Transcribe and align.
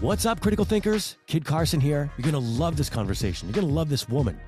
What's 0.00 0.24
up, 0.24 0.40
critical 0.40 0.64
thinkers? 0.64 1.18
Kid 1.26 1.44
Carson 1.44 1.78
here. 1.78 2.10
You're 2.16 2.32
going 2.32 2.42
to 2.42 2.50
love 2.58 2.78
this 2.78 2.88
conversation. 2.88 3.48
You're 3.48 3.54
going 3.54 3.68
to 3.68 3.74
love 3.74 3.90
this 3.90 4.08
woman. 4.08 4.40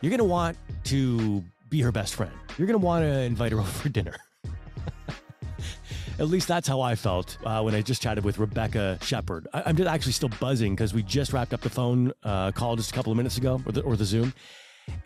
You're 0.00 0.08
going 0.08 0.16
to 0.16 0.24
want 0.24 0.56
to 0.84 1.44
be 1.68 1.82
her 1.82 1.92
best 1.92 2.14
friend. 2.14 2.32
You're 2.56 2.66
going 2.66 2.80
to 2.80 2.84
want 2.84 3.04
to 3.04 3.20
invite 3.20 3.52
her 3.52 3.58
over 3.60 3.68
for 3.68 3.90
dinner. 3.90 4.16
At 6.18 6.28
least 6.28 6.48
that's 6.48 6.66
how 6.66 6.80
I 6.80 6.94
felt 6.94 7.36
uh, 7.44 7.60
when 7.60 7.74
I 7.74 7.82
just 7.82 8.00
chatted 8.00 8.24
with 8.24 8.38
Rebecca 8.38 8.98
Sheppard. 9.02 9.46
I- 9.52 9.68
am 9.68 9.86
actually 9.86 10.12
still 10.12 10.30
buzzing 10.40 10.74
because 10.74 10.94
we 10.94 11.02
just 11.02 11.34
wrapped 11.34 11.52
up 11.52 11.60
the 11.60 11.68
phone 11.68 12.10
uh, 12.22 12.52
call 12.52 12.74
just 12.76 12.90
a 12.90 12.94
couple 12.94 13.12
of 13.12 13.18
minutes 13.18 13.36
ago, 13.36 13.60
or 13.66 13.72
the, 13.72 13.82
or 13.82 13.96
the 13.96 14.06
Zoom. 14.06 14.32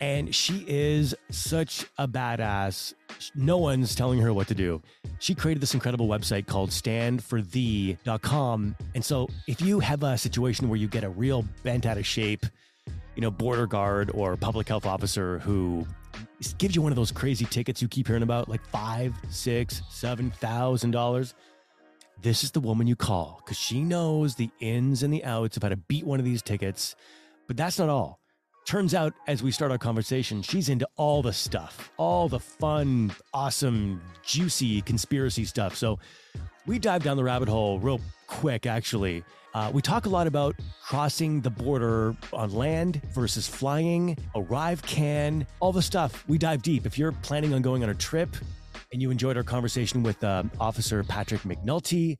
And 0.01 0.33
she 0.33 0.65
is 0.67 1.13
such 1.29 1.85
a 1.97 2.07
badass. 2.07 2.93
No 3.35 3.57
one's 3.57 3.95
telling 3.95 4.19
her 4.19 4.33
what 4.33 4.47
to 4.47 4.55
do. 4.55 4.81
She 5.19 5.35
created 5.35 5.61
this 5.61 5.73
incredible 5.73 6.07
website 6.07 6.47
called 6.47 6.69
standforthee.com. 6.69 8.75
And 8.95 9.03
so 9.03 9.27
if 9.47 9.61
you 9.61 9.79
have 9.79 10.03
a 10.03 10.17
situation 10.17 10.69
where 10.69 10.77
you 10.77 10.87
get 10.87 11.03
a 11.03 11.09
real 11.09 11.43
bent 11.63 11.85
out 11.85 11.97
of 11.97 12.05
shape, 12.05 12.45
you 13.15 13.21
know, 13.21 13.31
border 13.31 13.67
guard 13.67 14.11
or 14.13 14.37
public 14.37 14.69
health 14.69 14.85
officer 14.85 15.39
who 15.39 15.85
gives 16.57 16.75
you 16.75 16.81
one 16.81 16.91
of 16.91 16.95
those 16.95 17.11
crazy 17.11 17.45
tickets 17.45 17.81
you 17.81 17.87
keep 17.87 18.07
hearing 18.07 18.23
about, 18.23 18.47
like 18.47 18.65
five, 18.67 19.13
six, 19.29 19.81
seven 19.89 20.31
thousand 20.31 20.91
dollars. 20.91 21.33
This 22.21 22.43
is 22.43 22.51
the 22.51 22.59
woman 22.59 22.87
you 22.87 22.95
call 22.95 23.41
because 23.43 23.57
she 23.57 23.81
knows 23.81 24.35
the 24.35 24.49
ins 24.59 25.03
and 25.03 25.13
the 25.13 25.23
outs 25.23 25.57
of 25.57 25.63
how 25.63 25.69
to 25.69 25.77
beat 25.77 26.05
one 26.05 26.19
of 26.19 26.25
these 26.25 26.41
tickets. 26.41 26.95
But 27.47 27.57
that's 27.57 27.79
not 27.79 27.89
all. 27.89 28.18
Turns 28.69 28.93
out, 28.93 29.15
as 29.25 29.41
we 29.41 29.49
start 29.49 29.71
our 29.71 29.79
conversation, 29.79 30.43
she's 30.43 30.69
into 30.69 30.87
all 30.95 31.23
the 31.23 31.33
stuff, 31.33 31.91
all 31.97 32.29
the 32.29 32.39
fun, 32.39 33.11
awesome, 33.33 33.99
juicy 34.21 34.83
conspiracy 34.83 35.43
stuff. 35.43 35.75
So 35.75 35.97
we 36.67 36.77
dive 36.77 37.01
down 37.01 37.17
the 37.17 37.23
rabbit 37.23 37.49
hole 37.49 37.79
real 37.79 37.99
quick, 38.27 38.67
actually. 38.67 39.23
Uh, 39.55 39.71
we 39.73 39.81
talk 39.81 40.05
a 40.05 40.09
lot 40.09 40.27
about 40.27 40.55
crossing 40.83 41.41
the 41.41 41.49
border 41.49 42.15
on 42.31 42.53
land 42.53 43.01
versus 43.11 43.47
flying, 43.47 44.15
ArriveCAN, 44.35 45.47
all 45.61 45.71
the 45.71 45.81
stuff. 45.81 46.23
We 46.27 46.37
dive 46.37 46.61
deep. 46.61 46.85
If 46.85 46.95
you're 46.95 47.13
planning 47.23 47.55
on 47.55 47.63
going 47.63 47.81
on 47.81 47.89
a 47.89 47.95
trip 47.95 48.35
and 48.93 49.01
you 49.01 49.09
enjoyed 49.09 49.35
our 49.35 49.41
conversation 49.41 50.03
with 50.03 50.23
uh, 50.23 50.43
Officer 50.59 51.03
Patrick 51.03 51.41
McNulty, 51.41 52.19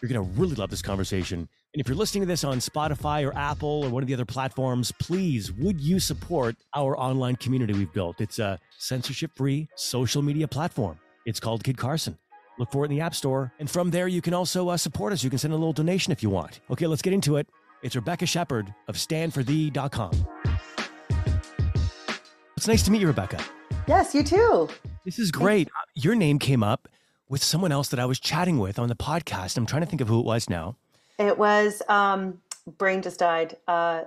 you're 0.00 0.08
going 0.08 0.24
to 0.24 0.40
really 0.40 0.54
love 0.54 0.70
this 0.70 0.82
conversation. 0.82 1.48
And 1.74 1.80
if 1.80 1.88
you're 1.88 1.96
listening 1.96 2.22
to 2.22 2.26
this 2.26 2.44
on 2.44 2.58
Spotify 2.58 3.26
or 3.26 3.36
Apple 3.36 3.84
or 3.84 3.90
one 3.90 4.02
of 4.02 4.06
the 4.06 4.14
other 4.14 4.24
platforms, 4.24 4.92
please 5.00 5.50
would 5.52 5.80
you 5.80 5.98
support 5.98 6.56
our 6.74 6.96
online 6.98 7.36
community 7.36 7.72
we've 7.72 7.92
built? 7.92 8.20
It's 8.20 8.38
a 8.38 8.60
censorship 8.78 9.32
free 9.34 9.68
social 9.74 10.22
media 10.22 10.46
platform. 10.46 10.98
It's 11.26 11.40
called 11.40 11.64
Kid 11.64 11.76
Carson. 11.76 12.16
Look 12.58 12.70
for 12.70 12.84
it 12.84 12.90
in 12.90 12.96
the 12.96 13.00
App 13.02 13.14
Store. 13.14 13.52
And 13.58 13.68
from 13.68 13.90
there, 13.90 14.06
you 14.06 14.22
can 14.22 14.34
also 14.34 14.68
uh, 14.68 14.76
support 14.76 15.12
us. 15.12 15.24
You 15.24 15.30
can 15.30 15.38
send 15.38 15.52
a 15.52 15.56
little 15.56 15.72
donation 15.72 16.12
if 16.12 16.22
you 16.22 16.30
want. 16.30 16.60
Okay, 16.70 16.86
let's 16.86 17.02
get 17.02 17.12
into 17.12 17.36
it. 17.36 17.48
It's 17.82 17.96
Rebecca 17.96 18.26
Sheppard 18.26 18.72
of 18.86 18.94
standforthee.com. 18.94 20.26
It's 22.56 22.68
nice 22.68 22.82
to 22.84 22.90
meet 22.90 23.00
you, 23.00 23.08
Rebecca. 23.08 23.42
Yes, 23.88 24.14
you 24.14 24.22
too. 24.22 24.68
This 25.04 25.18
is 25.18 25.30
great. 25.30 25.68
Your 25.94 26.14
name 26.14 26.38
came 26.38 26.62
up 26.62 26.88
with 27.34 27.42
someone 27.42 27.72
else 27.72 27.88
that 27.88 27.98
I 27.98 28.04
was 28.04 28.20
chatting 28.20 28.60
with 28.60 28.78
on 28.78 28.88
the 28.88 28.94
podcast. 28.94 29.56
I'm 29.56 29.66
trying 29.66 29.82
to 29.82 29.88
think 29.88 30.00
of 30.00 30.06
who 30.06 30.20
it 30.20 30.24
was 30.24 30.48
now. 30.48 30.76
It 31.18 31.36
was 31.36 31.82
um, 31.88 32.40
brain 32.78 33.02
just 33.02 33.18
died. 33.18 33.56
Uh, 33.66 34.04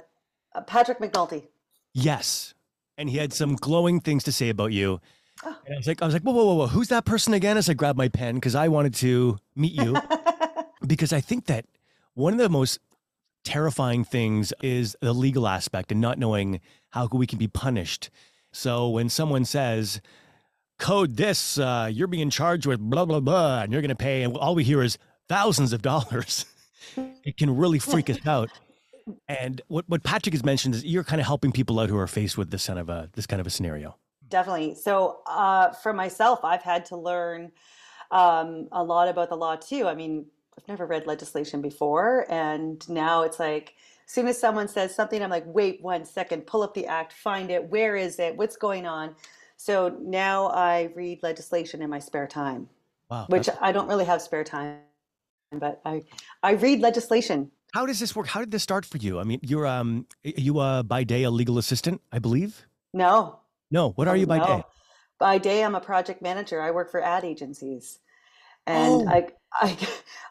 Patrick 0.66 1.00
McNulty. 1.00 1.44
Yes, 1.94 2.54
and 2.98 3.10
he 3.10 3.18
had 3.18 3.34
some 3.34 3.58
glowing 3.58 4.00
things 4.00 4.24
to 4.24 4.32
say 4.32 4.48
about 4.48 4.72
you. 4.72 5.02
Oh. 5.44 5.58
And 5.66 5.76
I 5.76 5.78
was 5.78 5.88
like, 5.88 6.02
I 6.02 6.06
was 6.06 6.16
like, 6.16 6.22
whoa, 6.24 6.32
whoa, 6.32 6.46
whoa, 6.46 6.54
whoa, 6.54 6.68
who's 6.68 6.88
that 6.88 7.04
person 7.04 7.34
again? 7.34 7.58
As 7.58 7.70
I 7.70 7.74
grabbed 7.74 7.98
my 7.98 8.08
pen 8.08 8.36
because 8.36 8.56
I 8.56 8.70
wanted 8.70 8.94
to 8.96 9.38
meet 9.58 9.74
you, 9.74 9.98
because 10.88 11.12
I 11.12 11.20
think 11.20 11.48
that 11.48 11.66
one 12.14 12.32
of 12.32 12.40
the 12.40 12.48
most 12.48 12.80
terrifying 13.44 14.06
things 14.06 14.54
is 14.64 14.96
the 15.02 15.12
legal 15.12 15.50
aspect 15.50 15.92
and 15.92 16.00
not 16.00 16.18
knowing 16.18 16.62
how 16.92 17.10
we 17.12 17.28
can 17.28 17.40
be 17.40 17.50
punished. 17.50 18.10
So 18.54 18.88
when 18.88 19.10
someone 19.10 19.44
says, 19.44 20.00
code 20.78 21.18
this, 21.18 21.58
uh, 21.58 21.90
you're 21.92 22.08
being 22.08 22.30
charged 22.30 22.66
with 22.66 22.80
blah, 22.80 23.06
blah, 23.06 23.20
blah, 23.20 23.62
and 23.62 23.72
you're 23.72 23.82
going 23.82 23.90
to 23.90 23.96
pay, 23.96 24.24
and 24.24 24.36
all 24.38 24.56
we 24.56 24.64
hear 24.64 24.82
is 24.82 24.98
thousands 25.28 25.74
of 25.74 25.82
dollars 25.82 26.46
it 27.24 27.38
can 27.38 27.56
really 27.56 27.80
freak 27.80 28.10
us 28.10 28.26
out. 28.26 28.50
And 29.28 29.62
what, 29.68 29.86
what 29.88 30.04
Patrick 30.04 30.34
has 30.34 30.44
mentioned 30.44 30.76
is 30.76 30.86
you're 30.86 31.04
kind 31.04 31.22
of 31.22 31.28
helping 31.28 31.52
people 31.52 31.80
out 31.80 31.90
who 31.90 31.98
are 31.98 32.08
faced 32.08 32.38
with 32.38 32.52
this 32.52 32.68
kind 32.68 32.80
of 32.80 32.90
a 32.90 33.10
this 33.14 33.26
kind 33.26 33.40
of 33.40 33.48
a 33.48 33.50
scenario. 33.50 33.96
Definitely. 34.28 34.76
So 34.76 35.22
uh, 35.26 35.72
for 35.72 35.94
myself, 35.94 36.44
I've 36.44 36.62
had 36.62 36.84
to 36.86 36.98
learn 36.98 37.52
um, 38.12 38.68
a 38.74 38.84
lot 38.84 39.08
about 39.08 39.30
the 39.30 39.38
law 39.38 39.56
too. 39.56 39.88
I 39.88 39.96
mean, 39.96 40.26
I've 40.58 40.68
never 40.68 40.86
read 40.86 41.08
legislation 41.08 41.62
before, 41.62 42.26
and 42.30 42.88
now 42.90 43.24
it's 43.24 43.40
like 43.40 43.76
as 44.06 44.14
soon 44.14 44.28
as 44.28 44.38
someone 44.38 44.68
says 44.68 44.94
something, 44.94 45.22
I'm 45.22 45.30
like, 45.30 45.46
wait 45.46 45.82
one 45.82 46.04
second, 46.04 46.46
pull 46.46 46.62
up 46.62 46.74
the 46.74 46.88
act, 46.88 47.14
find 47.14 47.50
it, 47.50 47.70
where 47.70 47.96
is 47.96 48.20
it, 48.20 48.36
what's 48.36 48.58
going 48.58 48.86
on. 48.86 49.16
So 49.58 49.98
now 50.02 50.48
I 50.48 50.92
read 50.96 51.22
legislation 51.24 51.82
in 51.82 51.90
my 51.90 52.00
spare 52.00 52.28
time, 52.28 52.70
wow, 53.10 53.26
which 53.28 53.50
I 53.60 53.72
don't 53.72 53.88
really 53.88 54.06
have 54.06 54.22
spare 54.22 54.44
time 54.44 54.78
but 55.52 55.82
I 55.86 56.04
I 56.44 56.52
read 56.52 56.80
legislation. 56.80 57.52
How 57.74 57.86
does 57.86 58.00
this 58.00 58.16
work? 58.16 58.28
How 58.28 58.40
did 58.40 58.52
this 58.52 58.64
start 58.64 58.86
for 58.86 58.98
you? 58.98 59.20
I 59.20 59.24
mean, 59.24 59.40
you're 59.42 59.68
um 59.68 60.08
you 60.24 60.60
uh 60.60 60.84
by 60.84 61.04
day 61.04 61.24
a 61.24 61.32
legal 61.32 61.58
assistant, 61.58 62.02
I 62.12 62.20
believe? 62.20 62.66
No. 62.94 63.40
No, 63.70 63.92
what 63.92 64.08
are 64.08 64.16
you 64.16 64.26
by 64.26 64.38
no. 64.38 64.46
day? 64.46 64.64
By 65.20 65.38
day 65.38 65.64
I'm 65.64 65.76
a 65.76 65.82
project 65.82 66.22
manager. 66.22 66.62
I 66.62 66.72
work 66.72 66.92
for 66.92 67.02
ad 67.02 67.26
agencies. 67.26 68.00
And 68.66 69.08
oh. 69.08 69.10
I 69.10 69.28
I 69.54 69.78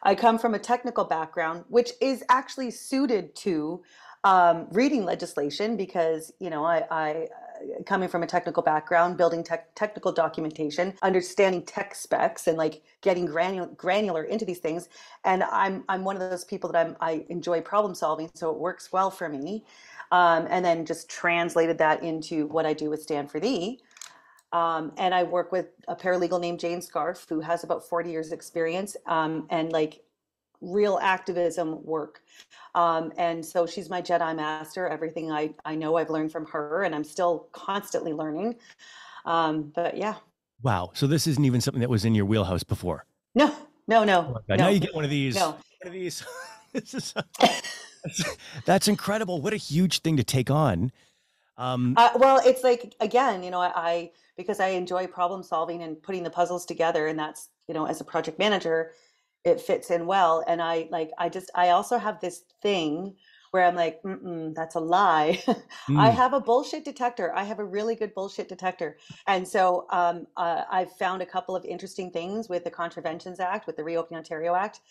I 0.03 0.15
come 0.15 0.37
from 0.37 0.53
a 0.53 0.59
technical 0.59 1.05
background 1.05 1.65
which 1.69 1.91
is 2.01 2.23
actually 2.29 2.71
suited 2.71 3.35
to 3.37 3.83
um, 4.23 4.67
reading 4.71 5.05
legislation 5.05 5.77
because 5.77 6.33
you 6.39 6.49
know 6.49 6.65
I, 6.65 6.83
I 6.89 7.27
coming 7.85 8.09
from 8.09 8.23
a 8.23 8.27
technical 8.27 8.63
background, 8.63 9.17
building 9.17 9.43
tech, 9.43 9.73
technical 9.75 10.11
documentation, 10.11 10.93
understanding 11.01 11.63
tech 11.63 11.95
specs, 11.95 12.47
and 12.47 12.57
like 12.57 12.81
getting 13.01 13.25
granular, 13.25 13.67
granular 13.67 14.23
into 14.23 14.45
these 14.45 14.59
things. 14.59 14.89
And 15.25 15.43
I'm 15.43 15.83
I'm 15.89 16.03
one 16.03 16.15
of 16.15 16.29
those 16.29 16.43
people 16.43 16.71
that 16.71 16.85
I'm 16.85 16.95
I 17.01 17.25
enjoy 17.29 17.61
problem 17.61 17.95
solving, 17.95 18.29
so 18.33 18.49
it 18.51 18.57
works 18.57 18.91
well 18.91 19.11
for 19.11 19.29
me. 19.29 19.63
Um, 20.11 20.47
and 20.49 20.63
then 20.63 20.85
just 20.85 21.09
translated 21.09 21.77
that 21.79 22.01
into 22.01 22.47
what 22.47 22.65
I 22.65 22.73
do 22.73 22.89
with 22.89 23.01
Stand 23.01 23.29
for 23.29 23.39
Thee. 23.39 23.79
Um, 24.53 24.93
and 24.97 25.13
I 25.13 25.23
work 25.23 25.51
with 25.51 25.67
a 25.87 25.95
paralegal 25.95 26.39
named 26.39 26.59
Jane 26.59 26.79
Scharf, 26.79 27.27
who 27.27 27.41
has 27.41 27.63
about 27.63 27.83
40 27.87 28.09
years 28.09 28.31
experience 28.31 28.95
um, 29.05 29.45
and 29.49 29.71
like 29.73 30.01
real 30.61 30.99
activism 31.01 31.83
work. 31.83 32.21
Um, 32.75 33.11
and 33.17 33.45
so 33.45 33.65
she's 33.65 33.89
my 33.89 34.01
Jedi 34.01 34.35
master. 34.35 34.87
Everything 34.87 35.31
I, 35.31 35.53
I 35.65 35.75
know 35.75 35.97
I've 35.97 36.09
learned 36.09 36.31
from 36.31 36.45
her, 36.47 36.83
and 36.83 36.93
I'm 36.93 37.03
still 37.03 37.47
constantly 37.51 38.13
learning. 38.13 38.55
Um, 39.25 39.71
but 39.75 39.97
yeah. 39.97 40.15
Wow. 40.63 40.91
So 40.93 41.07
this 41.07 41.27
isn't 41.27 41.43
even 41.43 41.61
something 41.61 41.81
that 41.81 41.89
was 41.89 42.05
in 42.05 42.15
your 42.15 42.25
wheelhouse 42.25 42.63
before. 42.63 43.05
No, 43.35 43.53
no, 43.87 44.03
no. 44.03 44.33
Oh 44.35 44.41
no. 44.47 44.55
Now 44.55 44.69
you 44.69 44.79
get 44.79 44.95
one 44.95 45.03
of 45.03 45.09
these. 45.09 45.35
No. 45.35 45.51
One 45.51 45.87
of 45.87 45.93
these. 45.93 46.23
this 46.73 46.93
is, 46.93 47.13
that's 48.65 48.87
incredible. 48.87 49.41
What 49.41 49.53
a 49.53 49.57
huge 49.57 49.99
thing 49.99 50.17
to 50.17 50.23
take 50.23 50.49
on. 50.49 50.91
Um, 51.57 51.95
uh, 51.97 52.11
well, 52.15 52.41
it's 52.45 52.63
like 52.63 52.95
again, 52.99 53.43
you 53.43 53.51
know, 53.51 53.59
I, 53.59 53.71
I 53.75 54.11
because 54.37 54.59
I 54.59 54.69
enjoy 54.69 55.07
problem 55.07 55.41
solving 55.43 55.81
and 55.81 56.01
putting 56.01 56.23
the 56.23 56.29
puzzles 56.29 56.65
together, 56.65 57.07
and 57.07 57.17
that's 57.17 57.49
you 57.67 57.73
know, 57.73 57.85
as 57.85 57.99
a 57.99 58.03
project 58.03 58.39
manager, 58.39 58.91
it 59.47 59.61
fits 59.61 59.89
in 59.89 60.05
well 60.05 60.43
and 60.47 60.61
i 60.61 60.87
like 60.91 61.11
i 61.17 61.29
just 61.29 61.49
i 61.55 61.69
also 61.69 61.97
have 61.97 62.19
this 62.19 62.43
thing 62.61 63.15
where 63.51 63.63
i'm 63.63 63.75
like 63.75 64.01
mm 64.03 64.53
that's 64.53 64.75
a 64.75 64.79
lie. 64.79 65.41
Mm. 65.89 66.01
i 66.01 66.09
have 66.09 66.33
a 66.33 66.41
bullshit 66.41 66.83
detector. 66.83 67.33
I 67.33 67.45
have 67.45 67.59
a 67.59 67.63
really 67.65 67.95
good 67.95 68.13
bullshit 68.13 68.49
detector. 68.49 68.97
And 69.25 69.47
so 69.47 69.87
um, 69.89 70.27
uh, 70.35 70.63
i've 70.69 70.91
found 70.97 71.21
a 71.21 71.25
couple 71.25 71.55
of 71.55 71.63
interesting 71.63 72.11
things 72.11 72.49
with 72.49 72.65
the 72.65 72.71
contraventions 72.71 73.39
act 73.39 73.67
with 73.67 73.77
the 73.77 73.85
Reopen 73.85 74.17
ontario 74.17 74.53
act. 74.53 74.81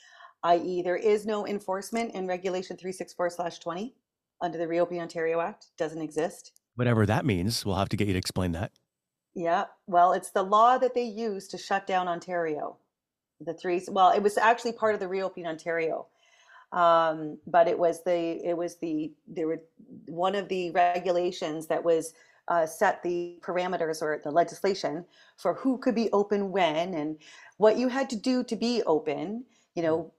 I.e 0.42 0.80
there 0.82 0.96
is 0.96 1.26
no 1.26 1.46
enforcement 1.46 2.14
in 2.14 2.26
regulation 2.26 2.78
364/20 2.78 3.92
under 4.40 4.56
the 4.56 4.66
Reopen 4.66 4.98
ontario 5.00 5.40
act. 5.40 5.66
Doesn't 5.76 6.00
exist. 6.00 6.52
Whatever 6.76 7.04
that 7.04 7.26
means 7.26 7.66
we'll 7.66 7.74
have 7.76 7.90
to 7.90 7.96
get 7.96 8.06
you 8.06 8.14
to 8.14 8.18
explain 8.18 8.52
that. 8.52 8.72
Yeah 9.34 9.64
well 9.86 10.12
it's 10.14 10.30
the 10.30 10.42
law 10.42 10.78
that 10.78 10.94
they 10.94 11.04
use 11.04 11.46
to 11.48 11.58
shut 11.58 11.86
down 11.86 12.08
ontario 12.08 12.78
the 13.40 13.54
three 13.54 13.82
well 13.88 14.10
it 14.10 14.22
was 14.22 14.38
actually 14.38 14.72
part 14.72 14.94
of 14.94 15.00
the 15.00 15.08
reopening 15.08 15.46
ontario 15.46 16.06
um, 16.72 17.38
but 17.46 17.68
it 17.68 17.78
was 17.78 18.02
the 18.04 18.40
it 18.44 18.56
was 18.56 18.76
the 18.76 19.12
there 19.28 19.46
were 19.46 19.62
one 20.06 20.34
of 20.34 20.48
the 20.48 20.70
regulations 20.70 21.66
that 21.66 21.82
was 21.82 22.14
uh, 22.48 22.66
set 22.66 23.02
the 23.02 23.38
parameters 23.40 24.02
or 24.02 24.20
the 24.22 24.30
legislation 24.30 25.04
for 25.36 25.54
who 25.54 25.78
could 25.78 25.94
be 25.94 26.10
open 26.12 26.50
when 26.50 26.94
and 26.94 27.16
what 27.56 27.76
you 27.76 27.88
had 27.88 28.08
to 28.10 28.16
do 28.16 28.44
to 28.44 28.56
be 28.56 28.82
open 28.84 29.44
you 29.76 29.82
know 29.82 30.12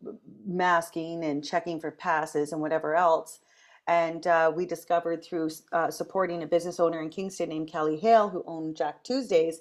masking 0.46 1.26
and 1.26 1.44
checking 1.44 1.82
for 1.82 1.92
passes 1.92 2.54
and 2.54 2.62
whatever 2.62 2.96
else. 2.96 3.40
And 3.88 4.28
uh, 4.28 4.52
we 4.54 4.66
discovered 4.66 5.24
through 5.24 5.50
uh, 5.72 5.90
supporting 5.90 6.44
a 6.44 6.48
business 6.48 6.80
owner 6.80 7.02
in 7.02 7.10
kingston 7.10 7.50
named 7.50 7.70
kelly 7.70 7.98
hale 7.98 8.30
who 8.30 8.44
owned 8.46 8.78
jack 8.78 9.04
tuesdays 9.04 9.60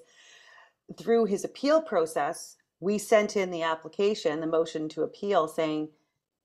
through 0.97 1.25
his 1.25 1.43
appeal 1.43 1.81
process 1.81 2.57
we 2.79 2.97
sent 2.97 3.35
in 3.35 3.51
the 3.51 3.63
application, 3.63 4.39
the 4.39 4.47
motion 4.47 4.89
to 4.89 5.03
appeal 5.03 5.47
saying, 5.47 5.89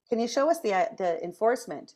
can 0.08 0.18
you 0.18 0.28
show 0.28 0.50
us 0.50 0.60
the 0.60 0.74
uh, 0.74 0.86
the 0.96 1.22
enforcement? 1.22 1.94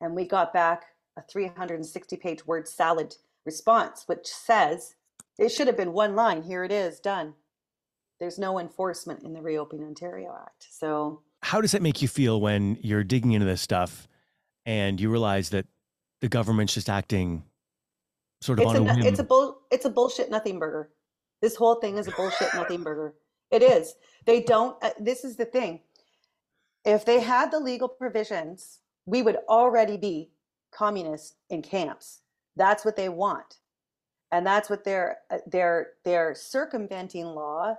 And 0.00 0.14
we 0.14 0.24
got 0.24 0.52
back 0.52 0.86
a 1.16 1.22
360 1.22 2.16
page 2.16 2.46
word 2.46 2.68
salad 2.68 3.16
response 3.44 4.04
which 4.06 4.26
says 4.26 4.94
it 5.38 5.50
should 5.50 5.66
have 5.66 5.76
been 5.76 5.92
one 5.92 6.14
line. 6.14 6.42
Here 6.42 6.64
it 6.64 6.72
is. 6.72 7.00
Done. 7.00 7.34
There's 8.20 8.38
no 8.38 8.58
enforcement 8.58 9.22
in 9.22 9.32
the 9.32 9.40
reopen 9.40 9.82
ontario 9.82 10.36
act. 10.40 10.66
So 10.70 11.22
how 11.42 11.60
does 11.60 11.72
that 11.72 11.82
make 11.82 12.02
you 12.02 12.08
feel 12.08 12.40
when 12.40 12.78
you're 12.80 13.04
digging 13.04 13.32
into 13.32 13.46
this 13.46 13.60
stuff 13.60 14.08
and 14.66 15.00
you 15.00 15.10
realize 15.10 15.50
that 15.50 15.66
the 16.20 16.28
government's 16.28 16.74
just 16.74 16.88
acting 16.88 17.44
sort 18.40 18.58
of 18.58 18.64
it's 18.64 18.70
on 18.70 18.88
a, 18.88 18.92
a 18.92 18.94
whim? 18.96 19.06
it's 19.06 19.18
a 19.18 19.24
bull 19.24 19.60
it's 19.70 19.84
a 19.84 19.90
bullshit 19.90 20.30
nothing 20.30 20.58
burger. 20.58 20.90
This 21.40 21.56
whole 21.56 21.76
thing 21.76 21.98
is 21.98 22.06
a 22.08 22.12
bullshit 22.12 22.52
nothing 22.54 22.82
burger 22.82 23.14
it 23.50 23.62
is. 23.62 23.94
They 24.26 24.42
don't 24.42 24.82
uh, 24.82 24.90
this 24.98 25.24
is 25.24 25.36
the 25.36 25.44
thing. 25.44 25.80
If 26.84 27.04
they 27.04 27.20
had 27.20 27.50
the 27.50 27.60
legal 27.60 27.88
provisions 27.88 28.80
we 29.08 29.22
would 29.22 29.38
already 29.48 29.96
be 29.96 30.30
communists 30.70 31.34
in 31.48 31.62
camps. 31.62 32.20
That's 32.56 32.84
what 32.84 32.96
they 32.96 33.08
want. 33.08 33.58
And 34.30 34.46
that's 34.46 34.68
what 34.68 34.84
they're 34.84 35.18
uh, 35.30 35.38
they're 35.46 35.92
they're 36.04 36.34
circumventing 36.34 37.24
law 37.24 37.76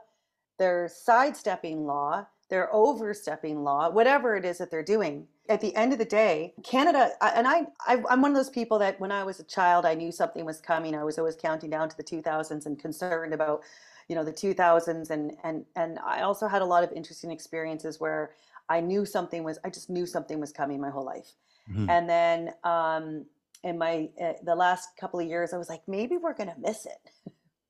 they're 0.57 0.89
sidestepping 0.89 1.85
law 1.85 2.25
they're 2.49 2.73
overstepping 2.73 3.63
law 3.63 3.89
whatever 3.89 4.35
it 4.35 4.43
is 4.43 4.57
that 4.57 4.71
they're 4.71 4.83
doing. 4.83 5.27
At 5.47 5.61
the 5.61 5.75
end 5.75 5.93
of 5.93 5.99
the 5.99 6.05
day 6.05 6.53
canada 6.63 7.11
and 7.21 7.47
I, 7.47 7.67
I 7.87 8.01
i'm 8.09 8.21
one 8.21 8.31
of 8.31 8.37
those 8.37 8.49
people 8.49 8.79
that 8.79 8.99
when 8.99 9.11
i 9.11 9.23
was 9.23 9.39
a 9.39 9.43
child 9.43 9.85
i 9.85 9.93
knew 9.93 10.11
something 10.11 10.43
was 10.45 10.59
coming. 10.59 10.95
I 10.95 11.03
was 11.03 11.19
always 11.19 11.35
counting 11.35 11.69
down 11.69 11.89
to 11.89 11.97
the 11.97 12.03
2000s 12.03 12.65
and 12.65 12.79
concerned 12.79 13.33
about 13.33 13.61
you 14.09 14.15
know 14.15 14.23
the 14.23 14.33
2000s 14.33 15.11
and 15.11 15.37
and 15.43 15.65
and 15.75 15.99
i 15.99 16.21
also 16.21 16.47
had 16.47 16.61
a 16.61 16.65
lot 16.65 16.83
of 16.83 16.91
interesting 16.91 17.31
experiences 17.31 17.99
where 17.99 18.31
i 18.67 18.81
knew 18.81 19.05
something 19.05 19.43
was 19.43 19.59
i 19.63 19.69
just 19.69 19.89
knew 19.89 20.05
something 20.05 20.39
was 20.39 20.51
coming 20.51 20.81
my 20.81 20.89
whole 20.89 21.05
life. 21.05 21.29
Mhm. 21.71 21.87
and 21.89 22.09
then 22.09 22.53
um 22.63 23.25
in 23.63 23.77
my 23.77 24.09
uh, 24.21 24.33
the 24.43 24.55
last 24.55 24.97
couple 24.97 25.19
of 25.19 25.27
years 25.27 25.53
i 25.53 25.57
was 25.57 25.69
like 25.69 25.81
maybe 25.87 26.17
we're 26.17 26.33
gonna 26.33 26.55
miss 26.59 26.85
it. 26.85 27.11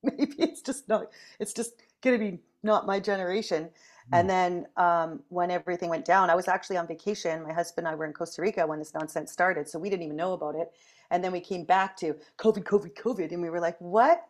Maybe 0.03 0.35
it's 0.37 0.61
just 0.61 0.87
not 0.87 1.07
it's 1.41 1.51
just 1.51 1.73
gonna 2.01 2.17
be 2.17 2.39
not 2.63 2.85
my 2.87 2.99
generation. 3.01 3.69
And 4.11 4.27
then 4.27 4.65
um, 4.77 5.21
when 5.29 5.51
everything 5.51 5.89
went 5.89 6.05
down 6.05 6.29
i 6.29 6.35
was 6.35 6.47
actually 6.47 6.77
on 6.77 6.87
vacation. 6.87 7.43
My 7.43 7.51
husband 7.51 7.85
and 7.85 7.93
i 7.93 7.97
were 7.97 8.05
in 8.05 8.13
costa 8.13 8.41
rica 8.41 8.65
when 8.65 8.79
this 8.79 8.93
nonsense 8.93 9.29
started 9.31 9.67
so 9.67 9.77
we 9.77 9.89
didn't 9.89 10.03
even 10.03 10.15
know 10.15 10.33
about 10.33 10.55
it. 10.55 10.71
And 11.11 11.21
then 11.23 11.31
we 11.33 11.41
came 11.41 11.63
back 11.65 11.97
to 11.97 12.15
covid 12.37 12.63
covid 12.63 12.93
covid 12.93 13.33
and 13.33 13.41
we 13.41 13.49
were 13.49 13.59
like 13.59 13.77
what 13.79 14.25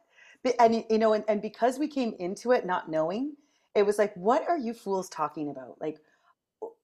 and 0.59 0.83
you 0.89 0.97
know 0.97 1.13
and, 1.13 1.23
and 1.27 1.41
because 1.41 1.77
we 1.77 1.87
came 1.87 2.15
into 2.19 2.51
it 2.51 2.65
not 2.65 2.89
knowing 2.89 3.35
it 3.75 3.85
was 3.85 3.97
like 3.97 4.13
what 4.15 4.47
are 4.47 4.57
you 4.57 4.73
fools 4.73 5.09
talking 5.09 5.49
about? 5.49 5.79
Like 5.79 5.99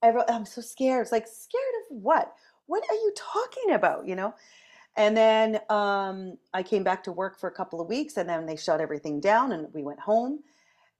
every, 0.01 0.21
i'm 0.29 0.45
so 0.45 0.61
scared. 0.61 1.03
It's 1.03 1.11
like 1.11 1.27
scared 1.27 1.63
of 1.89 1.97
what? 1.97 2.33
What 2.67 2.83
are 2.89 2.95
you 2.95 3.13
talking 3.15 3.73
about? 3.73 4.07
You 4.07 4.15
know? 4.15 4.33
And 4.97 5.15
then 5.15 5.59
um, 5.69 6.37
i 6.53 6.63
came 6.63 6.83
back 6.83 7.03
to 7.03 7.11
work 7.11 7.39
for 7.39 7.47
a 7.47 7.53
couple 7.53 7.81
of 7.81 7.87
weeks 7.87 8.17
and 8.17 8.29
then 8.29 8.45
they 8.45 8.55
shut 8.55 8.81
everything 8.81 9.19
down 9.19 9.51
and 9.51 9.67
we 9.73 9.83
went 9.83 9.99
home. 9.99 10.39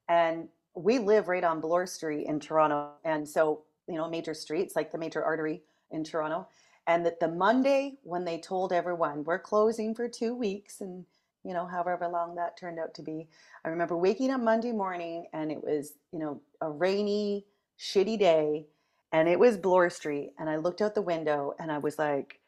And 0.08 0.48
we 0.74 0.98
live 0.98 1.28
right 1.28 1.42
on 1.42 1.60
bloor 1.60 1.86
street 1.86 2.26
in 2.26 2.38
toronto. 2.38 2.90
And 3.04 3.28
so 3.28 3.62
you 3.88 3.94
know 3.94 4.08
major 4.08 4.34
streets 4.34 4.76
like 4.76 4.92
the 4.92 4.98
major 4.98 5.24
artery 5.24 5.62
in 5.90 6.04
toronto. 6.04 6.48
And 6.88 7.04
that 7.06 7.20
the 7.20 7.28
monday 7.28 7.98
when 8.02 8.24
they 8.24 8.38
told 8.38 8.72
everyone 8.72 9.24
we're 9.24 9.38
closing 9.38 9.94
for 9.94 10.08
two 10.08 10.34
weeks 10.34 10.80
and 10.80 11.04
you 11.46 11.54
know 11.54 11.66
however 11.66 12.08
long 12.08 12.34
that 12.36 12.56
turned 12.56 12.78
out 12.78 12.94
to 12.94 13.02
be. 13.02 13.28
I 13.64 13.68
remember 13.68 13.96
waking 13.96 14.30
up 14.30 14.40
monday 14.40 14.72
morning 14.72 15.26
and 15.32 15.52
it 15.52 15.62
was 15.62 15.94
you 16.12 16.18
know 16.18 16.40
a 16.60 16.70
rainy 16.70 17.46
shitty 17.78 18.18
day 18.18 18.66
and 19.12 19.28
it 19.28 19.38
was 19.38 19.56
bloor 19.56 19.90
street 19.90 20.32
and 20.38 20.48
i 20.48 20.56
looked 20.56 20.80
out 20.80 20.94
the 20.94 21.02
window 21.02 21.54
and 21.58 21.70
i 21.70 21.78
was 21.78 21.98
like 21.98 22.40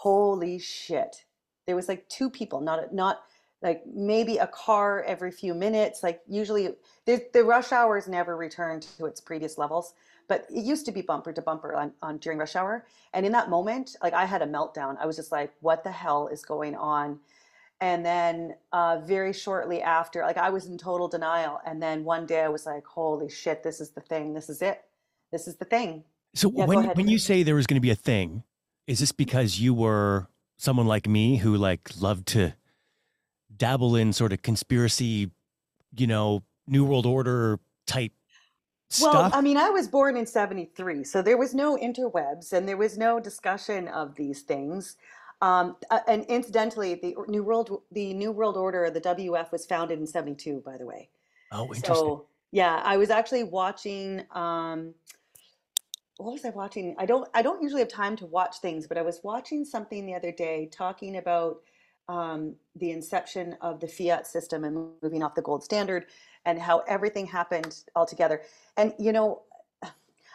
holy 0.00 0.58
shit. 0.58 1.24
There 1.66 1.76
was 1.76 1.88
like 1.88 2.08
two 2.08 2.30
people 2.30 2.60
not 2.60 2.92
not 2.92 3.22
like 3.62 3.82
maybe 3.86 4.38
a 4.38 4.46
car 4.46 5.02
every 5.04 5.30
few 5.30 5.52
minutes 5.52 6.02
like 6.02 6.22
usually 6.26 6.70
the, 7.04 7.22
the 7.34 7.44
rush 7.44 7.72
hours 7.72 8.08
never 8.08 8.36
returned 8.36 8.82
to 8.96 9.04
its 9.04 9.20
previous 9.20 9.58
levels 9.58 9.92
but 10.26 10.46
it 10.48 10.64
used 10.64 10.86
to 10.86 10.92
be 10.92 11.02
bumper 11.02 11.32
to 11.32 11.42
bumper 11.42 11.74
on, 11.74 11.92
on 12.00 12.16
during 12.18 12.38
rush 12.38 12.56
hour. 12.56 12.86
And 13.12 13.26
in 13.26 13.32
that 13.32 13.50
moment 13.50 13.96
like 14.02 14.14
i 14.14 14.24
had 14.24 14.42
a 14.42 14.46
meltdown. 14.46 14.96
I 14.98 15.06
was 15.06 15.16
just 15.16 15.32
like 15.32 15.52
what 15.60 15.84
the 15.84 15.90
hell 15.92 16.28
is 16.28 16.42
going 16.42 16.74
on 16.74 17.20
and 17.80 18.04
then 18.04 18.54
uh, 18.72 19.00
very 19.04 19.32
shortly 19.32 19.80
after 19.82 20.22
like 20.22 20.36
i 20.36 20.50
was 20.50 20.66
in 20.66 20.76
total 20.76 21.08
denial 21.08 21.60
and 21.66 21.82
then 21.82 22.04
one 22.04 22.26
day 22.26 22.42
i 22.42 22.48
was 22.48 22.66
like 22.66 22.84
holy 22.86 23.28
shit 23.28 23.62
this 23.62 23.80
is 23.80 23.90
the 23.90 24.00
thing 24.00 24.34
this 24.34 24.48
is 24.48 24.62
it 24.62 24.82
this 25.32 25.46
is 25.48 25.56
the 25.56 25.64
thing 25.64 26.04
So 26.34 26.50
Yeah, 26.54 26.66
when 26.66 26.88
when 26.90 27.08
you 27.08 27.18
say 27.18 27.42
there 27.42 27.54
was 27.54 27.66
going 27.66 27.76
to 27.76 27.80
be 27.80 27.90
a 27.90 27.96
thing, 27.96 28.44
is 28.86 29.00
this 29.00 29.12
because 29.12 29.58
you 29.58 29.74
were 29.74 30.28
someone 30.58 30.86
like 30.86 31.08
me 31.08 31.36
who 31.36 31.56
like 31.56 31.90
loved 32.00 32.26
to 32.28 32.54
dabble 33.56 33.96
in 33.96 34.12
sort 34.12 34.32
of 34.32 34.42
conspiracy, 34.42 35.30
you 35.96 36.06
know, 36.06 36.42
New 36.66 36.84
World 36.84 37.06
Order 37.06 37.58
type 37.86 38.12
Stuff? 38.92 39.14
Well? 39.14 39.30
I 39.32 39.40
mean, 39.40 39.56
I 39.56 39.70
was 39.70 39.86
born 39.86 40.16
in 40.16 40.26
73, 40.26 41.04
so 41.04 41.22
there 41.22 41.36
was 41.36 41.54
no 41.54 41.76
interwebs 41.76 42.52
and 42.52 42.68
there 42.68 42.76
was 42.76 42.98
no 42.98 43.20
discussion 43.20 43.86
of 43.86 44.16
these 44.16 44.42
things. 44.42 44.96
Um, 45.42 45.76
uh, 45.90 46.00
and 46.06 46.24
incidentally, 46.26 46.94
the 46.94 47.14
New 47.28 47.42
World 47.42 47.82
the 47.92 48.12
New 48.14 48.32
World 48.32 48.56
Order, 48.56 48.90
the 48.90 49.00
WEF, 49.00 49.52
was 49.52 49.66
founded 49.66 49.98
in 49.98 50.06
72, 50.06 50.62
by 50.64 50.76
the 50.76 50.86
way. 50.86 51.08
oh, 51.52 51.72
interesting. 51.74 51.94
So, 51.94 52.26
yeah, 52.52 52.82
I 52.84 52.96
was 52.96 53.10
actually 53.10 53.44
watching 53.44 54.24
um, 54.32 54.94
what 56.18 56.32
was 56.32 56.44
I 56.44 56.50
watching? 56.50 56.94
I 56.98 57.06
don't 57.06 57.28
I 57.34 57.42
don't 57.42 57.62
usually 57.62 57.80
have 57.80 57.88
time 57.88 58.16
to 58.16 58.26
watch 58.26 58.58
things, 58.58 58.86
but 58.86 58.98
I 58.98 59.02
was 59.02 59.20
watching 59.24 59.64
something 59.64 60.04
the 60.06 60.14
other 60.14 60.32
day 60.32 60.68
talking 60.70 61.16
about 61.16 61.62
um, 62.08 62.56
the 62.76 62.90
inception 62.90 63.56
of 63.60 63.80
the 63.80 63.88
fiat 63.88 64.26
system 64.26 64.64
and 64.64 64.92
moving 65.02 65.22
off 65.22 65.34
the 65.34 65.42
gold 65.42 65.64
standard 65.64 66.06
and 66.44 66.58
how 66.58 66.80
everything 66.80 67.26
happened 67.26 67.84
all 67.96 68.04
together. 68.06 68.42
And 68.76 68.92
you 68.98 69.12
know, 69.12 69.42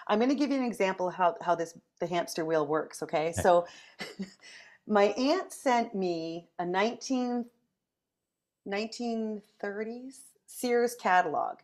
I'm 0.07 0.19
going 0.19 0.30
to 0.30 0.36
give 0.36 0.50
you 0.52 0.57
an 0.57 0.66
example 0.66 1.10
of 1.10 1.16
how 1.16 1.36
how 1.42 1.54
this 1.56 1.78
the 2.00 2.07
hamster 2.07 2.46
wheel 2.46 2.66
works. 2.66 3.04
Okay, 3.04 3.34
Okay. 3.38 3.42
so 3.42 3.68
my 4.87 5.05
aunt 5.05 5.51
sent 5.51 5.95
me 5.95 6.47
a 6.59 6.65
19 6.65 7.45
1930s 8.67 10.15
Sears 10.47 10.95
catalog. 10.95 11.57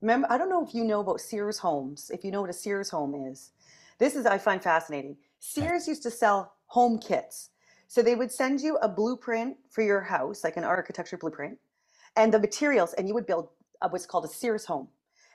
Remember, 0.00 0.26
I 0.30 0.38
don't 0.38 0.48
know 0.48 0.64
if 0.64 0.74
you 0.74 0.84
know 0.84 1.00
about 1.00 1.20
Sears 1.20 1.58
homes, 1.58 2.10
if 2.12 2.24
you 2.24 2.30
know 2.30 2.40
what 2.40 2.50
a 2.50 2.52
Sears 2.52 2.90
home 2.90 3.14
is. 3.30 3.50
This 3.98 4.14
is, 4.14 4.26
I 4.26 4.38
find 4.38 4.62
fascinating. 4.62 5.16
Sears 5.40 5.88
used 5.88 6.02
to 6.04 6.10
sell 6.10 6.52
home 6.66 6.98
kits. 6.98 7.50
So 7.88 8.02
they 8.02 8.14
would 8.14 8.30
send 8.30 8.60
you 8.60 8.76
a 8.76 8.88
blueprint 8.88 9.56
for 9.70 9.82
your 9.82 10.00
house, 10.00 10.44
like 10.44 10.56
an 10.56 10.64
architecture 10.64 11.16
blueprint, 11.16 11.58
and 12.16 12.32
the 12.32 12.38
materials, 12.38 12.92
and 12.94 13.08
you 13.08 13.14
would 13.14 13.26
build 13.26 13.48
uh, 13.80 13.88
what's 13.88 14.06
called 14.06 14.24
a 14.24 14.28
Sears 14.28 14.64
home. 14.64 14.88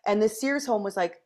And 0.05 0.21
the 0.21 0.29
Sears 0.29 0.65
home 0.65 0.83
was 0.83 0.97
like 0.97 1.21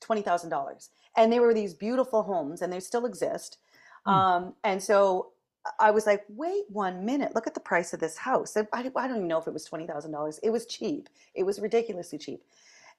$20,000. 0.00 0.88
And 1.16 1.32
they 1.32 1.40
were 1.40 1.52
these 1.52 1.74
beautiful 1.74 2.22
homes, 2.22 2.62
and 2.62 2.72
they 2.72 2.80
still 2.80 3.04
exist. 3.04 3.58
Hmm. 4.06 4.10
Um, 4.10 4.54
and 4.64 4.82
so 4.82 5.32
I 5.78 5.90
was 5.90 6.06
like, 6.06 6.24
wait 6.28 6.64
one 6.68 7.04
minute, 7.04 7.34
look 7.34 7.46
at 7.46 7.54
the 7.54 7.60
price 7.60 7.92
of 7.92 8.00
this 8.00 8.16
house. 8.16 8.56
I, 8.56 8.82
don't 8.82 9.16
even 9.16 9.28
know 9.28 9.38
if 9.38 9.46
it 9.46 9.52
was 9.52 9.68
$20,000. 9.68 10.38
It 10.42 10.50
was 10.50 10.66
cheap, 10.66 11.08
it 11.34 11.44
was 11.44 11.60
ridiculously 11.60 12.18
cheap. 12.18 12.42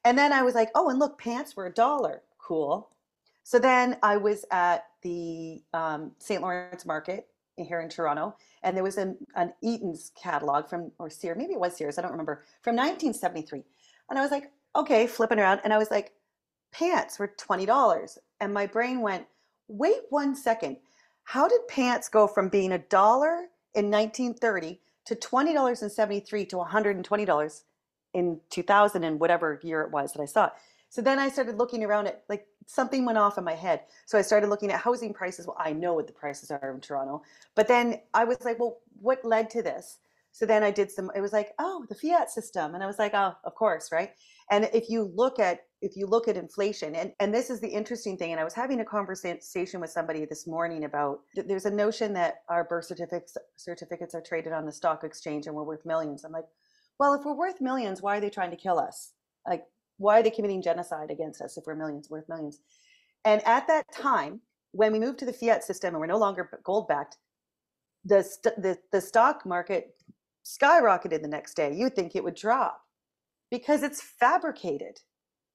And 0.04 0.18
then 0.18 0.34
I 0.34 0.42
was 0.42 0.56
like, 0.56 0.70
oh, 0.76 0.90
and 0.90 1.00
look, 1.00 1.20
pants 1.20 1.56
were 1.56 1.68
a 1.68 1.74
dollar. 1.74 2.22
Cool. 2.38 2.90
So 3.44 3.60
then 3.60 3.98
I 4.04 4.18
was 4.18 4.46
at 4.52 4.86
the 5.02 5.62
um, 5.74 6.12
St. 6.20 6.42
Lawrence 6.42 6.86
Market 6.86 7.28
here 7.58 7.82
in 7.82 7.90
Toronto, 7.90 8.36
and 8.64 8.76
there 8.76 8.84
was 8.84 8.98
an, 8.98 9.18
an 9.36 9.54
Eaton's 9.62 10.12
catalog 10.16 10.68
from, 10.68 10.92
or 11.00 11.10
Sears, 11.10 11.38
maybe 11.38 11.54
it 11.54 11.60
was 11.60 11.76
Sears, 11.76 11.98
I 11.98 12.02
don't 12.02 12.12
remember, 12.12 12.44
from 12.62 12.76
1973. 12.76 13.64
And 14.10 14.20
I 14.20 14.22
was 14.22 14.32
like, 14.32 14.52
okay, 14.76 15.08
flipping 15.08 15.40
around. 15.40 15.62
And 15.64 15.74
I 15.74 15.78
was 15.78 15.92
like, 15.92 16.14
pants 16.72 17.20
were 17.20 17.34
$20. 17.38 18.18
And 18.40 18.54
my 18.54 18.66
brain 18.66 19.02
went, 19.02 19.26
wait 19.68 20.02
one 20.10 20.36
second. 20.36 20.78
How 21.24 21.48
did 21.48 21.68
pants 21.68 22.10
go 22.10 22.28
from 22.28 22.50
being 22.50 22.72
a 22.72 22.78
dollar 22.78 23.48
in 23.74 23.90
1930 23.90 24.80
to 25.06 25.16
$20.73 25.16 26.50
to 26.50 26.56
$120 26.58 27.62
in 28.14 28.40
2000 28.50 29.04
and 29.04 29.20
whatever 29.20 29.60
year 29.64 29.82
it 29.82 29.92
was 29.92 30.14
that 30.14 30.22
I 30.22 30.26
saw 30.26 30.46
it? 30.48 30.54
So 30.90 31.02
then 31.02 31.20
I 31.20 31.30
started 31.30 31.58
looking 31.58 31.86
around 31.86 32.08
at 32.08 32.24
like 32.28 32.46
something 32.68 33.06
went 33.06 33.18
off 33.18 33.38
in 33.38 33.46
my 33.46 33.56
head. 33.56 33.82
So 34.06 34.18
I 34.18 34.22
started 34.22 34.50
looking 34.50 34.72
at 34.72 34.82
housing 34.82 35.14
prices. 35.14 35.48
Well, 35.48 35.56
I 35.58 35.72
know 35.72 35.94
what 35.94 36.08
the 36.08 36.14
prices 36.14 36.52
are 36.52 36.74
in 36.74 36.82
Toronto, 36.82 37.24
but 37.56 37.70
then 37.70 38.02
I 38.14 38.26
was 38.26 38.44
like, 38.44 38.60
well, 38.60 38.80
what 39.00 39.24
led 39.24 39.50
to 39.52 39.62
this? 39.62 40.00
So 40.34 40.46
then 40.46 40.64
I 40.64 40.72
did 40.72 40.90
some, 40.90 41.12
it 41.16 41.22
was 41.22 41.34
like, 41.34 41.52
oh, 41.60 41.86
the 41.90 41.96
fiat 41.96 42.30
system. 42.30 42.74
And 42.74 42.84
I 42.84 42.88
was 42.88 42.98
like, 42.98 43.14
oh, 43.14 43.34
of 43.44 43.54
course, 43.56 43.92
right? 43.92 44.12
And 44.50 44.70
if 44.74 44.90
you 44.90 45.12
look 45.14 45.40
at, 45.40 45.60
if 45.82 45.96
you 45.96 46.06
look 46.08 46.28
at 46.28 46.38
inflation, 46.38 46.96
and, 46.96 47.12
and 47.20 47.34
this 47.34 47.50
is 47.50 47.60
the 47.60 47.68
interesting 47.68 48.18
thing, 48.18 48.32
and 48.32 48.40
I 48.40 48.44
was 48.44 48.54
having 48.54 48.80
a 48.80 48.86
conversation 48.86 49.82
with 49.82 49.90
somebody 49.90 50.26
this 50.26 50.48
morning 50.48 50.86
about, 50.86 51.20
there's 51.36 51.66
a 51.66 51.72
notion 51.72 52.14
that 52.14 52.44
our 52.50 52.64
birth 52.64 52.86
certificates, 52.86 53.36
certificates 53.58 54.16
are 54.16 54.22
traded 54.22 54.54
on 54.54 54.66
the 54.66 54.72
stock 54.72 55.04
exchange 55.04 55.48
and 55.48 55.56
we're 55.56 55.64
worth 55.64 55.86
millions. 55.86 56.24
I'm 56.24 56.32
like, 56.32 56.46
well, 57.00 57.14
if 57.14 57.26
we're 57.26 57.36
worth 57.36 57.62
millions, 57.62 58.02
why 58.02 58.18
are 58.18 58.22
they 58.22 58.30
trying 58.30 58.52
to 58.52 58.58
kill 58.58 58.80
us? 58.80 59.14
Like, 59.48 59.66
why 59.98 60.20
are 60.20 60.24
they 60.24 60.30
committing 60.30 60.62
genocide 60.62 61.12
against 61.12 61.42
us 61.42 61.58
if 61.58 61.64
we're 61.66 61.76
millions 61.76 62.10
worth 62.10 62.30
millions? 62.30 62.60
And 63.26 63.46
at 63.46 63.68
that 63.68 63.86
time, 63.94 64.42
when 64.72 64.94
we 64.94 65.00
moved 65.00 65.20
to 65.20 65.26
the 65.26 65.34
fiat 65.34 65.64
system 65.64 65.94
and 65.94 66.00
we're 66.00 66.08
no 66.08 66.18
longer 66.18 66.60
gold 66.64 66.88
backed, 66.88 67.18
the, 68.06 68.24
the, 68.58 68.78
the 68.92 69.02
stock 69.02 69.46
market 69.46 69.96
skyrocketed 70.46 71.22
the 71.22 71.28
next 71.28 71.56
day. 71.56 71.74
You'd 71.74 71.96
think 71.96 72.16
it 72.16 72.24
would 72.24 72.36
drop 72.36 72.82
because 73.50 73.84
it's 73.84 74.02
fabricated. 74.02 75.00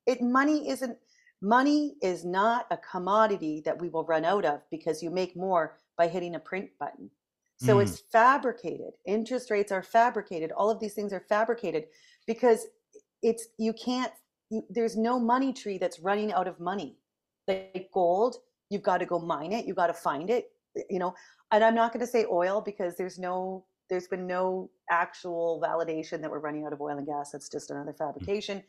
It 0.06 0.22
money 0.22 0.68
isn't 0.68 0.96
money 1.42 1.96
is 2.02 2.24
not 2.24 2.66
a 2.70 2.78
commodity 2.78 3.62
that 3.64 3.80
we 3.80 3.88
will 3.88 4.04
run 4.04 4.24
out 4.24 4.44
of 4.44 4.62
because 4.70 5.02
you 5.02 5.10
make 5.10 5.36
more 5.36 5.76
by 5.98 6.08
hitting 6.08 6.34
a 6.34 6.40
print 6.40 6.70
button. 6.78 7.10
So 7.58 7.76
mm. 7.76 7.82
it's 7.82 8.02
fabricated. 8.12 8.92
Interest 9.06 9.50
rates 9.50 9.72
are 9.72 9.82
fabricated. 9.82 10.52
All 10.52 10.70
of 10.70 10.78
these 10.78 10.94
things 10.94 11.12
are 11.12 11.24
fabricated 11.28 11.84
because 12.26 12.66
it's 13.22 13.48
you 13.58 13.72
can't 13.72 14.12
you, 14.50 14.62
there's 14.70 14.96
no 14.96 15.18
money 15.18 15.52
tree 15.52 15.78
that's 15.78 16.00
running 16.00 16.32
out 16.32 16.46
of 16.46 16.60
money. 16.60 16.98
Like 17.48 17.90
gold, 17.92 18.36
you've 18.70 18.82
got 18.82 18.98
to 18.98 19.06
go 19.06 19.18
mine 19.18 19.52
it, 19.52 19.66
you've 19.66 19.76
got 19.76 19.86
to 19.88 19.94
find 19.94 20.30
it, 20.30 20.50
you 20.90 20.98
know. 20.98 21.14
And 21.52 21.62
I'm 21.62 21.74
not 21.74 21.92
going 21.92 22.04
to 22.04 22.10
say 22.10 22.26
oil 22.30 22.60
because 22.60 22.96
there's 22.96 23.18
no 23.18 23.64
there's 23.88 24.08
been 24.08 24.26
no 24.26 24.70
actual 24.90 25.62
validation 25.64 26.20
that 26.20 26.30
we're 26.30 26.40
running 26.40 26.64
out 26.64 26.72
of 26.72 26.80
oil 26.80 26.96
and 26.96 27.06
gas. 27.06 27.30
That's 27.30 27.48
just 27.48 27.70
another 27.70 27.92
mm. 27.92 27.98
fabrication. 27.98 28.62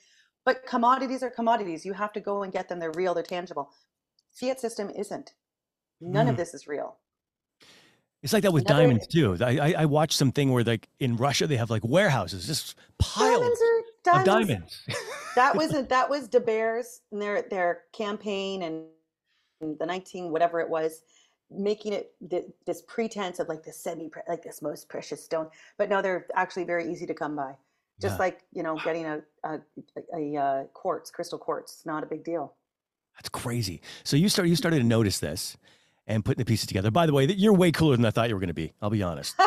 But 0.45 0.65
commodities 0.65 1.24
are 1.24 1.29
commodities. 1.29 1.86
You 1.86 1.93
have 1.93 2.13
to 2.13 2.19
go 2.19 2.43
and 2.43 2.53
get 2.53 2.69
them. 2.69 2.79
They're 2.79 2.91
real, 2.91 3.13
they're 3.13 3.24
tangible. 3.24 3.71
Fiat 4.33 4.59
system 4.59 4.89
isn't. 4.89 5.33
None 6.00 6.27
mm. 6.27 6.29
of 6.29 6.38
this 6.38 6.53
is 6.53 6.67
real. 6.67 6.97
It's 8.24 8.33
like 8.33 8.43
that 8.43 8.53
with 8.53 8.65
Another, 8.65 8.83
diamonds 8.83 9.07
too. 9.07 9.38
I, 9.39 9.74
I 9.77 9.86
watched 9.86 10.17
something 10.17 10.51
where 10.51 10.63
like 10.63 10.88
in 11.00 11.17
Russia 11.17 11.47
they 11.47 11.55
have 11.55 11.69
like 11.69 11.86
warehouses, 11.86 12.47
just 12.47 12.75
piles 12.97 13.39
diamonds 13.39 13.59
diamonds. 14.03 14.29
of 14.29 14.47
diamonds. 14.47 14.86
that 15.36 15.55
wasn't 15.55 15.89
that 15.89 16.09
was 16.09 16.27
De 16.27 16.39
Beers 16.39 17.01
and 17.12 17.21
their 17.21 17.43
their 17.43 17.81
campaign 17.93 18.63
and 18.63 18.86
the 19.79 19.86
19 19.86 20.31
whatever 20.31 20.59
it 20.59 20.69
was 20.69 21.01
making 21.50 21.94
it 21.94 22.13
this 22.66 22.82
pretense 22.88 23.39
of 23.39 23.48
like 23.48 23.63
the 23.63 23.72
semi 23.72 24.12
like 24.27 24.44
this 24.44 24.62
most 24.62 24.89
precious 24.89 25.24
stone 25.24 25.48
but 25.77 25.89
no 25.89 26.01
they're 26.01 26.27
actually 26.36 26.66
very 26.66 26.92
easy 26.92 27.06
to 27.06 27.13
come 27.13 27.36
by 27.36 27.54
just 28.01 28.16
yeah. 28.16 28.20
like 28.20 28.44
you 28.54 28.63
know 28.63 28.77
getting 28.84 29.06
a 29.06 29.22
a, 29.46 29.60
a, 30.13 30.36
a 30.36 30.42
uh, 30.42 30.63
quartz 30.74 31.10
crystal 31.10 31.39
quartz 31.39 31.74
it's 31.75 31.86
not 31.86 32.04
a 32.04 32.06
big 32.06 32.24
deal 32.24 32.54
that's 33.16 33.30
crazy 33.30 33.82
so 34.04 34.18
you 34.18 34.27
start 34.27 34.48
you 34.50 34.56
started 34.56 34.80
to 34.80 34.84
notice 34.84 35.20
this 35.20 35.58
and 36.08 36.24
putting 36.24 36.39
the 36.39 36.46
pieces 36.46 36.66
together. 36.66 36.89
By 36.89 37.06
the 37.06 37.13
way, 37.13 37.25
you're 37.25 37.54
way 37.54 37.72
cooler 37.72 37.96
than 37.96 38.06
I 38.06 38.12
thought 38.12 38.30
you 38.30 38.36
were 38.36 38.39
going 38.39 38.48
to 38.48 38.54
be. 38.54 38.74
I'll 38.82 38.89
be 38.89 39.04
honest. 39.04 39.36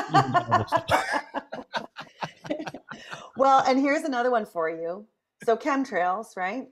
well, 3.37 3.65
and 3.67 3.81
here's 3.81 4.05
another 4.05 4.31
one 4.31 4.45
for 4.45 4.69
you. 4.69 5.07
So 5.45 5.57
chemtrails, 5.57 6.37
right? 6.37 6.69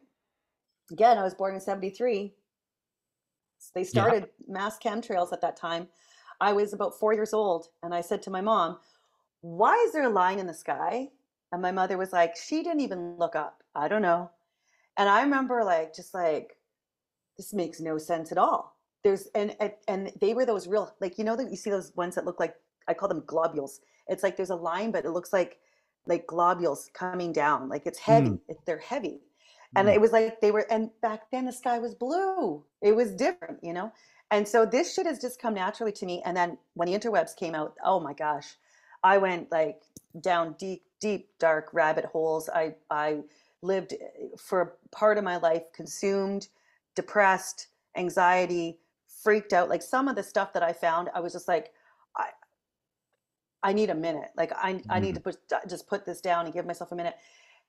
Again, 0.93 1.17
I 1.19 1.23
was 1.23 1.35
born 1.35 1.55
in 1.55 1.61
73. 1.61 2.35
They 3.75 3.85
started 3.85 4.29
yeah. 4.47 4.53
mass 4.53 4.79
chemtrails 4.79 5.33
at 5.33 5.41
that 5.41 5.57
time. 5.57 5.89
I 6.41 6.53
was 6.53 6.73
about 6.73 6.99
four 6.99 7.13
years 7.13 7.33
old, 7.33 7.69
and 7.83 7.95
I 7.95 8.01
said 8.01 8.23
to 8.23 8.31
my 8.31 8.41
mom, 8.41 8.79
Why 9.41 9.75
is 9.87 9.93
there 9.93 10.05
a 10.05 10.09
line 10.09 10.39
in 10.39 10.47
the 10.47 10.55
sky? 10.55 11.09
And 11.51 11.63
my 11.63 11.73
mother 11.73 11.99
was 11.99 12.13
like, 12.13 12.37
She 12.37 12.63
didn't 12.63 12.81
even 12.81 13.17
look 13.19 13.37
up. 13.37 13.63
I 13.75 13.89
don't 13.89 14.03
know. 14.03 14.31
And 14.97 15.09
I 15.09 15.23
remember, 15.23 15.63
like, 15.65 15.95
just 15.95 16.15
like, 16.15 16.57
this 17.37 17.53
makes 17.53 17.81
no 17.81 17.99
sense 17.99 18.33
at 18.33 18.39
all 18.39 18.79
there's 19.05 19.29
and 19.35 19.55
and 19.87 20.13
they 20.21 20.35
were 20.35 20.45
those 20.45 20.67
real 20.67 20.95
like 21.01 21.19
you 21.19 21.25
know 21.25 21.37
that 21.37 21.51
you 21.51 21.57
see 21.57 21.71
those 21.71 21.95
ones 21.97 22.15
that 22.15 22.25
look 22.25 22.41
like 22.41 22.55
I 22.87 22.95
call 22.95 23.09
them 23.09 23.23
globules. 23.27 23.81
It's 24.09 24.23
like 24.23 24.37
there's 24.37 24.51
a 24.51 24.57
line, 24.57 24.91
but 24.91 25.05
it 25.05 25.11
looks 25.11 25.33
like 25.33 25.59
like 26.07 26.27
globules 26.27 26.91
coming 26.95 27.33
down. 27.33 27.69
Like 27.69 27.87
it's 27.87 27.99
heavy. 27.99 28.31
Mm. 28.31 28.41
It, 28.49 28.59
they're 28.67 28.79
heavy. 28.79 29.21
And 29.77 29.89
mm. 29.89 29.95
it 29.95 30.01
was 30.01 30.13
like 30.13 30.41
they 30.41 30.51
were 30.51 30.67
and 30.71 30.91
back 31.03 31.31
then 31.31 31.45
the 31.45 31.53
sky 31.53 31.79
was 31.79 31.95
blue. 31.95 32.65
It 32.81 32.95
was 32.95 33.13
different, 33.13 33.59
you 33.63 33.73
know? 33.73 33.93
And 34.31 34.47
so 34.47 34.67
this 34.67 34.95
shit 34.95 35.07
has 35.07 35.19
just 35.19 35.41
come 35.41 35.55
naturally 35.55 35.93
to 35.93 36.07
me. 36.07 36.23
And 36.25 36.37
then 36.37 36.59
when 36.75 36.91
the 36.91 36.99
interwebs 36.99 37.37
came 37.37 37.55
out, 37.55 37.75
oh 37.85 38.01
my 38.01 38.13
gosh, 38.13 38.57
I 39.03 39.19
went 39.19 39.51
like 39.51 39.83
down 40.21 40.55
deep, 40.59 40.83
deep, 41.01 41.31
dark 41.39 41.71
rabbit 41.73 42.05
holes. 42.07 42.49
I 42.49 42.75
I 42.91 43.21
lived 43.63 43.93
eh, 43.93 44.27
for 44.39 44.77
part 44.91 45.19
of 45.19 45.25
my 45.25 45.37
life 45.37 45.65
consumed, 45.75 46.49
depressed, 46.95 47.69
anxiety, 47.97 48.79
freaked 49.23 49.53
out. 49.53 49.69
Like 49.69 49.83
some 49.83 50.09
of 50.09 50.17
the 50.17 50.23
stuff 50.23 50.53
that 50.53 50.63
I 50.63 50.73
found, 50.73 51.11
I 51.15 51.21
was 51.21 51.33
just 51.33 51.49
like, 51.49 51.73
I, 52.17 52.29
I 53.63 53.73
need 53.73 53.91
a 53.91 53.95
minute. 53.95 54.31
Like 54.37 54.53
I, 54.57 54.75
mm. 54.75 54.83
I 54.89 55.01
need 55.01 55.15
to 55.15 55.21
mm-hmm. 55.21 55.59
put, 55.59 55.69
just 55.69 55.89
put 55.89 56.05
this 56.05 56.21
down 56.21 56.45
and 56.45 56.55
give 56.55 56.67
myself 56.67 56.93
a 56.93 56.95
minute. 56.95 57.17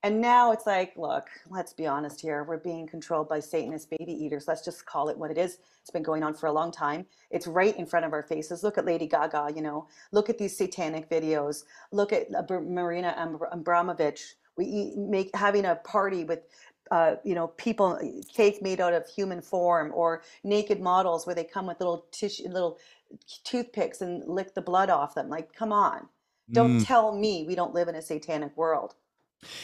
And 0.03 0.21
now 0.21 0.53
it's 0.53 0.65
like, 0.65 0.93
look, 0.95 1.27
let's 1.49 1.73
be 1.73 1.85
honest 1.85 2.21
here. 2.21 2.45
We're 2.45 2.57
being 2.57 2.87
controlled 2.87 3.27
by 3.27 3.41
Satanist 3.41 3.89
baby 3.89 4.13
eaters. 4.13 4.47
Let's 4.47 4.63
just 4.63 4.85
call 4.85 5.09
it 5.09 5.17
what 5.17 5.29
it 5.29 5.37
is. 5.37 5.57
It's 5.81 5.91
been 5.91 6.03
going 6.03 6.23
on 6.23 6.33
for 6.33 6.47
a 6.47 6.53
long 6.53 6.71
time. 6.71 7.05
It's 7.31 7.47
right 7.47 7.77
in 7.77 7.85
front 7.85 8.05
of 8.05 8.13
our 8.13 8.23
faces. 8.23 8.63
Look 8.63 8.77
at 8.77 8.85
Lady 8.85 9.07
Gaga, 9.07 9.51
you 9.53 9.61
know, 9.61 9.87
look 10.13 10.29
at 10.29 10.37
these 10.37 10.57
satanic 10.57 11.09
videos. 11.09 11.63
Look 11.91 12.13
at 12.13 12.27
uh, 12.33 12.61
Marina 12.61 13.13
Abramovich. 13.51 14.35
We 14.55 14.65
eat, 14.65 14.97
make 14.97 15.35
having 15.35 15.65
a 15.65 15.75
party 15.75 16.23
with 16.23 16.43
uh, 16.91 17.15
you 17.23 17.35
know, 17.35 17.47
people 17.49 17.99
cake 18.33 18.61
made 18.61 18.81
out 18.81 18.93
of 18.93 19.07
human 19.07 19.41
form, 19.41 19.91
or 19.93 20.23
naked 20.43 20.81
models 20.81 21.27
where 21.27 21.35
they 21.35 21.43
come 21.43 21.67
with 21.67 21.79
little 21.79 22.07
tissue, 22.11 22.47
little 22.47 22.79
toothpicks 23.43 24.01
and 24.01 24.23
lick 24.27 24.55
the 24.55 24.61
blood 24.61 24.89
off 24.89 25.13
them. 25.13 25.29
Like, 25.29 25.53
come 25.53 25.71
on, 25.71 26.07
don't 26.51 26.79
mm. 26.79 26.87
tell 26.87 27.15
me 27.15 27.45
we 27.47 27.53
don't 27.53 27.75
live 27.75 27.89
in 27.89 27.95
a 27.95 28.01
satanic 28.01 28.57
world. 28.57 28.95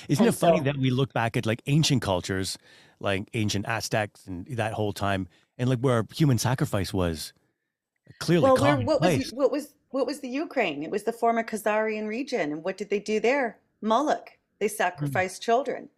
Isn't 0.08 0.25
and 0.25 0.34
it 0.34 0.38
funny 0.38 0.60
so, 0.60 0.63
that 0.65 0.77
we 0.77 0.89
look 0.89 1.13
back 1.13 1.36
at 1.38 1.46
like 1.46 1.62
ancient 1.67 2.01
cultures, 2.01 2.58
like 3.00 3.29
ancient 3.34 3.65
Aztecs 3.67 4.25
and 4.27 4.46
that 4.48 4.74
whole 4.74 4.94
time, 4.94 5.27
and 5.58 5.70
like 5.70 5.79
where 5.79 6.05
human 6.13 6.38
sacrifice 6.38 6.94
was 6.94 7.34
clearly 8.20 8.44
well, 8.44 8.58
where, 8.58 8.77
what 8.77 9.01
was 9.01 9.32
what 9.32 9.51
was 9.51 9.74
what 9.89 10.08
was 10.08 10.20
the 10.20 10.29
Ukraine? 10.29 10.84
It 10.84 10.91
was 10.91 11.03
the 11.03 11.13
former 11.13 11.44
Khazarian 11.44 12.08
region, 12.08 12.51
and 12.51 12.63
what 12.63 12.77
did 12.77 12.89
they 12.89 13.00
do 13.00 13.20
there? 13.20 13.58
Moloch. 13.82 14.32
They 14.60 14.67
mm. 14.67 14.72
sacrificed 14.72 15.41
mm. 15.41 15.46
children 15.46 15.89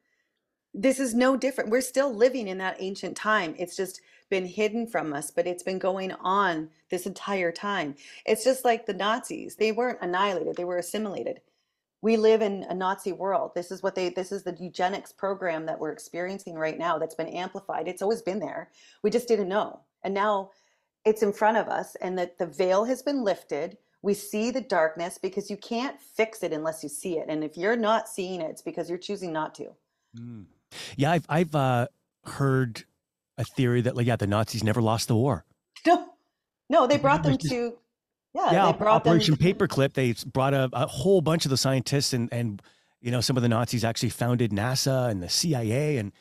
this 0.77 0.99
is 0.99 1.15
no 1.15 1.35
different. 1.35 1.71
We're 1.71 1.81
still 1.81 2.13
living 2.13 2.47
in 2.47 2.59
that 2.59 2.77
ancient 2.79 3.17
time. 3.17 3.55
It's 3.57 3.75
just 3.75 4.01
been 4.29 4.45
hidden 4.45 4.85
from 4.85 5.13
us, 5.13 5.31
but 5.31 5.47
it's 5.47 5.63
been 5.63 5.79
going 5.79 6.11
on 6.13 6.69
this 6.89 7.07
entire 7.07 7.51
time. 7.51 7.95
It's 8.25 8.43
just 8.43 8.63
like 8.63 8.85
the 8.85 8.93
Nazis. 8.93 9.55
They 9.55 9.71
weren't 9.71 9.99
annihilated, 10.01 10.55
they 10.55 10.65
were 10.65 10.77
assimilated. 10.77 11.41
We 12.07 12.15
live 12.15 12.41
in 12.41 12.63
a 12.69 12.73
Nazi 12.73 13.11
world. 13.11 13.51
This 13.53 13.69
is 13.69 13.83
what 13.83 13.93
they 13.93 14.07
this 14.07 14.31
is 14.31 14.41
the 14.41 14.55
eugenics 14.57 15.11
program 15.11 15.65
that 15.65 15.77
we're 15.77 15.91
experiencing 15.91 16.55
right 16.55 16.77
now 16.77 16.97
that's 16.97 17.15
been 17.15 17.27
amplified. 17.27 17.85
It's 17.85 18.01
always 18.01 18.21
been 18.21 18.39
there. 18.39 18.71
We 19.03 19.09
just 19.09 19.27
didn't 19.27 19.49
know. 19.49 19.81
And 20.05 20.13
now 20.13 20.51
it's 21.03 21.21
in 21.21 21.33
front 21.33 21.57
of 21.57 21.67
us 21.67 21.95
and 21.95 22.17
that 22.17 22.37
the 22.37 22.45
veil 22.45 22.85
has 22.85 23.01
been 23.01 23.25
lifted. 23.25 23.77
We 24.03 24.13
see 24.13 24.51
the 24.51 24.61
darkness 24.61 25.17
because 25.17 25.49
you 25.49 25.57
can't 25.57 25.99
fix 25.99 26.43
it 26.43 26.53
unless 26.53 26.81
you 26.81 26.87
see 26.87 27.17
it. 27.17 27.25
And 27.27 27.43
if 27.43 27.57
you're 27.57 27.75
not 27.75 28.07
seeing 28.07 28.39
it, 28.39 28.51
it's 28.51 28.61
because 28.61 28.87
you're 28.87 28.97
choosing 28.97 29.33
not 29.33 29.53
to. 29.55 29.75
Mm. 30.17 30.45
Yeah, 30.95 31.11
I've 31.11 31.25
I've 31.27 31.55
uh, 31.55 31.87
heard 32.23 32.85
a 33.37 33.43
theory 33.43 33.81
that 33.81 33.97
like 33.97 34.07
yeah, 34.07 34.15
the 34.15 34.27
Nazis 34.27 34.63
never 34.63 34.81
lost 34.81 35.09
the 35.09 35.15
war. 35.17 35.43
No, 35.85 36.07
no, 36.69 36.87
they 36.87 36.97
brought 36.97 37.23
them 37.23 37.37
to 37.49 37.77
yeah, 38.37 38.51
yeah. 38.51 38.71
They 38.71 38.77
brought 38.77 39.07
Operation 39.07 39.35
them... 39.35 39.53
Paperclip. 39.53 39.93
They 39.93 40.13
brought 40.25 40.53
a, 40.53 40.69
a 40.73 40.87
whole 40.87 41.21
bunch 41.21 41.45
of 41.45 41.51
the 41.51 41.57
scientists 41.57 42.13
and 42.13 42.29
and 42.31 42.61
you 43.01 43.11
know 43.11 43.21
some 43.21 43.37
of 43.37 43.43
the 43.43 43.49
Nazis 43.49 43.83
actually 43.83 44.09
founded 44.09 44.51
NASA 44.51 45.09
and 45.09 45.21
the 45.21 45.29
CIA 45.29 45.97
and. 45.97 46.11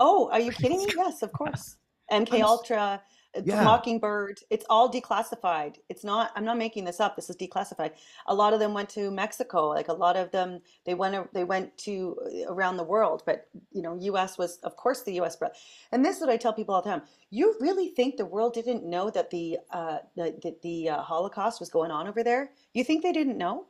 oh, 0.00 0.28
are 0.30 0.40
you 0.40 0.52
kidding 0.52 0.78
me? 0.78 0.86
Yes, 0.96 1.22
of 1.22 1.32
course. 1.32 1.76
MK 2.10 2.40
Ultra 2.42 3.02
yeah. 3.44 3.64
Mockingbird. 3.64 4.40
It's 4.50 4.64
all 4.68 4.90
declassified. 4.90 5.76
It's 5.88 6.04
not. 6.04 6.30
I'm 6.36 6.44
not 6.44 6.58
making 6.58 6.84
this 6.84 7.00
up. 7.00 7.16
This 7.16 7.30
is 7.30 7.36
declassified. 7.36 7.92
A 8.26 8.34
lot 8.34 8.52
of 8.52 8.60
them 8.60 8.72
went 8.74 8.88
to 8.90 9.10
Mexico. 9.10 9.68
Like 9.68 9.88
a 9.88 9.92
lot 9.92 10.16
of 10.16 10.30
them, 10.30 10.60
they 10.84 10.94
went. 10.94 11.32
They 11.32 11.44
went 11.44 11.76
to 11.78 12.16
uh, 12.24 12.52
around 12.52 12.76
the 12.76 12.84
world. 12.84 13.22
But 13.26 13.48
you 13.72 13.82
know, 13.82 13.96
U.S. 14.00 14.38
was, 14.38 14.58
of 14.58 14.76
course, 14.76 15.02
the 15.02 15.14
U.S. 15.14 15.36
Brought. 15.36 15.52
And 15.92 16.04
this 16.04 16.16
is 16.16 16.20
what 16.20 16.30
I 16.30 16.36
tell 16.36 16.52
people 16.52 16.74
all 16.74 16.82
the 16.82 16.90
time. 16.90 17.02
You 17.30 17.56
really 17.60 17.88
think 17.88 18.16
the 18.16 18.26
world 18.26 18.54
didn't 18.54 18.84
know 18.84 19.10
that 19.10 19.30
the 19.30 19.58
uh, 19.70 19.98
the 20.16 20.38
the, 20.42 20.56
the 20.62 20.88
uh, 20.90 21.02
Holocaust 21.02 21.60
was 21.60 21.70
going 21.70 21.90
on 21.90 22.06
over 22.06 22.22
there? 22.22 22.50
You 22.72 22.84
think 22.84 23.02
they 23.02 23.12
didn't 23.12 23.38
know? 23.38 23.66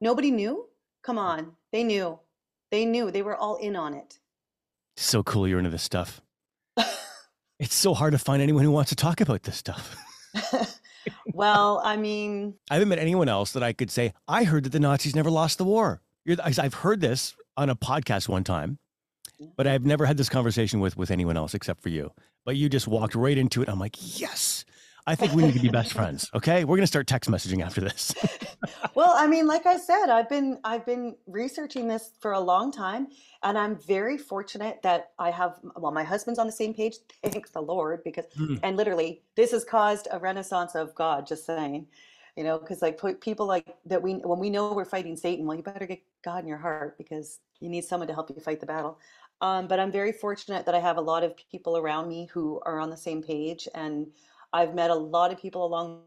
Nobody 0.00 0.30
knew. 0.30 0.66
Come 1.02 1.18
on, 1.18 1.52
they 1.72 1.84
knew. 1.84 2.18
They 2.70 2.84
knew. 2.84 3.10
They 3.10 3.22
were 3.22 3.36
all 3.36 3.56
in 3.56 3.76
on 3.76 3.94
it. 3.94 4.18
So 4.96 5.22
cool. 5.22 5.46
You're 5.48 5.58
into 5.58 5.70
this 5.70 5.82
stuff. 5.82 6.20
It's 7.58 7.74
so 7.74 7.92
hard 7.94 8.12
to 8.12 8.18
find 8.18 8.40
anyone 8.40 8.64
who 8.64 8.70
wants 8.70 8.90
to 8.90 8.96
talk 8.96 9.20
about 9.20 9.42
this 9.42 9.56
stuff. 9.56 9.96
well, 11.32 11.80
I 11.84 11.96
mean, 11.96 12.54
I 12.70 12.74
haven't 12.74 12.88
met 12.88 12.98
anyone 12.98 13.28
else 13.28 13.52
that 13.52 13.62
I 13.62 13.72
could 13.72 13.90
say, 13.90 14.12
I 14.28 14.44
heard 14.44 14.64
that 14.64 14.70
the 14.70 14.80
Nazis 14.80 15.16
never 15.16 15.30
lost 15.30 15.58
the 15.58 15.64
war. 15.64 16.00
I've 16.44 16.74
heard 16.74 17.00
this 17.00 17.34
on 17.56 17.70
a 17.70 17.76
podcast 17.76 18.28
one 18.28 18.44
time, 18.44 18.78
but 19.56 19.66
I've 19.66 19.84
never 19.84 20.06
had 20.06 20.16
this 20.16 20.28
conversation 20.28 20.80
with, 20.80 20.96
with 20.96 21.10
anyone 21.10 21.36
else 21.36 21.54
except 21.54 21.82
for 21.82 21.88
you. 21.88 22.12
But 22.44 22.56
you 22.56 22.68
just 22.68 22.86
walked 22.86 23.14
right 23.14 23.36
into 23.36 23.62
it. 23.62 23.68
I'm 23.68 23.80
like, 23.80 24.20
yes, 24.20 24.64
I 25.08 25.14
think 25.14 25.32
we 25.32 25.42
need 25.42 25.54
to 25.54 25.60
be 25.60 25.70
best 25.70 25.94
friends. 25.94 26.30
Okay, 26.34 26.64
we're 26.64 26.76
gonna 26.76 26.86
start 26.86 27.06
text 27.06 27.30
messaging 27.30 27.64
after 27.64 27.80
this. 27.80 28.14
well, 28.94 29.14
I 29.16 29.26
mean, 29.26 29.46
like 29.46 29.64
I 29.64 29.78
said, 29.78 30.10
I've 30.10 30.28
been 30.28 30.58
I've 30.64 30.84
been 30.84 31.16
researching 31.26 31.88
this 31.88 32.10
for 32.20 32.32
a 32.32 32.40
long 32.40 32.70
time, 32.70 33.06
and 33.42 33.56
I'm 33.56 33.76
very 33.76 34.18
fortunate 34.18 34.82
that 34.82 35.12
I 35.18 35.30
have. 35.30 35.60
Well, 35.76 35.92
my 35.92 36.04
husband's 36.04 36.38
on 36.38 36.44
the 36.44 36.52
same 36.52 36.74
page. 36.74 36.96
Thank 37.24 37.50
the 37.52 37.62
Lord, 37.62 38.04
because 38.04 38.26
mm. 38.38 38.60
and 38.62 38.76
literally, 38.76 39.22
this 39.34 39.52
has 39.52 39.64
caused 39.64 40.08
a 40.10 40.18
renaissance 40.18 40.74
of 40.74 40.94
God. 40.94 41.26
Just 41.26 41.46
saying, 41.46 41.86
you 42.36 42.44
know, 42.44 42.58
because 42.58 42.82
like 42.82 43.00
people 43.22 43.46
like 43.46 43.76
that 43.86 44.02
we 44.02 44.16
when 44.16 44.38
we 44.38 44.50
know 44.50 44.74
we're 44.74 44.84
fighting 44.84 45.16
Satan, 45.16 45.46
well, 45.46 45.56
you 45.56 45.62
better 45.62 45.86
get 45.86 46.02
God 46.22 46.42
in 46.42 46.48
your 46.48 46.58
heart 46.58 46.98
because 46.98 47.40
you 47.60 47.70
need 47.70 47.84
someone 47.84 48.08
to 48.08 48.14
help 48.14 48.28
you 48.28 48.42
fight 48.42 48.60
the 48.60 48.66
battle. 48.66 48.98
Um, 49.40 49.68
but 49.68 49.80
I'm 49.80 49.92
very 49.92 50.12
fortunate 50.12 50.66
that 50.66 50.74
I 50.74 50.80
have 50.80 50.98
a 50.98 51.00
lot 51.00 51.24
of 51.24 51.32
people 51.50 51.78
around 51.78 52.08
me 52.08 52.28
who 52.30 52.60
are 52.66 52.78
on 52.78 52.90
the 52.90 52.96
same 52.96 53.22
page, 53.22 53.68
and 53.74 54.08
I've 54.52 54.74
met 54.74 54.90
a 54.90 54.94
lot 54.94 55.32
of 55.32 55.40
people 55.40 55.64
along 55.64 56.02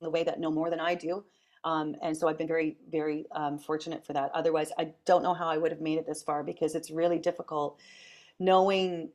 the 0.00 0.10
way 0.10 0.24
that 0.24 0.40
know 0.40 0.50
more 0.50 0.70
than 0.70 0.80
I 0.80 0.94
do. 0.94 1.24
Um, 1.64 1.94
and 2.02 2.16
so 2.16 2.28
I've 2.28 2.38
been 2.38 2.48
very, 2.48 2.76
very 2.90 3.26
um, 3.32 3.58
fortunate 3.58 4.04
for 4.04 4.12
that. 4.14 4.32
Otherwise, 4.34 4.72
I 4.78 4.92
don't 5.06 5.22
know 5.22 5.32
how 5.32 5.46
I 5.48 5.56
would 5.56 5.70
have 5.70 5.80
made 5.80 5.98
it 5.98 6.06
this 6.06 6.22
far 6.22 6.42
because 6.42 6.74
it's 6.74 6.90
really 6.90 7.18
difficult 7.18 7.78
knowing 8.38 9.10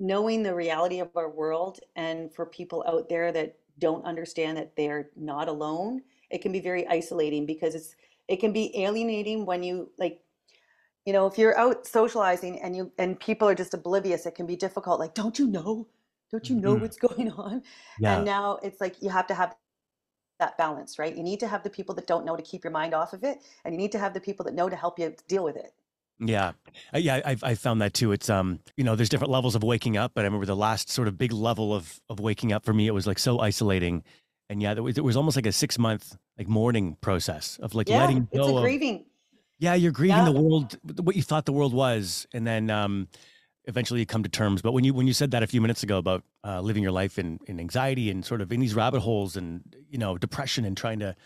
knowing 0.00 0.42
the 0.42 0.54
reality 0.54 0.98
of 0.98 1.10
our 1.16 1.30
world 1.30 1.78
and 1.94 2.32
for 2.32 2.46
people 2.46 2.82
out 2.88 3.08
there 3.08 3.30
that 3.30 3.56
don't 3.78 4.04
understand 4.04 4.56
that 4.56 4.74
they're 4.76 5.10
not 5.16 5.48
alone 5.48 6.00
it 6.30 6.40
can 6.40 6.50
be 6.50 6.60
very 6.60 6.86
isolating 6.88 7.46
because 7.46 7.74
it's 7.74 7.94
it 8.26 8.40
can 8.40 8.52
be 8.52 8.72
alienating 8.82 9.44
when 9.44 9.62
you 9.62 9.90
like 9.98 10.20
you 11.04 11.12
know 11.12 11.26
if 11.26 11.38
you're 11.38 11.56
out 11.58 11.86
socializing 11.86 12.60
and 12.62 12.74
you 12.74 12.90
and 12.98 13.20
people 13.20 13.46
are 13.46 13.54
just 13.54 13.74
oblivious 13.74 14.26
it 14.26 14.34
can 14.34 14.46
be 14.46 14.56
difficult 14.56 14.98
like 14.98 15.14
don't 15.14 15.38
you 15.38 15.46
know 15.46 15.86
don't 16.32 16.48
you 16.48 16.56
know 16.56 16.72
mm-hmm. 16.72 16.82
what's 16.82 16.96
going 17.08 17.30
on 17.32 17.62
yeah. 18.00 18.16
and 18.16 18.24
now 18.24 18.58
it's 18.62 18.80
like 18.80 19.00
you 19.00 19.10
have 19.10 19.26
to 19.26 19.34
have 19.34 19.54
that 20.40 20.56
balance 20.58 20.98
right 20.98 21.16
you 21.16 21.22
need 21.22 21.38
to 21.38 21.46
have 21.46 21.62
the 21.62 21.70
people 21.70 21.94
that 21.94 22.06
don't 22.06 22.24
know 22.24 22.36
to 22.36 22.42
keep 22.42 22.64
your 22.64 22.72
mind 22.72 22.94
off 22.94 23.12
of 23.12 23.22
it 23.22 23.38
and 23.64 23.74
you 23.74 23.78
need 23.78 23.92
to 23.92 23.98
have 23.98 24.12
the 24.14 24.20
people 24.20 24.44
that 24.44 24.54
know 24.54 24.68
to 24.68 24.76
help 24.76 24.98
you 24.98 25.14
deal 25.28 25.44
with 25.44 25.56
it 25.56 25.72
yeah, 26.24 26.52
uh, 26.94 26.98
yeah, 26.98 27.20
I've 27.24 27.42
I 27.42 27.54
found 27.54 27.80
that 27.80 27.94
too. 27.94 28.12
It's 28.12 28.30
um, 28.30 28.60
you 28.76 28.84
know, 28.84 28.94
there's 28.94 29.08
different 29.08 29.32
levels 29.32 29.54
of 29.54 29.64
waking 29.64 29.96
up, 29.96 30.12
but 30.14 30.20
I 30.20 30.24
remember 30.24 30.46
the 30.46 30.56
last 30.56 30.88
sort 30.88 31.08
of 31.08 31.18
big 31.18 31.32
level 31.32 31.74
of 31.74 32.00
of 32.08 32.20
waking 32.20 32.52
up 32.52 32.64
for 32.64 32.72
me. 32.72 32.86
It 32.86 32.92
was 32.92 33.06
like 33.06 33.18
so 33.18 33.40
isolating, 33.40 34.04
and 34.48 34.62
yeah, 34.62 34.72
it 34.72 34.82
was, 34.82 34.98
it 34.98 35.04
was 35.04 35.16
almost 35.16 35.36
like 35.36 35.46
a 35.46 35.52
six 35.52 35.78
month 35.78 36.16
like 36.38 36.48
mourning 36.48 36.96
process 37.00 37.58
of 37.62 37.74
like 37.74 37.88
yeah, 37.88 37.98
letting 37.98 38.28
go. 38.32 38.48
It's 38.48 38.58
a 38.58 38.60
grieving. 38.60 39.04
Yeah, 39.58 39.74
you're 39.74 39.92
grieving 39.92 40.16
yeah. 40.16 40.24
the 40.24 40.40
world, 40.40 40.76
what 41.02 41.16
you 41.16 41.22
thought 41.22 41.44
the 41.44 41.52
world 41.52 41.74
was, 41.74 42.26
and 42.32 42.46
then 42.46 42.70
um, 42.70 43.08
eventually 43.64 44.00
you 44.00 44.06
come 44.06 44.22
to 44.22 44.28
terms. 44.28 44.62
But 44.62 44.72
when 44.72 44.84
you 44.84 44.94
when 44.94 45.06
you 45.06 45.12
said 45.12 45.30
that 45.32 45.42
a 45.42 45.46
few 45.46 45.60
minutes 45.60 45.82
ago 45.82 45.98
about 45.98 46.24
uh, 46.44 46.60
living 46.60 46.82
your 46.82 46.92
life 46.92 47.18
in 47.18 47.38
in 47.46 47.60
anxiety 47.60 48.10
and 48.10 48.24
sort 48.24 48.40
of 48.40 48.52
in 48.52 48.60
these 48.60 48.74
rabbit 48.74 49.00
holes 49.00 49.36
and 49.36 49.62
you 49.88 49.98
know 49.98 50.18
depression 50.18 50.64
and 50.64 50.76
trying 50.76 50.98
to 51.00 51.16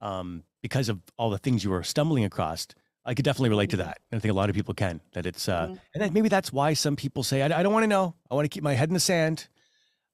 um, 0.00 0.44
because 0.62 0.88
of 0.88 1.00
all 1.16 1.30
the 1.30 1.38
things 1.38 1.64
you 1.64 1.70
were 1.70 1.82
stumbling 1.82 2.24
across, 2.24 2.66
I 3.04 3.14
could 3.14 3.24
definitely 3.24 3.50
relate 3.50 3.70
to 3.70 3.76
mm-hmm. 3.76 3.86
that. 3.86 3.98
And 4.10 4.18
I 4.18 4.20
think 4.20 4.32
a 4.32 4.36
lot 4.36 4.48
of 4.48 4.56
people 4.56 4.74
can. 4.74 5.00
That 5.12 5.26
it's 5.26 5.48
uh, 5.48 5.66
mm-hmm. 5.66 5.74
and 5.94 6.02
that 6.02 6.12
maybe 6.12 6.28
that's 6.28 6.52
why 6.52 6.74
some 6.74 6.96
people 6.96 7.22
say 7.22 7.42
I, 7.42 7.60
I 7.60 7.62
don't 7.62 7.72
want 7.72 7.84
to 7.84 7.88
know. 7.88 8.14
I 8.30 8.34
want 8.34 8.44
to 8.44 8.48
keep 8.48 8.62
my 8.62 8.74
head 8.74 8.88
in 8.88 8.94
the 8.94 9.00
sand. 9.00 9.48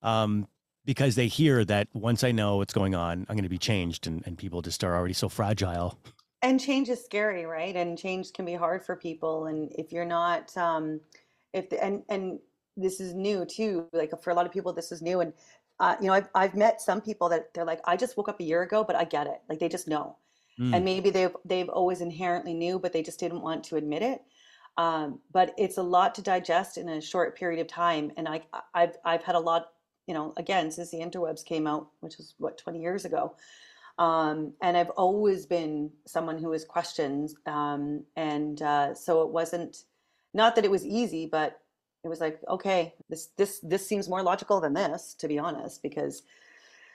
Um, 0.03 0.47
because 0.85 1.17
they 1.17 1.27
hear 1.27 1.67
that 1.67 1.87
once 1.93 2.25
I 2.25 2.33
know 2.33 2.57
what's 2.57 2.73
going 2.73 2.95
on, 2.95 3.27
I'm 3.29 3.37
going 3.37 3.43
to 3.43 3.51
be 3.51 3.59
changed, 3.59 4.07
and, 4.07 4.23
and 4.25 4.39
people 4.39 4.63
just 4.63 4.83
are 4.83 4.97
already 4.97 5.13
so 5.13 5.29
fragile. 5.29 5.99
And 6.41 6.59
change 6.59 6.89
is 6.89 7.05
scary, 7.05 7.45
right? 7.45 7.77
And 7.77 7.99
change 7.99 8.33
can 8.33 8.47
be 8.47 8.55
hard 8.55 8.83
for 8.83 8.97
people. 8.97 9.47
And 9.47 9.71
if 9.73 9.93
you're 9.93 10.07
not, 10.07 10.57
um, 10.57 11.01
if 11.52 11.71
the, 11.71 11.83
and 11.83 12.02
and 12.09 12.38
this 12.76 13.00
is 13.00 13.14
new 13.14 13.45
too. 13.45 13.88
Like 13.93 14.12
for 14.23 14.31
a 14.31 14.35
lot 14.35 14.47
of 14.47 14.52
people, 14.52 14.73
this 14.73 14.93
is 14.93 15.02
new. 15.02 15.21
And 15.21 15.33
uh, 15.81 15.97
you 16.00 16.07
know, 16.09 16.12
I've 16.12 16.28
I've 16.35 16.55
met 16.55 16.81
some 16.81 17.00
people 17.00 17.28
that 17.31 17.52
they're 17.55 17.64
like, 17.64 17.81
I 17.85 17.97
just 17.97 18.17
woke 18.17 18.28
up 18.28 18.40
a 18.40 18.45
year 18.45 18.62
ago, 18.62 18.85
but 18.85 18.97
I 18.97 19.05
get 19.05 19.26
it. 19.26 19.40
Like 19.49 19.59
they 19.59 19.69
just 19.69 19.88
know. 19.88 20.17
Mm. 20.61 20.76
And 20.76 20.85
maybe 20.85 21.11
they've 21.11 21.37
they've 21.45 21.69
always 21.69 22.00
inherently 22.00 22.55
knew, 22.55 22.78
but 22.78 22.93
they 22.93 23.02
just 23.02 23.21
didn't 23.21 23.43
want 23.43 23.64
to 23.64 23.76
admit 23.76 24.02
it. 24.02 24.23
Um, 24.76 25.21
but 25.33 25.55
it's 25.59 25.78
a 25.78 25.83
lot 25.83 26.14
to 26.14 26.23
digest 26.23 26.78
in 26.78 26.88
a 26.88 27.00
short 27.00 27.37
period 27.37 27.61
of 27.61 27.67
time. 27.67 28.12
And 28.17 28.28
I 28.28 28.43
I've 28.75 28.97
I've 29.05 29.23
had 29.23 29.35
a 29.35 29.40
lot 29.40 29.69
you 30.09 30.14
know, 30.14 30.33
again, 30.38 30.71
since 30.71 30.90
the 30.90 30.99
interwebs 30.99 31.45
came 31.45 31.67
out, 31.67 31.88
which 32.00 32.17
was 32.17 32.35
what, 32.38 32.57
20 32.57 32.81
years 32.81 33.05
ago. 33.05 33.37
Um, 33.99 34.55
and 34.62 34.76
I've 34.76 34.90
always 34.90 35.45
been 35.45 35.90
someone 36.07 36.38
who 36.38 36.51
has 36.53 36.64
questions. 36.64 37.35
Um, 37.46 38.05
and 38.16 38.61
uh, 38.62 38.94
so 38.94 39.23
it 39.23 39.29
wasn't, 39.29 39.85
not 40.35 40.55
that 40.57 40.64
it 40.64 40.71
was 40.71 40.85
easy, 40.85 41.27
but 41.27 41.61
it 42.05 42.09
was 42.09 42.21
like, 42.21 42.41
okay, 42.49 42.95
this, 43.09 43.27
this, 43.37 43.61
this 43.62 43.87
seems 43.87 44.09
more 44.09 44.23
logical 44.23 44.61
than 44.61 44.73
this, 44.73 45.14
to 45.14 45.29
be 45.29 45.38
honest, 45.38 45.83
because 45.83 46.23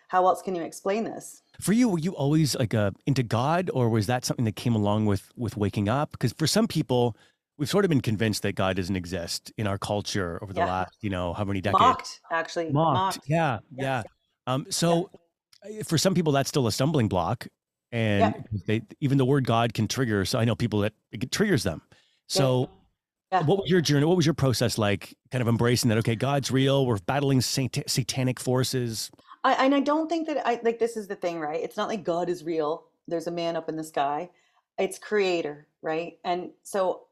how 0.08 0.28
else 0.28 0.41
can 0.41 0.56
you 0.56 0.62
explain 0.62 1.04
this? 1.04 1.41
For 1.60 1.74
you, 1.74 1.89
were 1.89 2.00
you 2.00 2.15
always 2.15 2.56
like 2.56 2.74
uh, 2.74 2.91
into 3.06 3.24
God, 3.24 3.69
or 3.74 3.89
was 3.89 4.08
that 4.08 4.26
something 4.26 4.46
that 4.46 4.56
came 4.56 4.76
along 4.76 5.06
with 5.06 5.32
with 5.36 5.58
waking 5.58 5.89
up? 5.89 6.12
Because 6.12 6.34
for 6.34 6.46
some 6.46 6.67
people, 6.67 7.17
we've 7.58 7.69
sort 7.69 7.86
of 7.86 7.89
been 7.89 8.02
convinced 8.02 8.43
that 8.43 8.54
God 8.54 8.76
doesn't 8.76 8.96
exist 8.96 9.52
in 9.58 9.67
our 9.67 9.78
culture 9.78 10.39
over 10.41 10.54
the 10.54 10.60
yeah. 10.60 10.65
last, 10.67 10.96
you 11.02 11.10
know, 11.10 11.34
how 11.34 11.43
many 11.43 11.62
decades? 11.62 11.80
Mocked, 11.80 12.22
actually. 12.32 12.72
Mocked. 12.72 13.17
Mocked. 13.17 13.30
Yeah, 13.30 13.60
yeah. 13.76 14.04
Um, 14.46 14.65
so 14.69 15.10
yeah. 15.67 15.84
For 15.84 15.98
some 15.98 16.13
people, 16.13 16.34
that's 16.34 16.50
still 16.50 16.67
a 16.67 16.72
stumbling 16.72 17.08
block. 17.08 17.48
And 17.91 18.36
yeah. 18.36 18.60
they, 18.67 18.82
even 19.00 19.17
the 19.17 19.26
word 19.26 19.46
God 19.46 19.74
can 19.74 19.88
trigger. 19.88 20.26
So 20.26 20.38
I 20.39 20.46
know 20.46 20.56
people 20.56 20.80
that 20.82 20.93
it 21.12 21.32
triggers 21.32 21.63
them. 21.63 21.82
So 22.28 22.69
what 23.41 23.60
was 23.60 23.69
your 23.69 23.82
journey? 23.82 24.06
What 24.06 24.17
was 24.17 24.26
your 24.26 24.34
process 24.34 24.78
like 24.78 25.17
kind 25.32 25.41
of 25.41 25.48
embracing 25.48 25.89
that? 25.89 25.98
Okay, 26.00 26.15
God's 26.15 26.52
real. 26.52 26.86
We're 26.86 27.00
battling 27.00 27.41
sat- 27.41 27.89
satanic 27.89 28.39
forces. 28.39 29.10
I, 29.43 29.54
and 29.65 29.76
I 29.76 29.80
don't 29.80 30.08
think 30.08 30.28
that 30.28 30.46
I 30.48 30.60
like 30.63 30.80
this 30.80 30.96
is 30.96 31.08
the 31.08 31.15
thing, 31.15 31.39
right? 31.39 31.62
It's 31.62 31.78
not 31.78 31.89
like 31.89 32.04
God 32.04 32.30
is 32.30 32.43
real. 32.43 32.86
There's 33.08 33.28
a 33.28 33.32
man 33.32 33.56
up 33.56 33.69
in 33.69 33.76
the 33.76 33.84
sky. 33.84 34.30
It's 34.78 34.98
creator, 34.98 35.67
right? 35.82 36.17
And 36.24 36.52
so 36.63 37.04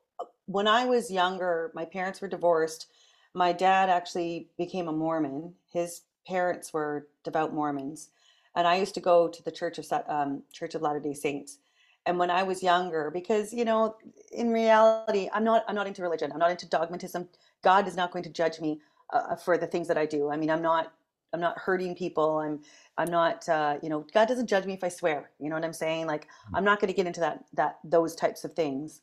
when 0.46 0.68
I 0.68 0.86
was 0.86 1.12
younger, 1.12 1.72
my 1.74 1.86
parents 1.86 2.22
were 2.22 2.28
divorced. 2.28 2.88
My 3.34 3.54
dad 3.54 3.90
actually 3.90 4.50
became 4.58 4.88
a 4.88 4.94
Mormon. 4.94 5.54
His 5.72 6.02
parents 6.28 6.74
were 6.74 7.08
devout 7.24 7.54
Mormons, 7.54 8.10
and 8.56 8.68
I 8.68 8.76
used 8.76 8.94
to 8.96 9.00
go 9.02 9.28
to 9.28 9.44
the 9.44 9.52
Church 9.52 9.78
of 9.78 9.86
um, 10.08 10.44
Church 10.52 10.76
of 10.76 10.82
Latter 10.82 11.00
Day 11.00 11.14
Saints. 11.14 11.58
And 12.06 12.18
when 12.18 12.32
I 12.32 12.44
was 12.44 12.64
younger, 12.64 13.12
because 13.12 13.54
you 13.54 13.66
know, 13.66 13.96
in 14.32 14.52
reality, 14.52 15.30
I'm 15.34 15.44
not 15.44 15.64
I'm 15.68 15.76
not 15.76 15.88
into 15.88 16.02
religion. 16.02 16.32
I'm 16.32 16.40
not 16.40 16.52
into 16.52 16.68
dogmatism. 16.68 17.28
God 17.62 17.88
is 17.88 17.96
not 17.96 18.12
going 18.12 18.24
to 18.24 18.30
judge 18.30 18.60
me 18.60 18.82
uh, 19.12 19.36
for 19.36 19.58
the 19.58 19.68
things 19.68 19.88
that 19.88 19.98
I 19.98 20.06
do. 20.06 20.32
I 20.32 20.38
mean, 20.38 20.50
I'm 20.50 20.62
not 20.62 20.94
I'm 21.34 21.40
not 21.40 21.58
hurting 21.58 21.96
people. 21.96 22.40
I'm 22.40 22.62
I'm 22.98 23.10
not 23.10 23.48
uh, 23.48 23.78
you 23.82 23.90
know 23.90 24.06
God 24.14 24.28
doesn't 24.28 24.48
judge 24.48 24.66
me 24.66 24.74
if 24.74 24.84
I 24.84 24.90
swear. 24.90 25.32
You 25.40 25.50
know 25.50 25.56
what 25.56 25.66
I'm 25.66 25.74
saying? 25.74 26.08
Like 26.08 26.26
mm. 26.26 26.56
I'm 26.56 26.64
not 26.64 26.80
going 26.80 26.90
to 26.90 26.96
get 26.96 27.08
into 27.08 27.20
that 27.22 27.46
that 27.54 27.80
those 27.84 28.16
types 28.16 28.44
of 28.44 28.54
things. 28.54 29.02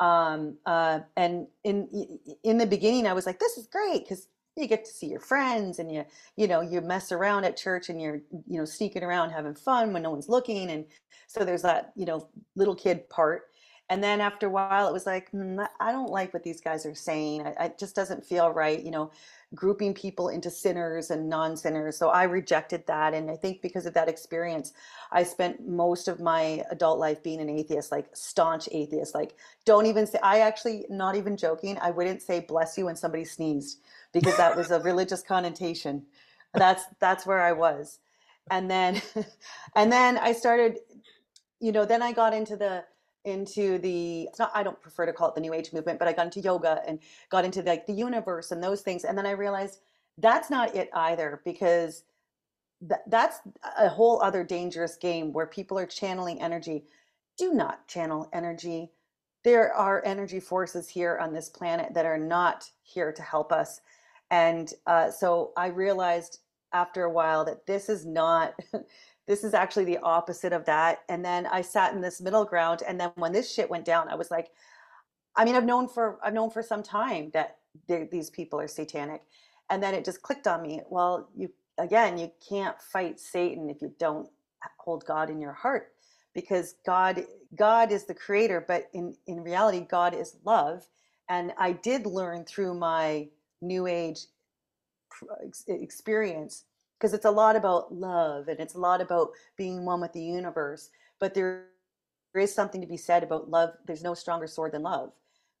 Um, 0.00 0.56
uh, 0.64 1.00
and 1.16 1.48
in 1.64 2.18
in 2.44 2.58
the 2.58 2.66
beginning, 2.66 3.06
I 3.06 3.12
was 3.12 3.26
like, 3.26 3.40
"This 3.40 3.58
is 3.58 3.66
great," 3.66 4.04
because 4.04 4.28
you 4.58 4.66
get 4.66 4.84
to 4.84 4.92
see 4.92 5.06
your 5.06 5.20
friends 5.20 5.78
and 5.78 5.92
you 5.92 6.04
you 6.36 6.46
know 6.46 6.60
you 6.60 6.80
mess 6.80 7.12
around 7.12 7.44
at 7.44 7.56
church 7.56 7.88
and 7.88 8.00
you're 8.00 8.20
you 8.46 8.58
know 8.58 8.64
sneaking 8.64 9.04
around 9.04 9.30
having 9.30 9.54
fun 9.54 9.92
when 9.92 10.02
no 10.02 10.10
one's 10.10 10.28
looking 10.28 10.70
and 10.70 10.84
so 11.26 11.44
there's 11.44 11.62
that 11.62 11.92
you 11.94 12.06
know 12.06 12.26
little 12.56 12.74
kid 12.74 13.08
part. 13.08 13.42
And 13.90 14.04
then 14.04 14.20
after 14.20 14.48
a 14.48 14.50
while 14.50 14.86
it 14.86 14.92
was 14.92 15.06
like 15.06 15.30
mm, 15.32 15.66
i 15.80 15.92
don't 15.92 16.10
like 16.10 16.34
what 16.34 16.42
these 16.42 16.60
guys 16.60 16.84
are 16.84 16.94
saying. 16.94 17.46
It 17.46 17.78
just 17.78 17.94
doesn't 17.94 18.24
feel 18.24 18.50
right 18.50 18.82
you 18.82 18.90
know 18.90 19.10
grouping 19.54 19.94
people 19.94 20.28
into 20.28 20.50
sinners 20.50 21.10
and 21.10 21.28
non-sinners. 21.28 21.96
So 21.96 22.10
i 22.10 22.24
rejected 22.24 22.86
that 22.86 23.14
and 23.14 23.30
i 23.30 23.36
think 23.36 23.62
because 23.62 23.86
of 23.86 23.94
that 23.94 24.08
experience 24.08 24.72
i 25.10 25.22
spent 25.22 25.66
most 25.66 26.08
of 26.08 26.20
my 26.20 26.62
adult 26.70 26.98
life 26.98 27.22
being 27.22 27.40
an 27.40 27.48
atheist 27.48 27.90
like 27.90 28.08
staunch 28.14 28.68
atheist 28.72 29.14
like 29.14 29.36
don't 29.64 29.86
even 29.86 30.06
say 30.06 30.18
i 30.22 30.40
actually 30.40 30.84
not 30.90 31.16
even 31.16 31.36
joking 31.36 31.78
i 31.80 31.90
wouldn't 31.90 32.20
say 32.20 32.40
bless 32.40 32.76
you 32.76 32.84
when 32.86 32.96
somebody 32.96 33.24
sneezed 33.24 33.80
because 34.12 34.36
that 34.38 34.56
was 34.56 34.70
a 34.70 34.80
religious 34.80 35.22
connotation. 35.22 36.04
That's 36.54 36.84
that's 37.00 37.26
where 37.26 37.40
i 37.42 37.52
was. 37.52 38.00
And 38.50 38.70
then 38.70 39.02
and 39.76 39.92
then 39.92 40.18
i 40.18 40.32
started 40.32 40.78
you 41.60 41.72
know 41.72 41.84
then 41.86 42.02
i 42.02 42.12
got 42.12 42.34
into 42.34 42.56
the 42.56 42.84
into 43.24 43.78
the 43.78 44.24
it's 44.24 44.38
not 44.38 44.52
i 44.54 44.62
don't 44.62 44.80
prefer 44.82 45.06
to 45.06 45.12
call 45.12 45.28
it 45.28 45.34
the 45.36 45.40
new 45.42 45.54
age 45.54 45.72
movement 45.72 45.98
but 45.98 46.08
i 46.08 46.12
got 46.12 46.26
into 46.26 46.40
yoga 46.40 46.82
and 46.88 47.00
got 47.30 47.44
into 47.44 47.62
like 47.62 47.86
the 47.86 47.92
universe 47.94 48.52
and 48.52 48.62
those 48.62 48.82
things. 48.82 49.04
And 49.04 49.18
then 49.18 49.26
i 49.26 49.32
realized 49.32 49.80
that's 50.18 50.50
not 50.50 50.74
it 50.76 50.90
either 50.94 51.42
because 51.44 51.96
th- 52.86 53.00
that's 53.08 53.40
a 53.78 53.88
whole 53.90 54.22
other 54.22 54.44
dangerous 54.44 54.96
game 54.96 55.32
where 55.34 55.46
people 55.46 55.78
are 55.78 55.86
channeling 55.86 56.42
energy. 56.42 56.84
Do 57.38 57.52
not 57.54 57.88
channel 57.88 58.28
energy. 58.32 58.92
There 59.44 59.74
are 59.74 60.04
energy 60.04 60.40
forces 60.40 60.88
here 60.90 61.18
on 61.18 61.32
this 61.32 61.48
planet 61.48 61.94
that 61.94 62.06
are 62.06 62.18
not 62.18 62.70
here 62.82 63.12
to 63.12 63.22
help 63.22 63.52
us 63.52 63.80
and 64.30 64.74
uh, 64.86 65.10
so 65.10 65.52
i 65.56 65.66
realized 65.68 66.40
after 66.72 67.04
a 67.04 67.10
while 67.10 67.44
that 67.44 67.66
this 67.66 67.88
is 67.88 68.04
not 68.06 68.54
this 69.28 69.44
is 69.44 69.52
actually 69.54 69.84
the 69.84 69.98
opposite 69.98 70.54
of 70.54 70.64
that. 70.64 71.00
And 71.10 71.22
then 71.22 71.46
I 71.46 71.60
sat 71.60 71.92
in 71.92 72.00
this 72.00 72.20
middle 72.20 72.46
ground. 72.46 72.82
And 72.88 72.98
then 72.98 73.12
when 73.16 73.32
this 73.32 73.52
shit 73.52 73.68
went 73.68 73.84
down, 73.84 74.08
I 74.08 74.14
was 74.14 74.30
like, 74.30 74.48
I 75.36 75.44
mean, 75.44 75.54
I've 75.54 75.66
known 75.66 75.86
for 75.86 76.18
I've 76.24 76.34
known 76.34 76.50
for 76.50 76.62
some 76.62 76.82
time 76.82 77.30
that 77.34 77.58
these 77.86 78.30
people 78.30 78.58
are 78.58 78.66
satanic, 78.66 79.22
and 79.70 79.80
then 79.80 79.94
it 79.94 80.04
just 80.04 80.22
clicked 80.22 80.48
on 80.48 80.62
me. 80.62 80.80
Well, 80.88 81.28
you 81.36 81.50
again, 81.78 82.18
you 82.18 82.32
can't 82.46 82.80
fight 82.80 83.20
Satan 83.20 83.70
if 83.70 83.80
you 83.80 83.94
don't 84.00 84.28
hold 84.78 85.04
God 85.04 85.30
in 85.30 85.40
your 85.40 85.52
heart 85.52 85.92
because 86.34 86.74
God 86.84 87.24
God 87.54 87.92
is 87.92 88.04
the 88.04 88.14
creator, 88.14 88.64
but 88.66 88.88
in 88.94 89.14
in 89.28 89.42
reality 89.42 89.86
God 89.88 90.14
is 90.14 90.38
love. 90.44 90.88
And 91.28 91.52
I 91.58 91.72
did 91.72 92.06
learn 92.06 92.44
through 92.44 92.74
my 92.74 93.28
new 93.60 93.86
age 93.86 94.26
experience 95.66 96.64
because 96.98 97.14
it's 97.14 97.24
a 97.24 97.30
lot 97.30 97.56
about 97.56 97.92
love 97.94 98.48
and 98.48 98.58
it's 98.60 98.74
a 98.74 98.78
lot 98.78 99.00
about 99.00 99.30
being 99.56 99.84
one 99.84 100.00
with 100.00 100.12
the 100.12 100.20
universe, 100.20 100.90
but 101.18 101.34
there, 101.34 101.66
there 102.32 102.42
is 102.42 102.54
something 102.54 102.80
to 102.80 102.86
be 102.86 102.96
said 102.96 103.22
about 103.22 103.48
love. 103.48 103.70
There's 103.86 104.02
no 104.02 104.14
stronger 104.14 104.46
sword 104.46 104.72
than 104.72 104.82
love. 104.82 105.12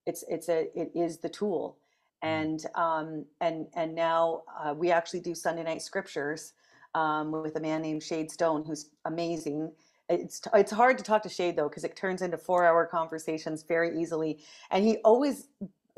It's 0.06 0.24
it's 0.28 0.48
a 0.48 0.68
it 0.74 0.90
is 0.94 1.18
the 1.18 1.28
tool. 1.28 1.76
Mm. 2.24 2.28
And 2.28 2.66
um 2.74 3.24
and 3.40 3.66
and 3.74 3.94
now 3.94 4.42
uh, 4.62 4.74
we 4.74 4.90
actually 4.90 5.20
do 5.20 5.34
Sunday 5.34 5.62
night 5.62 5.82
scriptures 5.82 6.54
um, 6.94 7.30
with 7.30 7.56
a 7.56 7.60
man 7.60 7.82
named 7.82 8.02
Shade 8.02 8.30
Stone, 8.30 8.64
who's 8.66 8.90
amazing. 9.04 9.70
It's 10.08 10.40
it's 10.54 10.72
hard 10.72 10.98
to 10.98 11.04
talk 11.04 11.22
to 11.22 11.28
Shade 11.28 11.56
though 11.56 11.68
because 11.68 11.84
it 11.84 11.94
turns 11.94 12.22
into 12.22 12.38
four 12.38 12.64
hour 12.64 12.86
conversations 12.86 13.62
very 13.62 14.00
easily, 14.00 14.38
and 14.70 14.84
he 14.84 14.96
always 14.98 15.48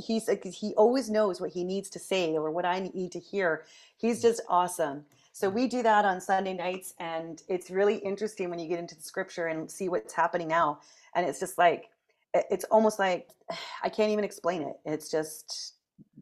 he's 0.02 0.28
he 0.28 0.74
always 0.76 1.10
knows 1.10 1.40
what 1.40 1.50
he 1.50 1.64
needs 1.64 1.90
to 1.90 1.98
say 1.98 2.36
or 2.36 2.50
what 2.50 2.64
I 2.64 2.80
need 2.80 3.12
to 3.12 3.20
hear. 3.20 3.64
He's 3.96 4.18
mm. 4.18 4.22
just 4.22 4.42
awesome. 4.48 5.04
So 5.32 5.48
we 5.48 5.68
do 5.68 5.82
that 5.82 6.04
on 6.04 6.20
Sunday 6.20 6.54
nights, 6.54 6.94
and 6.98 7.42
it's 7.48 7.70
really 7.70 7.96
interesting 7.96 8.50
when 8.50 8.58
you 8.58 8.68
get 8.68 8.78
into 8.78 8.94
the 8.94 9.02
scripture 9.02 9.46
and 9.46 9.70
see 9.70 9.88
what's 9.88 10.12
happening 10.12 10.48
now. 10.48 10.80
And 11.14 11.26
it's 11.26 11.40
just 11.40 11.56
like 11.56 11.90
it's 12.34 12.64
almost 12.64 12.98
like 12.98 13.28
I 13.82 13.88
can't 13.88 14.10
even 14.10 14.24
explain 14.24 14.62
it. 14.62 14.76
It's 14.84 15.10
just 15.10 15.74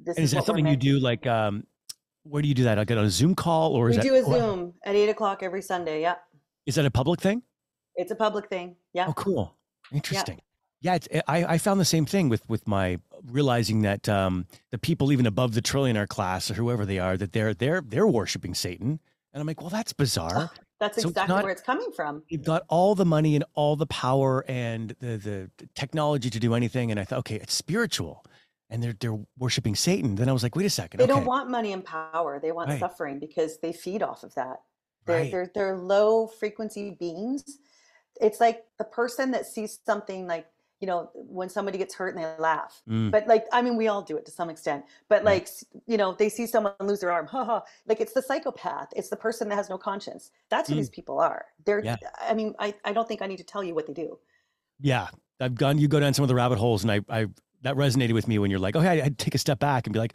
this. 0.04 0.16
And 0.16 0.24
is, 0.24 0.32
is 0.32 0.36
that 0.36 0.44
something 0.44 0.66
you 0.66 0.76
do 0.76 0.98
like 0.98 1.26
um, 1.26 1.66
where 2.24 2.42
do 2.42 2.48
you 2.48 2.54
do 2.54 2.64
that? 2.64 2.78
I 2.78 2.82
Like 2.82 2.90
on 2.90 2.98
a 2.98 3.10
Zoom 3.10 3.34
call 3.34 3.72
or 3.74 3.86
we 3.86 3.96
is 3.96 4.04
do 4.04 4.14
a 4.14 4.24
Zoom 4.24 4.74
at 4.84 4.94
eight 4.94 5.08
o'clock 5.08 5.42
every 5.42 5.62
Sunday. 5.62 6.02
Yeah. 6.02 6.16
Is 6.66 6.74
that 6.74 6.84
a 6.84 6.90
public 6.90 7.20
thing? 7.20 7.42
It's 7.96 8.10
a 8.10 8.14
public 8.16 8.48
thing. 8.48 8.76
Yeah. 8.92 9.06
Oh, 9.08 9.12
cool. 9.14 9.56
Interesting. 9.92 10.36
Yeah. 10.36 10.47
Yeah 10.80 10.94
it's, 10.94 11.08
I, 11.26 11.44
I 11.44 11.58
found 11.58 11.80
the 11.80 11.84
same 11.84 12.06
thing 12.06 12.28
with, 12.28 12.48
with 12.48 12.66
my 12.66 12.98
realizing 13.26 13.82
that 13.82 14.08
um, 14.08 14.46
the 14.70 14.78
people 14.78 15.12
even 15.12 15.26
above 15.26 15.54
the 15.54 15.62
trillionaire 15.62 16.08
class 16.08 16.50
or 16.50 16.54
whoever 16.54 16.84
they 16.86 16.98
are, 16.98 17.16
that 17.16 17.32
they're, 17.32 17.54
they're, 17.54 17.80
they're 17.80 18.06
worshiping 18.06 18.54
Satan. 18.54 19.00
And 19.32 19.40
I'm 19.40 19.46
like, 19.46 19.60
well, 19.60 19.70
that's 19.70 19.92
bizarre. 19.92 20.50
Oh, 20.52 20.62
that's 20.80 21.02
so 21.02 21.08
exactly 21.08 21.34
not, 21.34 21.42
where 21.42 21.52
it's 21.52 21.62
coming 21.62 21.90
from. 21.94 22.22
You've 22.28 22.44
got 22.44 22.62
all 22.68 22.94
the 22.94 23.04
money 23.04 23.34
and 23.34 23.44
all 23.54 23.76
the 23.76 23.86
power 23.86 24.44
and 24.48 24.94
the, 25.00 25.16
the 25.16 25.50
technology 25.74 26.30
to 26.30 26.38
do 26.38 26.54
anything. 26.54 26.90
And 26.90 26.98
I 27.00 27.04
thought, 27.04 27.20
okay, 27.20 27.36
it's 27.36 27.54
spiritual 27.54 28.24
and 28.70 28.82
they're 28.82 28.94
they're 28.98 29.18
worshiping 29.38 29.74
Satan. 29.74 30.14
Then 30.14 30.28
I 30.28 30.32
was 30.32 30.42
like, 30.42 30.56
wait 30.56 30.66
a 30.66 30.70
second. 30.70 30.98
They 30.98 31.04
okay. 31.04 31.12
don't 31.12 31.24
want 31.24 31.50
money 31.50 31.72
and 31.72 31.84
power. 31.84 32.38
They 32.40 32.52
want 32.52 32.68
right. 32.70 32.80
suffering 32.80 33.18
because 33.18 33.58
they 33.58 33.72
feed 33.72 34.02
off 34.02 34.22
of 34.22 34.34
that. 34.34 34.60
They're 35.06 35.20
right. 35.20 35.30
they're 35.30 35.50
they're 35.54 35.76
low 35.76 36.26
frequency 36.26 36.96
beings. 36.98 37.58
It's 38.20 38.40
like 38.40 38.64
the 38.78 38.84
person 38.84 39.30
that 39.32 39.46
sees 39.46 39.78
something 39.86 40.26
like 40.26 40.46
you 40.80 40.86
know 40.86 41.10
when 41.14 41.48
somebody 41.48 41.78
gets 41.78 41.94
hurt 41.94 42.14
and 42.14 42.24
they 42.24 42.42
laugh. 42.42 42.82
Mm. 42.88 43.10
But 43.10 43.26
like 43.26 43.46
I 43.52 43.62
mean, 43.62 43.76
we 43.76 43.88
all 43.88 44.02
do 44.02 44.16
it 44.16 44.24
to 44.26 44.32
some 44.32 44.50
extent. 44.50 44.84
But 45.08 45.24
like 45.24 45.42
right. 45.42 45.82
you 45.86 45.96
know, 45.96 46.12
they 46.12 46.28
see 46.28 46.46
someone 46.46 46.72
lose 46.80 47.00
their 47.00 47.12
arm. 47.12 47.26
Ha 47.26 47.44
ha. 47.44 47.62
Like 47.86 48.00
it's 48.00 48.12
the 48.12 48.22
psychopath. 48.22 48.88
It's 48.96 49.08
the 49.08 49.16
person 49.16 49.48
that 49.48 49.56
has 49.56 49.68
no 49.68 49.78
conscience. 49.78 50.30
That's 50.50 50.68
who 50.68 50.74
mm. 50.74 50.78
these 50.78 50.90
people 50.90 51.18
are. 51.18 51.46
They're. 51.64 51.84
Yeah. 51.84 51.96
I 52.20 52.34
mean, 52.34 52.54
I 52.58 52.74
I 52.84 52.92
don't 52.92 53.08
think 53.08 53.22
I 53.22 53.26
need 53.26 53.38
to 53.38 53.44
tell 53.44 53.64
you 53.64 53.74
what 53.74 53.86
they 53.86 53.94
do. 53.94 54.18
Yeah, 54.80 55.08
I've 55.40 55.54
gone. 55.54 55.78
You 55.78 55.88
go 55.88 56.00
down 56.00 56.14
some 56.14 56.22
of 56.22 56.28
the 56.28 56.34
rabbit 56.34 56.58
holes, 56.58 56.84
and 56.84 56.92
I 56.92 57.00
I 57.08 57.26
that 57.62 57.76
resonated 57.76 58.12
with 58.12 58.28
me 58.28 58.38
when 58.38 58.50
you're 58.50 58.60
like, 58.60 58.76
oh, 58.76 58.80
hey, 58.80 59.02
I'd 59.02 59.18
take 59.18 59.34
a 59.34 59.38
step 59.38 59.58
back 59.58 59.86
and 59.86 59.92
be 59.92 59.98
like, 59.98 60.14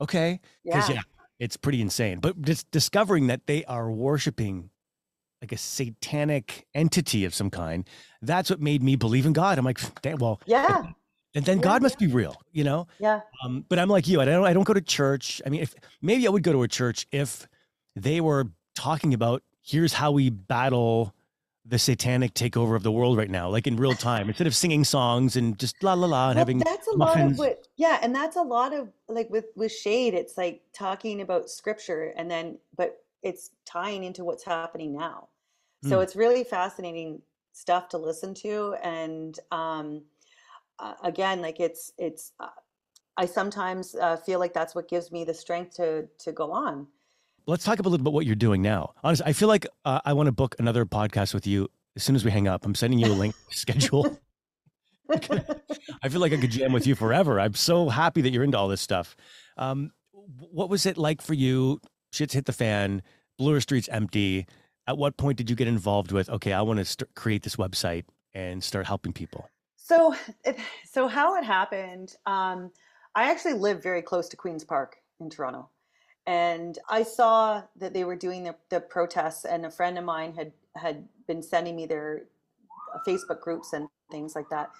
okay, 0.00 0.40
because 0.64 0.88
yeah. 0.88 0.96
yeah. 0.96 1.02
it's 1.38 1.56
pretty 1.56 1.80
insane. 1.80 2.18
But 2.20 2.40
just 2.42 2.70
discovering 2.70 3.28
that 3.28 3.46
they 3.46 3.64
are 3.64 3.90
worshiping 3.90 4.70
like 5.44 5.52
a 5.52 5.58
satanic 5.58 6.66
entity 6.74 7.26
of 7.26 7.34
some 7.34 7.50
kind, 7.50 7.86
that's 8.22 8.48
what 8.48 8.60
made 8.60 8.82
me 8.82 8.96
believe 8.96 9.26
in 9.26 9.34
God. 9.34 9.58
I'm 9.58 9.64
like, 9.64 9.78
damn, 10.00 10.16
well, 10.16 10.40
yeah. 10.46 10.86
And 11.34 11.44
then 11.44 11.58
yeah, 11.58 11.64
God 11.64 11.82
must 11.82 11.98
be 11.98 12.06
real, 12.06 12.40
you 12.52 12.64
know? 12.64 12.86
Yeah. 12.98 13.20
Um, 13.44 13.66
but 13.68 13.78
I'm 13.78 13.88
like 13.88 14.08
you. 14.08 14.20
I 14.22 14.24
don't. 14.24 14.44
I 14.44 14.54
don't 14.54 14.64
go 14.64 14.72
to 14.72 14.80
church. 14.80 15.42
I 15.44 15.50
mean, 15.50 15.60
if 15.60 15.74
maybe 16.00 16.26
I 16.26 16.30
would 16.30 16.42
go 16.42 16.52
to 16.52 16.62
a 16.62 16.68
church 16.68 17.06
if 17.12 17.46
they 17.94 18.22
were 18.22 18.46
talking 18.74 19.12
about 19.12 19.42
here's 19.60 19.92
how 19.92 20.12
we 20.12 20.30
battle 20.30 21.12
the 21.66 21.78
satanic 21.78 22.34
takeover 22.34 22.76
of 22.76 22.82
the 22.82 22.92
world 22.92 23.18
right 23.18 23.30
now, 23.30 23.48
like 23.50 23.66
in 23.66 23.76
real 23.76 23.94
time, 23.94 24.28
instead 24.28 24.46
of 24.46 24.54
singing 24.54 24.84
songs 24.84 25.36
and 25.36 25.58
just 25.58 25.82
la 25.82 25.94
la 25.94 26.06
la 26.06 26.30
and 26.30 26.36
well, 26.36 26.40
having 26.40 26.58
that's 26.58 26.88
a 26.88 26.96
muffins. 26.96 27.38
lot 27.38 27.48
of 27.48 27.56
what 27.56 27.66
yeah, 27.76 27.98
and 28.00 28.14
that's 28.14 28.36
a 28.36 28.42
lot 28.42 28.72
of 28.72 28.88
like 29.08 29.28
with 29.28 29.46
with 29.56 29.72
shade, 29.72 30.14
it's 30.14 30.38
like 30.38 30.62
talking 30.72 31.20
about 31.20 31.50
scripture 31.50 32.14
and 32.16 32.30
then 32.30 32.58
but 32.76 32.98
it's 33.22 33.50
tying 33.66 34.04
into 34.04 34.22
what's 34.22 34.44
happening 34.44 34.96
now. 34.96 35.28
So 35.88 35.98
mm. 35.98 36.02
it's 36.02 36.16
really 36.16 36.44
fascinating 36.44 37.22
stuff 37.52 37.88
to 37.88 37.98
listen 37.98 38.34
to 38.34 38.74
and 38.82 39.38
um 39.52 40.02
uh, 40.80 40.94
again 41.04 41.40
like 41.40 41.60
it's 41.60 41.92
it's 41.98 42.32
uh, 42.40 42.48
I 43.16 43.26
sometimes 43.26 43.94
uh, 43.94 44.16
feel 44.16 44.40
like 44.40 44.52
that's 44.52 44.74
what 44.74 44.88
gives 44.88 45.12
me 45.12 45.22
the 45.22 45.34
strength 45.34 45.76
to 45.76 46.08
to 46.18 46.32
go 46.32 46.50
on 46.50 46.88
let's 47.46 47.64
talk 47.64 47.78
a 47.78 47.82
little 47.82 47.98
bit 47.98 48.02
about 48.02 48.12
what 48.12 48.26
you're 48.26 48.34
doing 48.34 48.62
now. 48.62 48.94
Honestly, 49.02 49.26
I 49.26 49.32
feel 49.32 49.48
like 49.48 49.66
uh, 49.84 50.00
I 50.04 50.12
want 50.12 50.26
to 50.26 50.32
book 50.32 50.54
another 50.58 50.84
podcast 50.86 51.34
with 51.34 51.46
you 51.46 51.68
as 51.96 52.02
soon 52.02 52.16
as 52.16 52.24
we 52.24 52.30
hang 52.30 52.48
up. 52.48 52.64
I'm 52.64 52.74
sending 52.74 52.98
you 52.98 53.06
a 53.06 53.14
link 53.14 53.34
schedule. 53.50 54.18
I 55.10 56.08
feel 56.08 56.20
like 56.20 56.32
I 56.32 56.38
could 56.38 56.50
jam 56.50 56.72
with 56.72 56.86
you 56.86 56.94
forever. 56.94 57.38
I'm 57.38 57.54
so 57.54 57.90
happy 57.90 58.22
that 58.22 58.32
you're 58.32 58.42
into 58.42 58.56
all 58.56 58.68
this 58.68 58.80
stuff. 58.80 59.16
Um, 59.58 59.92
what 60.12 60.70
was 60.70 60.86
it 60.86 60.96
like 60.96 61.20
for 61.20 61.34
you? 61.34 61.80
Shit's 62.12 62.32
hit 62.32 62.46
the 62.46 62.52
fan. 62.52 63.02
Bloor 63.36 63.60
Street's 63.60 63.88
empty. 63.90 64.46
At 64.86 64.98
what 64.98 65.16
point 65.16 65.38
did 65.38 65.48
you 65.48 65.56
get 65.56 65.68
involved 65.68 66.12
with? 66.12 66.28
Okay, 66.28 66.52
I 66.52 66.62
want 66.62 66.78
to 66.78 66.84
st- 66.84 67.14
create 67.14 67.42
this 67.42 67.56
website 67.56 68.04
and 68.34 68.62
start 68.62 68.86
helping 68.86 69.12
people. 69.12 69.48
So, 69.76 70.14
it, 70.44 70.58
so 70.84 71.08
how 71.08 71.36
it 71.36 71.44
happened? 71.44 72.16
Um, 72.26 72.70
I 73.14 73.30
actually 73.30 73.54
live 73.54 73.82
very 73.82 74.02
close 74.02 74.28
to 74.28 74.36
Queens 74.36 74.64
Park 74.64 74.96
in 75.20 75.30
Toronto 75.30 75.68
and 76.26 76.78
I 76.88 77.02
saw 77.02 77.62
that 77.76 77.92
they 77.92 78.04
were 78.04 78.16
doing 78.16 78.44
the, 78.44 78.54
the 78.70 78.80
protests, 78.80 79.44
and 79.44 79.66
a 79.66 79.70
friend 79.70 79.98
of 79.98 80.04
mine 80.04 80.34
had 80.34 80.52
had 80.76 81.06
been 81.26 81.42
sending 81.42 81.76
me 81.76 81.86
their 81.86 82.24
uh, 82.94 82.98
Facebook 83.06 83.40
groups 83.40 83.72
and 83.72 83.88
things 84.10 84.34
like 84.34 84.48
that. 84.48 84.70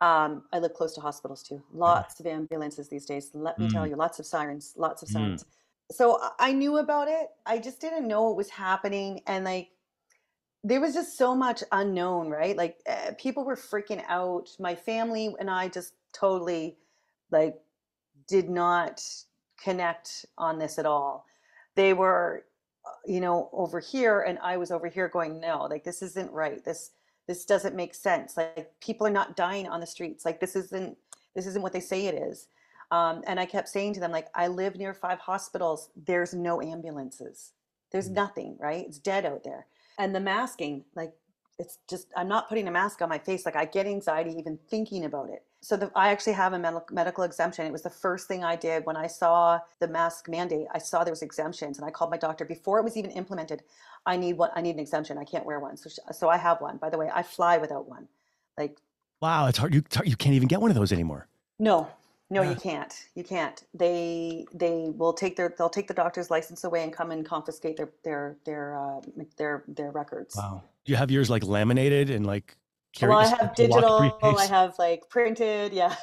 Um, 0.00 0.44
I 0.52 0.58
live 0.58 0.74
close 0.74 0.94
to 0.94 1.00
hospitals 1.00 1.42
too. 1.42 1.62
Lots 1.72 2.20
of 2.20 2.26
ambulances 2.26 2.88
these 2.88 3.06
days. 3.06 3.30
Let 3.32 3.58
me 3.58 3.68
mm. 3.68 3.72
tell 3.72 3.86
you, 3.86 3.96
lots 3.96 4.18
of 4.18 4.26
sirens, 4.26 4.74
lots 4.76 5.02
of 5.02 5.08
sirens. 5.08 5.44
Mm. 5.44 5.46
So 5.90 6.18
I 6.38 6.52
knew 6.52 6.78
about 6.78 7.08
it. 7.08 7.28
I 7.46 7.58
just 7.58 7.80
didn't 7.80 8.08
know 8.08 8.22
what 8.24 8.36
was 8.36 8.50
happening, 8.50 9.20
and 9.26 9.44
like 9.44 9.70
there 10.62 10.80
was 10.80 10.94
just 10.94 11.18
so 11.18 11.34
much 11.34 11.62
unknown, 11.72 12.30
right? 12.30 12.56
Like 12.56 12.78
uh, 12.88 13.12
people 13.18 13.44
were 13.44 13.56
freaking 13.56 14.02
out. 14.08 14.48
My 14.58 14.74
family 14.74 15.34
and 15.38 15.50
I 15.50 15.68
just 15.68 15.94
totally 16.12 16.78
like 17.30 17.56
did 18.26 18.48
not 18.48 19.02
connect 19.62 20.24
on 20.38 20.58
this 20.58 20.78
at 20.78 20.86
all. 20.86 21.26
They 21.74 21.92
were, 21.92 22.44
uh, 22.86 22.90
you 23.06 23.20
know, 23.20 23.50
over 23.52 23.80
here, 23.80 24.20
and 24.22 24.38
I 24.42 24.56
was 24.56 24.70
over 24.70 24.88
here 24.88 25.08
going, 25.08 25.40
no, 25.40 25.66
like 25.70 25.84
this 25.84 26.02
isn't 26.02 26.32
right. 26.32 26.64
This 26.64 26.92
this 27.26 27.44
doesn't 27.44 27.76
make 27.76 27.94
sense. 27.94 28.36
Like 28.36 28.72
people 28.80 29.06
are 29.06 29.10
not 29.10 29.36
dying 29.36 29.66
on 29.68 29.80
the 29.80 29.86
streets. 29.86 30.24
Like 30.24 30.40
this 30.40 30.56
isn't 30.56 30.96
this 31.34 31.46
isn't 31.46 31.62
what 31.62 31.72
they 31.72 31.80
say 31.80 32.06
it 32.06 32.14
is. 32.14 32.46
Um, 32.90 33.22
and 33.26 33.40
I 33.40 33.46
kept 33.46 33.68
saying 33.68 33.94
to 33.94 34.00
them, 34.00 34.12
like, 34.12 34.28
I 34.34 34.46
live 34.48 34.76
near 34.76 34.94
five 34.94 35.18
hospitals. 35.18 35.90
There's 35.96 36.34
no 36.34 36.62
ambulances. 36.62 37.52
There's 37.90 38.08
mm. 38.08 38.14
nothing, 38.14 38.56
right? 38.60 38.84
It's 38.86 38.98
dead 38.98 39.24
out 39.24 39.44
there. 39.44 39.66
And 39.98 40.14
the 40.14 40.20
masking, 40.20 40.84
like, 40.94 41.12
it's 41.58 41.78
just, 41.88 42.08
I'm 42.16 42.28
not 42.28 42.48
putting 42.48 42.66
a 42.66 42.70
mask 42.70 43.00
on 43.02 43.08
my 43.08 43.18
face. 43.18 43.46
Like, 43.46 43.56
I 43.56 43.64
get 43.64 43.86
anxiety 43.86 44.34
even 44.36 44.58
thinking 44.68 45.04
about 45.04 45.30
it 45.30 45.44
so 45.64 45.78
the, 45.78 45.90
I 45.94 46.10
actually 46.10 46.34
have 46.34 46.52
a 46.52 46.58
medical, 46.58 46.94
medical 46.94 47.24
exemption. 47.24 47.64
It 47.64 47.72
was 47.72 47.80
the 47.80 47.88
first 47.88 48.28
thing 48.28 48.44
I 48.44 48.54
did 48.54 48.84
when 48.84 48.98
I 48.98 49.06
saw 49.06 49.58
the 49.80 49.88
mask 49.88 50.28
mandate. 50.28 50.66
I 50.74 50.78
saw 50.78 51.04
there 51.04 51.12
was 51.12 51.22
exemptions, 51.22 51.78
and 51.78 51.86
I 51.86 51.90
called 51.90 52.10
my 52.10 52.18
doctor 52.18 52.44
before 52.44 52.78
it 52.78 52.84
was 52.84 52.98
even 52.98 53.10
implemented. 53.12 53.62
I 54.04 54.18
need 54.18 54.36
what 54.36 54.52
I 54.54 54.60
need 54.60 54.74
an 54.74 54.78
exemption. 54.78 55.16
I 55.16 55.24
can't 55.24 55.46
wear 55.46 55.58
one, 55.60 55.78
so 55.78 55.88
so 56.12 56.28
I 56.28 56.36
have 56.36 56.60
one. 56.60 56.76
By 56.76 56.90
the 56.90 56.98
way, 56.98 57.10
I 57.12 57.22
fly 57.22 57.56
without 57.56 57.88
one. 57.88 58.06
Like 58.58 58.76
wow, 59.22 59.46
it's 59.46 59.56
hard. 59.56 59.72
You 59.74 59.82
you 60.04 60.16
can't 60.16 60.34
even 60.34 60.48
get 60.48 60.60
one 60.60 60.70
of 60.70 60.76
those 60.76 60.92
anymore. 60.92 61.28
No, 61.58 61.88
no, 62.34 62.42
yeah. 62.42 62.50
you 62.50 62.56
can't. 62.56 63.06
You 63.14 63.24
can't. 63.24 63.62
They 63.72 64.44
they 64.52 64.90
will 64.96 65.12
take 65.12 65.36
their 65.36 65.54
they'll 65.56 65.70
take 65.70 65.86
the 65.86 65.94
doctor's 65.94 66.30
license 66.30 66.64
away 66.64 66.82
and 66.82 66.92
come 66.92 67.12
and 67.12 67.24
confiscate 67.24 67.76
their 67.76 67.90
their 68.02 68.36
their 68.44 68.76
uh, 68.76 69.00
their 69.36 69.62
their 69.68 69.90
records. 69.92 70.34
Wow. 70.36 70.62
Do 70.84 70.92
you 70.92 70.96
have 70.96 71.10
yours 71.10 71.30
like 71.30 71.44
laminated 71.44 72.10
and 72.10 72.26
like 72.26 72.56
well, 73.00 73.18
I 73.18 73.26
have 73.26 73.54
digital. 73.54 74.12
I 74.22 74.46
have 74.46 74.78
like 74.78 75.08
printed. 75.08 75.72
Yeah, 75.72 75.94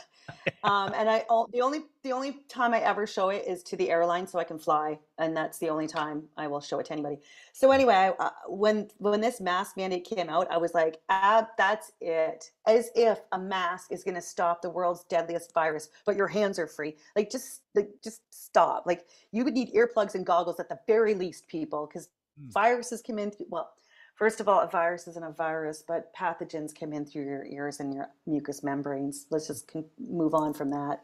Um, 0.64 0.94
and 0.96 1.10
I 1.10 1.26
the 1.52 1.62
only 1.62 1.82
the 2.04 2.12
only 2.12 2.38
time 2.48 2.74
I 2.74 2.80
ever 2.80 3.06
show 3.06 3.30
it 3.30 3.44
is 3.48 3.64
to 3.64 3.76
the 3.76 3.90
airline 3.90 4.28
so 4.28 4.40
I 4.40 4.44
can 4.44 4.58
fly, 4.60 5.00
and 5.18 5.36
that's 5.36 5.58
the 5.58 5.70
only 5.70 5.88
time 5.88 6.24
I 6.38 6.48
will 6.48 6.62
show 6.62 6.80
it 6.80 6.86
to 6.88 6.94
anybody. 6.94 7.20
So 7.54 7.72
anyway, 7.72 8.12
uh, 8.20 8.30
when 8.48 8.90
when 8.98 9.22
this 9.22 9.42
mask 9.42 9.78
mandate 9.78 10.06
came 10.06 10.30
out, 10.30 10.50
I 10.52 10.58
was 10.58 10.74
like, 10.74 11.00
ah, 11.10 11.48
that's 11.58 11.92
it. 12.00 12.52
As 12.68 12.90
if 12.96 13.20
a 13.32 13.40
mask 13.40 13.92
is 13.92 14.04
going 14.04 14.16
to 14.16 14.22
stop 14.22 14.62
the 14.62 14.70
world's 14.70 15.04
deadliest 15.06 15.54
virus, 15.54 15.90
but 16.06 16.16
your 16.16 16.28
hands 16.28 16.60
are 16.60 16.68
free. 16.68 16.96
Like 17.16 17.30
just 17.32 17.62
like 17.76 17.90
just 18.04 18.22
stop. 18.32 18.86
Like 18.86 19.06
you 19.32 19.44
would 19.44 19.54
need 19.54 19.74
earplugs 19.74 20.16
and 20.16 20.26
goggles 20.26 20.60
at 20.60 20.70
the 20.70 20.80
very 20.88 21.14
least, 21.14 21.48
people, 21.48 21.88
because 21.88 22.10
mm. 22.40 22.52
viruses 22.52 23.02
come 23.02 23.20
in. 23.20 23.32
Through, 23.32 23.48
well, 23.50 23.72
First 24.16 24.40
of 24.40 24.48
all, 24.48 24.60
a 24.60 24.68
virus 24.68 25.08
isn't 25.08 25.24
a 25.24 25.32
virus, 25.32 25.84
but 25.88 26.14
pathogens 26.14 26.78
come 26.78 26.94
in 26.94 27.06
through 27.06 27.24
your 27.24 27.46
ears 27.46 27.80
and 27.80 27.94
your 27.94 28.10
mucous 28.28 28.64
membranes. 28.64 29.26
Let's 29.32 29.48
just 29.48 29.72
move 30.00 30.34
on 30.36 30.54
from 30.54 30.70
that. 30.70 31.02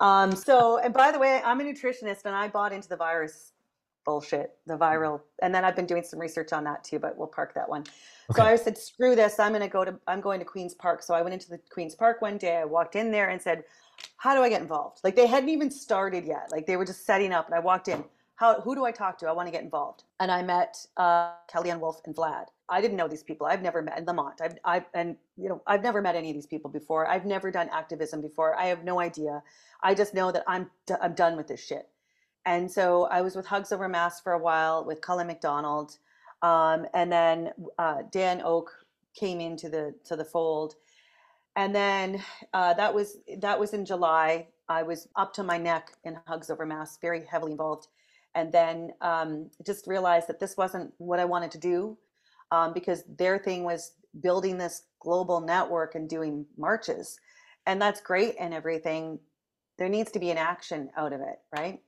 Um, 0.00 0.34
so, 0.34 0.78
and 0.78 0.92
by 0.92 1.12
the 1.12 1.18
way, 1.18 1.40
I'm 1.44 1.60
a 1.60 1.64
nutritionist 1.64 2.24
and 2.24 2.34
I 2.34 2.48
bought 2.48 2.72
into 2.72 2.88
the 2.88 2.96
virus 2.96 3.52
bullshit, 4.04 4.56
the 4.66 4.76
viral, 4.76 5.20
and 5.40 5.54
then 5.54 5.64
I've 5.64 5.76
been 5.76 5.86
doing 5.86 6.02
some 6.02 6.18
research 6.18 6.52
on 6.52 6.64
that 6.64 6.82
too, 6.82 6.98
but 6.98 7.16
we'll 7.16 7.28
park 7.28 7.54
that 7.54 7.68
one. 7.68 7.82
Okay. 8.30 8.40
So 8.40 8.42
I 8.42 8.56
said, 8.56 8.76
screw 8.76 9.14
this. 9.14 9.38
I'm 9.38 9.52
going 9.52 9.62
to 9.62 9.68
go 9.68 9.84
to, 9.84 9.98
I'm 10.06 10.20
going 10.20 10.40
to 10.40 10.44
Queen's 10.44 10.74
Park. 10.74 11.02
So 11.02 11.14
I 11.14 11.22
went 11.22 11.34
into 11.34 11.48
the 11.48 11.60
Queen's 11.70 11.94
Park 11.94 12.20
one 12.20 12.36
day. 12.36 12.56
I 12.56 12.64
walked 12.64 12.96
in 12.96 13.12
there 13.12 13.28
and 13.30 13.40
said, 13.40 13.64
how 14.16 14.34
do 14.34 14.42
I 14.42 14.48
get 14.48 14.60
involved? 14.60 15.00
Like 15.04 15.16
they 15.16 15.26
hadn't 15.26 15.50
even 15.50 15.70
started 15.70 16.24
yet. 16.24 16.50
Like 16.50 16.66
they 16.66 16.76
were 16.76 16.84
just 16.84 17.06
setting 17.06 17.32
up 17.32 17.46
and 17.46 17.54
I 17.54 17.60
walked 17.60 17.88
in 17.88 18.04
how 18.42 18.60
who 18.60 18.74
do 18.74 18.84
I 18.84 18.90
talk 18.90 19.18
to? 19.18 19.28
I 19.28 19.32
want 19.32 19.46
to 19.46 19.52
get 19.52 19.62
involved. 19.62 20.02
And 20.18 20.28
I 20.28 20.42
met 20.42 20.76
uh, 20.96 21.30
Kellyanne 21.48 21.78
Wolf 21.78 22.00
and 22.04 22.14
Vlad. 22.14 22.46
I 22.68 22.80
didn't 22.80 22.96
know 22.96 23.06
these 23.06 23.22
people. 23.22 23.46
I've 23.46 23.62
never 23.62 23.82
met 23.82 24.04
Lamont. 24.04 24.40
I've, 24.42 24.56
I've 24.64 24.86
and 24.94 25.16
you 25.36 25.48
know 25.48 25.62
I've 25.64 25.82
never 25.82 26.02
met 26.02 26.16
any 26.16 26.30
of 26.30 26.34
these 26.34 26.46
people 26.46 26.68
before. 26.68 27.06
I've 27.06 27.24
never 27.24 27.52
done 27.52 27.68
activism 27.72 28.20
before. 28.20 28.58
I 28.58 28.66
have 28.66 28.82
no 28.82 28.98
idea. 28.98 29.44
I 29.80 29.94
just 29.94 30.12
know 30.12 30.32
that 30.32 30.42
I'm 30.48 30.68
d- 30.86 30.94
I'm 31.00 31.14
done 31.14 31.36
with 31.36 31.46
this 31.46 31.64
shit. 31.64 31.88
And 32.44 32.68
so 32.68 33.04
I 33.04 33.20
was 33.20 33.36
with 33.36 33.46
Hugs 33.46 33.70
Over 33.70 33.88
Masks 33.88 34.20
for 34.20 34.32
a 34.32 34.38
while 34.38 34.84
with 34.84 35.00
Cullen 35.00 35.28
McDonald, 35.28 35.98
um, 36.42 36.86
and 36.94 37.12
then 37.12 37.52
uh, 37.78 38.02
Dan 38.10 38.42
Oak 38.44 38.72
came 39.14 39.40
into 39.40 39.68
the 39.68 39.94
to 40.06 40.16
the 40.16 40.24
fold, 40.24 40.74
and 41.54 41.72
then 41.72 42.20
uh, 42.52 42.74
that 42.74 42.92
was 42.92 43.18
that 43.38 43.60
was 43.60 43.72
in 43.72 43.84
July. 43.84 44.48
I 44.68 44.82
was 44.82 45.06
up 45.14 45.32
to 45.34 45.44
my 45.44 45.58
neck 45.58 45.92
in 46.02 46.18
Hugs 46.26 46.50
Over 46.50 46.66
Masks, 46.66 46.98
very 47.00 47.24
heavily 47.24 47.52
involved 47.52 47.86
and 48.34 48.52
then 48.52 48.92
um, 49.00 49.50
just 49.64 49.86
realized 49.86 50.28
that 50.28 50.40
this 50.40 50.56
wasn't 50.56 50.92
what 50.98 51.20
I 51.20 51.24
wanted 51.24 51.50
to 51.52 51.58
do 51.58 51.98
um, 52.50 52.72
because 52.72 53.04
their 53.18 53.38
thing 53.38 53.64
was 53.64 53.92
building 54.20 54.58
this 54.58 54.84
global 55.00 55.40
network 55.40 55.94
and 55.94 56.08
doing 56.08 56.46
marches. 56.56 57.18
And 57.66 57.80
that's 57.80 58.00
great 58.00 58.34
and 58.38 58.52
everything. 58.52 59.18
There 59.78 59.88
needs 59.88 60.10
to 60.12 60.18
be 60.18 60.30
an 60.30 60.38
action 60.38 60.90
out 60.96 61.12
of 61.12 61.20
it, 61.20 61.40
right? 61.56 61.80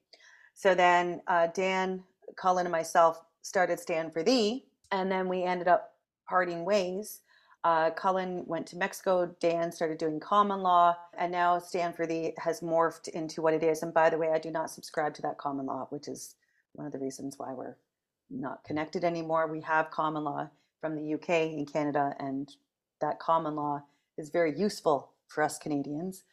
So 0.54 0.74
then 0.74 1.20
uh, 1.26 1.48
Dan, 1.48 2.02
Cullen, 2.36 2.66
and 2.66 2.72
myself 2.72 3.20
started 3.42 3.78
Stand 3.78 4.12
for 4.12 4.22
Thee, 4.22 4.64
and 4.90 5.10
then 5.10 5.28
we 5.28 5.42
ended 5.42 5.68
up 5.68 5.94
parting 6.28 6.64
ways. 6.64 7.20
Uh, 7.64 7.90
Cullen 7.90 8.44
went 8.46 8.66
to 8.68 8.76
Mexico. 8.76 9.34
Dan 9.40 9.72
started 9.72 9.96
doing 9.96 10.20
common 10.20 10.60
law, 10.60 10.94
and 11.16 11.32
now 11.32 11.58
Stanford 11.58 12.12
has 12.36 12.60
morphed 12.60 13.08
into 13.08 13.40
what 13.40 13.54
it 13.54 13.62
is. 13.62 13.82
And 13.82 13.92
by 13.92 14.10
the 14.10 14.18
way, 14.18 14.30
I 14.32 14.38
do 14.38 14.50
not 14.50 14.70
subscribe 14.70 15.14
to 15.14 15.22
that 15.22 15.38
common 15.38 15.64
law, 15.64 15.86
which 15.88 16.06
is 16.06 16.36
one 16.74 16.86
of 16.86 16.92
the 16.92 16.98
reasons 16.98 17.38
why 17.38 17.54
we're 17.54 17.76
not 18.28 18.62
connected 18.64 19.02
anymore. 19.02 19.46
We 19.46 19.62
have 19.62 19.90
common 19.90 20.24
law 20.24 20.50
from 20.82 20.94
the 20.94 21.14
UK 21.14 21.30
and 21.30 21.70
Canada, 21.72 22.14
and 22.20 22.54
that 23.00 23.18
common 23.18 23.56
law 23.56 23.82
is 24.18 24.28
very 24.28 24.56
useful 24.56 25.12
for 25.28 25.42
us 25.42 25.56
Canadians. 25.56 26.24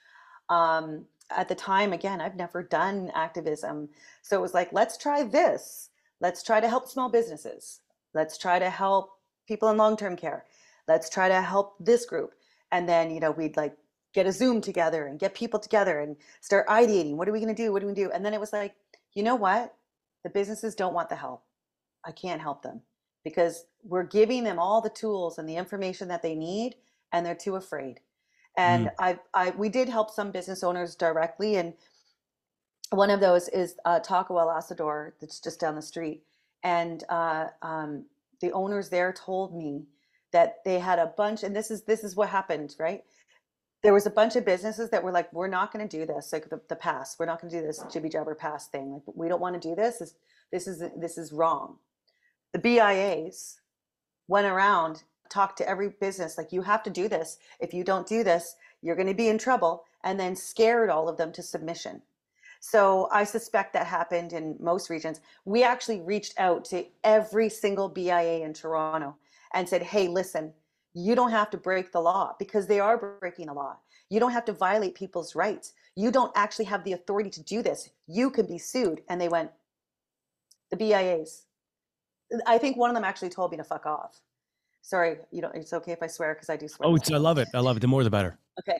Um, 0.49 1.05
at 1.29 1.47
the 1.47 1.55
time, 1.55 1.93
again, 1.93 2.19
I've 2.19 2.35
never 2.35 2.61
done 2.61 3.09
activism. 3.15 3.87
So 4.21 4.37
it 4.37 4.41
was 4.41 4.53
like, 4.53 4.73
let's 4.73 4.97
try 4.97 5.23
this. 5.23 5.91
Let's 6.19 6.43
try 6.43 6.59
to 6.59 6.67
help 6.67 6.89
small 6.89 7.09
businesses. 7.09 7.79
Let's 8.13 8.37
try 8.37 8.59
to 8.59 8.69
help 8.69 9.11
people 9.47 9.69
in 9.69 9.77
long 9.77 9.95
term 9.95 10.17
care 10.17 10.45
let's 10.87 11.09
try 11.09 11.27
to 11.27 11.41
help 11.41 11.75
this 11.79 12.05
group. 12.05 12.33
And 12.71 12.87
then 12.87 13.11
you 13.11 13.19
know 13.19 13.31
we'd 13.31 13.57
like 13.57 13.75
get 14.13 14.27
a 14.27 14.31
zoom 14.31 14.61
together 14.61 15.07
and 15.07 15.19
get 15.19 15.33
people 15.33 15.59
together 15.59 15.99
and 15.99 16.15
start 16.41 16.67
ideating. 16.67 17.15
What 17.15 17.29
are 17.29 17.31
we 17.31 17.39
going 17.39 17.55
to 17.55 17.63
do? 17.63 17.71
What 17.71 17.81
do 17.81 17.87
we 17.87 17.93
do? 17.93 18.11
And 18.11 18.25
then 18.25 18.33
it 18.33 18.39
was 18.39 18.53
like 18.53 18.75
you 19.13 19.23
know 19.23 19.35
what? 19.35 19.75
The 20.23 20.29
businesses 20.29 20.75
don't 20.75 20.93
want 20.93 21.09
the 21.09 21.15
help. 21.15 21.43
I 22.05 22.11
can't 22.11 22.41
help 22.41 22.63
them 22.63 22.81
because 23.23 23.65
we're 23.83 24.03
giving 24.03 24.43
them 24.43 24.59
all 24.59 24.81
the 24.81 24.89
tools 24.89 25.37
and 25.37 25.47
the 25.47 25.55
information 25.55 26.07
that 26.07 26.21
they 26.21 26.35
need 26.35 26.75
and 27.11 27.25
they're 27.25 27.35
too 27.35 27.55
afraid. 27.55 27.99
And 28.57 28.87
mm. 28.87 28.91
I, 28.99 29.19
I 29.33 29.49
we 29.51 29.69
did 29.69 29.89
help 29.89 30.11
some 30.11 30.31
business 30.31 30.63
owners 30.63 30.95
directly 30.95 31.55
and 31.55 31.73
one 32.91 33.09
of 33.09 33.21
those 33.21 33.47
is 33.49 33.75
uh, 33.85 33.99
taco 33.99 34.37
el 34.37 34.47
asador 34.47 35.13
that's 35.19 35.39
just 35.39 35.59
down 35.59 35.75
the 35.75 35.81
street. 35.81 36.23
And 36.63 37.03
uh, 37.09 37.47
um, 37.61 38.05
the 38.41 38.51
owners 38.51 38.89
there 38.89 39.13
told 39.13 39.55
me 39.55 39.85
that 40.31 40.63
they 40.65 40.79
had 40.79 40.99
a 40.99 41.07
bunch 41.17 41.43
and 41.43 41.55
this 41.55 41.71
is 41.71 41.83
this 41.83 42.03
is 42.03 42.15
what 42.15 42.29
happened 42.29 42.75
right? 42.79 43.03
There 43.83 43.93
was 43.93 44.05
a 44.05 44.11
bunch 44.11 44.35
of 44.35 44.45
businesses 44.45 44.89
that 44.91 45.03
were 45.03 45.11
like 45.11 45.31
we're 45.33 45.47
not 45.47 45.73
going 45.73 45.87
to 45.87 45.97
do 45.97 46.05
this 46.05 46.31
like 46.31 46.49
the, 46.49 46.61
the 46.69 46.75
pass 46.75 47.17
we're 47.19 47.25
not 47.25 47.41
going 47.41 47.51
to 47.51 47.59
do 47.59 47.65
this 47.65 47.79
jibby 47.85 48.11
jabber 48.11 48.35
pass 48.35 48.67
thing 48.67 48.93
like 48.93 49.03
we 49.07 49.27
don't 49.27 49.41
want 49.41 49.59
to 49.59 49.69
do 49.69 49.75
this 49.75 49.99
this, 49.99 50.13
this 50.51 50.67
is 50.67 50.83
this 50.97 51.17
is 51.17 51.31
wrong. 51.31 51.77
The 52.53 52.59
BIAs 52.59 53.59
went 54.27 54.47
around 54.47 55.03
talked 55.29 55.57
to 55.57 55.67
every 55.67 55.89
business 56.01 56.37
like 56.37 56.51
you 56.51 56.61
have 56.61 56.83
to 56.83 56.89
do 56.89 57.07
this. 57.07 57.37
If 57.59 57.73
you 57.73 57.83
don't 57.83 58.07
do 58.07 58.23
this 58.23 58.55
you're 58.81 58.95
going 58.95 59.07
to 59.07 59.13
be 59.13 59.29
in 59.29 59.37
trouble 59.37 59.85
and 60.03 60.19
then 60.19 60.35
scared 60.35 60.89
all 60.89 61.07
of 61.07 61.17
them 61.17 61.31
to 61.33 61.43
submission. 61.43 62.01
So 62.59 63.09
i 63.11 63.23
suspect 63.23 63.73
that 63.73 63.87
happened 63.87 64.33
in 64.33 64.55
most 64.59 64.89
regions. 64.89 65.21
We 65.45 65.63
actually 65.63 66.01
reached 66.01 66.39
out 66.39 66.63
to 66.65 66.85
every 67.03 67.49
single 67.49 67.89
BIA 67.89 68.45
in 68.45 68.53
toronto 68.53 69.15
and 69.53 69.67
said, 69.67 69.81
hey, 69.81 70.07
listen, 70.07 70.53
you 70.93 71.15
don't 71.15 71.31
have 71.31 71.49
to 71.51 71.57
break 71.57 71.91
the 71.91 72.01
law 72.01 72.35
because 72.39 72.67
they 72.67 72.79
are 72.79 73.17
breaking 73.19 73.47
the 73.47 73.53
law. 73.53 73.77
You 74.09 74.19
don't 74.19 74.31
have 74.31 74.45
to 74.45 74.53
violate 74.53 74.95
people's 74.95 75.35
rights. 75.35 75.73
You 75.95 76.11
don't 76.11 76.31
actually 76.35 76.65
have 76.65 76.83
the 76.83 76.93
authority 76.93 77.29
to 77.31 77.43
do 77.43 77.61
this. 77.61 77.89
You 78.07 78.29
can 78.29 78.45
be 78.45 78.57
sued. 78.57 79.01
And 79.09 79.19
they 79.19 79.29
went, 79.29 79.51
the 80.69 80.77
BIAs. 80.77 81.43
I 82.45 82.57
think 82.57 82.77
one 82.77 82.89
of 82.89 82.95
them 82.95 83.03
actually 83.03 83.29
told 83.29 83.51
me 83.51 83.57
to 83.57 83.63
fuck 83.63 83.85
off. 83.85 84.19
Sorry, 84.81 85.17
you 85.31 85.41
know, 85.41 85.51
it's 85.53 85.73
okay 85.73 85.91
if 85.91 86.01
I 86.01 86.07
swear 86.07 86.33
because 86.33 86.49
I 86.49 86.57
do 86.57 86.67
swear. 86.67 86.89
Oh, 86.89 86.97
I 87.13 87.17
love 87.17 87.37
it. 87.37 87.47
I 87.53 87.59
love 87.59 87.77
it. 87.77 87.81
The 87.81 87.87
more 87.87 88.03
the 88.03 88.09
better. 88.09 88.39
Okay. 88.59 88.79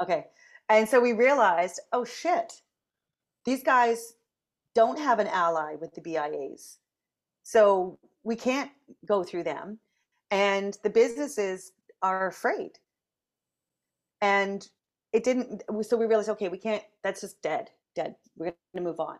Okay. 0.00 0.26
And 0.68 0.88
so 0.88 1.00
we 1.00 1.12
realized, 1.12 1.80
oh 1.92 2.04
shit, 2.04 2.62
these 3.44 3.62
guys 3.62 4.14
don't 4.74 4.98
have 4.98 5.18
an 5.18 5.26
ally 5.26 5.74
with 5.80 5.94
the 5.94 6.00
BIAs. 6.00 6.78
So 7.42 7.98
we 8.22 8.36
can't 8.36 8.70
go 9.06 9.22
through 9.22 9.42
them 9.42 9.78
and 10.32 10.78
the 10.82 10.90
businesses 10.90 11.72
are 12.02 12.26
afraid. 12.26 12.72
And 14.22 14.66
it 15.12 15.24
didn't 15.24 15.62
so 15.82 15.96
we 15.96 16.06
realized 16.06 16.30
okay 16.30 16.48
we 16.48 16.56
can't 16.56 16.82
that's 17.02 17.20
just 17.20 17.42
dead 17.42 17.68
dead 17.94 18.16
we're 18.36 18.46
going 18.46 18.54
to 18.74 18.80
move 18.80 18.98
on. 18.98 19.18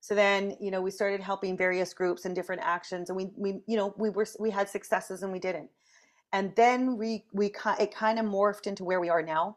So 0.00 0.14
then 0.14 0.56
you 0.60 0.70
know 0.70 0.82
we 0.82 0.90
started 0.90 1.20
helping 1.20 1.56
various 1.56 1.94
groups 1.94 2.24
and 2.24 2.34
different 2.34 2.62
actions 2.64 3.08
and 3.08 3.16
we 3.16 3.30
we 3.36 3.60
you 3.66 3.76
know 3.76 3.94
we 3.96 4.10
were 4.10 4.26
we 4.40 4.50
had 4.50 4.68
successes 4.68 5.22
and 5.22 5.32
we 5.32 5.38
didn't. 5.38 5.70
And 6.32 6.54
then 6.56 6.98
we 6.98 7.24
we 7.32 7.52
it 7.78 7.94
kind 7.94 8.18
of 8.18 8.26
morphed 8.26 8.66
into 8.66 8.84
where 8.84 9.00
we 9.00 9.08
are 9.08 9.22
now 9.22 9.56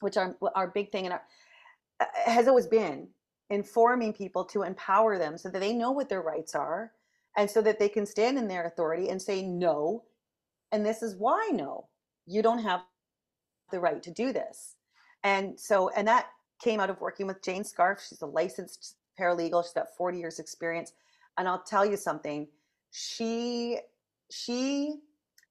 which 0.00 0.16
our 0.16 0.36
our 0.54 0.68
big 0.68 0.90
thing 0.90 1.04
and 1.04 1.12
our 1.12 1.22
uh, 2.00 2.06
has 2.24 2.48
always 2.48 2.66
been 2.66 3.08
informing 3.50 4.12
people 4.12 4.44
to 4.44 4.62
empower 4.62 5.18
them 5.18 5.36
so 5.36 5.50
that 5.50 5.60
they 5.60 5.74
know 5.74 5.90
what 5.90 6.08
their 6.08 6.22
rights 6.22 6.54
are 6.54 6.92
and 7.38 7.50
so 7.50 7.62
that 7.62 7.78
they 7.78 7.88
can 7.88 8.04
stand 8.04 8.36
in 8.36 8.48
their 8.48 8.66
authority 8.66 9.08
and 9.08 9.22
say 9.22 9.42
no 9.42 10.04
and 10.72 10.84
this 10.84 11.02
is 11.02 11.16
why 11.16 11.50
no 11.54 11.88
you 12.26 12.42
don't 12.42 12.58
have 12.58 12.82
the 13.70 13.80
right 13.80 14.02
to 14.02 14.10
do 14.10 14.32
this. 14.32 14.76
And 15.24 15.58
so 15.58 15.90
and 15.90 16.06
that 16.08 16.26
came 16.62 16.80
out 16.80 16.90
of 16.90 17.00
working 17.00 17.26
with 17.26 17.42
jane 17.42 17.62
scharf. 17.64 18.06
She's 18.06 18.22
a 18.22 18.26
licensed 18.26 18.96
paralegal. 19.18 19.64
She's 19.64 19.72
got 19.72 19.96
40 19.96 20.18
years 20.18 20.38
experience. 20.38 20.92
And 21.38 21.48
i'll 21.48 21.62
tell 21.62 21.86
you 21.86 21.96
something. 21.96 22.48
She 22.90 23.78
she 24.30 24.96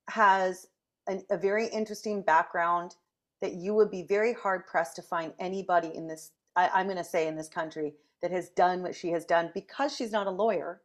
has 0.09 0.67
an, 1.07 1.23
a 1.31 1.37
very 1.37 1.67
interesting 1.67 2.21
background 2.21 2.95
that 3.41 3.53
you 3.53 3.73
would 3.73 3.91
be 3.91 4.03
very 4.03 4.33
hard 4.33 4.67
pressed 4.67 4.95
to 4.97 5.01
find 5.01 5.33
anybody 5.39 5.91
in 5.95 6.07
this 6.07 6.31
I, 6.55 6.69
i'm 6.73 6.85
going 6.85 6.97
to 6.97 7.03
say 7.03 7.27
in 7.27 7.35
this 7.35 7.49
country 7.49 7.95
that 8.21 8.31
has 8.31 8.49
done 8.49 8.81
what 8.81 8.95
she 8.95 9.09
has 9.11 9.25
done 9.25 9.51
because 9.53 9.95
she's 9.95 10.11
not 10.11 10.27
a 10.27 10.31
lawyer 10.31 10.81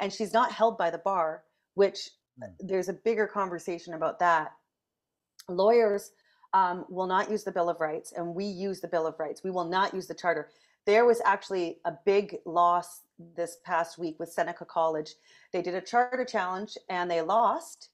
and 0.00 0.12
she's 0.12 0.32
not 0.32 0.52
held 0.52 0.76
by 0.78 0.90
the 0.90 0.98
bar, 0.98 1.44
which 1.74 2.10
uh, 2.42 2.46
mm. 2.46 2.52
there's 2.60 2.88
a 2.88 2.92
bigger 2.92 3.26
conversation 3.26 3.94
about 3.94 4.18
that. 4.18 4.52
Lawyers 5.48 6.12
um, 6.52 6.84
will 6.88 7.06
not 7.06 7.30
use 7.30 7.44
the 7.44 7.52
Bill 7.52 7.68
of 7.68 7.80
Rights, 7.80 8.12
and 8.12 8.34
we 8.34 8.44
use 8.44 8.80
the 8.80 8.88
Bill 8.88 9.06
of 9.06 9.18
Rights. 9.18 9.42
We 9.44 9.50
will 9.50 9.68
not 9.68 9.94
use 9.94 10.06
the 10.06 10.14
Charter. 10.14 10.48
There 10.86 11.04
was 11.04 11.20
actually 11.24 11.78
a 11.84 11.92
big 12.04 12.36
loss 12.44 13.02
this 13.36 13.58
past 13.64 13.98
week 13.98 14.18
with 14.18 14.32
Seneca 14.32 14.64
College. 14.64 15.14
They 15.52 15.62
did 15.62 15.74
a 15.74 15.80
charter 15.80 16.24
challenge 16.24 16.76
and 16.88 17.10
they 17.10 17.22
lost, 17.22 17.90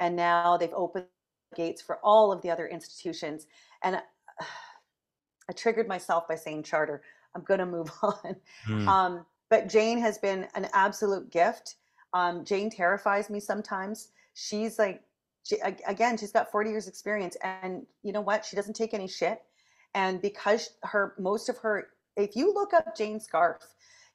and 0.00 0.16
now 0.16 0.56
they've 0.56 0.72
opened 0.74 1.06
gates 1.54 1.82
for 1.82 1.98
all 2.02 2.32
of 2.32 2.42
the 2.42 2.50
other 2.50 2.66
institutions. 2.66 3.46
And 3.84 3.96
uh, 3.96 4.00
I 5.48 5.52
triggered 5.52 5.88
myself 5.88 6.26
by 6.28 6.36
saying 6.36 6.62
charter. 6.64 7.02
I'm 7.34 7.42
going 7.42 7.60
to 7.60 7.66
move 7.66 7.90
on. 8.02 8.36
Mm. 8.68 8.88
Um, 8.88 9.26
but 9.52 9.68
Jane 9.68 9.98
has 9.98 10.16
been 10.16 10.48
an 10.54 10.66
absolute 10.72 11.30
gift. 11.30 11.74
Um, 12.14 12.42
Jane 12.42 12.70
terrifies 12.70 13.28
me 13.28 13.38
sometimes. 13.38 14.08
She's 14.32 14.78
like, 14.78 15.02
she, 15.42 15.56
again, 15.86 16.16
she's 16.16 16.32
got 16.32 16.50
40 16.50 16.70
years 16.70 16.88
experience 16.88 17.36
and 17.42 17.84
you 18.02 18.12
know 18.14 18.22
what? 18.22 18.46
She 18.46 18.56
doesn't 18.56 18.72
take 18.72 18.94
any 18.94 19.06
shit. 19.06 19.42
And 19.94 20.22
because 20.22 20.70
her, 20.84 21.14
most 21.18 21.50
of 21.50 21.58
her, 21.58 21.88
if 22.16 22.34
you 22.34 22.54
look 22.54 22.72
up 22.72 22.96
Jane 22.96 23.20
Scharf, 23.20 23.58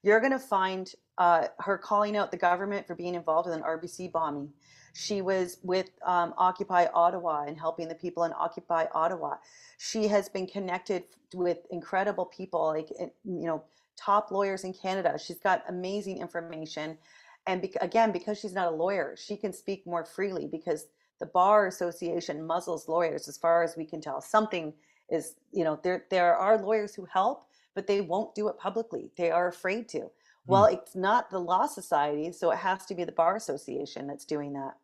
you're 0.01 0.19
going 0.19 0.31
to 0.31 0.39
find 0.39 0.91
uh, 1.19 1.49
her 1.59 1.77
calling 1.77 2.17
out 2.17 2.31
the 2.31 2.37
government 2.37 2.87
for 2.87 2.95
being 2.95 3.13
involved 3.13 3.47
in 3.47 3.53
an 3.53 3.61
RBC 3.61 4.11
bombing. 4.11 4.49
She 4.93 5.21
was 5.21 5.59
with 5.61 5.91
um, 6.03 6.33
Occupy 6.39 6.87
Ottawa 6.95 7.43
and 7.43 7.59
helping 7.59 7.87
the 7.87 7.93
people 7.93 8.23
in 8.23 8.33
Occupy 8.35 8.85
Ottawa. 8.91 9.35
She 9.77 10.07
has 10.07 10.29
been 10.29 10.47
connected 10.47 11.03
with 11.31 11.59
incredible 11.69 12.25
people, 12.25 12.69
like 12.69 12.89
eh, 12.99 13.09
you 13.23 13.45
know, 13.45 13.63
top 13.97 14.31
lawyers 14.31 14.63
in 14.63 14.73
Canada. 14.73 15.17
She's 15.17 15.39
got 15.39 15.63
amazing 15.67 16.19
information, 16.19 16.97
and 17.45 17.61
be- 17.61 17.75
again, 17.81 18.11
because 18.11 18.39
she's 18.39 18.53
not 18.53 18.71
a 18.71 18.75
lawyer, 18.75 19.15
she 19.17 19.35
can 19.35 19.51
speak 19.51 19.85
more 19.85 20.05
freely 20.05 20.47
because 20.47 20.87
the 21.19 21.25
bar 21.25 21.67
association 21.67 22.45
muzzles 22.45 22.87
lawyers, 22.87 23.27
as 23.27 23.37
far 23.37 23.63
as 23.63 23.75
we 23.75 23.85
can 23.85 24.01
tell. 24.01 24.21
Something 24.21 24.73
is, 25.09 25.35
you 25.51 25.63
know, 25.63 25.79
there 25.83 26.05
there 26.09 26.35
are 26.35 26.57
lawyers 26.61 26.93
who 26.93 27.05
help, 27.05 27.47
but 27.73 27.87
they 27.87 28.01
won't 28.01 28.35
do 28.35 28.47
it 28.47 28.57
publicly. 28.57 29.11
They 29.17 29.31
are 29.31 29.47
afraid 29.47 29.89
to. 29.89 30.11
Well, 30.45 30.65
mm. 30.65 30.73
it's 30.73 30.95
not 30.95 31.29
the 31.29 31.39
law 31.39 31.65
society, 31.67 32.31
so 32.31 32.51
it 32.51 32.57
has 32.57 32.85
to 32.85 32.95
be 32.95 33.03
the 33.03 33.11
bar 33.11 33.35
association 33.35 34.07
that's 34.07 34.25
doing 34.25 34.53
that. 34.53 34.75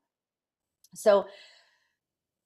So 0.94 1.26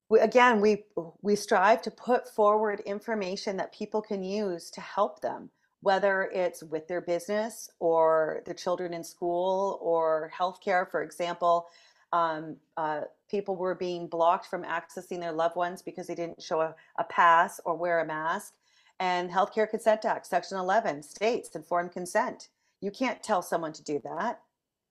we, 0.10 0.20
again, 0.20 0.62
we 0.62 0.86
we 1.22 1.36
strive 1.36 1.82
to 1.84 1.92
put 1.92 2.30
forward 2.30 2.80
information 2.82 3.58
that 3.58 3.74
people 3.74 4.02
can 4.02 4.24
use 4.24 4.70
to 4.72 4.82
help 4.82 5.22
them, 5.22 5.50
whether 5.82 6.24
it's 6.34 6.64
with 6.64 6.88
their 6.88 7.02
business 7.02 7.70
or 7.80 8.42
the 8.46 8.54
children 8.54 8.94
in 8.94 9.04
school 9.04 9.80
or 9.82 10.32
healthcare. 10.38 10.90
For 10.90 11.04
example, 11.04 11.68
um, 12.14 12.58
uh, 12.78 13.02
people 13.30 13.56
were 13.56 13.76
being 13.76 14.08
blocked 14.08 14.48
from 14.48 14.64
accessing 14.64 15.20
their 15.20 15.32
loved 15.32 15.56
ones 15.56 15.82
because 15.82 16.08
they 16.08 16.16
didn't 16.16 16.42
show 16.42 16.62
a, 16.62 16.76
a 16.98 17.04
pass 17.04 17.60
or 17.66 17.76
wear 17.76 18.00
a 18.00 18.06
mask. 18.06 18.54
And 19.00 19.30
Healthcare 19.30 19.70
Consent 19.70 20.06
Act, 20.06 20.26
Section 20.26 20.58
11, 20.58 21.04
states 21.04 21.50
informed 21.56 21.92
consent. 21.92 22.50
You 22.82 22.90
can't 22.90 23.22
tell 23.22 23.42
someone 23.42 23.74
to 23.74 23.84
do 23.84 24.02
that, 24.04 24.42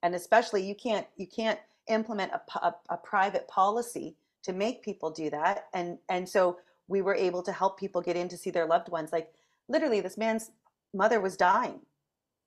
and 0.03 0.14
especially 0.14 0.66
you 0.66 0.75
can't 0.75 1.07
you 1.16 1.27
can't 1.27 1.59
implement 1.88 2.33
a, 2.33 2.40
a, 2.59 2.75
a 2.90 2.96
private 2.96 3.46
policy 3.49 4.16
to 4.42 4.53
make 4.53 4.83
people 4.83 5.11
do 5.11 5.31
that 5.31 5.66
and 5.75 5.99
and 6.09 6.29
so 6.29 6.59
we 6.88 7.03
were 7.03 7.14
able 7.14 7.42
to 7.42 7.53
help 7.53 7.79
people 7.79 8.01
get 8.01 8.16
in 8.16 8.29
to 8.29 8.37
see 8.37 8.51
their 8.51 8.66
loved 8.66 8.88
ones 8.88 9.12
like 9.12 9.33
literally 9.68 10.01
this 10.01 10.16
man's 10.16 10.51
mother 10.94 11.20
was 11.20 11.37
dying 11.37 11.81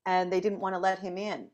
and 0.06 0.32
they 0.32 0.40
didn't 0.40 0.60
want 0.60 0.74
to 0.74 0.78
let 0.78 0.98
him 0.98 1.18
in 1.18 1.48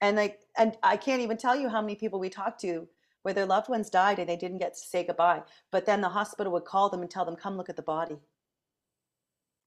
and 0.00 0.16
like 0.16 0.40
and 0.56 0.76
i 0.82 0.96
can't 0.96 1.22
even 1.22 1.36
tell 1.36 1.56
you 1.56 1.68
how 1.68 1.80
many 1.80 1.94
people 1.94 2.18
we 2.18 2.28
talked 2.28 2.60
to 2.60 2.86
where 3.22 3.34
their 3.34 3.46
loved 3.46 3.68
ones 3.68 3.90
died 3.90 4.18
and 4.18 4.28
they 4.28 4.36
didn't 4.36 4.58
get 4.58 4.74
to 4.74 4.80
say 4.80 5.04
goodbye 5.04 5.42
but 5.72 5.86
then 5.86 6.00
the 6.00 6.08
hospital 6.08 6.52
would 6.52 6.64
call 6.64 6.88
them 6.88 7.00
and 7.00 7.10
tell 7.10 7.24
them 7.24 7.36
come 7.36 7.56
look 7.56 7.68
at 7.68 7.76
the 7.76 7.82
body 7.82 8.16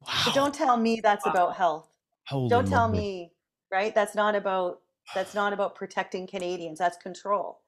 wow. 0.08 0.14
so 0.24 0.32
don't 0.32 0.54
tell 0.54 0.78
me 0.78 1.00
that's 1.02 1.26
wow. 1.26 1.32
about 1.32 1.56
health 1.56 1.90
Holy 2.28 2.50
don't 2.50 2.68
tell 2.68 2.88
me 2.88 3.32
right 3.72 3.94
that's 3.96 4.16
not 4.16 4.36
about 4.36 4.80
that's 5.16 5.34
not 5.34 5.54
about 5.54 5.76
protecting 5.76 6.28
Canadians. 6.28 6.80
That's 6.80 6.98
control. 6.98 7.62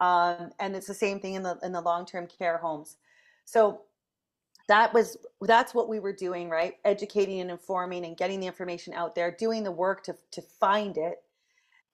Um, 0.00 0.50
and 0.58 0.74
it's 0.74 0.86
the 0.86 0.94
same 0.94 1.20
thing 1.20 1.34
in 1.34 1.42
the 1.42 1.58
in 1.62 1.72
the 1.72 1.80
long 1.80 2.06
term 2.06 2.26
care 2.26 2.58
homes. 2.58 2.96
So 3.44 3.82
that 4.72 4.94
was 4.94 5.18
that's 5.42 5.74
what 5.74 5.88
we 5.90 6.00
were 6.00 6.14
doing, 6.14 6.48
right? 6.48 6.76
Educating 6.86 7.40
and 7.40 7.50
informing 7.50 8.06
and 8.06 8.16
getting 8.16 8.40
the 8.40 8.46
information 8.46 8.94
out 8.94 9.14
there, 9.14 9.30
doing 9.30 9.64
the 9.64 9.70
work 9.70 10.02
to 10.04 10.16
to 10.32 10.40
find 10.42 10.96
it. 10.96 11.22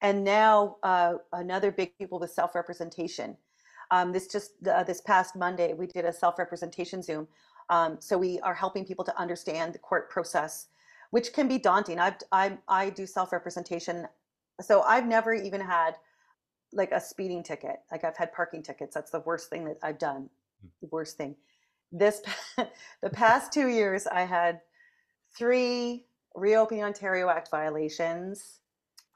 And 0.00 0.22
now 0.22 0.76
uh, 0.84 1.14
another 1.32 1.72
big 1.72 1.98
people 1.98 2.20
with 2.20 2.30
self 2.30 2.54
representation. 2.54 3.36
Um, 3.90 4.12
this 4.12 4.28
just 4.28 4.52
uh, 4.72 4.84
this 4.84 5.00
past 5.00 5.34
Monday 5.34 5.74
we 5.74 5.88
did 5.88 6.04
a 6.04 6.12
self 6.12 6.38
representation 6.38 7.02
Zoom. 7.02 7.26
Um, 7.68 7.96
so 7.98 8.16
we 8.16 8.38
are 8.40 8.54
helping 8.54 8.84
people 8.84 9.04
to 9.06 9.18
understand 9.20 9.74
the 9.74 9.80
court 9.80 10.08
process, 10.08 10.68
which 11.10 11.32
can 11.32 11.48
be 11.48 11.58
daunting. 11.58 11.98
I've, 11.98 12.16
I 12.30 12.58
I 12.68 12.90
do 12.90 13.06
self 13.06 13.32
representation 13.32 14.06
so 14.62 14.82
I've 14.82 15.06
never 15.06 15.34
even 15.34 15.60
had 15.60 15.96
like 16.72 16.92
a 16.92 17.00
speeding 17.00 17.42
ticket. 17.42 17.78
Like 17.90 18.04
I've 18.04 18.16
had 18.16 18.32
parking 18.32 18.62
tickets. 18.62 18.94
That's 18.94 19.10
the 19.10 19.20
worst 19.20 19.50
thing 19.50 19.64
that 19.66 19.78
I've 19.82 19.98
done. 19.98 20.30
Hmm. 20.62 20.68
The 20.82 20.88
worst 20.92 21.16
thing. 21.16 21.36
This 21.92 22.22
the 22.56 23.10
past 23.10 23.52
two 23.52 23.68
years, 23.68 24.06
I 24.06 24.22
had 24.22 24.60
three 25.36 26.06
Reopening 26.34 26.84
Ontario 26.84 27.28
Act 27.28 27.50
violations. 27.50 28.60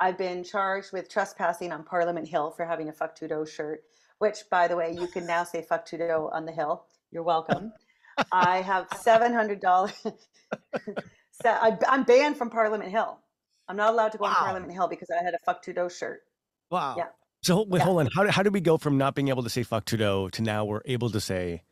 I've 0.00 0.18
been 0.18 0.42
charged 0.42 0.92
with 0.92 1.08
trespassing 1.08 1.70
on 1.72 1.84
Parliament 1.84 2.28
Hill 2.28 2.50
for 2.50 2.64
having 2.64 2.88
a 2.88 2.92
fuck 2.92 3.14
Trudeau 3.16 3.44
shirt, 3.44 3.82
which, 4.18 4.38
by 4.50 4.66
the 4.66 4.76
way, 4.76 4.96
you 4.98 5.06
can 5.06 5.26
now 5.26 5.44
say 5.44 5.62
fuck 5.62 5.86
Trudeau 5.86 6.28
on 6.32 6.44
the 6.44 6.52
Hill. 6.52 6.84
You're 7.10 7.22
welcome. 7.22 7.72
I 8.32 8.62
have 8.62 8.88
seven 9.00 9.32
hundred 9.32 9.60
dollars. 9.60 9.92
I'm 11.44 12.04
banned 12.04 12.36
from 12.36 12.50
Parliament 12.50 12.90
Hill. 12.90 13.18
I'm 13.68 13.76
not 13.76 13.92
allowed 13.92 14.12
to 14.12 14.18
go 14.18 14.24
wow. 14.24 14.30
on 14.30 14.36
Parliament 14.36 14.72
Hill 14.72 14.88
because 14.88 15.08
I 15.10 15.22
had 15.22 15.34
a 15.34 15.38
fuck 15.44 15.62
Trudeau 15.62 15.88
shirt. 15.88 16.22
Wow. 16.70 16.94
Yeah. 16.98 17.06
So 17.42 17.62
wait, 17.62 17.78
yeah. 17.78 17.84
hold 17.84 18.00
on. 18.00 18.08
How, 18.14 18.30
how 18.30 18.42
did 18.42 18.52
we 18.52 18.60
go 18.60 18.78
from 18.78 18.98
not 18.98 19.14
being 19.14 19.28
able 19.28 19.42
to 19.42 19.50
say 19.50 19.62
fuck 19.62 19.84
Trudeau 19.84 20.28
to 20.30 20.42
now 20.42 20.64
we're 20.64 20.82
able 20.84 21.10
to 21.10 21.20
say 21.20 21.62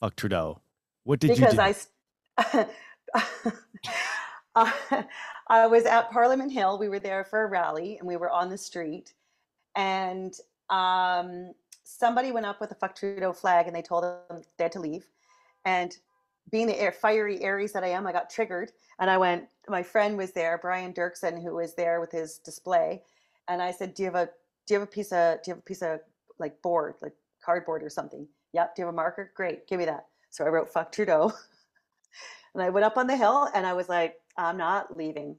fuck 0.00 0.16
Trudeau? 0.16 0.60
What 1.04 1.20
did 1.20 1.28
because 1.28 1.40
you 1.40 1.46
do? 1.46 1.74
Because 2.36 2.68
I, 4.54 5.04
I 5.48 5.66
was 5.66 5.84
at 5.84 6.10
Parliament 6.10 6.52
Hill. 6.52 6.78
We 6.78 6.88
were 6.88 6.98
there 6.98 7.24
for 7.24 7.44
a 7.44 7.46
rally 7.46 7.98
and 7.98 8.06
we 8.06 8.16
were 8.16 8.30
on 8.30 8.50
the 8.50 8.58
street. 8.58 9.14
And 9.76 10.34
um, 10.70 11.52
somebody 11.84 12.32
went 12.32 12.46
up 12.46 12.60
with 12.60 12.70
a 12.70 12.74
fuck 12.74 12.94
Trudeau 12.94 13.32
flag 13.32 13.66
and 13.66 13.74
they 13.74 13.82
told 13.82 14.04
them 14.04 14.42
they 14.56 14.64
had 14.64 14.72
to 14.72 14.80
leave. 14.80 15.06
And 15.64 15.96
being 16.50 16.66
the 16.66 16.78
air, 16.78 16.92
fiery 16.92 17.42
Aries 17.42 17.72
that 17.72 17.84
I 17.84 17.88
am, 17.88 18.06
I 18.06 18.12
got 18.12 18.30
triggered 18.30 18.72
and 18.98 19.10
I 19.10 19.18
went. 19.18 19.44
My 19.68 19.82
friend 19.82 20.16
was 20.16 20.32
there, 20.32 20.58
Brian 20.58 20.92
Dirksen, 20.92 21.42
who 21.42 21.54
was 21.54 21.74
there 21.74 22.00
with 22.00 22.10
his 22.10 22.38
display, 22.38 23.02
and 23.48 23.60
I 23.60 23.70
said, 23.70 23.94
"Do 23.94 24.02
you 24.02 24.06
have 24.06 24.14
a 24.14 24.30
do 24.66 24.74
you 24.74 24.80
have 24.80 24.88
a 24.88 24.90
piece 24.90 25.12
of 25.12 25.42
do 25.42 25.50
you 25.50 25.54
have 25.54 25.58
a 25.58 25.66
piece 25.66 25.82
of 25.82 26.00
like 26.38 26.60
board, 26.62 26.94
like 27.02 27.12
cardboard 27.44 27.82
or 27.82 27.90
something?" 27.90 28.26
Yep. 28.52 28.74
Do 28.74 28.82
you 28.82 28.86
have 28.86 28.94
a 28.94 28.96
marker? 28.96 29.32
Great, 29.34 29.66
give 29.66 29.78
me 29.78 29.84
that. 29.86 30.06
So 30.30 30.44
I 30.44 30.48
wrote 30.48 30.72
"fuck 30.72 30.92
Trudeau," 30.92 31.32
and 32.54 32.62
I 32.62 32.70
went 32.70 32.84
up 32.84 32.96
on 32.96 33.06
the 33.06 33.16
hill 33.16 33.48
and 33.54 33.66
I 33.66 33.72
was 33.72 33.88
like, 33.88 34.16
"I'm 34.36 34.56
not 34.56 34.96
leaving," 34.96 35.36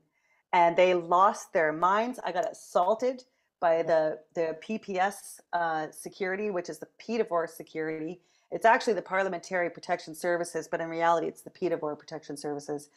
and 0.53 0.75
they 0.75 0.93
lost 0.93 1.53
their 1.53 1.71
minds. 1.71 2.19
I 2.23 2.31
got 2.31 2.51
assaulted 2.51 3.23
by 3.59 3.83
the 3.83 4.19
the 4.35 4.57
PPS 4.61 5.39
uh, 5.53 5.87
security, 5.91 6.49
which 6.49 6.69
is 6.69 6.79
the 6.79 6.87
PETAVOR 6.99 7.47
security 7.49 8.21
it's 8.51 8.65
actually 8.65 8.93
the 8.93 9.01
Parliamentary 9.01 9.69
Protection 9.69 10.15
Services, 10.15 10.67
but 10.67 10.81
in 10.81 10.89
reality, 10.89 11.27
it's 11.27 11.41
the 11.41 11.51
PETAVOR 11.51 11.97
Protection 11.97 12.35
Services. 12.35 12.89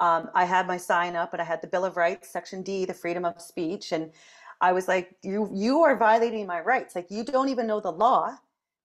Um, 0.00 0.30
I 0.34 0.44
had 0.44 0.66
my 0.66 0.76
sign 0.76 1.16
up, 1.16 1.32
and 1.32 1.40
I 1.40 1.44
had 1.44 1.62
the 1.62 1.66
Bill 1.66 1.84
of 1.84 1.96
Rights, 1.96 2.30
Section 2.30 2.62
D, 2.62 2.84
the 2.84 2.94
freedom 2.94 3.24
of 3.24 3.40
speech, 3.40 3.92
and 3.92 4.12
I 4.60 4.72
was 4.72 4.86
like, 4.86 5.16
"You, 5.22 5.50
you 5.52 5.82
are 5.82 5.96
violating 5.96 6.46
my 6.46 6.60
rights. 6.60 6.94
Like 6.94 7.10
you 7.10 7.24
don't 7.24 7.48
even 7.48 7.66
know 7.66 7.80
the 7.80 7.92
law, 7.92 8.36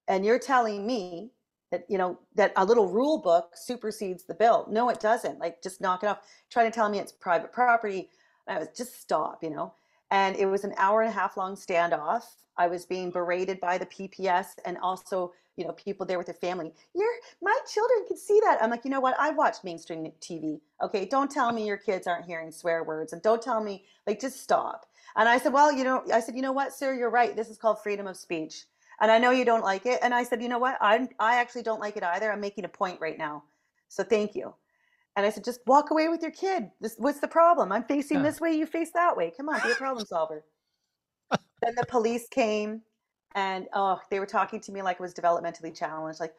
and 0.08 0.24
you're 0.24 0.38
telling 0.38 0.86
me 0.86 1.30
that 1.70 1.84
you 1.88 1.98
know 1.98 2.18
that 2.34 2.52
a 2.56 2.64
little 2.64 2.88
rule 2.88 3.18
book 3.18 3.52
supersedes 3.54 4.24
the 4.24 4.34
bill. 4.34 4.66
No, 4.70 4.88
it 4.88 5.00
doesn't. 5.00 5.38
Like 5.38 5.62
just 5.62 5.80
knock 5.80 6.02
it 6.02 6.06
off. 6.06 6.20
Trying 6.50 6.70
to 6.70 6.74
tell 6.74 6.88
me 6.88 6.98
it's 6.98 7.12
private 7.12 7.52
property. 7.52 8.10
I 8.46 8.58
was 8.58 8.68
just 8.76 9.00
stop, 9.00 9.42
you 9.42 9.50
know." 9.50 9.74
And 10.10 10.36
it 10.36 10.46
was 10.46 10.64
an 10.64 10.74
hour 10.76 11.00
and 11.02 11.10
a 11.10 11.14
half 11.14 11.36
long 11.36 11.56
standoff. 11.56 12.24
I 12.56 12.68
was 12.68 12.86
being 12.86 13.10
berated 13.10 13.60
by 13.60 13.78
the 13.78 13.86
PPS 13.86 14.46
and 14.64 14.78
also 14.78 15.32
you 15.56 15.64
know, 15.64 15.72
people 15.72 16.04
there 16.04 16.18
with 16.18 16.26
their 16.26 16.34
family. 16.34 16.72
Your 16.94 17.08
my 17.40 17.56
children 17.72 18.04
can 18.08 18.16
see 18.16 18.40
that. 18.44 18.58
I'm 18.60 18.70
like, 18.70 18.84
you 18.84 18.90
know 18.90 19.00
what? 19.00 19.14
I 19.18 19.30
watch 19.30 19.58
mainstream 19.62 20.10
TV. 20.20 20.60
Okay, 20.82 21.06
don't 21.06 21.30
tell 21.30 21.52
me 21.52 21.66
your 21.66 21.76
kids 21.76 22.06
aren't 22.06 22.26
hearing 22.26 22.50
swear 22.50 22.82
words, 22.82 23.12
and 23.12 23.22
don't 23.22 23.42
tell 23.42 23.62
me 23.62 23.84
like 24.06 24.20
just 24.20 24.40
stop. 24.42 24.86
And 25.16 25.28
I 25.28 25.38
said, 25.38 25.52
well, 25.52 25.70
you 25.70 25.84
know, 25.84 26.02
I 26.12 26.18
said, 26.18 26.34
you 26.34 26.42
know 26.42 26.52
what, 26.52 26.72
sir, 26.72 26.92
you're 26.92 27.10
right. 27.10 27.36
This 27.36 27.48
is 27.48 27.56
called 27.56 27.80
freedom 27.80 28.08
of 28.08 28.16
speech, 28.16 28.64
and 29.00 29.10
I 29.10 29.18
know 29.18 29.30
you 29.30 29.44
don't 29.44 29.64
like 29.64 29.86
it. 29.86 30.00
And 30.02 30.14
I 30.14 30.22
said, 30.22 30.42
you 30.42 30.48
know 30.48 30.58
what? 30.58 30.76
I 30.80 31.08
I 31.18 31.36
actually 31.36 31.62
don't 31.62 31.80
like 31.80 31.96
it 31.96 32.02
either. 32.02 32.32
I'm 32.32 32.40
making 32.40 32.64
a 32.64 32.68
point 32.68 33.00
right 33.00 33.18
now, 33.18 33.44
so 33.88 34.02
thank 34.02 34.34
you. 34.34 34.54
And 35.16 35.24
I 35.24 35.30
said, 35.30 35.44
just 35.44 35.60
walk 35.66 35.90
away 35.90 36.08
with 36.08 36.22
your 36.22 36.32
kid. 36.32 36.70
This, 36.80 36.96
what's 36.98 37.20
the 37.20 37.28
problem? 37.28 37.70
I'm 37.70 37.84
facing 37.84 38.16
yeah. 38.18 38.24
this 38.24 38.40
way, 38.40 38.52
you 38.52 38.66
face 38.66 38.90
that 38.94 39.16
way. 39.16 39.32
Come 39.36 39.48
on, 39.48 39.60
be 39.62 39.70
a 39.70 39.76
problem 39.76 40.04
solver. 40.04 40.44
then 41.30 41.74
the 41.76 41.86
police 41.86 42.26
came 42.28 42.82
and 43.34 43.66
oh, 43.74 44.00
they 44.10 44.20
were 44.20 44.26
talking 44.26 44.60
to 44.60 44.72
me 44.72 44.82
like 44.82 44.96
it 44.96 45.02
was 45.02 45.14
developmentally 45.14 45.76
challenged, 45.76 46.20
like, 46.20 46.34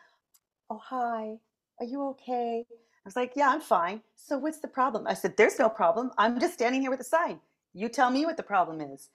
"Oh, 0.69 0.81
hi, 0.83 1.37
are 1.79 1.85
you 1.85 2.03
okay?" 2.09 2.65
I 2.69 3.03
was 3.05 3.15
like, 3.15 3.33
"Yeah, 3.35 3.49
I'm 3.49 3.61
fine." 3.61 4.01
So 4.15 4.37
what's 4.37 4.59
the 4.59 4.67
problem? 4.67 5.05
I 5.07 5.13
said, 5.13 5.35
"There's 5.37 5.59
no 5.59 5.69
problem. 5.69 6.11
I'm 6.17 6.39
just 6.39 6.53
standing 6.53 6.81
here 6.81 6.91
with 6.91 7.01
a 7.01 7.05
sign. 7.05 7.39
You 7.73 7.89
tell 7.89 8.09
me 8.09 8.25
what 8.25 8.37
the 8.37 8.43
problem 8.43 8.81
is." 8.81 9.09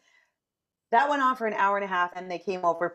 That 0.90 1.08
went 1.08 1.22
on 1.22 1.36
for 1.36 1.46
an 1.46 1.54
hour 1.54 1.76
and 1.76 1.84
a 1.84 1.88
half, 1.88 2.10
and 2.16 2.30
they 2.30 2.38
came 2.38 2.64
over, 2.64 2.94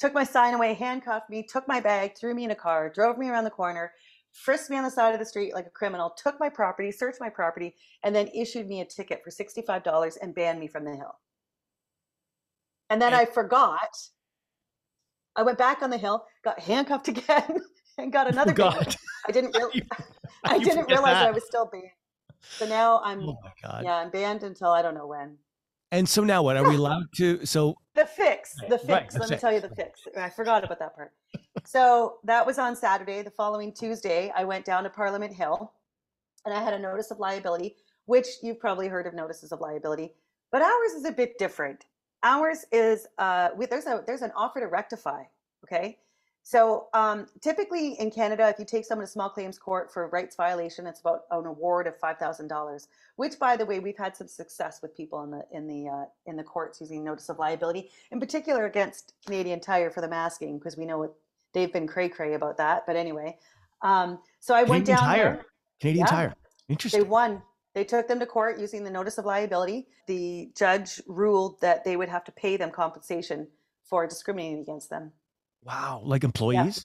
took 0.00 0.12
my 0.14 0.24
sign 0.24 0.54
away, 0.54 0.74
handcuffed 0.74 1.30
me, 1.30 1.44
took 1.44 1.68
my 1.68 1.80
bag, 1.80 2.16
threw 2.16 2.34
me 2.34 2.44
in 2.44 2.50
a 2.50 2.56
car, 2.56 2.90
drove 2.90 3.18
me 3.18 3.28
around 3.28 3.44
the 3.44 3.50
corner, 3.50 3.92
frisked 4.32 4.70
me 4.70 4.76
on 4.76 4.84
the 4.84 4.90
side 4.90 5.12
of 5.14 5.20
the 5.20 5.26
street 5.26 5.54
like 5.54 5.66
a 5.66 5.70
criminal, 5.70 6.10
took 6.10 6.40
my 6.40 6.48
property, 6.48 6.90
searched 6.90 7.20
my 7.20 7.28
property, 7.30 7.76
and 8.02 8.14
then 8.14 8.28
issued 8.34 8.66
me 8.68 8.80
a 8.80 8.84
ticket 8.84 9.22
for 9.22 9.30
$65 9.30 10.16
and 10.20 10.34
banned 10.34 10.58
me 10.58 10.66
from 10.66 10.84
the 10.84 10.96
hill. 10.96 11.18
And 12.90 13.00
then 13.00 13.14
I 13.14 13.24
forgot. 13.26 13.96
I 15.36 15.42
went 15.42 15.58
back 15.58 15.82
on 15.82 15.90
the 15.90 15.98
hill, 15.98 16.26
got 16.44 16.60
handcuffed 16.60 17.08
again, 17.14 17.60
and 17.98 18.12
got 18.12 18.28
another 18.28 18.52
God. 18.54 18.96
I 19.28 19.32
didn't 19.32 19.54
I 20.44 20.58
didn't 20.58 20.88
realize 20.88 21.16
I 21.22 21.30
was 21.30 21.44
still 21.44 21.66
banned. 21.66 21.84
So 22.58 22.66
now 22.66 23.00
I'm 23.04 23.20
Oh 23.20 23.38
my 23.42 23.52
God. 23.62 23.84
yeah, 23.84 23.96
I'm 23.96 24.10
banned 24.10 24.42
until 24.42 24.70
I 24.70 24.82
don't 24.82 24.94
know 24.94 25.06
when. 25.06 25.38
And 25.94 26.08
so 26.08 26.24
now 26.24 26.42
what? 26.42 26.56
Are 26.56 26.68
we 26.68 26.74
allowed 26.74 27.06
to? 27.18 27.46
So 27.46 27.76
The 27.94 28.04
fix, 28.04 28.56
the 28.68 28.76
fix. 28.78 29.14
the 29.14 29.20
Let 29.20 29.28
me 29.30 29.34
fix. 29.34 29.40
tell 29.40 29.52
you 29.52 29.60
the 29.60 29.68
fix. 29.68 30.00
I 30.18 30.28
forgot 30.28 30.64
about 30.64 30.80
that 30.80 30.96
part. 30.96 31.12
So 31.64 32.16
that 32.24 32.44
was 32.44 32.58
on 32.58 32.74
Saturday. 32.74 33.22
The 33.22 33.30
following 33.30 33.72
Tuesday, 33.72 34.32
I 34.36 34.42
went 34.42 34.64
down 34.64 34.82
to 34.82 34.90
Parliament 34.90 35.32
Hill 35.32 35.72
and 36.44 36.52
I 36.52 36.60
had 36.60 36.74
a 36.74 36.78
notice 36.80 37.12
of 37.12 37.20
liability, 37.20 37.76
which 38.06 38.26
you've 38.42 38.58
probably 38.58 38.88
heard 38.88 39.06
of 39.06 39.14
notices 39.14 39.52
of 39.52 39.60
liability, 39.60 40.12
but 40.50 40.62
ours 40.62 40.90
is 40.96 41.04
a 41.04 41.12
bit 41.12 41.38
different. 41.38 41.84
Ours 42.24 42.64
is 42.72 43.06
uh, 43.18 43.50
we, 43.56 43.66
there's 43.66 43.86
a 43.86 44.02
there's 44.04 44.22
an 44.22 44.32
offer 44.34 44.58
to 44.58 44.66
rectify. 44.66 45.22
Okay, 45.64 45.98
so 46.46 46.88
um, 46.92 47.26
typically 47.40 47.94
in 47.98 48.10
Canada, 48.10 48.46
if 48.48 48.58
you 48.58 48.66
take 48.66 48.84
someone 48.84 49.06
to 49.06 49.10
small 49.10 49.30
claims 49.30 49.58
court 49.58 49.90
for 49.90 50.08
rights 50.08 50.36
violation, 50.36 50.86
it's 50.86 51.00
about 51.00 51.22
an 51.30 51.46
award 51.46 51.86
of 51.86 51.96
five 51.98 52.18
thousand 52.18 52.48
dollars. 52.48 52.88
Which, 53.16 53.38
by 53.38 53.56
the 53.56 53.64
way, 53.64 53.80
we've 53.80 53.96
had 53.96 54.14
some 54.14 54.28
success 54.28 54.80
with 54.82 54.94
people 54.94 55.24
in 55.24 55.30
the 55.30 55.42
in 55.52 55.66
the 55.66 55.88
uh, 55.88 56.04
in 56.26 56.36
the 56.36 56.44
courts 56.44 56.82
using 56.82 57.02
notice 57.02 57.30
of 57.30 57.38
liability, 57.38 57.90
in 58.12 58.20
particular 58.20 58.66
against 58.66 59.14
Canadian 59.24 59.58
Tire 59.58 59.90
for 59.90 60.02
the 60.02 60.08
masking, 60.08 60.58
because 60.58 60.76
we 60.76 60.84
know 60.84 60.98
what 60.98 61.14
they've 61.54 61.72
been 61.72 61.86
cray 61.86 62.10
cray 62.10 62.34
about 62.34 62.58
that. 62.58 62.84
But 62.86 62.96
anyway, 62.96 63.38
um, 63.80 64.18
so 64.38 64.54
I 64.54 64.64
went 64.64 64.84
Canadian 64.84 64.96
down 64.98 65.08
Tire. 65.08 65.24
there. 65.24 65.46
Canadian 65.80 66.06
Yeah. 66.06 66.10
Tire. 66.10 66.34
They 66.92 67.02
won. 67.02 67.42
They 67.74 67.84
took 67.84 68.06
them 68.06 68.20
to 68.20 68.26
court 68.26 68.58
using 68.60 68.84
the 68.84 68.90
notice 68.90 69.16
of 69.16 69.24
liability. 69.24 69.88
The 70.06 70.50
judge 70.54 71.00
ruled 71.06 71.60
that 71.62 71.84
they 71.84 71.96
would 71.96 72.10
have 72.10 72.24
to 72.24 72.32
pay 72.32 72.58
them 72.58 72.70
compensation 72.70 73.48
for 73.82 74.06
discriminating 74.06 74.60
against 74.60 74.90
them, 74.90 75.12
Wow. 75.64 76.02
Like 76.04 76.24
employees? 76.24 76.84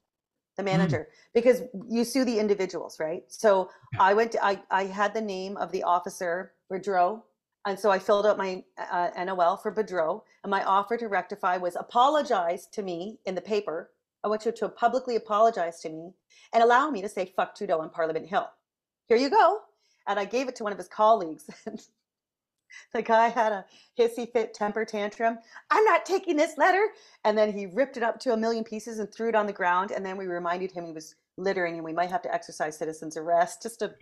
the 0.59 0.63
manager, 0.63 1.07
because 1.34 1.61
you 1.88 2.03
sue 2.03 2.25
the 2.25 2.38
individuals, 2.38 2.99
right? 2.99 3.23
So 3.27 3.69
Yeah. 3.93 4.03
I 4.03 4.13
went. 4.13 4.34
To, 4.34 4.45
I 4.45 4.61
I 4.69 4.86
had 4.86 5.13
the 5.13 5.21
name 5.21 5.55
of 5.55 5.71
the 5.71 5.84
officer, 5.84 6.53
Boudreau, 6.69 7.23
and 7.65 7.80
so 7.80 7.89
I 7.91 7.99
filled 7.99 8.25
out 8.25 8.38
my 8.38 8.63
uh, 8.77 9.09
NOL 9.23 9.57
for 9.57 9.73
Boudreau, 9.73 10.21
and 10.43 10.51
my 10.51 10.63
offer 10.63 10.97
to 10.97 11.07
rectify 11.07 11.55
was 11.57 11.75
apologize 11.75 12.67
to 12.73 12.84
me 12.84 13.19
in 13.25 13.36
the 13.36 13.41
paper. 13.41 13.91
I 14.23 14.27
want 14.27 14.45
you 14.45 14.51
to 14.51 14.69
publicly 14.69 15.15
apologize 15.15 15.80
to 15.82 15.89
me 15.89 16.13
and 16.53 16.61
allow 16.61 16.89
me 16.89 17.01
to 17.01 17.09
say 17.09 17.25
fuck 17.25 17.55
Trudeau 17.55 17.80
on 17.80 17.89
Parliament 17.89 18.27
Hill. 18.27 18.49
Here 19.07 19.17
you 19.17 19.30
go. 19.30 19.61
And 20.07 20.19
I 20.19 20.25
gave 20.25 20.49
it 20.49 20.55
to 20.57 20.63
one 20.63 20.73
of 20.73 20.77
his 20.77 20.88
colleagues. 20.88 21.49
the 22.93 23.01
guy 23.01 23.30
had 23.30 23.51
a 23.51 23.65
hissy 23.97 24.32
fit 24.32 24.53
temper 24.53 24.86
tantrum. 24.86 25.38
I'm 25.70 25.84
not 25.86 26.05
taking 26.05 26.36
this 26.36 26.57
letter. 26.57 26.88
And 27.24 27.38
then 27.38 27.51
he 27.51 27.65
ripped 27.67 27.97
it 27.97 28.03
up 28.03 28.20
to 28.22 28.34
a 28.34 28.38
million 28.38 28.63
pieces 28.63 28.99
and 28.99 29.11
threw 29.13 29.30
it 29.30 29.36
on 29.36 29.47
the 29.47 29.53
ground. 29.53 29.91
And 29.91 30.05
then 30.05 30.17
we 30.17 30.28
reminded 30.28 30.72
him 30.72 30.86
he 30.86 30.91
was 30.91 31.15
littering 31.38 31.76
and 31.76 31.84
we 31.84 31.93
might 31.93 32.11
have 32.11 32.22
to 32.24 32.34
exercise 32.34 32.78
citizen's 32.78 33.17
arrest 33.17 33.61
just 33.63 33.80
to 33.80 33.93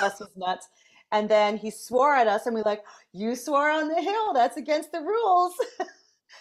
bust 0.00 0.18
his 0.18 0.36
nuts. 0.36 0.68
And 1.10 1.28
then 1.28 1.56
he 1.56 1.70
swore 1.70 2.14
at 2.14 2.26
us 2.26 2.46
and 2.46 2.54
we 2.54 2.62
like, 2.62 2.84
you 3.12 3.34
swore 3.34 3.70
on 3.70 3.88
the 3.88 4.00
hill. 4.00 4.32
That's 4.32 4.56
against 4.56 4.92
the 4.92 5.00
rules. 5.00 5.54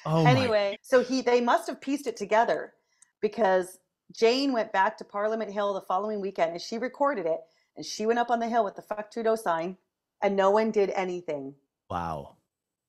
Oh 0.05 0.23
my. 0.23 0.31
anyway, 0.31 0.79
so 0.81 1.03
he 1.03 1.21
they 1.21 1.41
must 1.41 1.67
have 1.67 1.79
pieced 1.79 2.07
it 2.07 2.17
together 2.17 2.73
because 3.21 3.77
Jane 4.13 4.51
went 4.51 4.71
back 4.71 4.97
to 4.97 5.03
Parliament 5.03 5.51
Hill 5.51 5.73
the 5.73 5.81
following 5.81 6.21
weekend 6.21 6.51
and 6.51 6.61
she 6.61 6.77
recorded 6.77 7.25
it 7.25 7.39
and 7.75 7.85
she 7.85 8.05
went 8.05 8.19
up 8.19 8.31
on 8.31 8.39
the 8.39 8.49
hill 8.49 8.63
with 8.63 8.75
the 8.75 8.81
fuck 8.81 9.11
Trudeau 9.11 9.35
sign 9.35 9.77
and 10.21 10.35
no 10.35 10.49
one 10.51 10.71
did 10.71 10.89
anything. 10.91 11.55
Wow. 11.91 12.37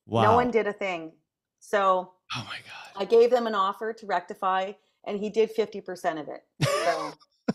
Wow. 0.06 0.22
No 0.22 0.34
one 0.36 0.50
did 0.50 0.66
a 0.68 0.72
thing. 0.72 1.12
So 1.58 2.12
Oh 2.36 2.44
my 2.48 2.56
God. 2.56 3.02
I 3.02 3.04
gave 3.04 3.30
them 3.30 3.46
an 3.46 3.54
offer 3.54 3.92
to 3.92 4.06
rectify 4.06 4.72
and 5.04 5.18
he 5.18 5.28
did 5.28 5.54
50% 5.54 6.20
of 6.20 6.28
it. 6.28 6.44
So 6.84 7.12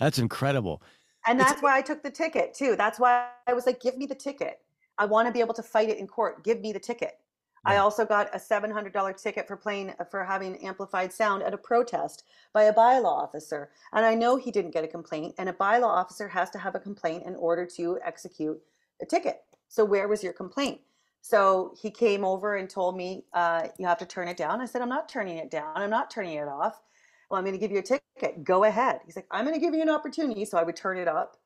That's 0.00 0.18
incredible. 0.18 0.82
and 1.26 1.38
It's- 1.40 1.50
that's 1.50 1.62
why 1.62 1.76
I 1.76 1.82
took 1.82 2.02
the 2.02 2.10
ticket 2.10 2.54
too. 2.54 2.76
That's 2.76 2.98
why 3.00 3.28
I 3.48 3.52
was 3.52 3.66
like, 3.66 3.80
give 3.80 3.96
me 3.98 4.06
the 4.06 4.14
ticket. 4.14 4.60
I 4.96 5.06
want 5.06 5.26
to 5.26 5.32
be 5.32 5.40
able 5.40 5.54
to 5.54 5.62
fight 5.64 5.88
it 5.88 5.98
in 5.98 6.06
court. 6.06 6.44
Give 6.44 6.60
me 6.60 6.72
the 6.72 6.78
ticket. 6.78 7.18
I 7.66 7.78
also 7.78 8.04
got 8.04 8.28
a 8.34 8.38
$700 8.38 9.16
ticket 9.20 9.48
for 9.48 9.56
playing 9.56 9.94
for 10.10 10.22
having 10.22 10.62
amplified 10.62 11.10
sound 11.14 11.42
at 11.42 11.54
a 11.54 11.56
protest 11.56 12.24
by 12.52 12.64
a 12.64 12.74
bylaw 12.74 13.06
officer. 13.06 13.70
And 13.94 14.04
I 14.04 14.14
know 14.14 14.36
he 14.36 14.50
didn't 14.50 14.72
get 14.72 14.84
a 14.84 14.86
complaint, 14.88 15.34
and 15.38 15.48
a 15.48 15.52
bylaw 15.54 15.86
officer 15.88 16.28
has 16.28 16.50
to 16.50 16.58
have 16.58 16.74
a 16.74 16.78
complaint 16.78 17.24
in 17.24 17.34
order 17.36 17.64
to 17.76 17.98
execute 18.04 18.60
a 19.00 19.06
ticket. 19.06 19.42
So 19.68 19.84
where 19.84 20.08
was 20.08 20.22
your 20.22 20.32
complaint? 20.32 20.80
So 21.20 21.74
he 21.80 21.90
came 21.90 22.24
over 22.24 22.56
and 22.56 22.68
told 22.68 22.96
me, 22.96 23.24
uh, 23.32 23.68
you 23.78 23.86
have 23.86 23.98
to 23.98 24.06
turn 24.06 24.28
it 24.28 24.36
down. 24.36 24.60
I 24.60 24.66
said, 24.66 24.82
I'm 24.82 24.88
not 24.90 25.08
turning 25.08 25.38
it 25.38 25.50
down. 25.50 25.72
I'm 25.74 25.90
not 25.90 26.10
turning 26.10 26.36
it 26.36 26.48
off. 26.48 26.82
Well, 27.30 27.38
I'm 27.38 27.44
going 27.44 27.54
to 27.54 27.58
give 27.58 27.72
you 27.72 27.78
a 27.78 27.82
ticket. 27.82 28.44
Go 28.44 28.64
ahead. 28.64 29.00
He's 29.06 29.16
like, 29.16 29.26
I'm 29.30 29.44
going 29.44 29.54
to 29.54 29.60
give 29.60 29.74
you 29.74 29.82
an 29.82 29.88
opportunity. 29.88 30.44
So 30.44 30.58
I 30.58 30.62
would 30.62 30.76
turn 30.76 30.98
it 30.98 31.08
up 31.08 31.38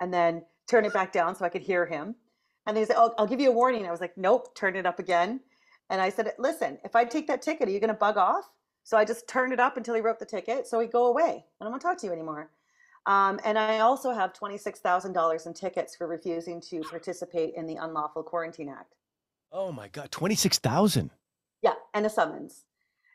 and 0.00 0.12
then 0.12 0.44
turn 0.66 0.84
it 0.86 0.94
back 0.94 1.12
down 1.12 1.34
so 1.34 1.44
I 1.44 1.50
could 1.50 1.62
hear 1.62 1.84
him. 1.84 2.14
And 2.66 2.76
he 2.76 2.84
said, 2.84 2.96
oh, 2.98 3.14
I'll 3.18 3.26
give 3.26 3.40
you 3.40 3.50
a 3.50 3.54
warning. 3.54 3.86
I 3.86 3.90
was 3.90 4.00
like, 4.00 4.16
nope, 4.16 4.54
turn 4.54 4.76
it 4.76 4.86
up 4.86 4.98
again. 4.98 5.40
And 5.90 6.00
I 6.00 6.08
said, 6.10 6.32
listen, 6.38 6.78
if 6.84 6.96
I 6.96 7.04
take 7.04 7.26
that 7.28 7.42
ticket, 7.42 7.68
are 7.68 7.70
you 7.70 7.80
going 7.80 7.88
to 7.88 7.94
bug 7.94 8.16
off? 8.16 8.44
So 8.84 8.96
I 8.96 9.04
just 9.04 9.28
turned 9.28 9.52
it 9.52 9.60
up 9.60 9.76
until 9.76 9.94
he 9.94 10.00
wrote 10.00 10.18
the 10.18 10.26
ticket. 10.26 10.66
So 10.66 10.80
he'd 10.80 10.92
go 10.92 11.06
away. 11.06 11.44
I 11.60 11.64
don't 11.64 11.70
want 11.70 11.82
to 11.82 11.88
talk 11.88 11.98
to 11.98 12.06
you 12.06 12.12
anymore. 12.12 12.50
Um, 13.08 13.40
and 13.42 13.58
I 13.58 13.78
also 13.78 14.12
have 14.12 14.34
$26,000 14.34 15.46
in 15.46 15.54
tickets 15.54 15.96
for 15.96 16.06
refusing 16.06 16.60
to 16.60 16.82
participate 16.82 17.54
in 17.54 17.66
the 17.66 17.76
Unlawful 17.76 18.22
Quarantine 18.22 18.68
Act. 18.68 18.96
Oh 19.50 19.72
my 19.72 19.88
God. 19.88 20.12
26,000. 20.12 21.10
Yeah, 21.62 21.72
and 21.94 22.04
a 22.04 22.10
summons. 22.10 22.64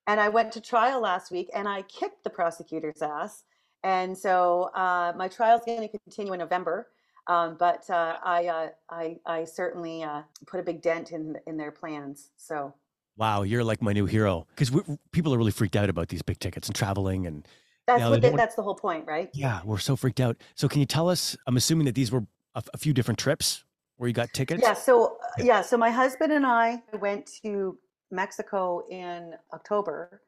And 0.08 0.20
I 0.20 0.30
went 0.30 0.52
to 0.54 0.62
trial 0.62 1.00
last 1.00 1.32
week 1.32 1.52
and 1.54 1.68
I 1.70 1.84
kicked 1.84 2.24
the 2.24 2.32
prosecutor's 2.32 3.04
ass. 3.04 3.44
And 3.84 4.18
so 4.18 4.72
uh, 4.74 5.14
my 5.16 5.28
trial's 5.28 5.62
going 5.64 5.88
to 5.88 6.00
continue 6.00 6.34
in 6.34 6.40
November. 6.40 6.88
Um, 7.28 7.56
but 7.60 7.88
uh, 7.88 8.18
I, 8.24 8.48
uh, 8.48 8.70
I, 8.90 9.20
I 9.28 9.44
certainly 9.46 10.02
uh, 10.02 10.24
put 10.48 10.60
a 10.60 10.64
big 10.64 10.82
dent 10.82 11.12
in 11.12 11.38
in 11.46 11.56
their 11.56 11.72
plans. 11.72 12.32
So 12.36 12.74
Wow. 13.16 13.44
You're 13.44 13.64
like 13.64 13.84
my 13.84 13.94
new 13.94 14.08
hero. 14.08 14.48
Because 14.56 14.72
people 15.12 15.36
are 15.36 15.38
really 15.38 15.52
freaked 15.52 15.76
out 15.76 15.90
about 15.90 16.08
these 16.08 16.24
big 16.24 16.40
tickets 16.40 16.68
and 16.68 16.76
traveling. 16.76 17.28
And 17.28 17.48
that's 17.88 18.00
Now, 18.00 18.10
what 18.12 18.22
they 18.22 18.30
that's 18.32 18.56
the 18.56 18.64
whole 18.64 18.76
point, 18.76 19.06
right? 19.08 19.30
yeah, 19.34 19.62
we're 19.66 19.78
so 19.78 19.96
freaked 19.96 20.20
out. 20.20 20.38
So 20.56 20.68
can 20.68 20.80
you 20.80 20.86
tell 20.86 21.10
us? 21.10 21.36
I'm 21.48 21.58
assuming 21.58 21.86
that 21.86 21.96
these 21.96 22.12
were 22.12 22.26
a, 22.56 22.64
a 22.74 22.78
few 22.78 22.94
different 22.94 23.20
trips 23.20 23.66
where 23.98 24.08
you 24.08 24.14
got 24.14 24.34
tickets. 24.34 24.62
Yeah. 24.64 24.74
So 24.74 25.18
uh, 25.24 25.28
Yeah. 25.40 25.46
yeah. 25.46 25.62
So 25.62 25.78
my 25.78 25.90
husband 25.90 26.32
and 26.32 26.46
I 26.46 26.82
went 27.00 27.30
to 27.44 27.78
Mexico 28.12 28.84
in 28.90 29.34
October, 29.54 30.22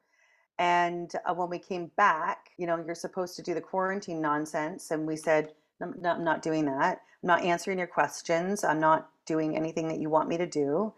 and 0.58 1.10
uh, 1.24 1.34
when 1.34 1.48
we 1.48 1.58
came 1.58 1.90
back, 1.96 2.50
you 2.58 2.66
know, 2.66 2.82
you're 2.84 2.94
supposed 2.94 3.36
to 3.36 3.42
do 3.42 3.54
the 3.54 3.60
quarantine 3.60 4.20
nonsense, 4.20 4.90
and 4.90 5.06
we 5.06 5.16
said, 5.16 5.52
"I'm 5.80 5.94
not, 6.00 6.18
I'm 6.18 6.24
not 6.24 6.42
doing 6.42 6.66
that. 6.66 7.00
I'm 7.22 7.26
not 7.26 7.42
answering 7.42 7.78
your 7.78 7.86
questions. 7.86 8.64
I'm 8.64 8.80
not 8.80 9.08
doing 9.26 9.56
anything 9.56 9.88
that 9.88 9.98
you 9.98 10.10
want 10.10 10.28
me 10.28 10.36
to 10.38 10.46
do." 10.46 10.92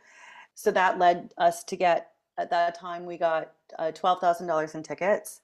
So 0.54 0.72
that 0.72 0.98
led 0.98 1.32
us 1.38 1.62
to 1.64 1.76
get 1.76 2.10
at 2.36 2.50
that 2.50 2.74
time 2.74 3.06
we 3.06 3.16
got 3.16 3.52
uh, 3.78 3.92
twelve 3.92 4.20
thousand 4.20 4.48
dollars 4.48 4.74
in 4.74 4.82
tickets. 4.82 5.40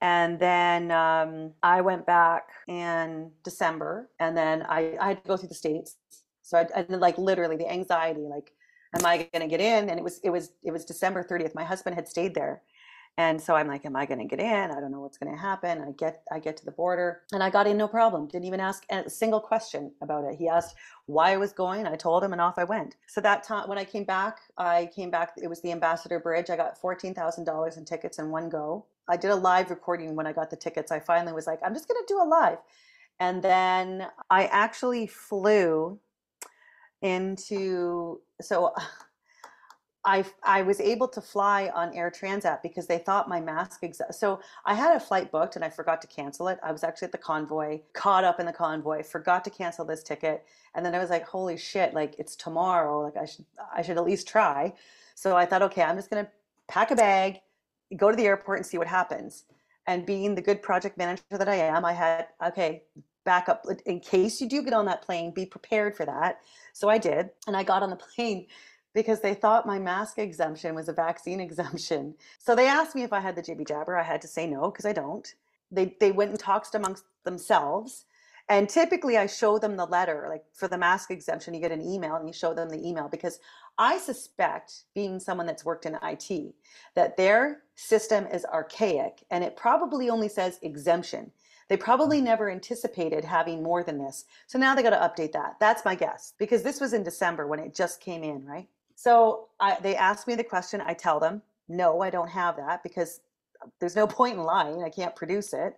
And 0.00 0.38
then 0.38 0.90
um, 0.90 1.52
I 1.62 1.80
went 1.80 2.04
back 2.04 2.48
in 2.68 3.30
December, 3.44 4.10
and 4.20 4.36
then 4.36 4.62
I, 4.68 4.96
I 5.00 5.08
had 5.08 5.22
to 5.22 5.28
go 5.28 5.36
through 5.36 5.48
the 5.48 5.54
states. 5.54 5.96
So 6.42 6.58
I, 6.58 6.66
I 6.78 6.82
did, 6.82 7.00
like 7.00 7.16
literally 7.18 7.56
the 7.56 7.70
anxiety, 7.70 8.20
like, 8.20 8.52
am 8.94 9.06
I 9.06 9.28
going 9.32 9.42
to 9.42 9.48
get 9.48 9.60
in? 9.60 9.88
And 9.88 9.98
it 9.98 10.02
was 10.02 10.20
it 10.22 10.30
was 10.30 10.52
it 10.62 10.70
was 10.70 10.84
December 10.84 11.22
thirtieth. 11.22 11.54
My 11.54 11.64
husband 11.64 11.96
had 11.96 12.08
stayed 12.08 12.34
there, 12.34 12.62
and 13.18 13.40
so 13.40 13.54
I'm 13.54 13.66
like, 13.66 13.86
am 13.86 13.96
I 13.96 14.04
going 14.04 14.18
to 14.18 14.26
get 14.26 14.40
in? 14.40 14.70
I 14.70 14.80
don't 14.80 14.90
know 14.90 15.00
what's 15.00 15.16
going 15.16 15.32
to 15.32 15.40
happen. 15.40 15.80
I 15.80 15.92
get 15.92 16.22
I 16.30 16.38
get 16.38 16.56
to 16.58 16.64
the 16.64 16.72
border, 16.72 17.22
and 17.32 17.42
I 17.42 17.50
got 17.50 17.66
in 17.66 17.76
no 17.76 17.88
problem. 17.88 18.26
Didn't 18.28 18.44
even 18.44 18.60
ask 18.60 18.84
a 18.90 19.08
single 19.08 19.40
question 19.40 19.92
about 20.02 20.24
it. 20.24 20.36
He 20.36 20.48
asked 20.48 20.76
why 21.06 21.32
I 21.32 21.36
was 21.36 21.52
going. 21.52 21.86
I 21.86 21.96
told 21.96 22.22
him, 22.22 22.32
and 22.32 22.40
off 22.40 22.58
I 22.58 22.64
went. 22.64 22.96
So 23.06 23.20
that 23.22 23.42
time 23.42 23.68
when 23.68 23.78
I 23.78 23.84
came 23.84 24.04
back, 24.04 24.40
I 24.58 24.90
came 24.94 25.10
back. 25.10 25.32
It 25.42 25.48
was 25.48 25.62
the 25.62 25.72
Ambassador 25.72 26.20
Bridge. 26.20 26.50
I 26.50 26.56
got 26.56 26.78
fourteen 26.78 27.14
thousand 27.14 27.44
dollars 27.44 27.76
in 27.76 27.84
tickets 27.84 28.18
in 28.18 28.30
one 28.30 28.48
go. 28.48 28.84
I 29.08 29.16
did 29.16 29.30
a 29.30 29.36
live 29.36 29.70
recording 29.70 30.14
when 30.16 30.26
I 30.26 30.32
got 30.32 30.50
the 30.50 30.56
tickets. 30.56 30.90
I 30.90 31.00
finally 31.00 31.32
was 31.32 31.46
like, 31.46 31.60
I'm 31.64 31.74
just 31.74 31.88
going 31.88 32.00
to 32.00 32.12
do 32.12 32.20
a 32.20 32.26
live. 32.26 32.58
And 33.20 33.42
then 33.42 34.08
I 34.30 34.46
actually 34.46 35.06
flew 35.06 35.98
into, 37.02 38.20
so 38.40 38.74
I, 40.06 40.24
I 40.44 40.62
was 40.62 40.80
able 40.80 41.08
to 41.08 41.20
fly 41.20 41.68
on 41.74 41.92
Air 41.92 42.12
Transat 42.12 42.62
because 42.62 42.86
they 42.86 42.98
thought 42.98 43.28
my 43.28 43.40
mask 43.40 43.82
exa- 43.82 44.14
so 44.14 44.40
I 44.64 44.72
had 44.72 44.94
a 44.94 45.00
flight 45.00 45.32
booked 45.32 45.56
and 45.56 45.64
I 45.64 45.68
forgot 45.68 46.00
to 46.02 46.06
cancel 46.06 46.46
it. 46.46 46.60
I 46.62 46.70
was 46.70 46.84
actually 46.84 47.06
at 47.06 47.12
the 47.12 47.18
convoy, 47.18 47.80
caught 47.92 48.22
up 48.22 48.38
in 48.38 48.46
the 48.46 48.52
convoy, 48.52 49.02
forgot 49.02 49.44
to 49.44 49.50
cancel 49.50 49.84
this 49.84 50.04
ticket, 50.04 50.44
and 50.76 50.86
then 50.86 50.94
I 50.94 51.00
was 51.00 51.10
like, 51.10 51.26
"Holy 51.26 51.56
shit! 51.56 51.92
Like 51.92 52.14
it's 52.18 52.36
tomorrow. 52.36 53.00
Like 53.02 53.16
I 53.16 53.24
should 53.24 53.44
I 53.74 53.82
should 53.82 53.98
at 53.98 54.04
least 54.04 54.28
try." 54.28 54.72
So 55.16 55.36
I 55.36 55.44
thought, 55.44 55.62
okay, 55.62 55.82
I'm 55.82 55.96
just 55.96 56.08
gonna 56.08 56.28
pack 56.68 56.92
a 56.92 56.96
bag, 56.96 57.40
go 57.96 58.10
to 58.10 58.16
the 58.16 58.26
airport 58.26 58.58
and 58.58 58.66
see 58.66 58.78
what 58.78 58.86
happens. 58.86 59.44
And 59.88 60.06
being 60.06 60.36
the 60.36 60.42
good 60.42 60.62
project 60.62 60.96
manager 60.98 61.22
that 61.30 61.48
I 61.48 61.56
am, 61.56 61.84
I 61.84 61.92
had, 61.92 62.28
okay, 62.44 62.84
backup 63.24 63.64
in 63.86 64.00
case 64.00 64.40
you 64.40 64.48
do 64.48 64.62
get 64.62 64.72
on 64.72 64.86
that 64.86 65.02
plane, 65.02 65.32
be 65.32 65.46
prepared 65.46 65.96
for 65.96 66.06
that. 66.06 66.40
So 66.72 66.88
I 66.88 66.98
did. 66.98 67.30
And 67.46 67.56
I 67.56 67.64
got 67.64 67.82
on 67.82 67.90
the 67.90 67.96
plane 68.16 68.46
because 68.96 69.20
they 69.20 69.34
thought 69.34 69.66
my 69.66 69.78
mask 69.78 70.18
exemption 70.18 70.74
was 70.74 70.88
a 70.88 70.92
vaccine 70.92 71.38
exemption. 71.48 72.14
So 72.38 72.56
they 72.56 72.66
asked 72.66 72.96
me 72.96 73.04
if 73.04 73.12
I 73.12 73.20
had 73.20 73.36
the 73.36 73.42
jibby 73.42 73.68
jabber. 73.68 73.96
I 73.96 74.02
had 74.02 74.22
to 74.22 74.28
say 74.28 74.48
no 74.48 74.70
because 74.70 74.86
I 74.86 74.92
don't. 74.92 75.32
They 75.70 75.94
they 76.00 76.10
went 76.10 76.30
and 76.30 76.40
talked 76.40 76.74
amongst 76.74 77.04
themselves. 77.22 78.06
And 78.48 78.68
typically 78.68 79.18
I 79.18 79.26
show 79.26 79.58
them 79.58 79.76
the 79.76 79.86
letter, 79.86 80.26
like 80.28 80.44
for 80.52 80.68
the 80.68 80.78
mask 80.78 81.10
exemption, 81.10 81.52
you 81.52 81.60
get 81.60 81.72
an 81.72 81.82
email 81.82 82.14
and 82.14 82.28
you 82.28 82.32
show 82.32 82.54
them 82.54 82.68
the 82.68 82.88
email 82.88 83.08
because 83.08 83.40
I 83.76 83.98
suspect, 83.98 84.84
being 84.94 85.18
someone 85.18 85.46
that's 85.46 85.64
worked 85.64 85.84
in 85.84 85.98
IT, 86.00 86.54
that 86.94 87.16
their 87.16 87.62
system 87.74 88.24
is 88.28 88.44
archaic 88.44 89.24
and 89.32 89.42
it 89.42 89.56
probably 89.56 90.08
only 90.08 90.28
says 90.28 90.60
exemption. 90.62 91.32
They 91.68 91.76
probably 91.76 92.20
mm. 92.20 92.24
never 92.24 92.48
anticipated 92.48 93.24
having 93.24 93.64
more 93.64 93.82
than 93.82 93.98
this. 93.98 94.24
So 94.46 94.60
now 94.60 94.76
they 94.76 94.84
got 94.84 94.90
to 94.90 95.22
update 95.22 95.32
that. 95.32 95.56
That's 95.58 95.84
my 95.84 95.96
guess 95.96 96.32
because 96.38 96.62
this 96.62 96.80
was 96.80 96.92
in 96.92 97.02
December 97.02 97.48
when 97.48 97.58
it 97.58 97.74
just 97.74 98.00
came 98.00 98.22
in, 98.22 98.46
right? 98.46 98.68
So 98.96 99.48
I, 99.60 99.78
they 99.80 99.94
ask 99.94 100.26
me 100.26 100.34
the 100.34 100.44
question. 100.44 100.82
I 100.84 100.94
tell 100.94 101.20
them, 101.20 101.42
no, 101.68 102.00
I 102.00 102.10
don't 102.10 102.28
have 102.30 102.56
that 102.56 102.82
because 102.82 103.20
uh, 103.62 103.68
there's 103.78 103.94
no 103.94 104.06
point 104.08 104.38
in 104.38 104.42
lying. 104.42 104.82
I 104.82 104.90
can't 104.90 105.14
produce 105.14 105.52
it. 105.52 105.76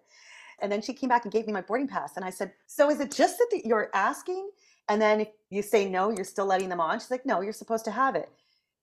And 0.60 0.72
then 0.72 0.82
she 0.82 0.92
came 0.94 1.08
back 1.08 1.24
and 1.24 1.32
gave 1.32 1.46
me 1.46 1.52
my 1.52 1.60
boarding 1.60 1.88
pass. 1.88 2.16
And 2.16 2.24
I 2.24 2.30
said, 2.30 2.52
so 2.66 2.90
is 2.90 3.00
it 3.00 3.12
just 3.12 3.38
that 3.38 3.62
you're 3.64 3.90
asking? 3.94 4.50
And 4.88 5.02
then 5.02 5.20
if 5.20 5.28
you 5.50 5.62
say 5.62 5.88
no, 5.88 6.10
you're 6.10 6.24
still 6.24 6.46
letting 6.46 6.68
them 6.68 6.80
on. 6.80 6.98
She's 6.98 7.10
like, 7.10 7.26
no, 7.26 7.42
you're 7.42 7.52
supposed 7.52 7.84
to 7.84 7.90
have 7.90 8.16
it. 8.16 8.28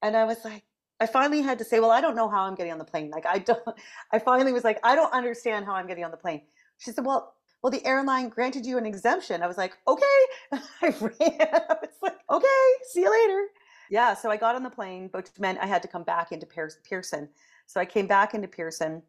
And 0.02 0.16
I 0.16 0.24
was 0.26 0.38
like, 0.46 0.64
I 1.00 1.08
finally 1.08 1.42
had 1.42 1.58
to 1.60 1.66
say, 1.66 1.80
well, 1.80 1.92
I 1.92 2.00
don't 2.00 2.16
know 2.16 2.30
how 2.30 2.44
I'm 2.44 2.56
getting 2.56 2.72
on 2.72 2.78
the 2.78 2.86
plane. 2.86 3.10
Like 3.10 3.26
I 3.26 3.40
don't, 3.40 3.62
I 4.12 4.20
finally 4.20 4.54
was 4.54 4.64
like, 4.64 4.80
I 4.84 4.96
don't 4.96 5.12
understand 5.14 5.66
how 5.66 5.74
I'm 5.74 5.88
getting 5.88 6.06
on 6.06 6.12
the 6.12 6.18
plane. 6.18 6.42
She 6.78 6.92
said, 6.92 7.06
well, 7.06 7.34
well, 7.62 7.72
the 7.72 7.86
airline 7.86 8.30
granted 8.30 8.66
you 8.66 8.78
an 8.78 8.86
exemption. 8.86 9.42
I 9.42 9.48
was 9.48 9.58
like, 9.58 9.74
okay. 9.88 10.06
I 10.54 10.90
ran. 11.02 11.12
I 11.42 11.76
was 11.82 11.96
like, 12.02 12.16
okay, 12.30 12.70
see 12.92 13.02
you 13.02 13.12
later. 13.12 13.48
Yeah. 13.90 14.14
So 14.14 14.30
I 14.30 14.38
got 14.38 14.56
on 14.56 14.64
the 14.64 14.70
plane, 14.70 15.10
which 15.12 15.28
meant 15.40 15.60
I 15.60 15.66
had 15.66 15.82
to 15.84 15.88
come 15.88 16.04
back 16.04 16.32
into 16.32 16.46
Pearson. 16.46 17.30
So 17.66 17.80
I 17.80 17.86
came 17.86 18.08
back 18.08 18.34
into 18.34 18.48
Pearson 18.48 19.02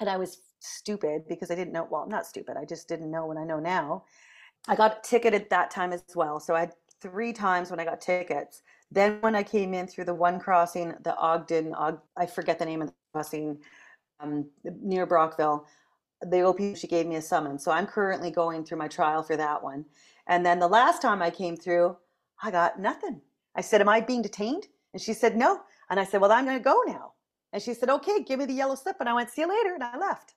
and 0.00 0.08
I 0.08 0.16
was 0.16 0.38
stupid 0.60 1.22
because 1.28 1.50
I 1.50 1.54
didn't 1.54 1.72
know. 1.72 1.86
Well, 1.90 2.06
not 2.08 2.26
stupid. 2.26 2.56
I 2.56 2.64
just 2.64 2.88
didn't 2.88 3.10
know 3.10 3.26
what 3.26 3.36
I 3.36 3.44
know 3.44 3.60
now. 3.60 4.04
I 4.68 4.74
got 4.74 5.04
ticketed 5.04 5.48
that 5.50 5.70
time 5.70 5.92
as 5.92 6.02
well. 6.14 6.40
So 6.40 6.54
I 6.54 6.60
had 6.60 6.72
three 7.00 7.32
times 7.32 7.70
when 7.70 7.80
I 7.80 7.84
got 7.84 8.00
tickets. 8.00 8.62
Then 8.90 9.18
when 9.20 9.34
I 9.34 9.42
came 9.42 9.74
in 9.74 9.86
through 9.86 10.04
the 10.04 10.14
one 10.14 10.38
crossing, 10.40 10.94
the 11.02 11.16
Ogden, 11.16 11.74
Og, 11.74 12.00
I 12.16 12.26
forget 12.26 12.58
the 12.58 12.64
name 12.64 12.82
of 12.82 12.88
the 12.88 12.94
crossing 13.12 13.58
um, 14.20 14.48
near 14.64 15.06
Brockville, 15.06 15.66
the 16.22 16.42
OP 16.42 16.76
she 16.76 16.86
gave 16.86 17.06
me 17.06 17.16
a 17.16 17.22
summons. 17.22 17.62
So 17.62 17.70
I'm 17.70 17.86
currently 17.86 18.30
going 18.30 18.64
through 18.64 18.78
my 18.78 18.88
trial 18.88 19.22
for 19.22 19.36
that 19.36 19.62
one. 19.62 19.84
And 20.26 20.44
then 20.44 20.58
the 20.58 20.68
last 20.68 21.02
time 21.02 21.22
I 21.22 21.30
came 21.30 21.56
through, 21.56 21.96
I 22.42 22.50
got 22.50 22.80
nothing. 22.80 23.20
I 23.56 23.62
said, 23.62 23.80
"Am 23.80 23.88
I 23.88 24.00
being 24.00 24.22
detained?" 24.22 24.68
And 24.92 25.02
she 25.02 25.12
said, 25.12 25.36
"No." 25.36 25.62
And 25.90 25.98
I 25.98 26.04
said, 26.04 26.20
"Well, 26.20 26.32
I'm 26.32 26.44
going 26.44 26.58
to 26.58 26.62
go 26.62 26.82
now." 26.86 27.12
And 27.52 27.62
she 27.62 27.74
said, 27.74 27.90
"Okay, 27.90 28.22
give 28.22 28.38
me 28.38 28.46
the 28.46 28.52
yellow 28.52 28.74
slip." 28.74 28.96
And 29.00 29.08
I 29.08 29.14
went, 29.14 29.30
"See 29.30 29.42
you 29.42 29.48
later," 29.48 29.74
and 29.74 29.82
I 29.82 29.96
left. 29.96 30.34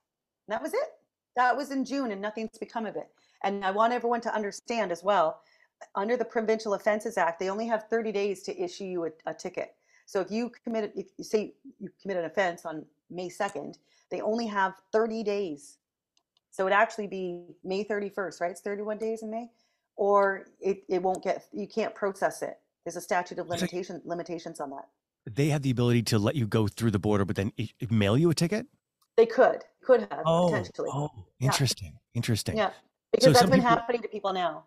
And 0.47 0.53
that 0.53 0.63
was 0.63 0.73
it. 0.73 0.89
That 1.35 1.55
was 1.55 1.71
in 1.71 1.85
June, 1.85 2.11
and 2.11 2.21
nothing's 2.21 2.57
become 2.57 2.85
of 2.85 2.95
it. 2.95 3.09
And 3.43 3.63
I 3.63 3.71
want 3.71 3.93
everyone 3.93 4.21
to 4.21 4.33
understand 4.33 4.91
as 4.91 5.03
well. 5.03 5.41
Under 5.95 6.17
the 6.17 6.25
Provincial 6.25 6.73
Offences 6.73 7.17
Act, 7.17 7.39
they 7.39 7.49
only 7.49 7.67
have 7.67 7.85
30 7.89 8.11
days 8.11 8.43
to 8.43 8.61
issue 8.61 8.83
you 8.83 9.05
a, 9.05 9.11
a 9.27 9.33
ticket. 9.33 9.75
So 10.05 10.19
if 10.19 10.31
you 10.31 10.51
committed, 10.63 10.91
if 10.95 11.07
you 11.17 11.23
say 11.23 11.53
you 11.79 11.89
commit 12.01 12.17
an 12.17 12.25
offense 12.25 12.65
on 12.65 12.85
May 13.09 13.29
2nd, 13.29 13.77
they 14.09 14.21
only 14.21 14.47
have 14.47 14.73
30 14.91 15.23
days. 15.23 15.77
So 16.51 16.65
it'd 16.65 16.75
actually 16.75 17.07
be 17.07 17.43
May 17.63 17.85
31st, 17.85 18.41
right? 18.41 18.51
It's 18.51 18.61
31 18.61 18.97
days 18.97 19.21
in 19.21 19.29
May, 19.29 19.49
or 19.95 20.47
it, 20.59 20.83
it 20.89 21.01
won't 21.01 21.23
get, 21.23 21.45
you 21.53 21.67
can't 21.67 21.93
process 21.93 22.41
it. 22.41 22.59
There's 22.85 22.95
a 22.95 23.01
statute 23.01 23.39
of 23.39 23.47
limitation, 23.47 24.01
limitations 24.05 24.59
on 24.59 24.69
that. 24.71 24.87
They 25.29 25.49
have 25.49 25.61
the 25.61 25.69
ability 25.69 26.03
to 26.03 26.19
let 26.19 26.35
you 26.35 26.47
go 26.47 26.67
through 26.67 26.91
the 26.91 26.99
border, 26.99 27.25
but 27.25 27.35
then 27.35 27.51
mail 27.89 28.17
you 28.17 28.29
a 28.29 28.33
ticket? 28.33 28.65
They 29.17 29.25
could, 29.25 29.63
could 29.83 30.01
have 30.11 30.21
oh, 30.25 30.49
potentially. 30.49 30.89
Oh, 30.93 31.09
interesting. 31.39 31.91
Yeah. 31.93 31.99
Interesting. 32.15 32.57
Yeah. 32.57 32.71
Because 33.11 33.25
so 33.25 33.31
that's 33.31 33.45
been 33.49 33.59
people, 33.59 33.69
happening 33.69 34.01
to 34.01 34.07
people 34.07 34.33
now. 34.33 34.63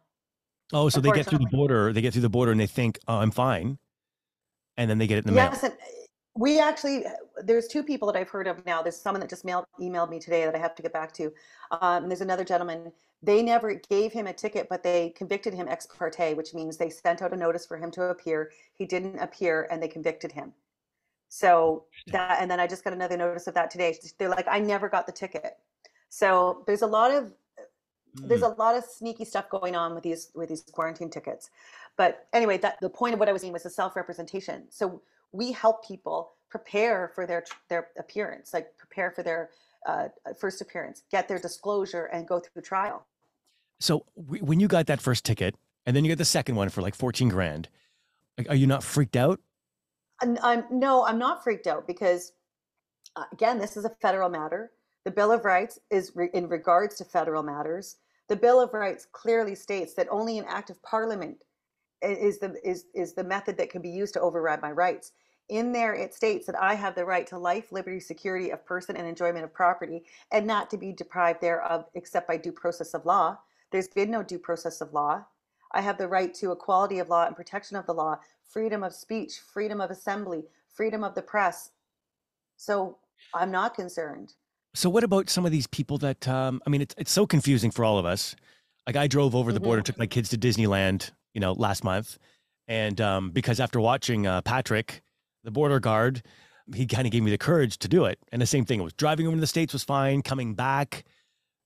Oh, 0.72 0.88
so 0.88 1.00
they 1.00 1.10
get 1.10 1.26
through 1.26 1.38
the 1.38 1.46
border, 1.46 1.92
they 1.92 2.00
get 2.02 2.12
through 2.12 2.22
the 2.22 2.28
border 2.28 2.52
and 2.52 2.60
they 2.60 2.66
think, 2.66 2.98
oh, 3.08 3.16
I'm 3.16 3.30
fine. 3.30 3.78
And 4.76 4.90
then 4.90 4.98
they 4.98 5.06
get 5.06 5.18
it 5.18 5.26
in 5.26 5.34
the 5.34 5.40
yes, 5.40 5.62
mail. 5.62 5.72
Yes, 5.72 5.88
we 6.35 6.59
actually 6.59 7.05
there's 7.45 7.68
two 7.68 7.83
people 7.83 8.11
that 8.11 8.18
I've 8.18 8.30
heard 8.30 8.47
of 8.47 8.64
now. 8.64 8.83
There's 8.83 8.97
someone 8.97 9.20
that 9.20 9.28
just 9.28 9.45
mailed 9.45 9.66
emailed 9.80 10.11
me 10.11 10.18
today 10.18 10.45
that 10.45 10.55
I 10.55 10.59
have 10.59 10.74
to 10.76 10.83
get 10.83 10.93
back 10.93 11.12
to. 11.14 11.33
Um, 11.80 12.09
there's 12.09 12.20
another 12.20 12.45
gentleman. 12.45 12.93
They 13.22 13.43
never 13.43 13.74
gave 13.74 14.12
him 14.12 14.26
a 14.26 14.33
ticket, 14.33 14.66
but 14.68 14.83
they 14.83 15.11
convicted 15.11 15.55
him 15.55 15.68
ex 15.68 15.87
parte, 15.87 16.35
which 16.35 16.55
means 16.55 16.76
they 16.76 16.91
sent 16.91 17.22
out 17.22 17.33
a 17.33 17.37
notice 17.37 17.66
for 17.66 17.76
him 17.76 17.91
to 17.93 18.05
appear. 18.05 18.51
He 18.74 18.87
didn't 18.87 19.18
appear, 19.18 19.68
and 19.70 19.83
they 19.83 19.89
convicted 19.89 20.33
him. 20.33 20.53
So 21.28 21.85
that, 22.09 22.39
and 22.41 22.51
then 22.51 22.61
I 22.61 22.66
just 22.66 22.85
got 22.85 22.93
another 22.93 23.16
notice 23.16 23.47
of 23.47 23.55
that 23.55 23.70
today. 23.70 23.97
They're 24.18 24.28
like, 24.28 24.47
I 24.51 24.59
never 24.59 24.89
got 24.89 25.07
the 25.07 25.12
ticket. 25.12 25.59
So 26.09 26.62
there's 26.66 26.83
a 26.83 26.87
lot 26.87 27.11
of 27.11 27.33
there's 28.14 28.43
mm. 28.43 28.55
a 28.55 28.61
lot 28.61 28.76
of 28.76 28.85
sneaky 28.85 29.24
stuff 29.24 29.49
going 29.49 29.74
on 29.76 29.95
with 29.95 30.03
these 30.03 30.30
with 30.35 30.49
these 30.49 30.62
quarantine 30.72 31.11
tickets. 31.11 31.51
But 31.97 32.26
anyway, 32.33 32.59
that 32.59 32.78
the 32.80 32.91
point 32.91 33.14
of 33.14 33.20
what 33.20 33.28
I 33.28 33.33
was 33.33 33.43
saying 33.43 33.53
was 33.53 33.62
the 33.62 33.70
self 33.70 33.97
representation. 33.97 34.64
So 34.70 35.03
we 35.33 35.53
help 35.53 35.87
people 35.87 36.33
prepare 36.51 37.11
for 37.14 37.26
their 37.26 37.45
their 37.68 37.89
appearance, 37.99 38.53
like 38.53 38.76
prepare 38.76 39.11
for 39.11 39.22
their 39.22 39.51
uh, 39.87 40.09
first 40.39 40.61
appearance, 40.61 41.03
get 41.11 41.26
their 41.28 41.39
disclosure, 41.39 42.05
and 42.07 42.28
go 42.28 42.39
through 42.39 42.62
trial. 42.62 43.07
So 43.80 44.05
when 44.14 44.61
you 44.61 44.68
got 44.68 44.87
that 44.87 45.01
first 45.01 45.24
ticket, 45.24 45.57
and 45.87 45.97
then 45.97 46.05
you 46.05 46.11
get 46.11 46.18
the 46.18 46.24
second 46.24 46.55
one 46.55 46.68
for 46.68 46.83
like 46.83 46.95
fourteen 46.95 47.28
grand, 47.28 47.68
are 48.49 48.55
you 48.55 48.66
not 48.66 48.85
freaked 48.85 49.16
out? 49.16 49.41
I'm, 50.20 50.39
I'm 50.43 50.64
no, 50.70 51.05
I'm 51.05 51.18
not 51.18 51.43
freaked 51.43 51.66
out 51.66 51.87
because 51.87 52.33
uh, 53.16 53.24
again, 53.33 53.59
this 53.59 53.76
is 53.76 53.85
a 53.85 53.91
federal 53.91 54.28
matter. 54.28 54.70
The 55.05 55.11
Bill 55.11 55.33
of 55.33 55.45
Rights 55.45 55.80
is 55.91 56.12
re- 56.14 56.30
in 56.33 56.49
regards 56.49 56.97
to 56.97 57.05
federal 57.05 57.43
matters. 57.43 57.97
The 58.28 58.37
Bill 58.37 58.61
of 58.61 58.72
Rights 58.72 59.07
clearly 59.11 59.57
states 59.57 59.95
that 59.95 60.07
only 60.11 60.39
an 60.39 60.45
act 60.49 60.70
of 60.70 60.80
parliament 60.83 61.39
is 62.03 62.38
the 62.38 62.55
is 62.64 62.86
is 62.94 63.14
the 63.14 63.24
method 63.24 63.57
that 63.59 63.70
can 63.70 63.82
be 63.82 63.90
used 63.90 64.14
to 64.14 64.20
override 64.20 64.62
my 64.62 64.70
rights. 64.70 65.12
In 65.48 65.72
there, 65.72 65.94
it 65.94 66.14
states 66.14 66.46
that 66.46 66.61
I 66.61 66.74
have 66.74 66.94
the 66.94 67.05
right 67.05 67.26
to 67.26 67.38
life, 67.38 67.72
liberty, 67.72 68.00
security 68.00 68.50
of 68.50 68.64
person, 68.64 68.96
and 68.96 69.07
enjoyment 69.07 69.44
of 69.44 69.53
property, 69.53 70.05
and 70.30 70.46
not 70.46 70.70
to 70.70 70.78
be 70.78 70.92
deprived 70.92 71.40
thereof 71.40 71.86
except 71.94 72.28
by 72.28 72.36
due 72.36 72.53
process 72.53 72.94
of 72.94 73.05
law. 73.05 73.38
There's 73.70 73.88
been 73.88 74.11
no 74.11 74.22
due 74.22 74.38
process 74.38 74.80
of 74.80 74.92
law. 74.92 75.24
I 75.72 75.80
have 75.80 75.98
the 75.98 76.09
right 76.09 76.32
to 76.34 76.53
equality 76.53 76.98
of 76.98 77.09
law 77.09 77.26
and 77.26 77.34
protection 77.34 77.76
of 77.76 77.86
the 77.86 77.94
law, 77.94 78.18
freedom 78.48 78.82
of 78.82 78.94
speech, 78.94 79.40
freedom 79.40 79.80
of 79.80 79.90
assembly, 79.90 80.44
freedom 80.68 81.03
of 81.03 81.14
the 81.14 81.22
press. 81.22 81.70
So 82.57 82.98
I'm 83.34 83.50
not 83.50 83.74
concerned. 83.74 84.34
So 84.74 84.88
what 84.88 85.05
about 85.05 85.28
some 85.28 85.44
of 85.44 85.53
these 85.53 85.66
people 85.66 85.98
that 85.98 86.26
um, 86.28 86.62
I 86.66 86.70
mean 86.70 86.82
it's 86.82 86.94
it's 86.98 87.12
so 87.12 87.26
confusing 87.26 87.70
for 87.70 87.84
all 87.84 87.98
of 87.98 88.07
us. 88.07 88.36
Like 88.86 88.96
I 88.96 89.07
drove 89.07 89.34
over 89.34 89.53
the 89.53 89.59
mm-hmm. 89.59 89.66
border, 89.66 89.82
took 89.82 89.98
my 89.98 90.07
kids 90.07 90.28
to 90.30 90.38
Disneyland, 90.38 91.11
you 91.35 91.41
know, 91.41 91.53
last 91.53 91.85
month, 91.85 92.18
and 92.68 93.01
um, 93.01 93.30
because 93.30 93.61
after 93.61 93.80
watching 93.80 94.26
uh, 94.26 94.43
Patrick, 94.43 95.03
the 95.45 95.51
border 95.51 95.80
guard, 95.80 96.22
he 96.74 96.87
kind 96.87 97.07
of 97.07 97.12
gave 97.12 97.22
me 97.22 97.30
the 97.30 97.39
courage 97.39 97.78
to 97.78 97.89
do 97.89 98.05
it. 98.05 98.18
And 98.30 98.41
the 98.41 98.47
same 98.47 98.64
thing 98.64 98.80
it 98.80 98.85
was 98.85 98.93
driving 98.93 99.26
over 99.26 99.37
to 99.37 99.41
the 99.41 99.47
states 99.47 99.72
was 99.72 99.85
fine, 99.85 100.22
coming 100.22 100.55
back, 100.55 101.05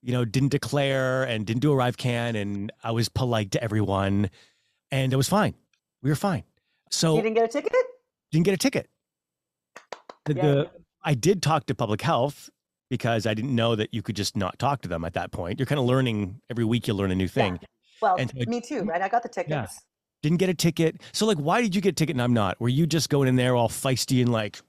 you 0.02 0.12
know, 0.12 0.24
didn't 0.24 0.50
declare 0.50 1.24
and 1.24 1.46
didn't 1.46 1.60
do 1.60 1.70
ArriveCAN, 1.70 2.40
and 2.40 2.72
I 2.82 2.92
was 2.92 3.08
polite 3.08 3.50
to 3.52 3.62
everyone, 3.62 4.30
and 4.90 5.12
it 5.12 5.16
was 5.16 5.28
fine. 5.28 5.54
We 6.02 6.10
were 6.10 6.16
fine. 6.16 6.44
So 6.90 7.16
you 7.16 7.22
didn't 7.22 7.34
get 7.34 7.44
a 7.44 7.48
ticket. 7.48 7.72
Didn't 8.30 8.44
get 8.44 8.54
a 8.54 8.58
ticket. 8.58 8.88
The, 10.24 10.34
yeah. 10.34 10.42
the 10.42 10.70
I 11.02 11.14
did 11.14 11.42
talk 11.42 11.66
to 11.66 11.74
public 11.74 12.02
health 12.02 12.50
because 12.90 13.26
I 13.26 13.34
didn't 13.34 13.54
know 13.54 13.74
that 13.74 13.92
you 13.92 14.02
could 14.02 14.16
just 14.16 14.36
not 14.36 14.58
talk 14.58 14.82
to 14.82 14.88
them 14.88 15.04
at 15.04 15.14
that 15.14 15.32
point. 15.32 15.58
You're 15.58 15.66
kind 15.66 15.80
of 15.80 15.86
learning 15.86 16.40
every 16.50 16.64
week. 16.64 16.86
You 16.86 16.94
learn 16.94 17.10
a 17.10 17.14
new 17.14 17.28
thing. 17.28 17.58
Yeah. 17.60 17.66
Well, 18.00 18.16
and 18.16 18.30
so, 18.30 18.50
me 18.50 18.60
too, 18.60 18.82
right? 18.82 19.00
I 19.00 19.08
got 19.08 19.22
the 19.22 19.28
tickets. 19.28 19.50
Yeah. 19.50 19.66
Didn't 20.22 20.38
get 20.38 20.48
a 20.48 20.54
ticket. 20.54 21.02
So, 21.12 21.26
like, 21.26 21.38
why 21.38 21.60
did 21.60 21.74
you 21.74 21.80
get 21.80 21.90
a 21.90 21.92
ticket 21.92 22.14
and 22.14 22.22
I'm 22.22 22.32
not? 22.32 22.60
Were 22.60 22.68
you 22.68 22.86
just 22.86 23.10
going 23.10 23.28
in 23.28 23.36
there 23.36 23.54
all 23.54 23.68
feisty 23.68 24.22
and 24.22 24.32
like, 24.32 24.60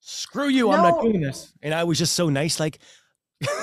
screw 0.00 0.48
you, 0.48 0.66
no. 0.66 0.72
I'm 0.72 0.82
not 0.82 1.02
doing 1.02 1.20
this? 1.20 1.52
And 1.62 1.74
I 1.74 1.84
was 1.84 1.98
just 1.98 2.14
so 2.14 2.28
nice, 2.28 2.60
like. 2.60 2.78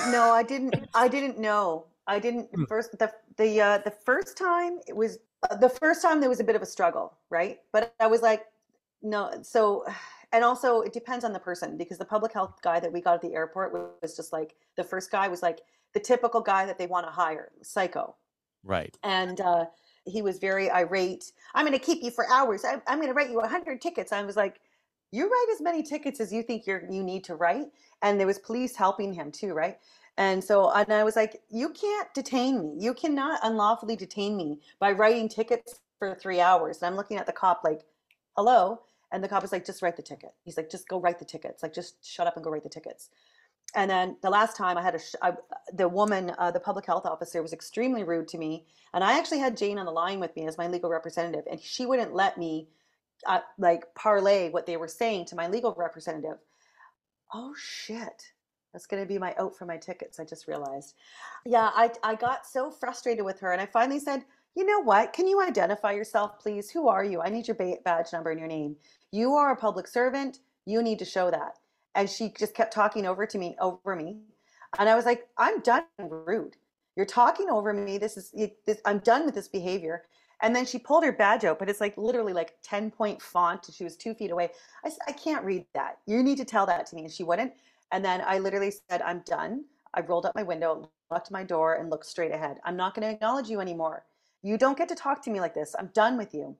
no, 0.08 0.32
I 0.32 0.42
didn't. 0.48 0.88
I 0.94 1.08
didn't 1.08 1.38
know. 1.38 1.86
I 2.06 2.18
didn't 2.18 2.48
hmm. 2.54 2.64
first. 2.64 2.98
The 2.98 3.12
the 3.36 3.60
uh, 3.60 3.78
the 3.78 3.90
first 3.90 4.36
time 4.36 4.78
it 4.86 4.94
was 4.94 5.18
uh, 5.50 5.56
the 5.56 5.68
first 5.68 6.02
time 6.02 6.20
there 6.20 6.28
was 6.28 6.40
a 6.40 6.44
bit 6.44 6.56
of 6.56 6.62
a 6.62 6.66
struggle, 6.66 7.16
right? 7.30 7.58
But 7.72 7.94
I 8.00 8.06
was 8.06 8.22
like, 8.22 8.44
no. 9.02 9.30
So 9.42 9.84
and 10.32 10.44
also 10.44 10.80
it 10.80 10.92
depends 10.92 11.24
on 11.24 11.32
the 11.32 11.38
person 11.38 11.76
because 11.76 11.98
the 11.98 12.04
public 12.04 12.32
health 12.32 12.60
guy 12.62 12.80
that 12.80 12.92
we 12.92 13.00
got 13.00 13.14
at 13.14 13.20
the 13.20 13.34
airport 13.34 13.72
was 13.72 14.16
just 14.16 14.32
like 14.32 14.54
the 14.76 14.84
first 14.84 15.10
guy 15.10 15.28
was 15.28 15.42
like 15.42 15.60
the 15.94 16.00
typical 16.00 16.40
guy 16.40 16.64
that 16.66 16.78
they 16.78 16.86
want 16.86 17.06
to 17.06 17.12
hire 17.12 17.50
psycho 17.62 18.14
right 18.64 18.96
and 19.02 19.40
uh, 19.40 19.64
he 20.04 20.22
was 20.22 20.38
very 20.38 20.70
irate 20.70 21.32
i'm 21.54 21.66
going 21.66 21.78
to 21.78 21.84
keep 21.84 22.02
you 22.02 22.10
for 22.10 22.28
hours 22.30 22.64
I, 22.64 22.74
am 22.86 22.98
going 22.98 23.08
to 23.08 23.14
write 23.14 23.30
you 23.30 23.36
100 23.36 23.80
tickets 23.80 24.12
i 24.12 24.22
was 24.22 24.36
like 24.36 24.60
you 25.12 25.28
write 25.28 25.46
as 25.52 25.60
many 25.60 25.82
tickets 25.82 26.20
as 26.20 26.32
you 26.32 26.42
think 26.42 26.66
you're 26.66 26.82
you 26.90 27.04
need 27.04 27.22
to 27.24 27.36
write. 27.36 27.66
And 28.00 28.18
there 28.18 28.26
was 28.26 28.38
police 28.38 28.74
helping 28.74 29.12
him 29.12 29.30
too, 29.30 29.52
right? 29.52 29.76
And 30.16 30.42
so 30.42 30.70
and 30.70 30.92
I 30.92 31.04
was 31.04 31.16
like, 31.16 31.42
you 31.50 31.68
can't 31.68 32.12
detain 32.14 32.58
me. 32.58 32.74
You 32.78 32.94
cannot 32.94 33.40
unlawfully 33.42 33.94
detain 33.94 34.36
me 34.36 34.60
by 34.80 34.92
writing 34.92 35.28
tickets 35.28 35.80
for 35.98 36.14
three 36.14 36.40
hours. 36.40 36.78
And 36.78 36.86
I'm 36.86 36.96
looking 36.96 37.18
at 37.18 37.26
the 37.26 37.32
cop 37.32 37.60
like, 37.62 37.82
hello. 38.36 38.80
And 39.12 39.22
the 39.22 39.28
cop 39.28 39.44
is 39.44 39.52
like, 39.52 39.66
just 39.66 39.82
write 39.82 39.96
the 39.96 40.02
ticket. 40.02 40.32
He's 40.42 40.56
like, 40.56 40.70
just 40.70 40.88
go 40.88 40.98
write 40.98 41.18
the 41.18 41.26
tickets. 41.26 41.62
Like, 41.62 41.74
just 41.74 42.02
shut 42.02 42.26
up 42.26 42.36
and 42.36 42.42
go 42.42 42.50
write 42.50 42.62
the 42.62 42.70
tickets. 42.70 43.10
And 43.74 43.90
then 43.90 44.16
the 44.22 44.30
last 44.30 44.56
time 44.56 44.76
I 44.76 44.82
had 44.82 44.94
a, 44.94 45.00
I, 45.22 45.32
the 45.72 45.88
woman, 45.88 46.32
uh, 46.38 46.50
the 46.50 46.60
public 46.60 46.84
health 46.84 47.06
officer 47.06 47.42
was 47.42 47.52
extremely 47.52 48.04
rude 48.04 48.28
to 48.28 48.38
me. 48.38 48.66
And 48.92 49.02
I 49.02 49.18
actually 49.18 49.38
had 49.38 49.56
Jane 49.56 49.78
on 49.78 49.86
the 49.86 49.92
line 49.92 50.20
with 50.20 50.36
me 50.36 50.46
as 50.46 50.58
my 50.58 50.66
legal 50.66 50.90
representative 50.90 51.44
and 51.50 51.60
she 51.60 51.86
wouldn't 51.86 52.14
let 52.14 52.36
me 52.36 52.68
uh, 53.26 53.40
like 53.58 53.94
parlay 53.94 54.50
what 54.50 54.66
they 54.66 54.76
were 54.76 54.88
saying 54.88 55.26
to 55.26 55.36
my 55.36 55.48
legal 55.48 55.74
representative. 55.76 56.38
Oh 57.32 57.54
shit. 57.56 58.32
That's 58.72 58.86
going 58.86 59.02
to 59.02 59.08
be 59.08 59.18
my 59.18 59.34
out 59.38 59.56
for 59.56 59.66
my 59.66 59.76
tickets. 59.76 60.18
I 60.18 60.24
just 60.24 60.48
realized. 60.48 60.94
Yeah, 61.44 61.70
I, 61.74 61.90
I 62.02 62.14
got 62.14 62.46
so 62.46 62.70
frustrated 62.70 63.24
with 63.24 63.38
her 63.40 63.52
and 63.52 63.60
I 63.60 63.66
finally 63.66 64.00
said, 64.00 64.24
you 64.54 64.66
know 64.66 64.80
what? 64.80 65.12
Can 65.12 65.26
you 65.26 65.40
identify 65.40 65.92
yourself, 65.92 66.38
please? 66.38 66.70
Who 66.70 66.88
are 66.88 67.04
you? 67.04 67.22
I 67.22 67.30
need 67.30 67.48
your 67.48 67.56
badge 67.84 68.12
number 68.12 68.30
and 68.30 68.38
your 68.38 68.48
name. 68.48 68.76
You 69.10 69.32
are 69.34 69.52
a 69.52 69.56
public 69.56 69.86
servant. 69.86 70.40
You 70.66 70.82
need 70.82 70.98
to 70.98 71.04
show 71.06 71.30
that. 71.30 71.58
And 71.94 72.08
she 72.08 72.32
just 72.38 72.54
kept 72.54 72.72
talking 72.72 73.06
over 73.06 73.26
to 73.26 73.38
me, 73.38 73.56
over 73.60 73.94
me. 73.96 74.18
And 74.78 74.88
I 74.88 74.94
was 74.94 75.04
like, 75.04 75.28
I'm 75.36 75.60
done 75.60 75.84
rude. 75.98 76.56
You're 76.96 77.06
talking 77.06 77.50
over 77.50 77.72
me. 77.72 77.98
This 77.98 78.16
is, 78.16 78.34
this, 78.66 78.80
I'm 78.84 78.98
done 78.98 79.26
with 79.26 79.34
this 79.34 79.48
behavior. 79.48 80.04
And 80.42 80.56
then 80.56 80.66
she 80.66 80.78
pulled 80.78 81.04
her 81.04 81.12
badge 81.12 81.44
out, 81.44 81.58
but 81.58 81.70
it's 81.70 81.80
like 81.80 81.96
literally 81.96 82.32
like 82.32 82.54
10 82.62 82.90
point 82.90 83.22
font. 83.22 83.68
She 83.72 83.84
was 83.84 83.96
two 83.96 84.12
feet 84.14 84.30
away. 84.30 84.50
I 84.84 84.88
said, 84.88 84.98
I 85.06 85.12
can't 85.12 85.44
read 85.44 85.66
that. 85.74 85.98
You 86.06 86.22
need 86.22 86.38
to 86.38 86.44
tell 86.44 86.66
that 86.66 86.86
to 86.86 86.96
me. 86.96 87.04
And 87.04 87.12
she 87.12 87.22
wouldn't. 87.22 87.52
And 87.92 88.04
then 88.04 88.22
I 88.26 88.38
literally 88.38 88.72
said, 88.90 89.02
I'm 89.02 89.20
done. 89.20 89.64
I 89.94 90.00
rolled 90.00 90.26
up 90.26 90.34
my 90.34 90.42
window, 90.42 90.90
locked 91.10 91.30
my 91.30 91.44
door, 91.44 91.74
and 91.74 91.90
looked 91.90 92.06
straight 92.06 92.32
ahead. 92.32 92.58
I'm 92.64 92.76
not 92.76 92.94
going 92.94 93.06
to 93.06 93.12
acknowledge 93.12 93.48
you 93.48 93.60
anymore. 93.60 94.04
You 94.42 94.58
don't 94.58 94.78
get 94.78 94.88
to 94.88 94.94
talk 94.94 95.22
to 95.24 95.30
me 95.30 95.40
like 95.40 95.54
this. 95.54 95.76
I'm 95.78 95.90
done 95.94 96.16
with 96.16 96.34
you. 96.34 96.56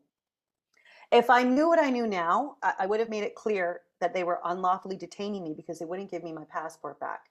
If 1.11 1.28
I 1.28 1.43
knew 1.43 1.68
what 1.68 1.83
I 1.83 1.91
knew 1.91 2.07
now, 2.07 2.57
I, 2.62 2.74
I 2.80 2.87
would 2.87 3.01
have 3.01 3.09
made 3.11 3.24
it 3.24 3.35
clear 3.35 3.80
that 4.03 4.12
they 4.12 4.24
were 4.24 4.40
unlawfully 4.44 4.96
detaining 4.96 5.42
me 5.42 5.55
because 5.57 5.78
they 5.78 5.86
wouldn't 5.86 6.11
give 6.11 6.22
me 6.22 6.32
my 6.32 6.44
passport 6.44 7.00
back. 7.00 7.30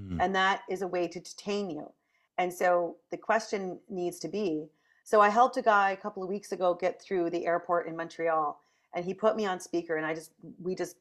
Mm-hmm. 0.00 0.20
And 0.20 0.34
that 0.34 0.62
is 0.70 0.80
a 0.80 0.88
way 0.88 1.06
to 1.08 1.20
detain 1.20 1.68
you. 1.68 1.92
And 2.38 2.52
so 2.52 2.96
the 3.10 3.18
question 3.18 3.78
needs 3.90 4.18
to 4.20 4.28
be 4.28 4.70
so 5.06 5.20
I 5.20 5.28
helped 5.28 5.58
a 5.58 5.62
guy 5.62 5.90
a 5.90 5.96
couple 5.96 6.22
of 6.22 6.30
weeks 6.30 6.52
ago 6.52 6.74
get 6.74 7.00
through 7.00 7.28
the 7.28 7.44
airport 7.46 7.86
in 7.86 7.94
Montreal 7.94 8.58
and 8.94 9.04
he 9.04 9.12
put 9.12 9.36
me 9.36 9.44
on 9.44 9.60
speaker 9.60 9.96
and 9.96 10.06
I 10.06 10.14
just 10.14 10.32
we 10.60 10.74
just 10.74 10.96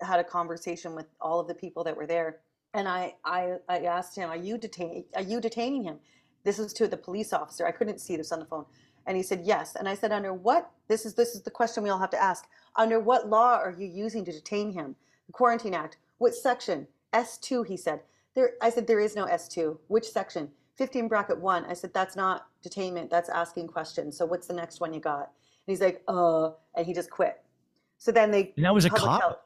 had 0.00 0.18
a 0.18 0.24
conversation 0.24 0.94
with 0.94 1.06
all 1.20 1.38
of 1.38 1.46
the 1.46 1.54
people 1.54 1.84
that 1.84 1.96
were 1.96 2.06
there 2.06 2.40
and 2.74 2.88
I 2.88 3.14
I, 3.24 3.54
I 3.68 3.84
asked 3.84 4.16
him 4.16 4.28
are 4.28 4.36
you 4.36 4.58
detaining 4.58 5.04
are 5.14 5.22
you 5.22 5.40
detaining 5.40 5.84
him 5.84 5.98
this 6.42 6.58
is 6.58 6.72
to 6.74 6.88
the 6.88 6.96
police 6.96 7.32
officer 7.32 7.64
I 7.64 7.70
couldn't 7.70 8.00
see 8.00 8.16
this 8.16 8.32
on 8.32 8.40
the 8.40 8.44
phone 8.44 8.66
and 9.06 9.16
he 9.16 9.22
said 9.22 9.42
yes 9.44 9.76
and 9.76 9.88
I 9.88 9.94
said 9.94 10.12
under 10.12 10.32
what 10.32 10.70
this 10.88 11.06
is 11.06 11.14
this 11.14 11.34
is 11.34 11.42
the 11.42 11.50
question 11.50 11.82
we 11.82 11.90
all 11.90 11.98
have 11.98 12.10
to 12.10 12.22
ask 12.22 12.46
under 12.76 13.00
what 13.00 13.28
law 13.28 13.56
are 13.56 13.74
you 13.76 13.86
using 13.86 14.24
to 14.24 14.32
detain 14.32 14.72
him 14.72 14.96
the 15.26 15.32
quarantine 15.32 15.74
act 15.74 15.98
what 16.18 16.34
section 16.34 16.86
S2 17.12 17.66
he 17.66 17.76
said 17.76 18.00
there 18.34 18.52
I 18.62 18.70
said 18.70 18.86
there 18.86 19.00
is 19.00 19.16
no 19.16 19.26
S2 19.26 19.78
which 19.88 20.08
section 20.08 20.50
15 20.76 21.08
bracket 21.08 21.38
one. 21.38 21.64
I 21.66 21.74
said, 21.74 21.92
that's 21.94 22.16
not 22.16 22.46
detainment, 22.66 23.10
that's 23.10 23.28
asking 23.28 23.68
questions. 23.68 24.16
So 24.16 24.26
what's 24.26 24.46
the 24.46 24.54
next 24.54 24.80
one 24.80 24.92
you 24.92 25.00
got? 25.00 25.30
And 25.66 25.72
he's 25.72 25.80
like, 25.80 26.02
uh, 26.08 26.50
and 26.76 26.86
he 26.86 26.92
just 26.92 27.10
quit. 27.10 27.42
So 27.98 28.12
then 28.12 28.30
they. 28.30 28.52
And 28.56 28.64
that 28.64 28.74
was 28.74 28.84
a 28.84 28.90
cop? 28.90 29.20
Health, 29.20 29.36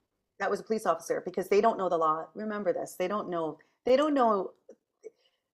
that 0.41 0.51
was 0.51 0.61
a 0.61 0.63
police 0.63 0.87
officer 0.87 1.23
because 1.25 1.49
they 1.49 1.61
don't 1.61 1.79
know 1.79 1.89
the 1.89 1.99
law. 1.99 2.27
Remember 2.35 2.73
this. 2.73 2.95
They 2.95 3.09
don't 3.09 3.29
know. 3.29 3.59
They 3.85 3.97
don't 3.97 4.15
know. 4.15 4.53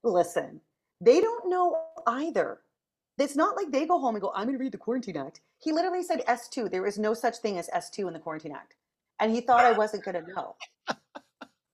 Listen, 0.03 0.61
they 1.01 1.21
don't 1.21 1.49
know 1.49 1.83
either. 2.07 2.61
It's 3.19 3.37
not 3.37 3.57
like 3.57 3.71
they 3.71 3.87
go 3.87 3.99
home 3.99 4.17
and 4.17 4.23
go, 4.23 4.33
I'm 4.35 4.47
going 4.47 4.59
to 4.59 4.63
read 4.63 4.73
the 4.73 4.79
Quarantine 4.79 5.17
Act. 5.17 5.41
He 5.59 5.73
literally 5.73 6.03
said 6.03 6.25
S2. 6.27 6.71
There 6.71 6.87
is 6.87 6.99
no 6.99 7.15
such 7.15 7.37
thing 7.39 7.59
as 7.59 7.69
S2 7.69 8.09
in 8.09 8.13
the 8.13 8.19
Quarantine 8.19 8.53
Act. 8.53 8.75
And 9.21 9.33
he 9.33 9.41
thought 9.41 9.65
I 9.65 9.73
wasn't 9.73 10.05
going 10.05 10.25
to 10.25 10.33
know. 10.33 10.57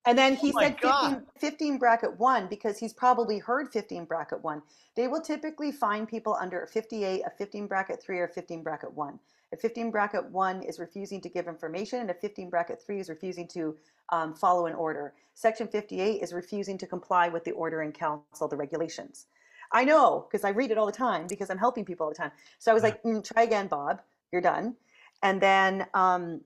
And 0.05 0.17
then 0.17 0.35
he 0.35 0.51
oh 0.55 0.59
said 0.59 0.77
15, 0.79 1.25
15, 1.39 1.77
bracket 1.77 2.19
one 2.19 2.47
because 2.47 2.77
he's 2.77 2.93
probably 2.93 3.39
heard 3.39 3.71
15 3.71 4.05
bracket 4.05 4.43
one. 4.43 4.61
They 4.95 5.07
will 5.07 5.21
typically 5.21 5.71
find 5.71 6.07
people 6.07 6.37
under 6.39 6.67
58, 6.67 7.23
a 7.25 7.29
15 7.29 7.67
bracket 7.67 8.01
three, 8.01 8.19
or 8.19 8.27
15 8.27 8.63
bracket 8.63 8.93
one. 8.93 9.19
A 9.53 9.57
15 9.57 9.91
bracket 9.91 10.25
one 10.31 10.61
is 10.63 10.79
refusing 10.79 11.19
to 11.21 11.29
give 11.29 11.47
information, 11.47 11.99
and 11.99 12.09
a 12.09 12.13
15 12.13 12.49
bracket 12.49 12.81
three 12.81 12.99
is 12.99 13.09
refusing 13.09 13.47
to 13.49 13.75
um, 14.09 14.33
follow 14.33 14.65
an 14.65 14.73
order. 14.75 15.13
Section 15.33 15.67
58 15.67 16.21
is 16.21 16.33
refusing 16.33 16.77
to 16.77 16.87
comply 16.87 17.27
with 17.27 17.43
the 17.43 17.51
order 17.51 17.81
in 17.81 17.91
council, 17.91 18.47
the 18.47 18.55
regulations. 18.55 19.27
I 19.73 19.83
know 19.83 20.27
because 20.29 20.43
I 20.43 20.49
read 20.49 20.71
it 20.71 20.77
all 20.77 20.85
the 20.85 20.91
time 20.91 21.27
because 21.27 21.49
I'm 21.49 21.57
helping 21.57 21.85
people 21.85 22.05
all 22.05 22.11
the 22.11 22.17
time. 22.17 22.31
So 22.59 22.71
I 22.71 22.73
was 22.73 22.83
like, 22.83 23.01
mm, 23.03 23.23
try 23.23 23.43
again, 23.43 23.67
Bob. 23.67 24.01
You're 24.31 24.41
done. 24.41 24.75
And 25.23 25.41
then, 25.41 25.85
um, 25.93 26.41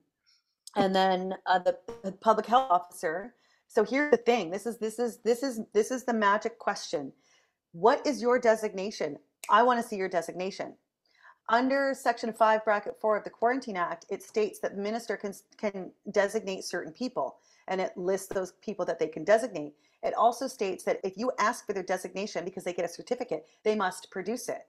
and 0.75 0.93
then 0.93 1.35
uh, 1.45 1.59
the, 1.59 1.77
the 2.03 2.11
public 2.11 2.45
health 2.45 2.67
officer 2.69 3.33
so 3.67 3.83
here's 3.83 4.11
the 4.11 4.17
thing. 4.17 4.51
This 4.51 4.65
is 4.65 4.77
this 4.77 4.99
is 4.99 5.17
this 5.17 5.43
is 5.43 5.61
this 5.73 5.91
is 5.91 6.05
the 6.05 6.13
magic 6.13 6.59
question. 6.59 7.11
What 7.73 8.05
is 8.07 8.21
your 8.21 8.39
designation? 8.39 9.17
I 9.49 9.63
want 9.63 9.81
to 9.81 9.87
see 9.87 9.97
your 9.97 10.07
designation. 10.07 10.75
Under 11.49 11.93
Section 11.93 12.33
5, 12.33 12.65
Bracket 12.65 12.95
4 12.99 13.17
of 13.17 13.23
the 13.23 13.29
Quarantine 13.29 13.77
Act, 13.77 14.05
it 14.09 14.23
states 14.23 14.59
that 14.59 14.75
the 14.75 14.81
minister 14.81 15.15
can, 15.15 15.31
can 15.57 15.91
designate 16.09 16.63
certain 16.63 16.91
people, 16.91 17.35
and 17.67 17.79
it 17.79 17.95
lists 17.95 18.29
those 18.29 18.53
people 18.63 18.83
that 18.85 18.97
they 18.97 19.07
can 19.07 19.23
designate. 19.23 19.73
It 20.05 20.13
also 20.13 20.47
states 20.47 20.83
that 20.83 20.99
if 21.03 21.17
you 21.17 21.31
ask 21.39 21.65
for 21.65 21.73
their 21.73 21.83
designation 21.83 22.45
because 22.45 22.63
they 22.63 22.73
get 22.73 22.85
a 22.85 22.89
certificate, 22.89 23.45
they 23.63 23.75
must 23.75 24.11
produce 24.11 24.47
it. 24.49 24.67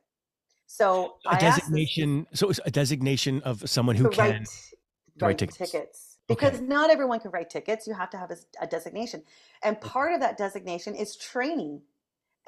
So 0.66 1.16
a 1.26 1.34
I 1.34 1.38
designation. 1.38 2.26
This, 2.30 2.40
so 2.40 2.50
it's 2.50 2.60
a 2.64 2.70
designation 2.70 3.42
of 3.42 3.68
someone 3.68 3.96
who 3.96 4.08
can 4.10 4.18
write, 4.18 4.48
write 5.20 5.38
tickets. 5.38 5.58
tickets 5.58 6.16
because 6.28 6.54
okay. 6.54 6.64
not 6.64 6.90
everyone 6.90 7.20
can 7.20 7.30
write 7.30 7.50
tickets. 7.50 7.86
You 7.86 7.94
have 7.94 8.10
to 8.10 8.18
have 8.18 8.30
a, 8.30 8.36
a, 8.60 8.66
designation. 8.66 9.22
And 9.62 9.80
part 9.80 10.12
of 10.12 10.20
that 10.20 10.36
designation 10.36 10.94
is 10.94 11.16
training. 11.16 11.82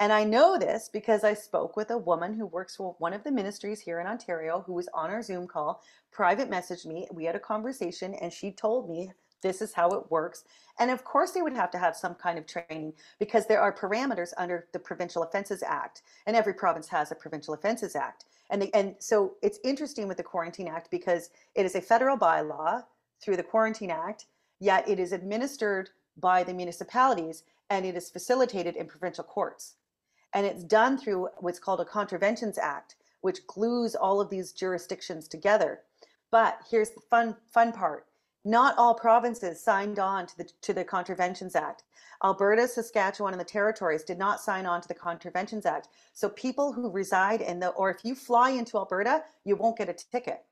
And 0.01 0.13
I 0.13 0.23
know 0.23 0.57
this 0.57 0.89
because 0.91 1.23
I 1.23 1.33
spoke 1.33 1.75
with 1.75 1.91
a 1.91 1.97
woman 1.97 2.33
who 2.33 2.45
works 2.45 2.75
for 2.75 2.95
one 2.99 3.13
of 3.13 3.23
the 3.23 3.31
ministries 3.31 3.81
here 3.81 3.99
in 3.99 4.07
Ontario 4.07 4.63
who 4.65 4.73
was 4.73 4.89
on 4.93 5.09
our 5.09 5.21
Zoom 5.21 5.47
call, 5.47 5.81
private 6.11 6.49
messaged 6.49 6.85
me. 6.85 7.07
We 7.11 7.25
had 7.25 7.35
a 7.35 7.39
conversation 7.39 8.13
and 8.15 8.31
she 8.31 8.51
told 8.51 8.89
me 8.89 9.11
this 9.41 9.61
is 9.61 9.73
how 9.73 9.89
it 9.91 10.11
works. 10.11 10.43
And 10.79 10.91
of 10.91 11.03
course, 11.03 11.31
they 11.31 11.41
would 11.41 11.55
have 11.55 11.71
to 11.71 11.77
have 11.77 11.95
some 11.95 12.15
kind 12.15 12.37
of 12.37 12.45
training 12.45 12.93
because 13.19 13.45
there 13.45 13.61
are 13.61 13.73
parameters 13.73 14.33
under 14.37 14.67
the 14.71 14.79
Provincial 14.79 15.23
Offences 15.23 15.63
Act, 15.63 16.01
and 16.25 16.35
every 16.35 16.53
province 16.53 16.87
has 16.87 17.11
a 17.11 17.15
Provincial 17.15 17.53
Offences 17.53 17.95
Act. 17.95 18.25
And, 18.49 18.61
they, 18.61 18.71
and 18.71 18.95
so 18.99 19.35
it's 19.41 19.59
interesting 19.63 20.07
with 20.07 20.17
the 20.17 20.23
Quarantine 20.23 20.67
Act 20.67 20.89
because 20.89 21.29
it 21.55 21.65
is 21.65 21.75
a 21.75 21.81
federal 21.81 22.17
bylaw 22.17 22.83
through 23.21 23.37
the 23.37 23.43
Quarantine 23.43 23.91
Act, 23.91 24.25
yet 24.59 24.87
it 24.87 24.99
is 24.99 25.11
administered 25.11 25.89
by 26.17 26.43
the 26.43 26.53
municipalities 26.53 27.43
and 27.69 27.85
it 27.85 27.95
is 27.95 28.09
facilitated 28.09 28.75
in 28.75 28.87
provincial 28.87 29.23
courts. 29.23 29.75
And 30.33 30.45
it's 30.45 30.63
done 30.63 30.97
through 30.97 31.29
what's 31.37 31.59
called 31.59 31.81
a 31.81 31.85
Contraventions 31.85 32.57
Act, 32.57 32.95
which 33.21 33.45
glues 33.47 33.95
all 33.95 34.21
of 34.21 34.29
these 34.29 34.51
jurisdictions 34.51 35.27
together. 35.27 35.81
But 36.31 36.59
here's 36.69 36.91
the 36.91 37.01
fun 37.01 37.35
fun 37.51 37.71
part. 37.71 38.05
Not 38.45 38.77
all 38.77 38.93
provinces 38.93 39.61
signed 39.61 39.99
on 39.99 40.25
to 40.27 40.37
the 40.37 40.49
to 40.61 40.73
the 40.73 40.83
Contraventions 40.83 41.55
Act. 41.55 41.83
Alberta, 42.23 42.67
Saskatchewan, 42.67 43.33
and 43.33 43.39
the 43.39 43.45
territories 43.45 44.03
did 44.03 44.17
not 44.17 44.41
sign 44.41 44.65
on 44.65 44.81
to 44.81 44.87
the 44.87 44.93
Contraventions 44.93 45.65
Act. 45.65 45.87
So 46.13 46.29
people 46.29 46.73
who 46.73 46.89
reside 46.89 47.41
in 47.41 47.59
the 47.59 47.69
or 47.69 47.89
if 47.89 48.03
you 48.03 48.15
fly 48.15 48.51
into 48.51 48.77
Alberta, 48.77 49.23
you 49.45 49.55
won't 49.55 49.77
get 49.77 49.89
a 49.89 49.93
ticket. 49.93 50.43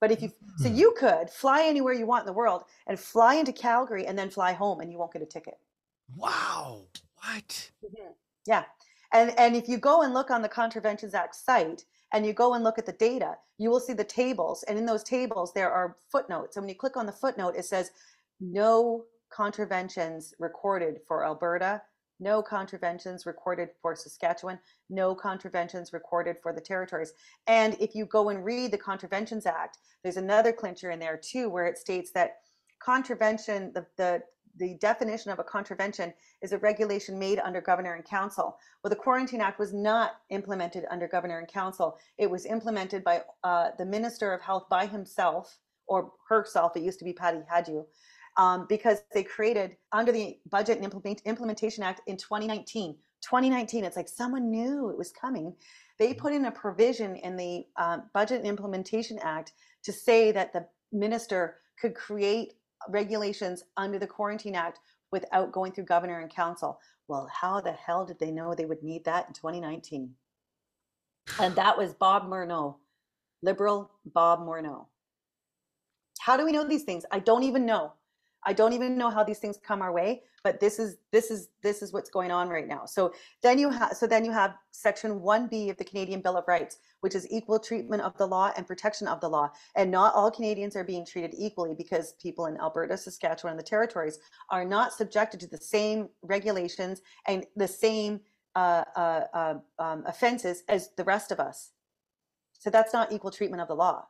But 0.00 0.10
if 0.10 0.20
you, 0.20 0.32
so 0.56 0.68
hmm. 0.68 0.74
you 0.74 0.94
could 0.98 1.30
fly 1.30 1.62
anywhere 1.64 1.92
you 1.92 2.06
want 2.06 2.22
in 2.22 2.26
the 2.26 2.32
world 2.32 2.64
and 2.88 2.98
fly 2.98 3.36
into 3.36 3.52
Calgary 3.52 4.04
and 4.06 4.18
then 4.18 4.30
fly 4.30 4.52
home 4.52 4.80
and 4.80 4.90
you 4.90 4.98
won't 4.98 5.12
get 5.12 5.22
a 5.22 5.26
ticket. 5.26 5.58
Wow. 6.16 6.82
What? 7.18 7.70
Mm-hmm. 7.84 8.10
Yeah. 8.44 8.64
And, 9.12 9.38
and 9.38 9.54
if 9.54 9.68
you 9.68 9.78
go 9.78 10.02
and 10.02 10.12
look 10.12 10.30
on 10.30 10.42
the 10.42 10.48
Contraventions 10.48 11.14
Act 11.14 11.36
site 11.36 11.84
and 12.12 12.26
you 12.26 12.32
go 12.32 12.54
and 12.54 12.64
look 12.64 12.78
at 12.78 12.86
the 12.86 12.92
data, 12.92 13.36
you 13.58 13.70
will 13.70 13.80
see 13.80 13.92
the 13.92 14.04
tables. 14.04 14.64
And 14.64 14.78
in 14.78 14.86
those 14.86 15.02
tables, 15.02 15.52
there 15.52 15.70
are 15.70 15.96
footnotes. 16.10 16.56
And 16.56 16.64
when 16.64 16.68
you 16.68 16.74
click 16.74 16.96
on 16.96 17.06
the 17.06 17.12
footnote, 17.12 17.54
it 17.56 17.64
says 17.64 17.90
no 18.40 19.04
contraventions 19.32 20.34
recorded 20.38 21.00
for 21.08 21.24
Alberta, 21.24 21.82
no 22.20 22.42
contraventions 22.42 23.26
recorded 23.26 23.70
for 23.80 23.96
Saskatchewan, 23.96 24.58
no 24.90 25.14
contraventions 25.14 25.92
recorded 25.92 26.36
for 26.42 26.52
the 26.52 26.60
territories. 26.60 27.12
And 27.46 27.76
if 27.80 27.94
you 27.94 28.06
go 28.06 28.28
and 28.28 28.44
read 28.44 28.70
the 28.70 28.78
Contraventions 28.78 29.46
Act, 29.46 29.78
there's 30.02 30.18
another 30.18 30.52
clincher 30.52 30.90
in 30.90 31.00
there 31.00 31.20
too, 31.22 31.48
where 31.48 31.66
it 31.66 31.78
states 31.78 32.12
that 32.12 32.36
contravention, 32.80 33.72
the, 33.74 33.86
the, 33.96 34.22
the 34.56 34.74
definition 34.80 35.30
of 35.30 35.38
a 35.38 35.44
contravention 35.44 36.12
is 36.42 36.52
a 36.52 36.58
regulation 36.58 37.18
made 37.18 37.38
under 37.38 37.60
governor 37.60 37.94
and 37.94 38.04
council. 38.04 38.58
Well, 38.82 38.90
the 38.90 38.96
Quarantine 38.96 39.40
Act 39.40 39.58
was 39.58 39.72
not 39.72 40.16
implemented 40.30 40.84
under 40.90 41.08
governor 41.08 41.38
and 41.38 41.48
council. 41.48 41.98
It 42.18 42.30
was 42.30 42.46
implemented 42.46 43.02
by 43.04 43.22
uh, 43.44 43.70
the 43.78 43.86
Minister 43.86 44.32
of 44.32 44.42
Health 44.42 44.68
by 44.68 44.86
himself 44.86 45.58
or 45.86 46.12
herself. 46.28 46.76
It 46.76 46.82
used 46.82 46.98
to 46.98 47.04
be 47.04 47.12
Patty 47.12 47.40
Hajdu. 47.50 47.84
Um, 48.38 48.64
because 48.66 49.02
they 49.12 49.24
created 49.24 49.76
under 49.92 50.10
the 50.10 50.38
Budget 50.50 50.76
and 50.76 50.84
Implement, 50.86 51.20
Implementation 51.26 51.82
Act 51.84 52.00
in 52.06 52.16
2019. 52.16 52.94
2019, 53.20 53.84
it's 53.84 53.96
like 53.96 54.08
someone 54.08 54.50
knew 54.50 54.88
it 54.88 54.96
was 54.96 55.12
coming. 55.12 55.54
They 55.98 56.10
mm-hmm. 56.10 56.18
put 56.18 56.32
in 56.32 56.46
a 56.46 56.50
provision 56.50 57.16
in 57.16 57.36
the 57.36 57.66
um, 57.76 58.04
Budget 58.14 58.38
and 58.38 58.46
Implementation 58.46 59.18
Act 59.22 59.52
to 59.84 59.92
say 59.92 60.32
that 60.32 60.54
the 60.54 60.66
minister 60.92 61.58
could 61.78 61.94
create 61.94 62.54
regulations 62.88 63.64
under 63.76 63.98
the 63.98 64.06
Quarantine 64.06 64.54
Act 64.54 64.80
without 65.10 65.52
going 65.52 65.72
through 65.72 65.84
governor 65.84 66.20
and 66.20 66.30
council. 66.30 66.78
Well, 67.08 67.28
how 67.32 67.60
the 67.60 67.72
hell 67.72 68.06
did 68.06 68.18
they 68.18 68.30
know 68.30 68.54
they 68.54 68.64
would 68.64 68.82
need 68.82 69.04
that 69.04 69.28
in 69.28 69.34
2019? 69.34 70.14
And 71.38 71.54
that 71.54 71.76
was 71.76 71.94
Bob 71.94 72.28
Morneau, 72.28 72.76
liberal 73.42 73.90
Bob 74.04 74.40
Morneau. 74.40 74.86
How 76.20 76.36
do 76.36 76.44
we 76.44 76.52
know 76.52 76.66
these 76.66 76.84
things? 76.84 77.04
I 77.10 77.18
don't 77.18 77.42
even 77.42 77.66
know. 77.66 77.92
I 78.44 78.52
don't 78.52 78.72
even 78.72 78.98
know 78.98 79.10
how 79.10 79.22
these 79.22 79.38
things 79.38 79.58
come 79.62 79.82
our 79.82 79.92
way, 79.92 80.22
but 80.42 80.58
this 80.58 80.78
is 80.78 80.96
this 81.12 81.30
is 81.30 81.50
this 81.62 81.82
is 81.82 81.92
what's 81.92 82.10
going 82.10 82.30
on 82.30 82.48
right 82.48 82.66
now. 82.66 82.84
So 82.86 83.12
then 83.42 83.58
you 83.58 83.70
have 83.70 83.96
so 83.96 84.06
then 84.06 84.24
you 84.24 84.32
have 84.32 84.54
section 84.72 85.20
1B 85.20 85.70
of 85.70 85.76
the 85.76 85.84
Canadian 85.84 86.20
Bill 86.20 86.36
of 86.36 86.44
Rights, 86.48 86.78
which 87.00 87.14
is 87.14 87.30
equal 87.30 87.58
treatment 87.58 88.02
of 88.02 88.16
the 88.16 88.26
law 88.26 88.52
and 88.56 88.66
protection 88.66 89.06
of 89.06 89.20
the 89.20 89.28
law. 89.28 89.50
And 89.76 89.90
not 89.90 90.14
all 90.14 90.30
Canadians 90.30 90.74
are 90.74 90.84
being 90.84 91.06
treated 91.06 91.34
equally 91.36 91.74
because 91.74 92.14
people 92.20 92.46
in 92.46 92.58
Alberta, 92.58 92.96
Saskatchewan, 92.96 93.52
and 93.52 93.60
the 93.60 93.64
territories 93.64 94.18
are 94.50 94.64
not 94.64 94.92
subjected 94.92 95.38
to 95.40 95.46
the 95.46 95.58
same 95.58 96.08
regulations 96.22 97.02
and 97.26 97.46
the 97.56 97.68
same 97.68 98.20
uh, 98.56 98.84
uh, 98.96 99.24
uh, 99.32 99.54
um, 99.78 100.04
offenses 100.06 100.64
as 100.68 100.90
the 100.96 101.04
rest 101.04 101.30
of 101.30 101.40
us. 101.40 101.70
So 102.58 102.70
that's 102.70 102.92
not 102.92 103.12
equal 103.12 103.30
treatment 103.30 103.62
of 103.62 103.68
the 103.68 103.74
law. 103.74 104.06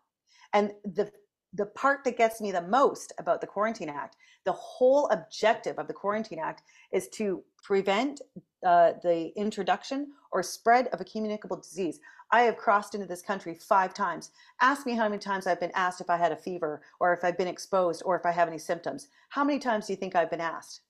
And 0.52 0.72
the 0.84 1.10
the 1.52 1.66
part 1.66 2.04
that 2.04 2.16
gets 2.16 2.40
me 2.40 2.50
the 2.50 2.62
most 2.62 3.12
about 3.18 3.40
the 3.40 3.46
Quarantine 3.46 3.88
Act, 3.88 4.16
the 4.44 4.52
whole 4.52 5.08
objective 5.10 5.78
of 5.78 5.86
the 5.86 5.92
Quarantine 5.92 6.38
Act 6.38 6.62
is 6.92 7.08
to 7.08 7.42
prevent 7.62 8.20
uh, 8.66 8.92
the 9.02 9.32
introduction 9.36 10.08
or 10.30 10.42
spread 10.42 10.88
of 10.88 11.00
a 11.00 11.04
communicable 11.04 11.56
disease. 11.56 12.00
I 12.32 12.42
have 12.42 12.56
crossed 12.56 12.94
into 12.94 13.06
this 13.06 13.20
country 13.20 13.54
five 13.54 13.92
times. 13.92 14.30
Ask 14.60 14.86
me 14.86 14.94
how 14.94 15.08
many 15.08 15.18
times 15.18 15.46
I've 15.46 15.60
been 15.60 15.72
asked 15.74 16.00
if 16.00 16.08
I 16.08 16.16
had 16.16 16.32
a 16.32 16.36
fever 16.36 16.82
or 16.98 17.12
if 17.12 17.22
I've 17.22 17.36
been 17.36 17.48
exposed 17.48 18.02
or 18.06 18.16
if 18.16 18.24
I 18.24 18.30
have 18.30 18.48
any 18.48 18.58
symptoms. 18.58 19.08
How 19.28 19.44
many 19.44 19.58
times 19.58 19.86
do 19.86 19.92
you 19.92 19.98
think 19.98 20.16
I've 20.16 20.30
been 20.30 20.40
asked? 20.40 20.80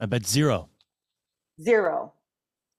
I 0.00 0.06
bet 0.06 0.26
zero. 0.26 0.70
Zero. 1.60 2.14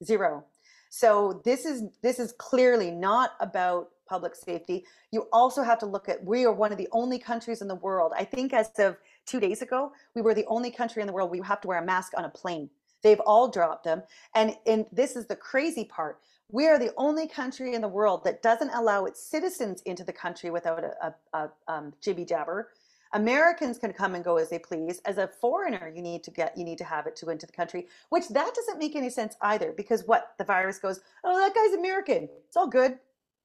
Zero. 0.03 0.45
So 0.89 1.41
this 1.45 1.65
is 1.65 1.83
this 2.01 2.17
is 2.17 2.33
clearly 2.39 2.89
not 2.89 3.33
about 3.39 3.89
public 4.09 4.35
safety. 4.35 4.83
You 5.11 5.27
also 5.31 5.61
have 5.61 5.79
to 5.79 5.85
look 5.85 6.09
at, 6.09 6.23
we 6.25 6.45
are 6.45 6.51
one 6.51 6.71
of 6.71 6.77
the 6.77 6.89
only 6.91 7.19
countries 7.19 7.61
in 7.61 7.67
the 7.67 7.75
world. 7.75 8.11
I 8.15 8.25
think 8.25 8.53
as 8.53 8.71
of 8.79 8.97
two 9.25 9.39
days 9.39 9.61
ago, 9.61 9.91
we 10.15 10.21
were 10.21 10.33
the 10.33 10.45
only 10.47 10.71
country 10.71 11.01
in 11.01 11.07
the 11.07 11.13
world 11.13 11.29
we 11.29 11.41
have 11.41 11.61
to 11.61 11.67
wear 11.67 11.79
a 11.79 11.85
mask 11.85 12.13
on 12.17 12.25
a 12.25 12.29
plane. 12.29 12.69
They've 13.03 13.19
all 13.21 13.47
dropped 13.47 13.83
them. 13.85 14.03
And, 14.35 14.55
and 14.65 14.85
this 14.91 15.15
is 15.15 15.27
the 15.27 15.35
crazy 15.35 15.85
part. 15.85 16.19
We 16.51 16.67
are 16.67 16.79
the 16.79 16.93
only 16.97 17.27
country 17.27 17.75
in 17.75 17.81
the 17.81 17.87
world 17.87 18.23
that 18.23 18.41
doesn't 18.41 18.71
allow 18.71 19.05
its 19.05 19.23
citizens 19.23 19.81
into 19.83 20.03
the 20.03 20.13
country 20.13 20.49
without 20.49 20.83
a, 20.83 20.93
a, 21.07 21.13
a 21.37 21.51
um, 21.67 21.93
jibby 22.01 22.27
jabber. 22.27 22.69
Americans 23.13 23.77
can 23.79 23.91
come 23.93 24.15
and 24.15 24.23
go 24.23 24.37
as 24.37 24.49
they 24.49 24.59
please. 24.59 24.99
As 25.05 25.17
a 25.17 25.27
foreigner, 25.27 25.91
you 25.95 26.01
need 26.01 26.23
to 26.23 26.31
get 26.31 26.55
you 26.57 26.63
need 26.63 26.77
to 26.77 26.83
have 26.83 27.07
it 27.07 27.15
to 27.17 27.29
enter 27.29 27.47
the 27.47 27.53
country, 27.53 27.87
which 28.09 28.27
that 28.29 28.53
doesn't 28.53 28.77
make 28.77 28.95
any 28.95 29.09
sense 29.09 29.35
either. 29.41 29.73
Because 29.75 30.03
what 30.05 30.33
the 30.37 30.43
virus 30.43 30.77
goes, 30.77 30.99
oh, 31.23 31.37
that 31.37 31.55
guy's 31.55 31.73
American. 31.73 32.29
It's 32.47 32.57
all 32.57 32.67
good. 32.67 32.99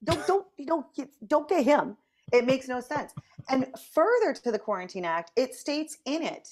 Don't 0.04 0.26
don't 0.26 0.46
you 0.56 0.66
don't 0.66 0.86
don't 1.26 1.48
get 1.48 1.64
him. 1.64 1.96
It 2.32 2.46
makes 2.46 2.68
no 2.68 2.80
sense. 2.80 3.12
And 3.48 3.66
further 3.92 4.32
to 4.32 4.50
the 4.50 4.58
Quarantine 4.58 5.04
Act, 5.04 5.32
it 5.36 5.54
states 5.54 5.98
in 6.06 6.22
it 6.22 6.48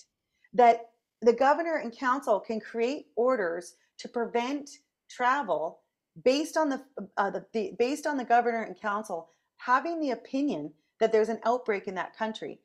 that 0.53 0.91
the 1.23 1.33
governor 1.33 1.77
and 1.77 1.97
council 1.97 2.41
can 2.41 2.61
create 2.61 3.07
orders 3.17 3.77
to 3.99 4.09
prevent 4.09 4.69
travel 5.09 5.81
based 6.25 6.57
on 6.57 6.69
the, 6.69 6.83
uh, 7.17 7.31
the, 7.31 7.45
the 7.53 7.75
based 7.79 8.07
on 8.07 8.17
the 8.17 8.25
governor 8.25 8.63
and 8.63 8.79
council 8.79 9.31
having 9.57 10.01
the 10.01 10.11
opinion 10.11 10.73
that 11.01 11.13
there's 11.13 11.29
an 11.29 11.39
outbreak 11.45 11.87
in 11.87 11.95
that 11.95 12.17
country 12.17 12.59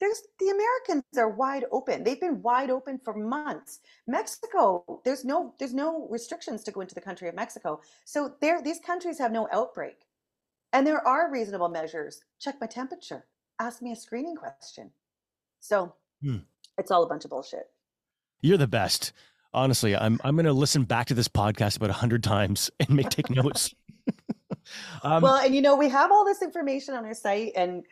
there's 0.00 0.22
the 0.38 0.48
Americans 0.48 1.04
are 1.16 1.30
wide 1.30 1.64
open. 1.72 2.04
They've 2.04 2.20
been 2.20 2.42
wide 2.42 2.70
open 2.70 3.00
for 3.02 3.14
months. 3.14 3.80
Mexico, 4.06 5.00
there's 5.04 5.24
no 5.24 5.54
there's 5.58 5.74
no 5.74 6.06
restrictions 6.10 6.62
to 6.64 6.70
go 6.70 6.80
into 6.80 6.94
the 6.94 7.00
country 7.00 7.28
of 7.28 7.34
Mexico. 7.34 7.80
So 8.04 8.34
there 8.40 8.62
these 8.62 8.78
countries 8.78 9.18
have 9.18 9.32
no 9.32 9.48
outbreak. 9.52 10.06
And 10.72 10.86
there 10.86 11.06
are 11.06 11.30
reasonable 11.30 11.68
measures. 11.68 12.20
Check 12.38 12.56
my 12.60 12.66
temperature. 12.66 13.24
Ask 13.58 13.80
me 13.80 13.92
a 13.92 13.96
screening 13.96 14.36
question. 14.36 14.90
So 15.60 15.94
hmm. 16.22 16.38
it's 16.76 16.90
all 16.90 17.02
a 17.02 17.08
bunch 17.08 17.24
of 17.24 17.30
bullshit. 17.30 17.70
You're 18.42 18.58
the 18.58 18.66
best. 18.66 19.12
Honestly, 19.54 19.96
I'm 19.96 20.20
I'm 20.22 20.36
gonna 20.36 20.52
listen 20.52 20.84
back 20.84 21.06
to 21.06 21.14
this 21.14 21.28
podcast 21.28 21.78
about 21.78 21.90
a 21.90 21.94
hundred 21.94 22.22
times 22.22 22.70
and 22.80 22.90
make 22.90 23.08
take 23.08 23.30
notes. 23.30 23.74
um, 25.02 25.22
well, 25.22 25.36
and 25.36 25.54
you 25.54 25.62
know, 25.62 25.76
we 25.76 25.88
have 25.88 26.12
all 26.12 26.24
this 26.26 26.42
information 26.42 26.94
on 26.94 27.06
our 27.06 27.14
site 27.14 27.52
and 27.56 27.84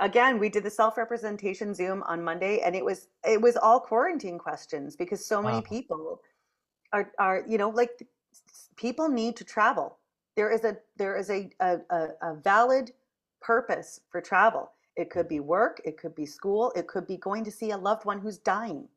again 0.00 0.38
we 0.38 0.48
did 0.48 0.64
the 0.64 0.70
self-representation 0.70 1.74
zoom 1.74 2.02
on 2.04 2.22
monday 2.22 2.60
and 2.60 2.74
it 2.74 2.84
was 2.84 3.08
it 3.24 3.40
was 3.40 3.56
all 3.56 3.78
quarantine 3.78 4.38
questions 4.38 4.96
because 4.96 5.24
so 5.24 5.40
many 5.40 5.58
wow. 5.58 5.64
people 5.68 6.20
are 6.92 7.12
are 7.18 7.44
you 7.46 7.58
know 7.58 7.70
like 7.70 8.02
people 8.76 9.08
need 9.08 9.36
to 9.36 9.44
travel. 9.44 9.98
There 10.36 10.50
is 10.50 10.64
a 10.64 10.76
there 10.96 11.16
is 11.16 11.30
a, 11.30 11.50
a, 11.60 11.78
a 12.22 12.34
valid 12.42 12.92
purpose 13.40 14.00
for 14.10 14.20
travel. 14.20 14.72
It 14.96 15.10
could 15.10 15.28
be 15.28 15.40
work 15.40 15.80
it 15.84 15.96
could 15.98 16.14
be 16.14 16.26
school 16.26 16.72
it 16.76 16.86
could 16.86 17.06
be 17.06 17.16
going 17.16 17.44
to 17.44 17.50
see 17.50 17.70
a 17.70 17.76
loved 17.76 18.04
one 18.04 18.20
who's 18.20 18.38
dying. 18.38 18.88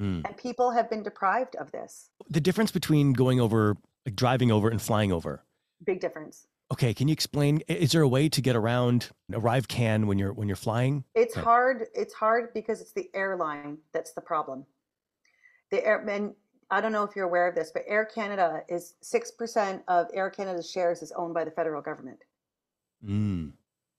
Mm. 0.00 0.26
and 0.26 0.36
people 0.38 0.70
have 0.70 0.88
been 0.88 1.02
deprived 1.02 1.54
of 1.56 1.70
this. 1.70 2.08
The 2.30 2.40
difference 2.40 2.72
between 2.72 3.12
going 3.12 3.40
over 3.40 3.76
like 4.06 4.16
driving 4.16 4.50
over 4.50 4.68
and 4.70 4.80
flying 4.80 5.12
over 5.12 5.44
big 5.84 6.00
difference 6.00 6.46
Okay, 6.72 6.94
can 6.94 7.06
you 7.06 7.12
explain? 7.12 7.60
Is 7.68 7.92
there 7.92 8.00
a 8.00 8.08
way 8.08 8.30
to 8.30 8.40
get 8.40 8.56
around 8.56 9.10
ArriveCAN 9.30 10.06
when 10.06 10.18
you're 10.18 10.32
when 10.32 10.48
you're 10.48 10.56
flying? 10.56 11.04
It's 11.14 11.34
hard. 11.34 11.84
It's 11.94 12.14
hard 12.14 12.54
because 12.54 12.80
it's 12.80 12.92
the 12.92 13.10
airline 13.12 13.76
that's 13.92 14.14
the 14.14 14.22
problem. 14.22 14.64
The 15.70 15.84
air 15.86 16.02
and 16.08 16.34
I 16.70 16.80
don't 16.80 16.92
know 16.92 17.02
if 17.04 17.14
you're 17.14 17.26
aware 17.26 17.46
of 17.46 17.54
this, 17.54 17.70
but 17.70 17.82
Air 17.86 18.06
Canada 18.06 18.62
is 18.70 18.94
six 19.02 19.30
percent 19.30 19.82
of 19.86 20.06
Air 20.14 20.30
Canada's 20.30 20.70
shares 20.70 21.02
is 21.02 21.12
owned 21.12 21.34
by 21.34 21.44
the 21.44 21.50
federal 21.50 21.82
government. 21.82 22.20
Mm, 23.06 23.52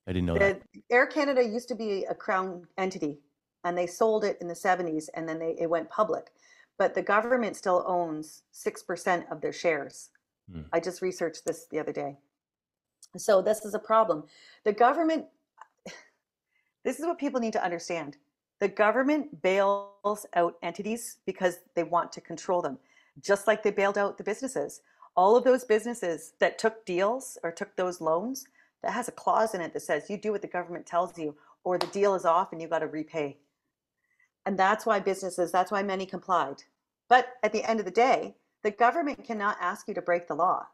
I 0.07 0.13
didn't 0.13 0.25
know 0.25 0.33
the, 0.33 0.39
that. 0.39 0.61
Air 0.89 1.05
Canada 1.05 1.43
used 1.43 1.67
to 1.67 1.75
be 1.75 2.05
a 2.05 2.15
crown 2.15 2.65
entity, 2.79 3.19
and 3.63 3.77
they 3.77 3.85
sold 3.85 4.23
it 4.23 4.39
in 4.41 4.47
the 4.47 4.55
'70s, 4.55 5.09
and 5.13 5.29
then 5.29 5.37
they 5.37 5.55
it 5.59 5.69
went 5.69 5.91
public. 5.91 6.31
But 6.79 6.95
the 6.95 7.03
government 7.03 7.55
still 7.55 7.83
owns 7.85 8.41
six 8.51 8.81
percent 8.81 9.27
of 9.29 9.41
their 9.41 9.53
shares. 9.53 10.09
Mm. 10.51 10.65
I 10.73 10.79
just 10.79 11.03
researched 11.03 11.45
this 11.45 11.67
the 11.69 11.77
other 11.77 11.93
day. 11.93 12.17
So 13.17 13.41
this 13.41 13.65
is 13.65 13.73
a 13.73 13.79
problem. 13.79 14.23
The 14.63 14.73
government, 14.73 15.25
this 16.83 16.99
is 16.99 17.05
what 17.05 17.19
people 17.19 17.39
need 17.39 17.53
to 17.53 17.63
understand. 17.63 18.17
The 18.59 18.67
government 18.67 19.41
bails 19.41 20.25
out 20.35 20.55
entities 20.63 21.17
because 21.25 21.59
they 21.75 21.83
want 21.83 22.11
to 22.13 22.21
control 22.21 22.61
them, 22.61 22.77
just 23.21 23.45
like 23.47 23.61
they 23.61 23.71
bailed 23.71 23.97
out 23.97 24.17
the 24.17 24.23
businesses. 24.23 24.81
All 25.15 25.35
of 25.35 25.43
those 25.43 25.63
businesses 25.63 26.33
that 26.39 26.57
took 26.57 26.85
deals 26.85 27.37
or 27.43 27.51
took 27.51 27.75
those 27.75 28.01
loans, 28.01 28.47
that 28.81 28.93
has 28.93 29.07
a 29.07 29.13
clause 29.13 29.53
in 29.53 29.61
it 29.61 29.73
that 29.73 29.81
says 29.81 30.09
you 30.09 30.17
do 30.17 30.31
what 30.31 30.41
the 30.41 30.47
government 30.47 30.85
tells 30.85 31.17
you, 31.17 31.35
or 31.63 31.77
the 31.77 31.87
deal 31.87 32.15
is 32.15 32.25
off 32.25 32.51
and 32.51 32.61
you 32.61 32.67
got 32.67 32.79
to 32.79 32.87
repay. 32.87 33.37
And 34.45 34.57
that's 34.57 34.85
why 34.85 34.99
businesses, 34.99 35.51
that's 35.51 35.71
why 35.71 35.83
many 35.83 36.05
complied. 36.05 36.63
But 37.09 37.33
at 37.43 37.53
the 37.53 37.63
end 37.69 37.79
of 37.79 37.85
the 37.85 37.91
day, 37.91 38.35
the 38.63 38.71
government 38.71 39.23
cannot 39.23 39.57
ask 39.61 39.87
you 39.87 39.93
to 39.93 40.01
break 40.01 40.27
the 40.27 40.35
law. 40.35 40.67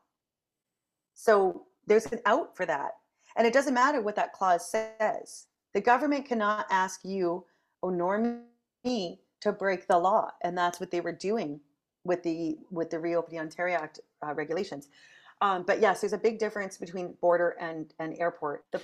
So 1.14 1.66
there's 1.90 2.06
an 2.06 2.22
out 2.26 2.56
for 2.56 2.66
that. 2.66 2.92
And 3.36 3.46
it 3.46 3.54
doesn't 3.54 3.74
matter 3.74 4.02
what 4.02 4.16
that 4.16 4.34
clause 4.34 4.70
says. 4.70 5.48
The 5.74 5.82
government 5.82 6.26
cannot 6.26 6.66
ask 6.70 7.02
you 7.04 7.46
or 7.82 7.92
nor 7.92 8.40
me 8.86 9.20
to 9.42 9.52
break 9.52 9.88
the 9.88 9.98
law. 9.98 10.32
And 10.44 10.58
that's 10.58 10.80
what 10.80 10.92
they 10.92 11.02
were 11.02 11.12
doing 11.12 11.60
with 12.06 12.24
the 12.24 12.58
with 12.72 12.90
the 12.90 13.00
Reopening 13.00 13.42
Ontario 13.42 13.78
Act 13.78 14.00
uh, 14.26 14.34
regulations. 14.34 14.88
Um, 15.42 15.64
but 15.66 15.80
yes, 15.80 16.02
there's 16.02 16.14
a 16.14 16.18
big 16.18 16.38
difference 16.38 16.78
between 16.78 17.14
border 17.22 17.56
and, 17.62 17.94
and 18.00 18.18
airport. 18.20 18.66
The 18.72 18.82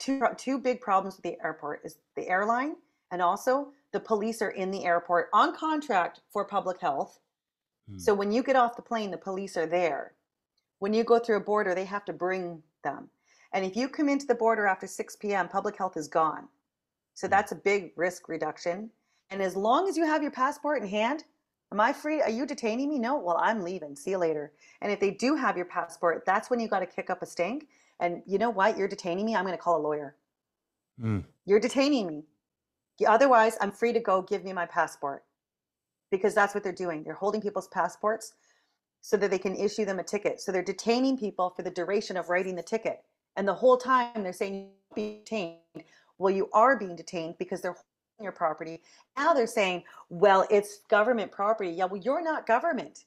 two, 0.00 0.20
two 0.36 0.58
big 0.58 0.80
problems 0.80 1.16
with 1.16 1.22
the 1.22 1.36
airport 1.44 1.82
is 1.84 1.98
the 2.16 2.28
airline 2.28 2.74
and 3.12 3.22
also 3.22 3.68
the 3.92 4.00
police 4.00 4.42
are 4.42 4.50
in 4.50 4.72
the 4.72 4.84
airport 4.84 5.28
on 5.32 5.54
contract 5.54 6.20
for 6.32 6.44
public 6.44 6.80
health. 6.80 7.20
Hmm. 7.88 7.98
So 7.98 8.14
when 8.14 8.32
you 8.32 8.42
get 8.42 8.56
off 8.56 8.74
the 8.74 8.82
plane, 8.82 9.12
the 9.12 9.16
police 9.16 9.56
are 9.56 9.66
there 9.66 10.14
when 10.82 10.92
you 10.92 11.04
go 11.04 11.20
through 11.20 11.36
a 11.36 11.40
border, 11.40 11.76
they 11.76 11.84
have 11.84 12.04
to 12.04 12.12
bring 12.12 12.60
them. 12.82 13.08
And 13.52 13.64
if 13.64 13.76
you 13.76 13.88
come 13.88 14.08
into 14.08 14.26
the 14.26 14.34
border 14.34 14.66
after 14.66 14.88
6 14.88 15.14
p.m., 15.14 15.46
public 15.46 15.76
health 15.76 15.96
is 15.96 16.08
gone. 16.08 16.48
So 17.14 17.28
hmm. 17.28 17.30
that's 17.30 17.52
a 17.52 17.54
big 17.54 17.92
risk 17.94 18.28
reduction. 18.28 18.90
And 19.30 19.40
as 19.40 19.54
long 19.54 19.88
as 19.88 19.96
you 19.96 20.04
have 20.04 20.22
your 20.22 20.32
passport 20.32 20.82
in 20.82 20.88
hand, 20.88 21.22
am 21.70 21.78
I 21.78 21.92
free? 21.92 22.20
Are 22.20 22.30
you 22.30 22.46
detaining 22.46 22.88
me? 22.88 22.98
No. 22.98 23.16
Well, 23.16 23.38
I'm 23.40 23.62
leaving. 23.62 23.94
See 23.94 24.10
you 24.10 24.18
later. 24.18 24.50
And 24.80 24.90
if 24.90 24.98
they 24.98 25.12
do 25.12 25.36
have 25.36 25.56
your 25.56 25.66
passport, 25.66 26.24
that's 26.26 26.50
when 26.50 26.58
you 26.58 26.66
got 26.66 26.80
to 26.80 26.86
kick 26.86 27.10
up 27.10 27.22
a 27.22 27.26
stink. 27.26 27.68
And 28.00 28.20
you 28.26 28.38
know 28.38 28.50
what? 28.50 28.76
You're 28.76 28.88
detaining 28.88 29.24
me. 29.24 29.36
I'm 29.36 29.44
going 29.44 29.56
to 29.56 29.62
call 29.62 29.80
a 29.80 29.86
lawyer. 29.86 30.16
Mm. 31.00 31.22
You're 31.46 31.60
detaining 31.60 32.08
me. 32.08 32.24
Otherwise, 33.06 33.56
I'm 33.60 33.70
free 33.70 33.92
to 33.92 34.00
go. 34.00 34.20
Give 34.20 34.42
me 34.42 34.52
my 34.52 34.66
passport. 34.66 35.22
Because 36.10 36.34
that's 36.34 36.54
what 36.54 36.64
they're 36.64 36.72
doing. 36.72 37.04
They're 37.04 37.14
holding 37.14 37.40
people's 37.40 37.68
passports 37.68 38.34
so 39.02 39.16
that 39.16 39.30
they 39.30 39.38
can 39.38 39.54
issue 39.54 39.84
them 39.84 39.98
a 39.98 40.04
ticket. 40.04 40.40
So 40.40 40.50
they're 40.50 40.62
detaining 40.62 41.18
people 41.18 41.50
for 41.50 41.62
the 41.62 41.70
duration 41.70 42.16
of 42.16 42.30
writing 42.30 42.54
the 42.54 42.62
ticket. 42.62 43.02
And 43.36 43.46
the 43.46 43.54
whole 43.54 43.76
time 43.76 44.22
they're 44.22 44.32
saying 44.32 44.70
be 44.94 45.18
detained. 45.24 45.58
Well, 46.18 46.32
you 46.32 46.48
are 46.52 46.78
being 46.78 46.96
detained 46.96 47.36
because 47.38 47.60
they're 47.60 47.72
holding 47.72 48.22
your 48.22 48.32
property. 48.32 48.80
Now 49.16 49.34
they're 49.34 49.46
saying, 49.46 49.84
well, 50.08 50.46
it's 50.50 50.80
government 50.88 51.32
property. 51.32 51.70
Yeah, 51.70 51.86
well, 51.86 52.00
you're 52.00 52.22
not 52.22 52.46
government. 52.46 53.04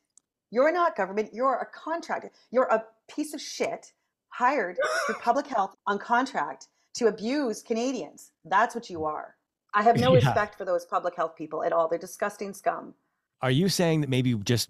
You're 0.51 0.71
not 0.71 0.95
government. 0.95 1.29
You're 1.33 1.55
a 1.55 1.65
contractor. 1.65 2.31
You're 2.51 2.65
a 2.65 2.83
piece 3.09 3.33
of 3.33 3.41
shit 3.41 3.93
hired 4.29 4.77
through 5.05 5.15
public 5.21 5.47
health 5.47 5.75
on 5.87 5.97
contract 5.97 6.67
to 6.95 7.07
abuse 7.07 7.61
Canadians. 7.61 8.31
That's 8.43 8.75
what 8.75 8.89
you 8.89 9.05
are. 9.05 9.35
I 9.73 9.83
have 9.83 9.99
no 9.99 10.09
yeah. 10.13 10.25
respect 10.25 10.57
for 10.57 10.65
those 10.65 10.85
public 10.85 11.15
health 11.15 11.35
people 11.35 11.63
at 11.63 11.71
all. 11.71 11.87
They're 11.87 11.99
disgusting 11.99 12.53
scum. 12.53 12.93
Are 13.41 13.51
you 13.51 13.69
saying 13.69 14.01
that 14.01 14.09
maybe 14.09 14.33
just 14.35 14.69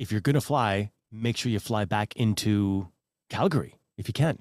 if 0.00 0.10
you're 0.10 0.22
going 0.22 0.34
to 0.34 0.40
fly, 0.40 0.90
make 1.12 1.36
sure 1.36 1.52
you 1.52 1.60
fly 1.60 1.84
back 1.84 2.16
into 2.16 2.88
Calgary 3.28 3.76
if 3.98 4.08
you 4.08 4.14
can? 4.14 4.38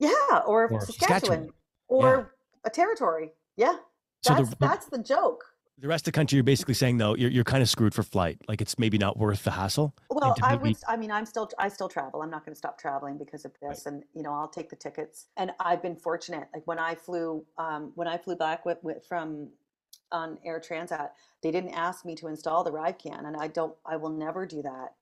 Yeah, 0.00 0.08
or, 0.46 0.68
or 0.68 0.80
Saskatchewan, 0.80 0.88
Saskatchewan, 0.88 1.50
or 1.88 2.06
yeah. 2.06 2.24
a 2.64 2.70
territory. 2.70 3.32
Yeah, 3.56 3.76
that's 4.24 4.38
so 4.38 4.44
the, 4.46 4.56
that's 4.58 4.86
the 4.86 4.98
joke. 4.98 5.44
The 5.78 5.88
rest 5.88 6.02
of 6.02 6.12
the 6.12 6.16
country, 6.16 6.36
you're 6.36 6.44
basically 6.44 6.74
saying 6.74 6.98
though, 6.98 7.14
you're, 7.14 7.30
you're 7.30 7.44
kind 7.44 7.62
of 7.62 7.68
screwed 7.68 7.92
for 7.92 8.02
flight. 8.02 8.38
Like 8.48 8.60
it's 8.60 8.78
maybe 8.78 8.98
not 8.98 9.18
worth 9.18 9.44
the 9.44 9.50
hassle. 9.50 9.94
Well, 10.10 10.34
I 10.42 10.54
would. 10.56 10.76
I 10.88 10.96
mean, 10.96 11.10
I'm 11.10 11.26
still. 11.26 11.50
I 11.58 11.68
still 11.68 11.88
travel. 11.88 12.22
I'm 12.22 12.30
not 12.30 12.44
going 12.44 12.54
to 12.54 12.58
stop 12.58 12.78
traveling 12.78 13.18
because 13.18 13.44
of 13.44 13.52
this, 13.60 13.82
right. 13.84 13.92
and 13.92 14.04
you 14.14 14.22
know, 14.22 14.32
I'll 14.32 14.48
take 14.48 14.70
the 14.70 14.76
tickets. 14.76 15.26
And 15.36 15.52
I've 15.60 15.82
been 15.82 15.96
fortunate. 15.96 16.48
Like 16.54 16.66
when 16.66 16.78
I 16.78 16.94
flew, 16.94 17.44
um, 17.58 17.92
when 17.94 18.08
I 18.08 18.16
flew 18.16 18.36
back 18.36 18.64
with, 18.64 18.78
with 18.82 19.04
from 19.06 19.50
on 20.12 20.38
Air 20.44 20.60
Transat, 20.60 21.10
they 21.42 21.50
didn't 21.50 21.74
ask 21.74 22.04
me 22.04 22.14
to 22.16 22.28
install 22.28 22.62
the 22.62 22.70
ArriveCAN, 22.70 23.26
and 23.26 23.36
I 23.36 23.48
don't. 23.48 23.74
I 23.84 23.96
will 23.96 24.10
never 24.10 24.46
do 24.46 24.62
that. 24.62 24.94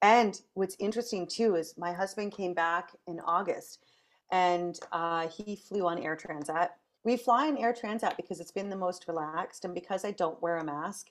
And 0.00 0.40
what's 0.54 0.76
interesting 0.78 1.26
too 1.26 1.56
is 1.56 1.76
my 1.76 1.92
husband 1.92 2.32
came 2.32 2.54
back 2.54 2.90
in 3.06 3.20
August, 3.20 3.84
and 4.30 4.78
uh, 4.92 5.28
he 5.28 5.56
flew 5.56 5.86
on 5.86 5.98
Air 5.98 6.16
Transat 6.16 6.70
we 7.04 7.18
fly 7.18 7.46
in 7.46 7.58
Air 7.58 7.74
Transat 7.74 8.16
because 8.16 8.40
it's 8.40 8.50
been 8.50 8.70
the 8.70 8.76
most 8.76 9.06
relaxed, 9.06 9.64
and 9.64 9.74
because 9.74 10.04
I 10.04 10.10
don't 10.12 10.40
wear 10.42 10.56
a 10.56 10.64
mask, 10.64 11.10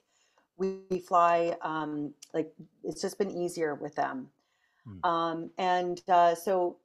we, 0.56 0.80
fly 1.06 1.56
um, 1.62 2.12
like 2.32 2.52
it's 2.82 3.00
just 3.00 3.18
been 3.18 3.30
easier 3.30 3.74
with 3.74 3.94
them. 3.94 4.28
Hmm. 4.84 5.10
Um, 5.10 5.50
and 5.56 6.00
uh, 6.08 6.34
so 6.34 6.76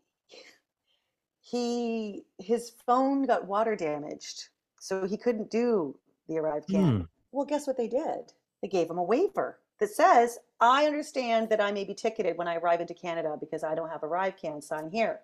he 1.42 2.24
his 2.38 2.74
phone 2.86 3.26
got 3.26 3.48
water 3.48 3.76
damaged, 3.76 4.50
so 4.80 5.06
he 5.06 5.18
couldn't 5.18 5.50
do 5.50 5.98
the 6.30 6.36
ArriveCAN. 6.36 6.98
Hmm. 6.98 7.02
Well, 7.32 7.46
guess 7.46 7.68
what 7.68 7.78
they 7.78 7.88
did? 7.88 8.34
They 8.62 8.68
gave 8.68 8.90
him 8.90 8.98
a 8.98 9.04
waiver 9.04 9.60
that 9.80 9.90
says, 9.90 10.40
"I 10.62 10.86
understand 10.86 11.50
that 11.50 11.62
I 11.62 11.72
may 11.72 11.84
be 11.84 11.94
ticketed 11.94 12.38
when 12.38 12.48
I 12.48 12.56
arrive 12.56 12.82
into 12.82 12.94
Canada 12.94 13.36
because 13.40 13.64
I 13.64 13.76
don't 13.76 13.90
have 13.90 14.04
a 14.04 14.08
ArriveCAN. 14.08 14.64
Sign 14.64 14.90
here." 14.90 15.22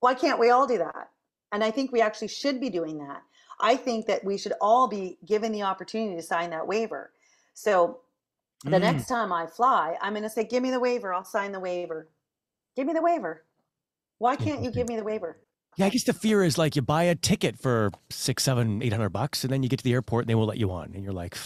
Why 0.00 0.14
can't 0.14 0.38
we 0.38 0.50
all 0.50 0.66
do 0.66 0.78
that? 0.78 1.10
And 1.52 1.64
I 1.64 1.70
think 1.70 1.92
we 1.92 2.00
actually 2.00 2.28
should 2.28 2.60
be 2.60 2.70
doing 2.70 2.98
that. 2.98 3.22
I 3.60 3.76
think 3.76 4.06
that 4.06 4.24
we 4.24 4.38
should 4.38 4.52
all 4.60 4.86
be 4.86 5.18
given 5.26 5.52
the 5.52 5.62
opportunity 5.62 6.14
to 6.16 6.22
sign 6.22 6.50
that 6.50 6.66
waiver. 6.66 7.10
So 7.54 8.00
the 8.64 8.70
mm. 8.70 8.80
next 8.80 9.06
time 9.06 9.32
I 9.32 9.46
fly, 9.46 9.96
I'm 10.00 10.12
going 10.12 10.22
to 10.22 10.30
say, 10.30 10.44
give 10.44 10.62
me 10.62 10.70
the 10.70 10.80
waiver. 10.80 11.12
I'll 11.12 11.24
sign 11.24 11.52
the 11.52 11.60
waiver. 11.60 12.08
Give 12.76 12.86
me 12.86 12.92
the 12.92 13.02
waiver. 13.02 13.42
Why 14.18 14.36
can't 14.36 14.62
you 14.62 14.70
give 14.70 14.88
me 14.88 14.96
the 14.96 15.04
waiver? 15.04 15.38
Yeah, 15.76 15.86
I 15.86 15.90
guess 15.90 16.04
the 16.04 16.12
fear 16.12 16.42
is 16.42 16.58
like 16.58 16.74
you 16.74 16.82
buy 16.82 17.04
a 17.04 17.14
ticket 17.14 17.58
for 17.58 17.90
six, 18.10 18.42
seven, 18.42 18.82
eight 18.82 18.92
hundred 18.92 19.10
bucks, 19.10 19.44
and 19.44 19.52
then 19.52 19.62
you 19.62 19.68
get 19.68 19.78
to 19.78 19.84
the 19.84 19.92
airport 19.92 20.24
and 20.24 20.30
they 20.30 20.34
won't 20.34 20.48
let 20.48 20.58
you 20.58 20.70
on, 20.72 20.92
and 20.94 21.04
you're 21.04 21.12
like, 21.12 21.36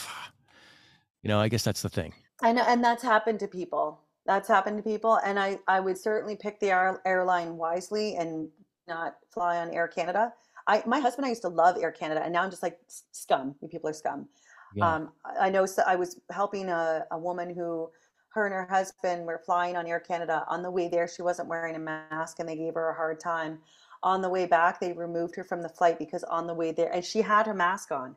you 1.22 1.28
know, 1.28 1.38
I 1.38 1.48
guess 1.48 1.64
that's 1.64 1.82
the 1.82 1.90
thing. 1.90 2.14
I 2.42 2.52
know, 2.52 2.64
and 2.66 2.82
that's 2.82 3.02
happened 3.02 3.40
to 3.40 3.48
people. 3.48 4.00
That's 4.24 4.48
happened 4.48 4.78
to 4.78 4.82
people, 4.82 5.16
and 5.24 5.38
I 5.38 5.58
I 5.68 5.80
would 5.80 5.98
certainly 5.98 6.36
pick 6.36 6.60
the 6.60 6.70
airline 7.04 7.56
wisely 7.56 8.16
and 8.16 8.48
not 8.88 9.16
fly 9.30 9.58
on 9.58 9.70
Air 9.70 9.88
Canada. 9.88 10.32
I 10.66 10.82
my 10.86 11.00
husband 11.00 11.24
and 11.24 11.26
I 11.26 11.30
used 11.30 11.42
to 11.42 11.48
love 11.48 11.76
Air 11.78 11.92
Canada, 11.92 12.22
and 12.22 12.32
now 12.32 12.42
I'm 12.42 12.50
just 12.50 12.62
like 12.62 12.78
scum. 12.88 13.54
You 13.60 13.68
people 13.68 13.90
are 13.90 13.94
scum. 13.94 14.28
Yeah. 14.74 14.94
Um, 14.94 15.12
I 15.38 15.50
know 15.50 15.66
so 15.66 15.82
I 15.86 15.96
was 15.96 16.20
helping 16.30 16.68
a, 16.68 17.04
a 17.10 17.18
woman 17.18 17.54
who 17.54 17.90
her 18.30 18.46
and 18.46 18.54
her 18.54 18.66
husband 18.66 19.26
were 19.26 19.42
flying 19.44 19.76
on 19.76 19.86
Air 19.86 20.00
Canada. 20.00 20.44
On 20.48 20.62
the 20.62 20.70
way 20.70 20.88
there, 20.88 21.06
she 21.06 21.22
wasn't 21.22 21.48
wearing 21.48 21.76
a 21.76 21.78
mask, 21.78 22.38
and 22.38 22.48
they 22.48 22.56
gave 22.56 22.74
her 22.74 22.90
a 22.90 22.94
hard 22.94 23.20
time. 23.20 23.58
On 24.04 24.20
the 24.20 24.28
way 24.28 24.46
back, 24.46 24.80
they 24.80 24.92
removed 24.92 25.36
her 25.36 25.44
from 25.44 25.62
the 25.62 25.68
flight 25.68 25.98
because 25.98 26.24
on 26.24 26.46
the 26.46 26.54
way 26.54 26.72
there, 26.72 26.92
and 26.92 27.04
she 27.04 27.22
had 27.22 27.46
her 27.46 27.54
mask 27.54 27.92
on. 27.92 28.16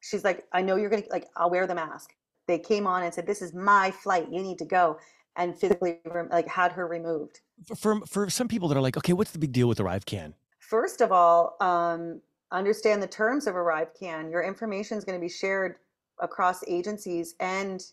She's 0.00 0.24
like, 0.24 0.46
"I 0.52 0.62
know 0.62 0.76
you're 0.76 0.90
gonna 0.90 1.02
like. 1.10 1.28
I'll 1.36 1.50
wear 1.50 1.66
the 1.66 1.74
mask." 1.74 2.14
They 2.46 2.58
came 2.58 2.86
on 2.86 3.02
and 3.02 3.12
said, 3.12 3.26
"This 3.26 3.42
is 3.42 3.52
my 3.52 3.90
flight. 3.90 4.28
You 4.30 4.42
need 4.42 4.58
to 4.58 4.64
go," 4.64 4.98
and 5.36 5.58
physically 5.58 6.00
like 6.30 6.46
had 6.46 6.72
her 6.72 6.86
removed 6.86 7.40
for 7.76 8.00
for 8.06 8.28
some 8.30 8.48
people 8.48 8.68
that 8.68 8.76
are 8.76 8.80
like, 8.80 8.96
okay, 8.96 9.12
what's 9.12 9.30
the 9.30 9.38
big 9.38 9.52
deal 9.52 9.68
with 9.68 9.78
ArriveCAN? 9.78 10.32
First 10.58 11.00
of 11.00 11.12
all, 11.12 11.56
um, 11.60 12.20
understand 12.50 13.02
the 13.02 13.06
terms 13.06 13.46
of 13.46 13.56
Arrive 13.56 13.88
Can. 13.98 14.30
Your 14.30 14.42
information 14.42 14.98
is 14.98 15.04
going 15.04 15.18
to 15.18 15.20
be 15.20 15.28
shared 15.28 15.76
across 16.20 16.62
agencies 16.68 17.34
and 17.40 17.84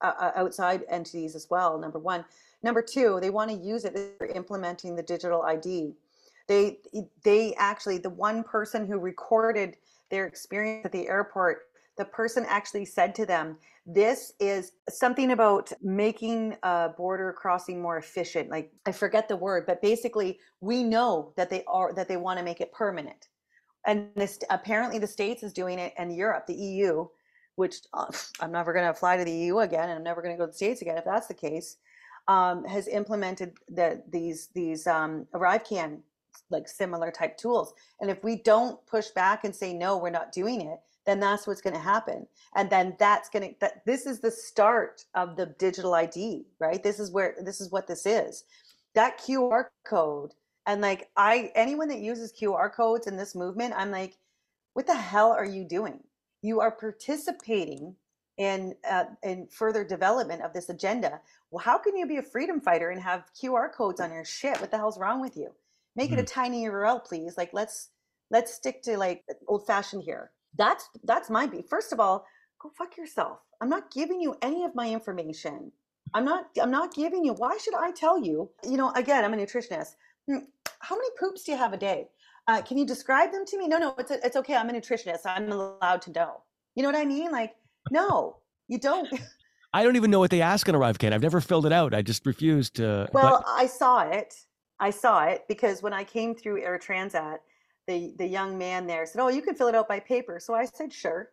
uh, 0.00 0.12
uh, 0.18 0.32
outside 0.36 0.84
entities 0.88 1.34
as 1.34 1.48
well. 1.50 1.78
Number 1.78 1.98
one. 1.98 2.24
Number 2.62 2.82
two, 2.82 3.18
they 3.20 3.30
want 3.30 3.50
to 3.50 3.56
use 3.56 3.84
it 3.84 3.96
for 4.18 4.26
implementing 4.26 4.96
the 4.96 5.02
digital 5.02 5.42
ID. 5.42 5.94
They 6.48 6.78
they 7.24 7.54
actually 7.54 7.98
the 7.98 8.10
one 8.10 8.42
person 8.44 8.86
who 8.86 8.98
recorded 8.98 9.76
their 10.10 10.26
experience 10.26 10.84
at 10.84 10.92
the 10.92 11.08
airport 11.08 11.62
the 11.96 12.04
person 12.04 12.44
actually 12.48 12.84
said 12.84 13.14
to 13.14 13.26
them, 13.26 13.56
this 13.86 14.32
is 14.38 14.72
something 14.88 15.30
about 15.30 15.72
making 15.82 16.56
a 16.62 16.90
border 16.96 17.32
crossing 17.32 17.80
more 17.80 17.98
efficient. 17.98 18.50
Like 18.50 18.70
I 18.84 18.92
forget 18.92 19.28
the 19.28 19.36
word, 19.36 19.64
but 19.66 19.80
basically 19.80 20.38
we 20.60 20.82
know 20.82 21.32
that 21.36 21.50
they 21.50 21.64
are 21.66 21.92
that 21.94 22.08
they 22.08 22.16
want 22.16 22.38
to 22.38 22.44
make 22.44 22.60
it 22.60 22.72
permanent. 22.72 23.28
And 23.86 24.08
this 24.16 24.38
apparently 24.50 24.98
the 24.98 25.06
states 25.06 25.42
is 25.42 25.52
doing 25.52 25.78
it 25.78 25.94
and 25.96 26.14
Europe, 26.14 26.46
the 26.46 26.54
EU, 26.54 27.06
which 27.54 27.76
uh, 27.94 28.06
I'm 28.40 28.52
never 28.52 28.72
going 28.72 28.86
to 28.86 28.94
fly 28.94 29.16
to 29.16 29.24
the 29.24 29.32
EU 29.32 29.58
again 29.58 29.88
and 29.88 29.98
I'm 29.98 30.04
never 30.04 30.20
going 30.20 30.34
to 30.34 30.38
go 30.38 30.46
to 30.46 30.50
the 30.50 30.56
states 30.56 30.82
again 30.82 30.98
if 30.98 31.04
that's 31.04 31.28
the 31.28 31.34
case. 31.34 31.76
Um, 32.28 32.64
has 32.64 32.88
implemented 32.88 33.52
the, 33.68 34.02
these 34.10 34.48
these 34.52 34.88
um, 34.88 35.26
ArriveCAN 35.32 36.00
like 36.50 36.68
similar 36.68 37.10
type 37.10 37.36
tools. 37.36 37.72
And 38.00 38.10
if 38.10 38.22
we 38.24 38.36
don't 38.42 38.84
push 38.86 39.08
back 39.08 39.44
and 39.44 39.54
say 39.54 39.72
no, 39.72 39.96
we're 39.96 40.10
not 40.10 40.32
doing 40.32 40.60
it, 40.60 40.78
then 41.06 41.20
that's 41.20 41.46
what's 41.46 41.60
going 41.60 41.74
to 41.74 41.80
happen. 41.80 42.26
And 42.54 42.68
then 42.68 42.96
that's 42.98 43.28
going 43.28 43.48
to 43.48 43.54
that 43.60 43.84
this 43.86 44.06
is 44.06 44.20
the 44.20 44.30
start 44.30 45.04
of 45.14 45.36
the 45.36 45.54
digital 45.58 45.94
id 45.94 46.46
right? 46.58 46.82
This 46.82 46.98
is 46.98 47.10
where 47.10 47.36
this 47.42 47.60
is 47.60 47.70
what 47.70 47.86
this 47.86 48.06
is. 48.06 48.44
That 48.94 49.20
qr 49.20 49.66
code 49.86 50.32
and 50.66 50.80
like 50.80 51.10
i 51.16 51.52
anyone 51.54 51.88
that 51.88 51.98
uses 51.98 52.32
qr 52.32 52.72
codes 52.72 53.06
in 53.06 53.16
this 53.16 53.34
movement 53.34 53.74
i'm 53.76 53.90
like 53.90 54.16
what 54.76 54.86
the 54.86 54.94
hell 54.94 55.30
are 55.32 55.46
you 55.46 55.64
doing? 55.64 56.00
You 56.42 56.60
are 56.60 56.70
participating 56.70 57.94
in 58.36 58.74
uh, 58.86 59.04
in 59.22 59.48
further 59.50 59.82
development 59.84 60.42
of 60.42 60.52
this 60.52 60.68
agenda. 60.68 61.18
Well 61.50 61.64
how 61.64 61.78
can 61.78 61.96
you 61.96 62.06
be 62.06 62.18
a 62.18 62.22
freedom 62.22 62.60
fighter 62.60 62.90
and 62.90 63.00
have 63.00 63.24
qr 63.40 63.72
codes 63.72 64.00
on 64.00 64.12
your 64.12 64.26
shit? 64.26 64.60
What 64.60 64.70
the 64.70 64.76
hell's 64.76 64.98
wrong 64.98 65.22
with 65.22 65.34
you 65.34 65.54
make 65.96 66.10
mm-hmm. 66.10 66.18
it 66.18 66.30
a 66.30 66.34
hmm. 66.34 66.40
tiny 66.40 66.64
url 66.64 67.04
please 67.04 67.36
like 67.36 67.50
let's 67.52 67.90
let's 68.30 68.54
stick 68.54 68.82
to 68.82 68.96
like 68.96 69.24
old 69.48 69.66
fashioned 69.66 70.02
here 70.02 70.30
that's 70.56 70.88
that's 71.04 71.30
my 71.30 71.46
beef. 71.46 71.66
First 71.68 71.92
of 71.92 72.00
all, 72.00 72.26
go 72.60 72.70
fuck 72.76 72.96
yourself. 72.96 73.38
I'm 73.60 73.68
not 73.68 73.90
giving 73.90 74.20
you 74.20 74.36
any 74.42 74.64
of 74.64 74.74
my 74.74 74.90
information. 74.90 75.72
I'm 76.14 76.24
not 76.24 76.46
I'm 76.60 76.70
not 76.70 76.94
giving 76.94 77.24
you. 77.24 77.32
Why 77.34 77.56
should 77.58 77.74
I 77.74 77.90
tell 77.92 78.22
you? 78.22 78.50
You 78.64 78.76
know, 78.76 78.92
again, 78.92 79.24
I'm 79.24 79.34
a 79.34 79.36
nutritionist. 79.36 79.96
Hmm, 80.28 80.38
how 80.80 80.96
many 80.96 81.08
poops 81.18 81.44
do 81.44 81.52
you 81.52 81.58
have 81.58 81.72
a 81.72 81.76
day? 81.76 82.08
Uh, 82.48 82.62
can 82.62 82.78
you 82.78 82.86
describe 82.86 83.32
them 83.32 83.44
to 83.46 83.58
me? 83.58 83.66
No, 83.66 83.78
no, 83.78 83.94
it's 83.98 84.10
a, 84.10 84.24
it's 84.24 84.36
okay. 84.36 84.54
I'm 84.54 84.70
a 84.70 84.72
nutritionist. 84.72 85.20
I'm 85.26 85.50
allowed 85.50 86.02
to 86.02 86.12
know. 86.12 86.42
You 86.74 86.82
know 86.82 86.88
what 86.88 86.98
I 86.98 87.04
mean? 87.04 87.32
Like, 87.32 87.54
no, 87.90 88.36
you 88.68 88.78
don't. 88.78 89.08
I 89.72 89.82
don't 89.82 89.96
even 89.96 90.10
know 90.10 90.20
what 90.20 90.30
they 90.30 90.40
ask 90.40 90.68
on 90.68 90.74
ArriveCAN. 90.74 91.12
I've 91.12 91.22
never 91.22 91.40
filled 91.40 91.66
it 91.66 91.72
out. 91.72 91.92
I 91.92 92.02
just 92.02 92.24
refused 92.24 92.76
to. 92.76 93.08
Well, 93.12 93.44
but... 93.44 93.44
I 93.48 93.66
saw 93.66 94.08
it. 94.08 94.34
I 94.78 94.90
saw 94.90 95.24
it 95.24 95.44
because 95.48 95.82
when 95.82 95.92
I 95.92 96.04
came 96.04 96.34
through 96.34 96.62
Air 96.62 96.78
Transat, 96.78 97.38
the 97.86 98.14
the 98.18 98.26
young 98.26 98.58
man 98.58 98.86
there 98.86 99.06
said, 99.06 99.20
"Oh, 99.20 99.28
you 99.28 99.42
can 99.42 99.54
fill 99.54 99.68
it 99.68 99.74
out 99.74 99.88
by 99.88 100.00
paper." 100.00 100.38
So 100.40 100.54
I 100.54 100.64
said, 100.64 100.92
"Sure." 100.92 101.30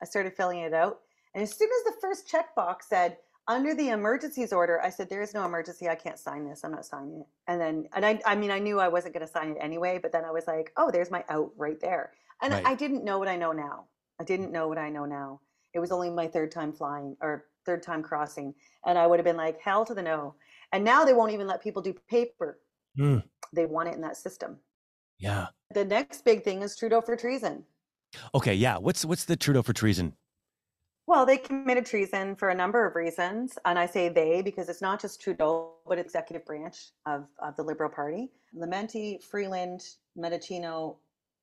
I 0.00 0.04
started 0.04 0.36
filling 0.36 0.60
it 0.60 0.74
out, 0.74 1.00
and 1.34 1.42
as 1.42 1.56
soon 1.56 1.68
as 1.68 1.92
the 1.92 2.00
first 2.00 2.28
checkbox 2.28 2.84
said 2.88 3.18
under 3.48 3.74
the 3.74 3.88
emergencies 3.88 4.52
order, 4.52 4.80
I 4.80 4.90
said, 4.90 5.08
"There 5.08 5.22
is 5.22 5.34
no 5.34 5.44
emergency. 5.44 5.88
I 5.88 5.94
can't 5.94 6.18
sign 6.18 6.48
this. 6.48 6.62
I'm 6.62 6.70
not 6.70 6.86
signing 6.86 7.20
it." 7.20 7.26
And 7.46 7.60
then, 7.60 7.88
and 7.94 8.04
I, 8.06 8.20
I 8.24 8.36
mean, 8.36 8.50
I 8.50 8.58
knew 8.58 8.78
I 8.78 8.88
wasn't 8.88 9.14
going 9.14 9.26
to 9.26 9.32
sign 9.32 9.52
it 9.52 9.58
anyway, 9.60 9.98
but 10.00 10.12
then 10.12 10.24
I 10.24 10.30
was 10.30 10.46
like, 10.46 10.72
"Oh, 10.76 10.90
there's 10.90 11.10
my 11.10 11.24
out 11.28 11.52
right 11.56 11.80
there." 11.80 12.12
And 12.42 12.52
right. 12.52 12.66
I 12.66 12.74
didn't 12.74 13.04
know 13.04 13.18
what 13.18 13.28
I 13.28 13.36
know 13.36 13.52
now. 13.52 13.86
I 14.20 14.24
didn't 14.24 14.52
know 14.52 14.68
what 14.68 14.78
I 14.78 14.90
know 14.90 15.04
now. 15.04 15.40
It 15.72 15.80
was 15.80 15.90
only 15.90 16.10
my 16.10 16.28
third 16.28 16.52
time 16.52 16.72
flying 16.72 17.16
or 17.20 17.46
third 17.64 17.82
time 17.82 18.02
crossing, 18.02 18.54
and 18.86 18.98
I 18.98 19.06
would 19.06 19.18
have 19.18 19.24
been 19.24 19.36
like, 19.36 19.60
"Hell 19.60 19.84
to 19.86 19.94
the 19.94 20.02
no." 20.02 20.34
And 20.72 20.84
now 20.84 21.04
they 21.04 21.14
won't 21.14 21.32
even 21.32 21.46
let 21.46 21.62
people 21.62 21.82
do 21.82 21.94
paper. 22.08 22.60
Mm. 22.98 23.22
They 23.52 23.66
want 23.66 23.88
it 23.88 23.94
in 23.94 24.00
that 24.02 24.16
system. 24.16 24.58
Yeah. 25.18 25.46
The 25.74 25.84
next 25.84 26.24
big 26.24 26.44
thing 26.44 26.62
is 26.62 26.76
Trudeau 26.76 27.00
for 27.00 27.16
treason. 27.16 27.64
Okay, 28.34 28.54
yeah. 28.54 28.78
What's 28.78 29.04
what's 29.04 29.24
the 29.24 29.36
Trudeau 29.36 29.62
for 29.62 29.72
treason? 29.72 30.14
Well, 31.06 31.24
they 31.24 31.38
committed 31.38 31.86
treason 31.86 32.36
for 32.36 32.50
a 32.50 32.54
number 32.54 32.86
of 32.86 32.94
reasons. 32.94 33.58
And 33.64 33.78
I 33.78 33.86
say 33.86 34.10
they 34.10 34.42
because 34.42 34.68
it's 34.68 34.82
not 34.82 35.00
just 35.00 35.22
Trudeau, 35.22 35.72
but 35.86 35.98
executive 35.98 36.44
branch 36.44 36.90
of, 37.06 37.24
of 37.38 37.56
the 37.56 37.62
Liberal 37.62 37.90
Party. 37.90 38.30
Lametti, 38.54 39.22
Freeland, 39.22 39.82
Mendicino, 40.18 40.96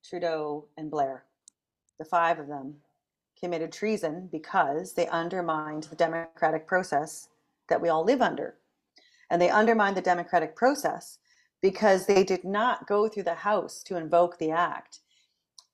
Trudeau, 0.08 0.66
and 0.78 0.91
Blair, 0.91 1.24
the 1.97 2.06
five 2.06 2.38
of 2.38 2.47
them, 2.47 2.76
committed 3.39 3.72
treason 3.72 4.30
because 4.32 4.93
they 4.93 5.08
undermined 5.08 5.84
the 5.84 5.95
democratic 5.95 6.68
process 6.68 7.30
that 7.68 7.82
we 7.82 7.89
all 7.89 8.03
live 8.03 8.22
under. 8.22 8.56
And 9.32 9.41
they 9.41 9.49
undermined 9.49 9.97
the 9.97 10.01
democratic 10.01 10.56
process 10.56 11.18
because 11.66 12.05
they 12.05 12.24
did 12.24 12.43
not 12.43 12.86
go 12.86 13.07
through 13.07 13.24
the 13.24 13.34
House 13.34 13.82
to 13.82 13.97
invoke 13.97 14.38
the 14.38 14.51
act. 14.51 14.99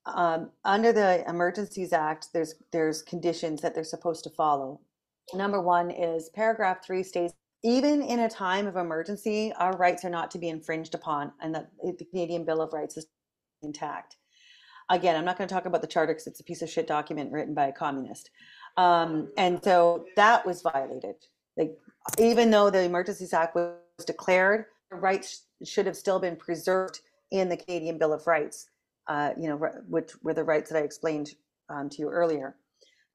Um, 0.06 0.50
under 0.64 0.94
the 0.94 1.28
Emergencies 1.28 1.92
Act, 1.92 2.30
there's 2.34 2.56
there's 2.72 3.02
conditions 3.02 3.62
that 3.62 3.76
they're 3.76 3.84
supposed 3.84 4.24
to 4.24 4.30
follow. 4.30 4.80
Number 5.34 5.62
one 5.62 5.92
is 5.92 6.30
paragraph 6.30 6.78
three 6.82 7.04
states 7.04 7.34
even 7.64 8.02
in 8.02 8.22
a 8.22 8.30
time 8.30 8.68
of 8.68 8.78
emergency, 8.78 9.52
our 9.58 9.76
rights 9.76 10.06
are 10.06 10.10
not 10.10 10.32
to 10.32 10.40
be 10.40 10.48
infringed 10.48 10.96
upon, 10.96 11.34
and 11.42 11.54
that 11.54 11.70
the 11.84 12.06
Canadian 12.06 12.46
Bill 12.46 12.62
of 12.62 12.72
Rights 12.72 12.96
is 12.96 13.06
intact. 13.62 14.16
Again, 14.90 15.18
I'm 15.18 15.26
not 15.26 15.38
going 15.38 15.48
to 15.50 15.54
talk 15.54 15.66
about 15.66 15.82
the 15.82 15.88
charter 15.88 16.14
because 16.14 16.26
it's 16.26 16.40
a 16.40 16.46
piece 16.46 16.62
of 16.62 16.70
shit 16.70 16.88
document 16.88 17.34
written 17.34 17.54
by 17.54 17.68
a 17.68 17.74
communist, 17.74 18.30
um, 18.78 19.30
and 19.38 19.62
so 19.62 20.06
that 20.16 20.46
was 20.46 20.62
violated. 20.62 21.16
Like, 21.58 21.78
even 22.18 22.50
though 22.50 22.70
the 22.70 22.82
Emergencies 22.82 23.34
Act 23.34 23.56
was 23.56 23.76
declared, 24.08 24.66
rights 24.90 25.44
should 25.68 25.86
have 25.86 25.96
still 25.96 26.20
been 26.20 26.36
preserved 26.36 27.00
in 27.32 27.50
the 27.50 27.58
Canadian 27.58 27.98
Bill 27.98 28.14
of 28.14 28.28
Rights 28.28 28.70
uh, 29.08 29.32
you 29.38 29.48
know, 29.48 29.58
which 29.90 30.12
were 30.24 30.34
the 30.34 30.44
rights 30.44 30.70
that 30.70 30.78
I 30.78 30.84
explained 30.84 31.36
um, 31.70 31.90
to 31.90 32.00
you 32.00 32.10
earlier 32.10 32.56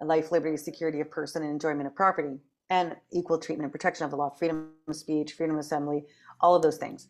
life, 0.03 0.31
liberty, 0.31 0.59
security 0.59 1.01
of 1.01 1.11
person, 1.11 1.43
and 1.43 1.51
enjoyment 1.51 1.87
of 1.87 1.95
property, 1.95 2.39
and 2.69 2.95
equal 3.13 3.39
treatment 3.39 3.65
and 3.65 3.73
protection 3.73 4.05
of 4.05 4.11
the 4.11 4.17
law, 4.17 4.29
freedom 4.29 4.69
of 4.87 4.95
speech, 4.95 5.33
freedom 5.33 5.57
of 5.57 5.61
assembly, 5.61 6.05
all 6.43 6.55
of 6.55 6.61
those 6.61 6.77
things. 6.77 7.09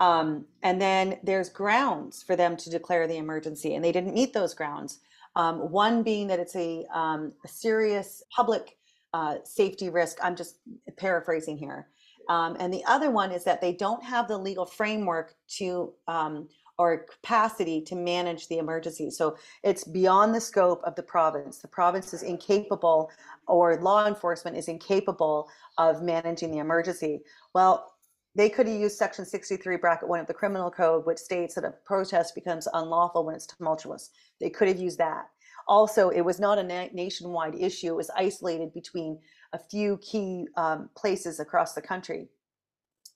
Um, 0.00 0.46
and 0.62 0.80
then 0.80 1.18
there's 1.22 1.50
grounds 1.50 2.22
for 2.22 2.34
them 2.34 2.56
to 2.56 2.70
declare 2.70 3.06
the 3.06 3.18
emergency, 3.18 3.74
and 3.74 3.84
they 3.84 3.92
didn't 3.92 4.14
meet 4.14 4.32
those 4.32 4.54
grounds. 4.54 5.00
Um, 5.36 5.70
one 5.70 6.02
being 6.02 6.28
that 6.28 6.40
it's 6.40 6.56
a, 6.56 6.86
um, 6.94 7.34
a 7.44 7.48
serious 7.48 8.22
public 8.34 8.78
uh, 9.12 9.36
safety 9.44 9.90
risk. 9.90 10.16
I'm 10.22 10.34
just 10.34 10.60
paraphrasing 10.96 11.58
here. 11.58 11.88
Um, 12.28 12.56
and 12.58 12.72
the 12.72 12.84
other 12.86 13.10
one 13.10 13.32
is 13.32 13.44
that 13.44 13.60
they 13.60 13.72
don't 13.72 14.02
have 14.02 14.28
the 14.28 14.38
legal 14.38 14.66
framework 14.66 15.34
to 15.58 15.92
um, 16.08 16.48
or 16.78 17.06
capacity 17.06 17.80
to 17.80 17.94
manage 17.94 18.48
the 18.48 18.58
emergency. 18.58 19.10
So 19.10 19.36
it's 19.62 19.84
beyond 19.84 20.34
the 20.34 20.40
scope 20.40 20.82
of 20.84 20.96
the 20.96 21.02
province. 21.02 21.58
The 21.58 21.68
province 21.68 22.12
is 22.12 22.22
incapable, 22.22 23.10
or 23.46 23.76
law 23.76 24.06
enforcement 24.06 24.56
is 24.56 24.68
incapable 24.68 25.48
of 25.78 26.02
managing 26.02 26.50
the 26.50 26.58
emergency. 26.58 27.20
Well, 27.54 27.94
they 28.36 28.48
could 28.48 28.66
have 28.66 28.80
used 28.80 28.96
section 28.96 29.24
63 29.24 29.76
bracket 29.76 30.08
1 30.08 30.18
of 30.18 30.26
the 30.26 30.34
criminal 30.34 30.70
code 30.70 31.06
which 31.06 31.18
states 31.18 31.54
that 31.54 31.64
a 31.64 31.74
protest 31.84 32.34
becomes 32.34 32.66
unlawful 32.74 33.24
when 33.24 33.34
it's 33.34 33.46
tumultuous 33.46 34.10
they 34.40 34.50
could 34.50 34.66
have 34.66 34.78
used 34.78 34.98
that 34.98 35.26
also 35.68 36.08
it 36.08 36.22
was 36.22 36.40
not 36.40 36.58
a 36.58 36.62
na- 36.62 36.88
nationwide 36.92 37.54
issue 37.54 37.88
it 37.88 37.96
was 37.96 38.10
isolated 38.16 38.74
between 38.74 39.18
a 39.54 39.58
few 39.58 39.96
key 39.98 40.46
um, 40.56 40.90
places 40.94 41.40
across 41.40 41.72
the 41.72 41.80
country 41.80 42.28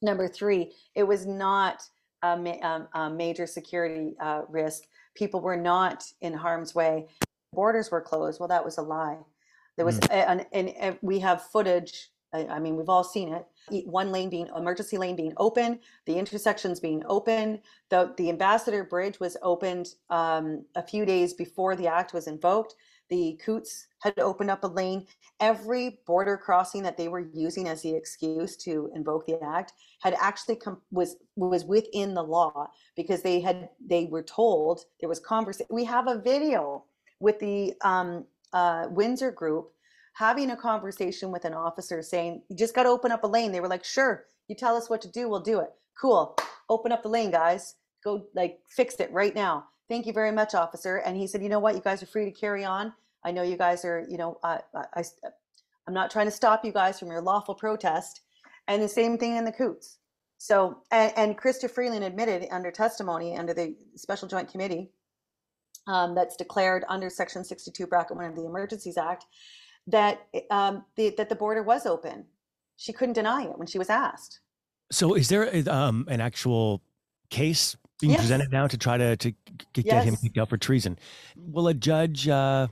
number 0.01 0.29
three 0.29 0.73
it 0.95 1.03
was 1.03 1.27
not 1.27 1.83
a, 2.23 2.37
ma- 2.37 2.59
um, 2.63 2.89
a 2.95 3.11
major 3.11 3.47
security 3.47 4.17
uh, 4.21 4.43
risk. 4.49 4.85
People 5.15 5.41
were 5.41 5.57
not 5.57 6.05
in 6.21 6.33
harm's 6.33 6.75
way. 6.75 7.07
Borders 7.53 7.91
were 7.91 8.01
closed. 8.01 8.41
Well, 8.41 8.49
that 8.49 8.65
was 8.65 8.79
a 8.79 8.83
lie. 8.83 9.19
There 9.77 9.87
was, 9.87 10.01
mm. 10.01 10.45
and, 10.53 10.99
we 11.03 11.21
have 11.21 11.43
footage. 11.43 12.11
I, 12.35 12.47
I 12.47 12.59
mean, 12.59 12.77
we've 12.77 12.89
all 12.89 13.05
seen 13.05 13.33
it. 13.33 13.87
One 13.87 14.11
lane 14.11 14.29
being 14.29 14.49
emergency 14.57 14.99
lane 14.99 15.15
being 15.15 15.33
open, 15.37 15.79
the 16.05 16.19
intersections 16.19 16.81
being 16.81 17.03
open. 17.07 17.61
The 17.91 18.13
the 18.17 18.29
Ambassador 18.29 18.83
Bridge 18.85 19.21
was 19.21 19.37
opened 19.41 19.95
um, 20.11 20.65
a 20.75 20.83
few 20.83 21.07
days 21.07 21.33
before 21.33 21.77
the 21.77 21.87
act 21.87 22.13
was 22.13 22.27
invoked. 22.27 22.75
The 23.11 23.41
Coutts 23.45 23.87
had 24.01 24.19
opened 24.19 24.51
up 24.51 24.65
a 24.65 24.67
lane. 24.67 25.07
Every 25.41 26.01
border 26.07 26.37
crossing 26.37 26.83
that 26.83 26.97
they 26.97 27.09
were 27.09 27.31
using 27.33 27.69
as 27.69 27.83
the 27.83 27.95
excuse 27.95 28.57
to 28.59 28.91
invoke 28.95 29.27
the 29.27 29.43
act 29.43 29.73
had 30.01 30.15
actually 30.21 30.57
come 30.57 30.81
was 30.91 31.17
was 31.37 31.65
within 31.65 32.15
the 32.15 32.23
law 32.23 32.71
because 32.97 33.23
they 33.23 33.41
had 33.41 33.71
they 33.85 34.07
were 34.07 34.23
told 34.23 34.85
there 35.01 35.09
was 35.09 35.21
conversation. 35.21 35.69
We 35.71 35.85
have 35.85 36.09
a 36.09 36.19
video 36.19 36.85
with 37.21 37.39
the 37.39 37.75
um, 37.83 38.25
uh, 38.53 38.87
Windsor 38.91 39.31
group 39.31 39.73
having 40.15 40.51
a 40.51 40.57
conversation 40.57 41.31
with 41.31 41.45
an 41.45 41.55
officer 41.55 42.03
saying, 42.03 42.43
"You 42.49 42.57
just 42.57 42.75
got 42.75 42.83
to 42.83 42.89
open 42.91 43.13
up 43.13 43.25
a 43.25 43.29
lane." 43.29 43.53
They 43.53 43.61
were 43.61 43.69
like, 43.69 43.85
"Sure, 43.85 44.27
you 44.49 44.55
tell 44.55 44.77
us 44.77 44.91
what 44.91 45.01
to 45.03 45.09
do, 45.09 45.29
we'll 45.29 45.41
do 45.41 45.61
it." 45.61 45.71
Cool, 46.01 46.37
open 46.69 46.93
up 46.93 47.03
the 47.03 47.09
lane, 47.09 47.31
guys. 47.31 47.77
Go 48.05 48.27
like 48.35 48.61
fix 48.69 48.97
it 48.97 49.13
right 49.13 49.35
now. 49.35 49.67
Thank 49.89 50.07
you 50.07 50.13
very 50.13 50.33
much, 50.33 50.55
officer. 50.55 50.97
And 50.99 51.17
he 51.17 51.27
said, 51.27 51.43
"You 51.43 51.49
know 51.49 51.61
what? 51.61 51.75
You 51.75 51.81
guys 51.81 52.03
are 52.03 52.07
free 52.07 52.25
to 52.25 52.33
carry 52.33 52.65
on." 52.65 52.93
I 53.25 53.31
know 53.31 53.43
you 53.43 53.57
guys 53.57 53.85
are, 53.85 54.07
you 54.09 54.17
know, 54.17 54.39
I, 54.43 54.61
I, 54.95 55.03
I'm 55.87 55.95
not 55.95 56.11
trying 56.11 56.27
to 56.27 56.33
stop 56.33 56.65
you 56.65 56.73
guys 56.73 56.99
from 56.99 57.09
your 57.09 57.21
lawful 57.21 57.55
protest. 57.55 58.21
And 58.67 58.83
the 58.83 58.89
same 58.89 59.19
thing 59.19 59.37
in 59.37 59.45
the 59.45 59.53
Coutts. 59.53 59.99
So, 60.37 60.83
and, 60.91 61.13
and 61.17 61.39
Chrystia 61.39 61.71
Freeland 61.71 62.05
admitted 62.05 62.47
under 62.51 62.71
testimony 62.71 63.37
under 63.37 63.55
the 63.55 63.75
Special 63.97 64.29
Joint 64.29 64.51
Committee 64.51 64.91
um, 65.87 66.15
that's 66.15 66.37
declared 66.37 66.85
under 66.89 67.11
Section 67.11 67.45
62, 67.45 67.87
Bracket 67.87 68.17
1 68.17 68.27
of 68.27 68.37
the 68.37 68.45
Emergencies 68.45 68.99
Act, 68.99 69.25
that 69.87 70.27
um, 70.51 70.85
the, 70.97 71.15
that 71.17 71.29
the 71.29 71.35
border 71.35 71.63
was 71.63 71.87
open. 71.87 72.27
She 72.77 72.93
couldn't 72.93 73.15
deny 73.15 73.45
it 73.45 73.59
when 73.59 73.67
she 73.67 73.79
was 73.79 73.91
asked. 73.91 74.41
So, 74.93 75.15
is 75.15 75.29
there 75.29 75.51
um, 75.69 76.07
an 76.09 76.21
actual 76.21 76.83
case 77.31 77.77
being 78.01 78.13
yes. 78.13 78.21
presented 78.21 78.53
now 78.53 78.67
to 78.67 78.79
try 78.79 78.97
to 78.97 79.17
to 79.17 79.31
get, 79.73 79.87
yes. 79.87 80.05
him 80.05 80.17
kicked 80.17 80.39
out 80.39 80.49
for 80.49 80.57
treason? 80.57 80.99
Will 81.37 81.69
a 81.69 81.75
judge 81.75 82.29
uh, 82.29 82.69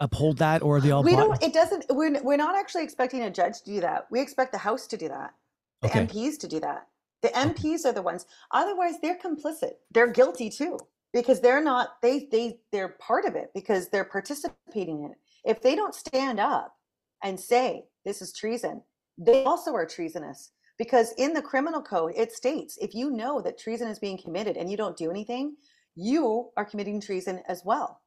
uphold 0.00 0.38
that, 0.38 0.62
or 0.62 0.76
are 0.76 0.80
they 0.80 0.90
all? 0.90 1.02
We 1.02 1.16
don't. 1.16 1.42
It 1.42 1.52
doesn't. 1.52 1.86
We're 1.90 2.22
we're 2.22 2.36
not 2.36 2.56
actually 2.56 2.84
expecting 2.84 3.22
a 3.22 3.30
judge 3.30 3.62
to 3.62 3.70
do 3.72 3.80
that. 3.80 4.06
We 4.10 4.20
expect 4.20 4.52
the 4.52 4.58
House 4.58 4.86
to 4.88 4.96
do 4.96 5.08
that. 5.08 5.34
The 5.82 5.88
okay. 5.88 6.06
MPs 6.06 6.38
to 6.40 6.48
do 6.48 6.60
that. 6.60 6.86
The 7.22 7.28
MPs 7.28 7.84
are 7.84 7.92
the 7.92 8.02
ones. 8.02 8.26
Otherwise, 8.52 8.94
they're 9.02 9.18
complicit. 9.18 9.72
They're 9.90 10.12
guilty 10.12 10.50
too 10.50 10.78
because 11.12 11.40
they're 11.40 11.62
not. 11.62 12.00
They 12.02 12.28
they 12.30 12.60
they're 12.72 12.96
part 13.00 13.24
of 13.24 13.34
it 13.34 13.50
because 13.54 13.88
they're 13.88 14.04
participating 14.04 15.02
in 15.02 15.10
it. 15.12 15.18
If 15.44 15.62
they 15.62 15.74
don't 15.74 15.94
stand 15.94 16.38
up 16.38 16.76
and 17.22 17.38
say 17.38 17.86
this 18.04 18.22
is 18.22 18.32
treason, 18.32 18.82
they 19.16 19.44
also 19.44 19.74
are 19.74 19.86
treasonous 19.86 20.50
because 20.78 21.12
in 21.18 21.34
the 21.34 21.42
criminal 21.42 21.82
code 21.82 22.12
it 22.16 22.32
states 22.32 22.78
if 22.80 22.94
you 22.94 23.10
know 23.10 23.40
that 23.40 23.58
treason 23.58 23.88
is 23.88 23.98
being 23.98 24.18
committed 24.18 24.56
and 24.56 24.70
you 24.70 24.76
don't 24.76 24.96
do 24.96 25.10
anything, 25.10 25.56
you 25.94 26.50
are 26.56 26.64
committing 26.64 27.00
treason 27.00 27.42
as 27.48 27.62
well. 27.64 28.00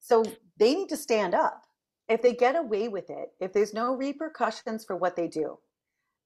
So 0.00 0.24
they 0.58 0.74
need 0.74 0.88
to 0.90 0.96
stand 0.96 1.34
up. 1.34 1.64
If 2.08 2.22
they 2.22 2.34
get 2.34 2.54
away 2.54 2.86
with 2.88 3.10
it, 3.10 3.30
if 3.40 3.52
there's 3.52 3.74
no 3.74 3.96
repercussions 3.96 4.84
for 4.84 4.96
what 4.96 5.16
they 5.16 5.26
do, 5.26 5.58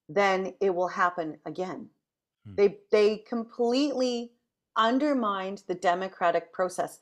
then 0.09 0.55
it 0.61 0.75
will 0.75 0.89
happen 0.89 1.39
again. 1.47 1.89
Hmm. 2.47 2.55
They 2.57 2.79
they 2.93 3.19
completely 3.29 4.33
undermined 4.77 5.63
the 5.67 5.75
democratic 5.75 6.53
process. 6.53 7.01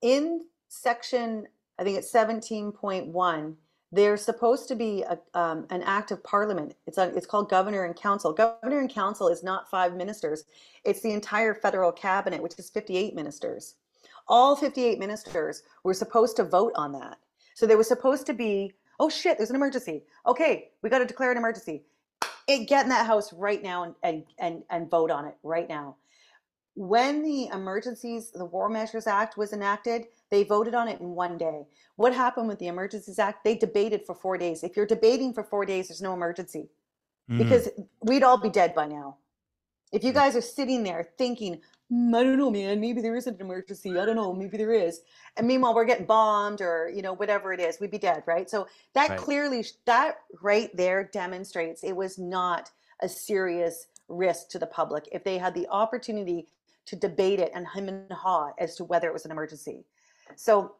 In 0.00 0.46
section, 0.68 1.46
I 1.78 1.84
think 1.84 1.98
it's 1.98 2.12
17.1, 2.12 3.54
there's 3.90 4.22
supposed 4.22 4.68
to 4.68 4.74
be 4.74 5.02
a, 5.02 5.18
um, 5.38 5.66
an 5.70 5.82
act 5.82 6.10
of 6.10 6.22
parliament. 6.22 6.74
It's, 6.86 6.98
a, 6.98 7.14
it's 7.16 7.26
called 7.26 7.48
governor 7.48 7.84
and 7.84 7.96
council. 7.96 8.32
Governor 8.32 8.80
and 8.80 8.90
council 8.90 9.28
is 9.28 9.42
not 9.42 9.70
five 9.70 9.94
ministers, 9.94 10.44
it's 10.84 11.00
the 11.00 11.12
entire 11.12 11.54
federal 11.54 11.92
cabinet, 11.92 12.42
which 12.42 12.58
is 12.58 12.70
58 12.70 13.14
ministers 13.14 13.76
all 14.28 14.54
58 14.54 14.98
ministers 14.98 15.62
were 15.82 15.94
supposed 15.94 16.36
to 16.36 16.44
vote 16.44 16.72
on 16.76 16.92
that. 16.92 17.18
So 17.54 17.66
there 17.66 17.78
was 17.78 17.88
supposed 17.88 18.26
to 18.26 18.34
be, 18.34 18.72
oh 19.00 19.08
shit, 19.08 19.36
there's 19.38 19.50
an 19.50 19.56
emergency. 19.56 20.04
Okay, 20.26 20.70
we 20.82 20.90
got 20.90 20.98
to 20.98 21.06
declare 21.06 21.32
an 21.32 21.38
emergency. 21.38 21.82
It, 22.46 22.68
get 22.68 22.84
in 22.84 22.88
that 22.90 23.06
house 23.06 23.32
right 23.32 23.62
now 23.62 23.84
and, 23.84 23.94
and, 24.02 24.24
and, 24.38 24.62
and 24.70 24.90
vote 24.90 25.10
on 25.10 25.26
it 25.26 25.34
right 25.42 25.68
now. 25.68 25.96
When 26.78 27.24
the 27.24 27.48
Emergencies, 27.48 28.30
the 28.30 28.44
War 28.44 28.68
Measures 28.68 29.08
Act 29.08 29.36
was 29.36 29.52
enacted, 29.52 30.06
they 30.30 30.44
voted 30.44 30.76
on 30.76 30.86
it 30.86 31.00
in 31.00 31.08
one 31.08 31.36
day. 31.36 31.66
What 31.96 32.14
happened 32.14 32.46
with 32.46 32.60
the 32.60 32.68
Emergencies 32.68 33.18
Act? 33.18 33.42
They 33.42 33.56
debated 33.56 34.06
for 34.06 34.14
four 34.14 34.38
days. 34.38 34.62
If 34.62 34.76
you're 34.76 34.86
debating 34.86 35.34
for 35.34 35.42
four 35.42 35.66
days, 35.66 35.88
there's 35.88 36.00
no 36.00 36.14
emergency 36.14 36.68
mm. 37.28 37.36
because 37.36 37.68
we'd 38.02 38.22
all 38.22 38.38
be 38.38 38.48
dead 38.48 38.76
by 38.76 38.86
now. 38.86 39.16
If 39.90 40.04
you 40.04 40.12
guys 40.12 40.36
are 40.36 40.40
sitting 40.40 40.84
there 40.84 41.08
thinking, 41.18 41.60
mm, 41.92 42.16
I 42.16 42.22
don't 42.22 42.38
know, 42.38 42.48
man, 42.48 42.78
maybe 42.78 43.02
there 43.02 43.16
isn't 43.16 43.34
an 43.34 43.40
emergency. 43.40 43.98
I 43.98 44.04
don't 44.04 44.14
know, 44.14 44.32
maybe 44.32 44.56
there 44.56 44.72
is. 44.72 45.00
And 45.36 45.48
meanwhile, 45.48 45.74
we're 45.74 45.84
getting 45.84 46.06
bombed 46.06 46.60
or, 46.60 46.92
you 46.94 47.02
know, 47.02 47.14
whatever 47.14 47.52
it 47.52 47.58
is, 47.58 47.80
we'd 47.80 47.90
be 47.90 47.98
dead, 47.98 48.22
right? 48.24 48.48
So 48.48 48.68
that 48.94 49.10
right. 49.10 49.18
clearly, 49.18 49.66
that 49.86 50.18
right 50.40 50.70
there 50.76 51.10
demonstrates 51.12 51.82
it 51.82 51.96
was 51.96 52.18
not 52.18 52.70
a 53.02 53.08
serious 53.08 53.88
risk 54.06 54.48
to 54.50 54.60
the 54.60 54.66
public. 54.66 55.08
If 55.10 55.24
they 55.24 55.38
had 55.38 55.54
the 55.54 55.66
opportunity 55.70 56.46
to 56.88 56.96
debate 56.96 57.40
it 57.40 57.52
and 57.54 57.66
him 57.74 57.88
and 57.88 58.12
haw 58.12 58.50
as 58.58 58.74
to 58.76 58.84
whether 58.84 59.08
it 59.08 59.12
was 59.12 59.24
an 59.24 59.30
emergency. 59.30 59.84
So 60.36 60.74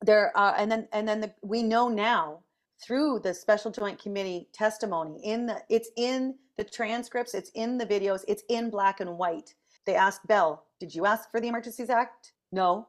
there, 0.00 0.32
uh, 0.36 0.54
and 0.56 0.70
then 0.70 0.88
and 0.92 1.06
then 1.06 1.20
the, 1.20 1.32
we 1.42 1.62
know 1.62 1.88
now 1.88 2.40
through 2.82 3.20
the 3.20 3.34
special 3.34 3.70
joint 3.70 4.00
committee 4.00 4.48
testimony 4.52 5.20
in 5.24 5.46
the 5.46 5.62
it's 5.68 5.90
in 5.96 6.36
the 6.56 6.64
transcripts, 6.64 7.34
it's 7.34 7.50
in 7.54 7.78
the 7.78 7.86
videos, 7.86 8.24
it's 8.28 8.44
in 8.48 8.70
black 8.70 9.00
and 9.00 9.18
white. 9.18 9.54
They 9.84 9.94
asked 9.96 10.26
Bell, 10.26 10.64
"Did 10.78 10.94
you 10.94 11.06
ask 11.06 11.30
for 11.30 11.40
the 11.40 11.48
Emergencies 11.48 11.90
Act?" 11.90 12.32
No. 12.52 12.88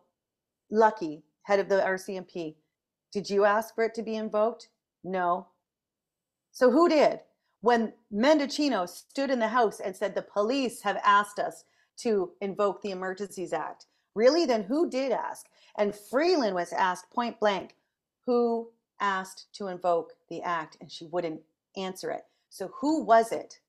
Lucki, 0.71 1.21
head 1.43 1.59
of 1.59 1.69
the 1.69 1.81
RCMP, 1.81 2.55
did 3.11 3.29
you 3.29 3.45
ask 3.45 3.75
for 3.75 3.83
it 3.83 3.93
to 3.95 4.01
be 4.01 4.15
invoked? 4.15 4.69
No. 5.03 5.47
So 6.51 6.71
who 6.71 6.89
did? 6.89 7.19
When 7.61 7.93
Mendicino 8.11 8.89
stood 8.89 9.29
in 9.29 9.39
the 9.39 9.47
House 9.47 9.79
and 9.79 9.95
said 9.95 10.15
the 10.15 10.21
police 10.21 10.81
have 10.81 10.99
asked 11.05 11.39
us 11.39 11.63
to 11.97 12.31
invoke 12.41 12.81
the 12.81 12.91
Emergencies 12.91 13.53
Act. 13.53 13.85
Really? 14.15 14.45
Then 14.45 14.63
who 14.63 14.89
did 14.89 15.11
ask? 15.11 15.47
And 15.77 15.95
Freeland 15.95 16.55
was 16.55 16.71
asked 16.73 17.11
point 17.11 17.39
blank, 17.39 17.75
who 18.25 18.69
asked 18.99 19.47
to 19.53 19.67
invoke 19.67 20.13
the 20.29 20.41
act? 20.41 20.77
And 20.79 20.91
she 20.91 21.05
wouldn't 21.05 21.41
answer 21.75 22.11
it. 22.11 22.23
So 22.49 22.71
who 22.79 23.03
was 23.03 23.31
it? 23.31 23.59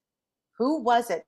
Who 0.59 0.81
was 0.81 1.11
it 1.11 1.27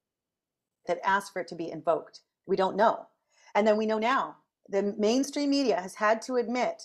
that 0.86 1.00
asked 1.04 1.32
for 1.32 1.40
it 1.40 1.48
to 1.48 1.54
be 1.54 1.70
invoked? 1.70 2.20
We 2.46 2.56
don't 2.56 2.76
know. 2.76 3.06
And 3.54 3.66
then 3.66 3.76
we 3.76 3.86
know 3.86 3.98
now. 3.98 4.36
The 4.68 4.94
mainstream 4.98 5.50
media 5.50 5.80
has 5.80 5.94
had 5.94 6.20
to 6.22 6.36
admit 6.36 6.82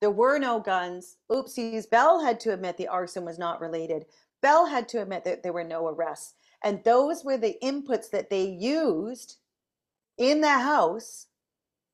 there 0.00 0.10
were 0.10 0.38
no 0.38 0.60
guns. 0.60 1.16
Oopsies. 1.30 1.88
Bell 1.88 2.22
had 2.22 2.40
to 2.40 2.52
admit 2.52 2.76
the 2.76 2.88
arson 2.88 3.24
was 3.24 3.38
not 3.38 3.60
related. 3.60 4.06
Bell 4.42 4.66
had 4.66 4.88
to 4.88 5.00
admit 5.00 5.24
that 5.24 5.42
there 5.42 5.52
were 5.52 5.64
no 5.64 5.86
arrests. 5.88 6.34
And 6.64 6.82
those 6.82 7.24
were 7.24 7.36
the 7.36 7.56
inputs 7.62 8.10
that 8.10 8.30
they 8.30 8.44
used 8.44 9.36
in 10.18 10.40
the 10.40 10.48
House 10.48 11.26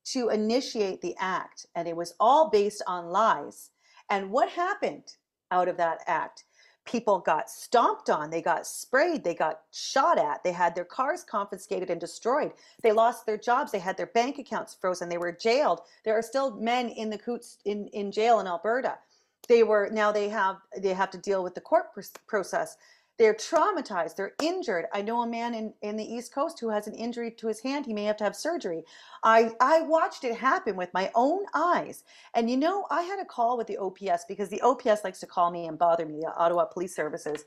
to 0.07 0.29
initiate 0.29 1.03
the 1.03 1.17
act. 1.19 1.67
And 1.75 1.89
it 1.89 1.97
was 1.97 2.15
all 2.21 2.51
based 2.51 2.83
on 2.87 3.07
lies. 3.07 3.71
And 4.09 4.31
what 4.31 4.49
happened 4.49 5.17
out 5.51 5.69
of 5.69 5.77
that 5.77 5.99
act? 6.07 6.45
People 6.87 7.19
got 7.21 7.51
stomped 7.51 8.09
on, 8.09 8.31
they 8.31 8.41
got 8.41 8.67
sprayed, 8.67 9.23
they 9.23 9.35
got 9.35 9.61
shot 9.71 10.19
at, 10.19 10.43
they 10.43 10.51
had 10.51 10.75
their 10.75 10.85
cars 10.85 11.23
confiscated 11.23 11.91
and 11.91 12.01
destroyed, 12.01 12.53
they 12.83 12.91
lost 12.91 13.27
their 13.27 13.37
jobs, 13.37 13.71
they 13.71 13.79
had 13.79 13.97
their 13.97 14.07
bank 14.07 14.39
accounts 14.39 14.75
frozen, 14.81 15.09
they 15.09 15.19
were 15.19 15.31
jailed. 15.31 15.83
There 16.05 16.19
are 16.19 16.23
still 16.23 16.53
men 16.53 16.89
in 16.89 17.11
the 17.11 17.19
Coutts 17.19 17.59
in, 17.67 17.87
in 17.89 18.11
jail 18.11 18.41
in 18.41 18.47
Alberta. 18.47 18.99
They 19.47 19.63
were 19.63 19.91
now 19.93 20.11
they 20.11 20.29
have 20.31 20.57
they 20.79 20.95
have 20.95 21.11
to 21.11 21.19
deal 21.19 21.43
with 21.43 21.55
the 21.55 21.61
court 21.61 21.87
process. 22.27 22.77
They're 23.21 23.35
traumatized. 23.35 24.17
They're 24.17 24.33
injured. 24.43 24.87
I 24.95 25.03
know 25.03 25.21
a 25.21 25.27
man 25.27 25.53
in, 25.53 25.75
in 25.83 25.97
the 25.99 26.11
East 26.11 26.33
Coast 26.33 26.59
who 26.59 26.71
has 26.71 26.87
an 26.87 26.95
injury 26.95 27.31
to 27.33 27.49
his 27.49 27.61
hand. 27.61 27.85
He 27.85 27.93
may 27.93 28.05
have 28.05 28.17
to 28.17 28.25
have 28.25 28.35
surgery. 28.35 28.83
I, 29.23 29.51
I 29.61 29.83
watched 29.83 30.25
it 30.25 30.35
happen 30.39 30.75
with 30.75 30.89
my 30.95 31.11
own 31.15 31.45
eyes. 31.53 32.05
And 32.33 32.49
you 32.49 32.57
know, 32.57 32.87
I 32.91 33.03
had 33.03 33.21
a 33.21 33.27
call 33.27 33.59
with 33.59 33.67
the 33.67 33.77
OPS 33.77 34.25
because 34.27 34.49
the 34.49 34.63
OPS 34.63 35.05
likes 35.05 35.21
to 35.21 35.27
call 35.27 35.51
me 35.51 35.67
and 35.67 35.79
bother 35.79 36.07
me, 36.07 36.21
the 36.21 36.35
Ottawa 36.35 36.65
Police 36.65 36.97
Services. 36.97 37.45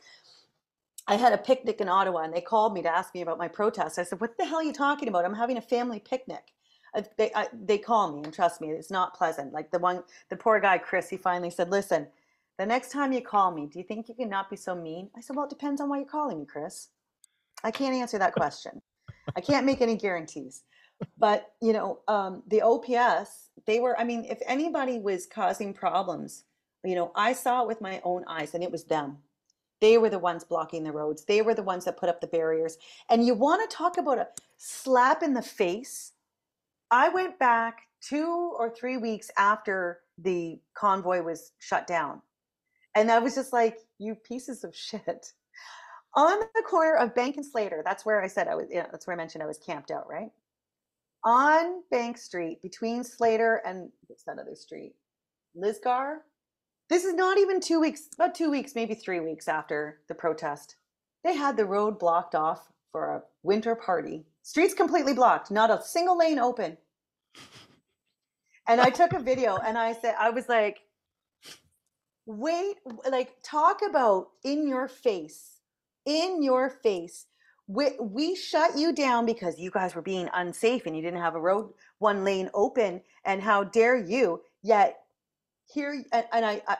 I 1.07 1.15
had 1.15 1.33
a 1.33 1.39
picnic 1.39 1.81
in 1.81 1.89
Ottawa 1.89 2.19
and 2.19 2.35
they 2.35 2.41
called 2.41 2.75
me 2.75 2.83
to 2.83 2.95
ask 2.95 3.15
me 3.15 3.21
about 3.23 3.39
my 3.39 3.47
protest. 3.47 3.97
I 3.97 4.03
said, 4.03 4.21
What 4.21 4.37
the 4.37 4.45
hell 4.45 4.59
are 4.59 4.63
you 4.63 4.73
talking 4.73 5.07
about? 5.07 5.25
I'm 5.25 5.33
having 5.33 5.57
a 5.57 5.61
family 5.61 5.99
picnic. 5.99 6.53
They, 7.17 7.31
I, 7.33 7.47
they 7.51 7.79
call 7.79 8.11
me 8.11 8.21
and 8.25 8.31
trust 8.31 8.61
me, 8.61 8.69
it's 8.69 8.91
not 8.91 9.17
pleasant. 9.17 9.53
Like 9.53 9.71
the 9.71 9.79
one, 9.79 10.03
the 10.29 10.35
poor 10.35 10.59
guy, 10.59 10.77
Chris, 10.77 11.09
he 11.09 11.17
finally 11.17 11.49
said, 11.49 11.71
Listen, 11.71 12.09
the 12.57 12.65
next 12.65 12.91
time 12.91 13.11
you 13.11 13.21
call 13.21 13.51
me, 13.51 13.65
do 13.65 13.79
you 13.79 13.85
think 13.85 14.07
you 14.07 14.15
can 14.15 14.29
not 14.29 14.49
be 14.49 14.55
so 14.55 14.75
mean? 14.75 15.09
I 15.17 15.21
said, 15.21 15.35
Well, 15.35 15.45
it 15.45 15.49
depends 15.49 15.81
on 15.81 15.89
why 15.89 15.97
you're 15.97 16.05
calling 16.05 16.39
me, 16.39 16.45
Chris. 16.45 16.89
I 17.63 17.71
can't 17.71 17.95
answer 17.95 18.19
that 18.19 18.33
question. 18.33 18.81
I 19.35 19.41
can't 19.41 19.65
make 19.65 19.81
any 19.81 19.95
guarantees. 19.95 20.63
But, 21.17 21.51
you 21.61 21.73
know, 21.73 21.99
um, 22.07 22.43
the 22.47 22.61
OPS, 22.61 23.49
they 23.65 23.79
were, 23.79 23.99
I 23.99 24.03
mean, 24.03 24.25
if 24.25 24.39
anybody 24.45 24.99
was 24.99 25.25
causing 25.25 25.73
problems, 25.73 26.43
you 26.83 26.95
know, 26.95 27.11
I 27.15 27.33
saw 27.33 27.63
it 27.63 27.67
with 27.67 27.81
my 27.81 28.01
own 28.03 28.23
eyes 28.27 28.53
and 28.53 28.63
it 28.63 28.71
was 28.71 28.83
them. 28.83 29.17
They 29.81 29.97
were 29.97 30.09
the 30.09 30.19
ones 30.19 30.43
blocking 30.43 30.83
the 30.83 30.91
roads. 30.91 31.25
They 31.25 31.41
were 31.41 31.55
the 31.55 31.63
ones 31.63 31.85
that 31.85 31.97
put 31.97 32.09
up 32.09 32.21
the 32.21 32.27
barriers. 32.27 32.77
And 33.09 33.25
you 33.25 33.33
want 33.33 33.69
to 33.69 33.75
talk 33.75 33.97
about 33.97 34.17
a 34.17 34.27
slap 34.57 35.23
in 35.23 35.33
the 35.33 35.41
face? 35.41 36.11
I 36.91 37.09
went 37.09 37.39
back 37.39 37.81
two 38.01 38.53
or 38.57 38.69
three 38.69 38.97
weeks 38.97 39.31
after 39.37 40.01
the 40.17 40.59
convoy 40.75 41.21
was 41.21 41.53
shut 41.59 41.87
down 41.87 42.21
and 42.95 43.11
I 43.11 43.19
was 43.19 43.35
just 43.35 43.53
like, 43.53 43.77
you 43.99 44.15
pieces 44.15 44.63
of 44.63 44.75
shit. 44.75 45.33
On 46.15 46.39
the 46.39 46.61
corner 46.61 46.95
of 46.95 47.15
Bank 47.15 47.37
and 47.37 47.45
Slater, 47.45 47.81
that's 47.83 48.05
where 48.05 48.21
I 48.21 48.27
said 48.27 48.47
I 48.47 48.55
was, 48.55 48.67
you 48.69 48.77
know, 48.77 48.87
that's 48.91 49.07
where 49.07 49.15
I 49.15 49.17
mentioned 49.17 49.43
I 49.43 49.47
was 49.47 49.57
camped 49.57 49.89
out, 49.89 50.07
right? 50.07 50.29
On 51.25 51.81
Bank 51.89 52.17
Street, 52.17 52.61
between 52.61 53.03
Slater 53.03 53.61
and 53.65 53.89
what's 54.07 54.23
that 54.25 54.37
other 54.37 54.55
street? 54.55 54.93
Lisgar? 55.57 56.17
This 56.89 57.05
is 57.05 57.13
not 57.15 57.39
even 57.39 57.59
two 57.59 57.79
weeks, 57.79 58.09
about 58.13 58.35
two 58.35 58.51
weeks, 58.51 58.75
maybe 58.75 58.93
three 58.93 59.21
weeks 59.21 59.47
after 59.47 60.01
the 60.07 60.13
protest. 60.13 60.75
They 61.23 61.35
had 61.35 61.57
the 61.57 61.65
road 61.65 61.97
blocked 61.97 62.35
off 62.35 62.67
for 62.91 63.15
a 63.15 63.23
winter 63.41 63.73
party. 63.73 64.25
Streets 64.43 64.73
completely 64.73 65.13
blocked, 65.13 65.49
not 65.49 65.71
a 65.71 65.81
single 65.81 66.17
lane 66.17 66.37
open. 66.37 66.77
And 68.67 68.79
I 68.79 68.89
took 68.89 69.13
a 69.13 69.19
video 69.19 69.57
and 69.57 69.77
I 69.77 69.93
said, 69.93 70.15
I 70.19 70.29
was 70.29 70.47
like, 70.47 70.81
wait 72.25 72.77
like 73.09 73.35
talk 73.43 73.81
about 73.87 74.27
in 74.43 74.67
your 74.67 74.87
face 74.87 75.59
in 76.05 76.41
your 76.41 76.69
face 76.69 77.25
we, 77.67 77.91
we 77.99 78.35
shut 78.35 78.77
you 78.77 78.93
down 78.93 79.25
because 79.25 79.57
you 79.57 79.71
guys 79.71 79.95
were 79.95 80.01
being 80.01 80.29
unsafe 80.33 80.85
and 80.85 80.95
you 80.95 81.01
didn't 81.01 81.21
have 81.21 81.35
a 81.35 81.41
road 81.41 81.71
one 81.99 82.23
lane 82.23 82.49
open 82.53 83.01
and 83.25 83.41
how 83.41 83.63
dare 83.63 83.97
you 83.97 84.41
yet 84.61 84.99
here 85.73 86.03
and, 86.11 86.25
and 86.31 86.45
I, 86.45 86.61
I 86.67 86.77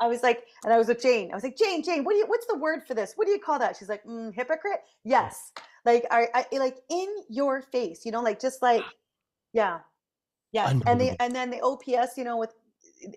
I 0.00 0.08
was 0.08 0.22
like, 0.22 0.46
and 0.64 0.72
I 0.72 0.78
was 0.78 0.88
with 0.88 1.02
Jane. 1.02 1.30
I 1.30 1.34
was 1.34 1.44
like, 1.44 1.58
Jane, 1.58 1.82
Jane, 1.84 2.04
what 2.04 2.12
do 2.12 2.18
you? 2.18 2.26
What's 2.26 2.46
the 2.46 2.56
word 2.56 2.86
for 2.88 2.94
this? 2.94 3.12
What 3.16 3.26
do 3.26 3.32
you 3.32 3.38
call 3.38 3.58
that? 3.58 3.76
She's 3.76 3.88
like, 3.88 4.02
mm, 4.04 4.34
hypocrite. 4.34 4.80
Yes, 5.04 5.52
like 5.84 6.06
I, 6.10 6.28
I, 6.34 6.58
like 6.58 6.78
in 6.88 7.06
your 7.28 7.60
face, 7.60 8.06
you 8.06 8.12
know, 8.12 8.22
like 8.22 8.40
just 8.40 8.62
like, 8.62 8.82
yeah, 9.52 9.80
yeah. 10.52 10.72
And 10.86 10.98
the 10.98 11.20
and 11.20 11.34
then 11.34 11.50
the 11.50 11.60
OPS, 11.60 12.16
you 12.16 12.24
know, 12.24 12.38
with 12.38 12.54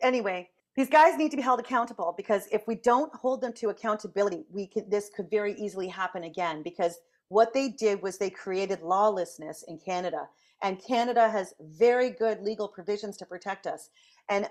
anyway, 0.02 0.50
these 0.76 0.90
guys 0.90 1.18
need 1.18 1.30
to 1.32 1.38
be 1.38 1.44
held 1.44 1.60
accountable 1.60 2.14
because 2.18 2.48
if 2.52 2.68
we 2.68 2.76
don't 2.76 3.14
hold 3.14 3.42
them 3.42 3.54
to 3.54 3.70
accountability, 3.70 4.46
we 4.52 4.72
this 4.88 5.10
could 5.16 5.30
very 5.30 5.54
easily 5.54 5.88
happen 5.88 6.24
again 6.24 6.64
because 6.64 7.00
what 7.30 7.54
they 7.54 7.70
did 7.70 8.02
was 8.02 8.18
they 8.18 8.30
created 8.30 8.82
lawlessness 8.82 9.64
in 9.68 9.78
Canada 9.78 10.28
and 10.62 10.84
Canada 10.84 11.30
has 11.30 11.54
very 11.60 12.10
good 12.10 12.42
legal 12.42 12.68
provisions 12.68 13.18
to 13.18 13.26
protect 13.26 13.68
us. 13.68 13.90
And 14.30 14.48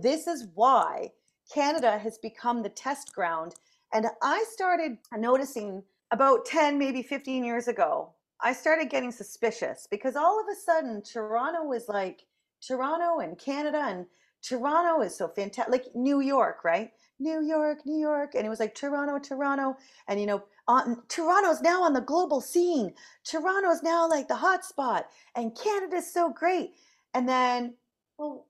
this 0.00 0.26
is 0.26 0.46
why 0.54 1.10
Canada 1.52 1.98
has 1.98 2.18
become 2.18 2.62
the 2.62 2.68
test 2.68 3.14
ground 3.14 3.54
and 3.92 4.06
I 4.22 4.44
started 4.52 4.98
noticing 5.16 5.82
about 6.10 6.44
10 6.44 6.78
maybe 6.78 7.02
15 7.02 7.44
years 7.44 7.68
ago 7.68 8.10
I 8.40 8.52
started 8.52 8.90
getting 8.90 9.10
suspicious 9.10 9.88
because 9.90 10.14
all 10.14 10.40
of 10.40 10.46
a 10.46 10.54
sudden 10.54 11.02
Toronto 11.02 11.64
was 11.64 11.88
like 11.88 12.24
Toronto 12.60 13.20
and 13.20 13.38
Canada 13.38 13.82
and 13.86 14.06
Toronto 14.42 15.02
is 15.02 15.16
so 15.16 15.28
fantastic, 15.28 15.72
like 15.72 15.84
New 15.94 16.20
York, 16.20 16.64
right? 16.64 16.92
New 17.18 17.42
York, 17.42 17.78
New 17.84 17.98
York, 17.98 18.34
and 18.34 18.46
it 18.46 18.48
was 18.48 18.60
like 18.60 18.74
Toronto, 18.74 19.18
Toronto, 19.18 19.76
and 20.06 20.20
you 20.20 20.26
know, 20.26 20.44
on, 20.68 21.02
Toronto's 21.08 21.60
now 21.60 21.82
on 21.82 21.92
the 21.92 22.00
global 22.00 22.40
scene. 22.40 22.94
Toronto's 23.24 23.82
now 23.82 24.08
like 24.08 24.28
the 24.28 24.36
hot 24.36 24.64
spot, 24.64 25.06
and 25.34 25.56
Canada's 25.56 26.12
so 26.12 26.30
great. 26.30 26.74
And 27.14 27.28
then, 27.28 27.74
well, 28.18 28.46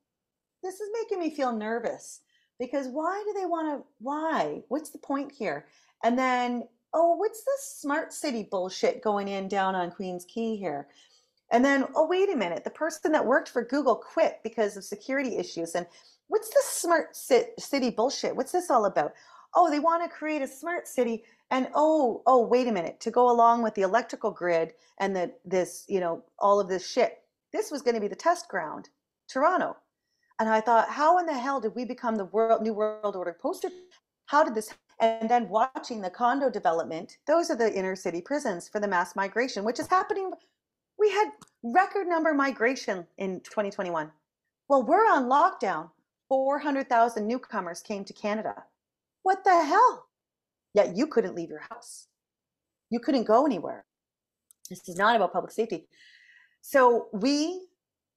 this 0.63 0.81
is 0.81 0.91
making 1.01 1.21
me 1.21 1.35
feel 1.35 1.53
nervous 1.53 2.21
because 2.59 2.89
why 2.89 3.23
do 3.27 3.39
they 3.39 3.47
want 3.47 3.69
to? 3.69 3.87
Why? 4.01 4.63
What's 4.69 4.91
the 4.91 4.99
point 4.99 5.33
here? 5.33 5.67
And 6.05 6.19
then, 6.19 6.65
oh, 6.93 7.15
what's 7.17 7.43
this 7.45 7.79
smart 7.81 8.13
city 8.13 8.47
bullshit 8.51 9.03
going 9.03 9.29
in 9.29 9.49
down 9.49 9.75
on 9.75 9.91
Queens 9.91 10.25
Quay 10.25 10.57
here? 10.57 10.89
And 11.51 11.65
then, 11.65 11.87
oh, 11.95 12.07
wait 12.07 12.31
a 12.31 12.37
minute, 12.37 12.65
the 12.65 12.71
person 12.71 13.13
that 13.13 13.25
worked 13.25 13.49
for 13.49 13.65
Google 13.65 13.97
quit 13.97 14.41
because 14.43 14.77
of 14.77 14.85
security 14.85 15.37
issues. 15.37 15.75
And 15.75 15.87
what's 16.29 16.53
this 16.53 16.67
smart 16.67 17.17
city 17.17 17.91
bullshit? 17.91 18.37
What's 18.37 18.53
this 18.53 18.71
all 18.71 18.85
about? 18.85 19.15
Oh, 19.55 19.71
they 19.71 19.81
want 19.81 20.03
to 20.03 20.15
create 20.15 20.43
a 20.43 20.47
smart 20.47 20.87
city. 20.87 21.25
And 21.51 21.69
oh, 21.75 22.23
oh, 22.27 22.47
wait 22.47 22.69
a 22.69 22.73
minute, 22.73 23.01
to 23.01 23.11
go 23.11 23.31
along 23.31 23.63
with 23.63 23.75
the 23.75 23.83
electrical 23.83 24.31
grid 24.31 24.75
and 24.99 25.17
the 25.17 25.33
this, 25.47 25.87
you 25.89 26.01
know, 26.01 26.23
all 26.39 26.61
of 26.61 26.69
this 26.69 26.87
shit. 26.87 27.19
This 27.53 27.71
was 27.71 27.81
going 27.81 27.95
to 27.95 28.01
be 28.01 28.09
the 28.09 28.15
test 28.15 28.49
ground, 28.49 28.91
Toronto. 29.27 29.75
And 30.39 30.51
I 30.51 30.61
thought, 30.61 30.91
how 30.91 31.19
in 31.19 31.25
the 31.25 31.37
hell 31.37 31.61
did 31.61 31.75
we 31.75 31.87
become 31.87 32.17
the 32.17 32.27
world 32.27 32.61
new 32.63 32.75
world 32.75 33.17
order 33.17 33.37
poster? 33.41 33.71
How 34.27 34.45
did 34.45 34.55
this 34.55 34.71
and 35.01 35.31
then 35.31 35.49
watching 35.49 36.01
the 36.01 36.11
condo 36.11 36.51
development, 36.51 37.19
those 37.27 37.51
are 37.51 37.57
the 37.57 37.73
inner 37.73 37.95
city 37.95 38.21
prisons 38.21 38.69
for 38.69 38.81
the 38.81 38.89
mass 38.89 39.15
migration, 39.15 39.65
which 39.65 39.79
is 39.79 39.87
happening 39.87 40.33
we 40.99 41.11
had 41.11 41.31
record 41.63 42.07
number 42.07 42.35
migration 42.35 43.07
in 43.19 43.41
2021. 43.41 44.11
Well, 44.69 44.83
we're 44.83 45.07
on 45.07 45.25
lockdown. 45.25 45.91
400,000 46.29 47.27
newcomers 47.27 47.81
came 47.81 48.05
to 48.05 48.13
Canada. 48.13 48.55
What 49.23 49.45
the 49.45 49.65
hell? 49.65 50.07
Yet 50.75 50.97
you 50.97 51.07
couldn't 51.07 51.35
leave 51.35 51.49
your 51.49 51.65
house. 51.71 52.09
You 52.91 53.01
couldn't 53.01 53.25
go 53.25 53.47
anywhere. 53.47 53.85
This 54.69 54.87
is 54.89 54.97
not 54.97 55.17
about 55.17 55.33
public 55.33 55.53
safety. 55.53 55.89
So 56.61 57.09
we 57.13 57.67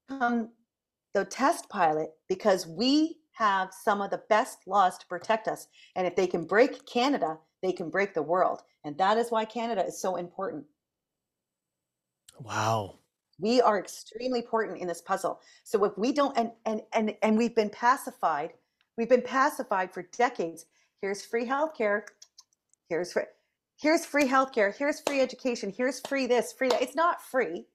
come 0.10 0.50
the 1.14 1.26
test 1.26 1.70
pilot 1.70 2.10
because 2.28 2.68
we 2.68 3.18
have 3.34 3.70
some 3.74 4.02
of 4.02 4.12
the 4.12 4.22
best 4.30 4.60
laws 4.68 4.98
to 4.98 5.08
protect 5.08 5.48
us. 5.48 5.68
And 5.96 6.06
if 6.06 6.16
they 6.16 6.28
can 6.28 6.46
break 6.46 6.86
Canada, 6.86 7.38
they 7.62 7.72
can 7.72 7.90
break 7.90 8.14
the 8.14 8.22
world. 8.22 8.62
And 8.84 8.98
that 8.98 9.18
is 9.18 9.32
why 9.32 9.46
Canada 9.46 9.86
is 9.86 10.02
so 10.02 10.18
important. 10.18 10.66
Wow. 12.40 13.00
We 13.40 13.60
are 13.62 13.80
extremely 13.80 14.40
important 14.40 14.80
in 14.80 14.88
this 14.88 15.02
puzzle. 15.02 15.42
So 15.64 15.84
if 15.86 15.98
we 15.98 16.12
don't 16.12 16.38
and 16.38 16.52
and 16.66 16.82
and 16.94 17.16
and 17.24 17.38
we've 17.38 17.56
been 17.56 17.70
pacified, 17.70 18.54
we've 18.98 19.10
been 19.10 19.22
pacified 19.22 19.92
for 19.92 20.04
decades. 20.16 20.66
Here's 21.02 21.26
free 21.26 21.46
healthcare. 21.46 22.04
Here's 22.88 23.14
free 23.14 23.24
here's 23.82 24.06
free 24.06 24.28
healthcare. 24.28 24.76
Here's 24.76 25.02
free 25.02 25.22
education. 25.22 25.74
Here's 25.76 26.00
free 26.08 26.28
this, 26.28 26.54
free 26.54 26.70
that. 26.70 26.82
It's 26.82 26.96
not 26.96 27.22
free. 27.22 27.66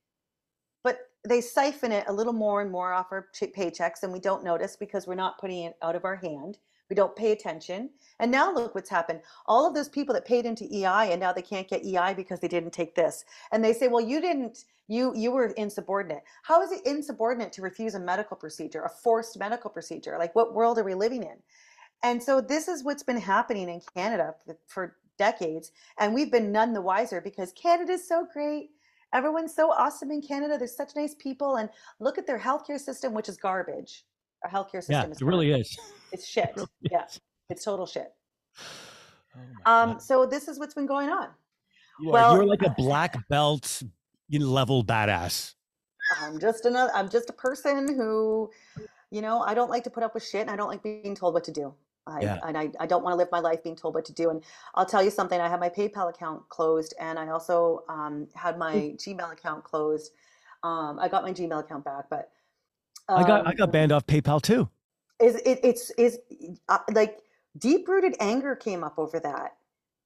They 1.27 1.41
siphon 1.41 1.93
it 1.93 2.05
a 2.09 2.13
little 2.13 2.33
more 2.33 2.63
and 2.63 2.71
more 2.71 2.93
off 2.93 3.11
our 3.11 3.29
paychecks 3.35 4.03
and 4.03 4.13
we 4.13 4.21
don't 4.21 4.45
notice 4.45 4.77
because 4.77 5.07
we're 5.07 5.15
not 5.15 5.39
putting 5.39 5.65
it 5.65 5.77
out 5.83 5.97
of 5.97 6.05
our 6.05 6.17
hand. 6.17 6.59
We 6.89 6.95
don't 6.95 7.17
pay 7.17 7.33
attention. 7.33 7.91
And 8.21 8.31
now 8.31 8.53
look 8.53 8.75
what's 8.75 8.89
happened. 8.89 9.21
All 9.47 9.67
of 9.67 9.75
those 9.75 9.89
people 9.89 10.15
that 10.15 10.25
paid 10.25 10.47
into 10.47 10.65
EI 10.65 11.11
and 11.11 11.21
now 11.21 11.33
they 11.33 11.43
can't 11.43 11.69
get 11.69 11.85
EI 11.85 12.15
because 12.15 12.39
they 12.39 12.49
didn't 12.49 12.73
take 12.73 12.95
this. 12.95 13.25
And 13.51 13.65
they 13.65 13.73
say, 13.73 13.89
well, 13.89 14.01
you 14.01 14.21
didn't, 14.21 14.65
you 14.87 15.13
you 15.17 15.33
were 15.33 15.47
insubordinate. 15.47 16.23
How 16.45 16.63
is 16.63 16.71
it 16.71 16.87
insubordinate 16.87 17.53
to 17.55 17.63
refuse 17.63 17.97
a 17.97 18.01
medical 18.01 18.37
procedure, 18.37 18.83
a 18.83 18.89
forced 18.89 19.37
medical 19.37 19.69
procedure? 19.69 20.17
Like 20.19 20.35
what 20.37 20.55
world 20.55 20.79
are 20.79 20.85
we 20.85 20.95
living 20.95 21.25
in? 21.25 21.37
And 22.05 22.23
so 22.23 22.41
this 22.41 22.69
is 22.69 22.85
what's 22.85 23.03
been 23.03 23.21
happening 23.21 23.69
in 23.69 23.81
Canada 23.95 24.35
for 24.69 24.97
decades. 25.19 25.73
And 25.99 26.15
we've 26.15 26.31
been 26.31 26.53
none 26.53 26.73
the 26.73 26.81
wiser 26.81 27.21
because 27.21 27.53
Canada 27.53 27.95
is 27.95 28.07
so 28.07 28.29
great. 28.33 28.71
Everyone's 29.17 29.55
so 29.55 29.73
awesome 29.73 30.11
in 30.11 30.21
Canada. 30.21 30.59
They're 30.59 30.69
such 30.69 30.91
nice 30.95 31.15
people. 31.15 31.57
And 31.57 31.71
look 32.01 32.19
at 32.19 32.27
their 32.27 32.39
healthcare 32.39 32.79
system, 32.79 33.15
which 33.15 33.31
is 33.31 33.39
garbage. 33.39 34.05
Our 34.45 34.51
healthcare 34.51 34.83
system 34.83 34.95
yeah, 34.95 35.11
is 35.11 35.23
it 35.23 35.25
really 35.25 35.53
is. 35.53 35.75
It's 36.13 36.29
shit. 36.35 36.51
It 36.51 36.57
really 36.57 36.69
yeah. 36.91 37.07
Is. 37.07 37.21
It's 37.49 37.65
total 37.65 37.87
shit. 37.87 38.13
Oh 39.67 39.73
um, 39.73 40.01
so 40.01 40.27
this 40.27 40.49
is 40.49 40.59
what's 40.59 40.75
been 40.75 40.87
going 40.87 41.09
on. 41.09 41.29
You 42.01 42.11
well, 42.11 42.35
you're 42.35 42.45
like 42.45 42.63
a 42.63 42.75
black 42.77 43.17
belt 43.29 43.83
level 44.31 44.85
badass. 44.85 45.55
I'm 46.21 46.39
just 46.39 46.67
another. 46.67 46.93
I'm 46.95 47.09
just 47.09 47.31
a 47.31 47.33
person 47.33 47.95
who, 47.95 48.51
you 49.11 49.23
know, 49.23 49.41
I 49.41 49.55
don't 49.55 49.71
like 49.71 49.85
to 49.85 49.91
put 49.91 50.03
up 50.03 50.13
with 50.13 50.27
shit, 50.27 50.43
and 50.43 50.51
I 50.51 50.57
don't 50.57 50.69
like 50.69 50.83
being 50.83 51.15
told 51.15 51.33
what 51.33 51.45
to 51.45 51.53
do. 51.53 51.75
I, 52.07 52.21
yeah. 52.21 52.39
and 52.47 52.57
I, 52.57 52.71
I 52.79 52.87
don't 52.87 53.03
want 53.03 53.15
to 53.15 53.17
live 53.17 53.29
my 53.33 53.41
life 53.41 53.63
being 53.63 53.77
told 53.77 53.95
what 53.95 54.05
to 54.05 54.13
do. 54.13 54.31
And 54.31 54.43
I'll 54.75 54.87
tell 54.87 55.03
you 55.03 55.11
something. 55.11 55.41
I 55.41 55.49
have 55.49 55.61
my 55.61 55.69
PayPal 55.69 56.09
account 56.09 56.49
closed, 56.49 56.95
and 57.01 57.19
I 57.19 57.29
also 57.29 57.85
um, 57.89 58.29
had 58.35 58.59
my 58.59 58.75
mm. 58.75 58.97
Gmail 58.97 59.33
account 59.33 59.65
closed. 59.65 60.13
Um, 60.63 60.99
I 60.99 61.09
got 61.09 61.25
my 61.25 61.33
Gmail 61.33 61.61
account 61.61 61.85
back, 61.85 62.05
but 62.09 62.31
um, 63.09 63.19
I 63.19 63.27
got 63.27 63.47
I 63.47 63.55
got 63.55 63.65
um, 63.65 63.71
banned 63.71 63.93
off 63.93 64.07
PayPal 64.07 64.41
too. 64.41 64.69
Is 65.21 65.37
it? 65.37 65.61
It's 65.63 65.91
is 65.91 66.19
uh, 66.69 66.79
like 66.93 67.19
deep 67.59 67.89
rooted 67.89 68.17
anger 68.21 68.55
came 68.55 68.85
up 68.85 68.99
over 68.99 69.19
that. 69.21 69.57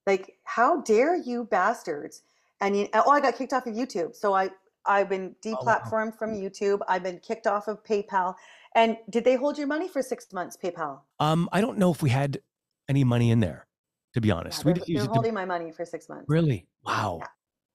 Like, 0.07 0.37
how 0.43 0.81
dare 0.81 1.15
you 1.15 1.43
bastards? 1.45 2.23
And 2.59 2.77
you, 2.77 2.87
oh, 2.93 3.09
I 3.09 3.19
got 3.19 3.37
kicked 3.37 3.53
off 3.53 3.67
of 3.67 3.73
YouTube. 3.73 4.15
So 4.15 4.33
I 4.33 4.49
I've 4.85 5.09
been 5.09 5.35
deplatformed 5.43 5.91
oh, 5.91 6.05
wow. 6.05 6.11
from 6.17 6.33
YouTube. 6.33 6.79
I've 6.87 7.03
been 7.03 7.19
kicked 7.19 7.47
off 7.47 7.67
of 7.67 7.83
PayPal. 7.83 8.35
And 8.75 8.97
did 9.09 9.25
they 9.25 9.35
hold 9.35 9.57
your 9.57 9.67
money 9.67 9.87
for 9.87 10.01
six 10.01 10.31
months, 10.31 10.57
PayPal? 10.61 11.01
Um, 11.19 11.49
I 11.51 11.61
don't 11.61 11.77
know 11.77 11.91
if 11.91 12.01
we 12.01 12.09
had 12.09 12.39
any 12.87 13.03
money 13.03 13.29
in 13.31 13.39
there, 13.39 13.67
to 14.13 14.21
be 14.21 14.31
honest. 14.31 14.59
Yeah, 14.65 14.73
they're, 14.73 14.83
we 14.87 14.93
they're 14.95 15.05
holding 15.05 15.31
to... 15.31 15.35
my 15.35 15.45
money 15.45 15.71
for 15.71 15.85
six 15.85 16.07
months. 16.07 16.25
Really? 16.27 16.67
Wow. 16.85 17.17
Yeah. 17.19 17.27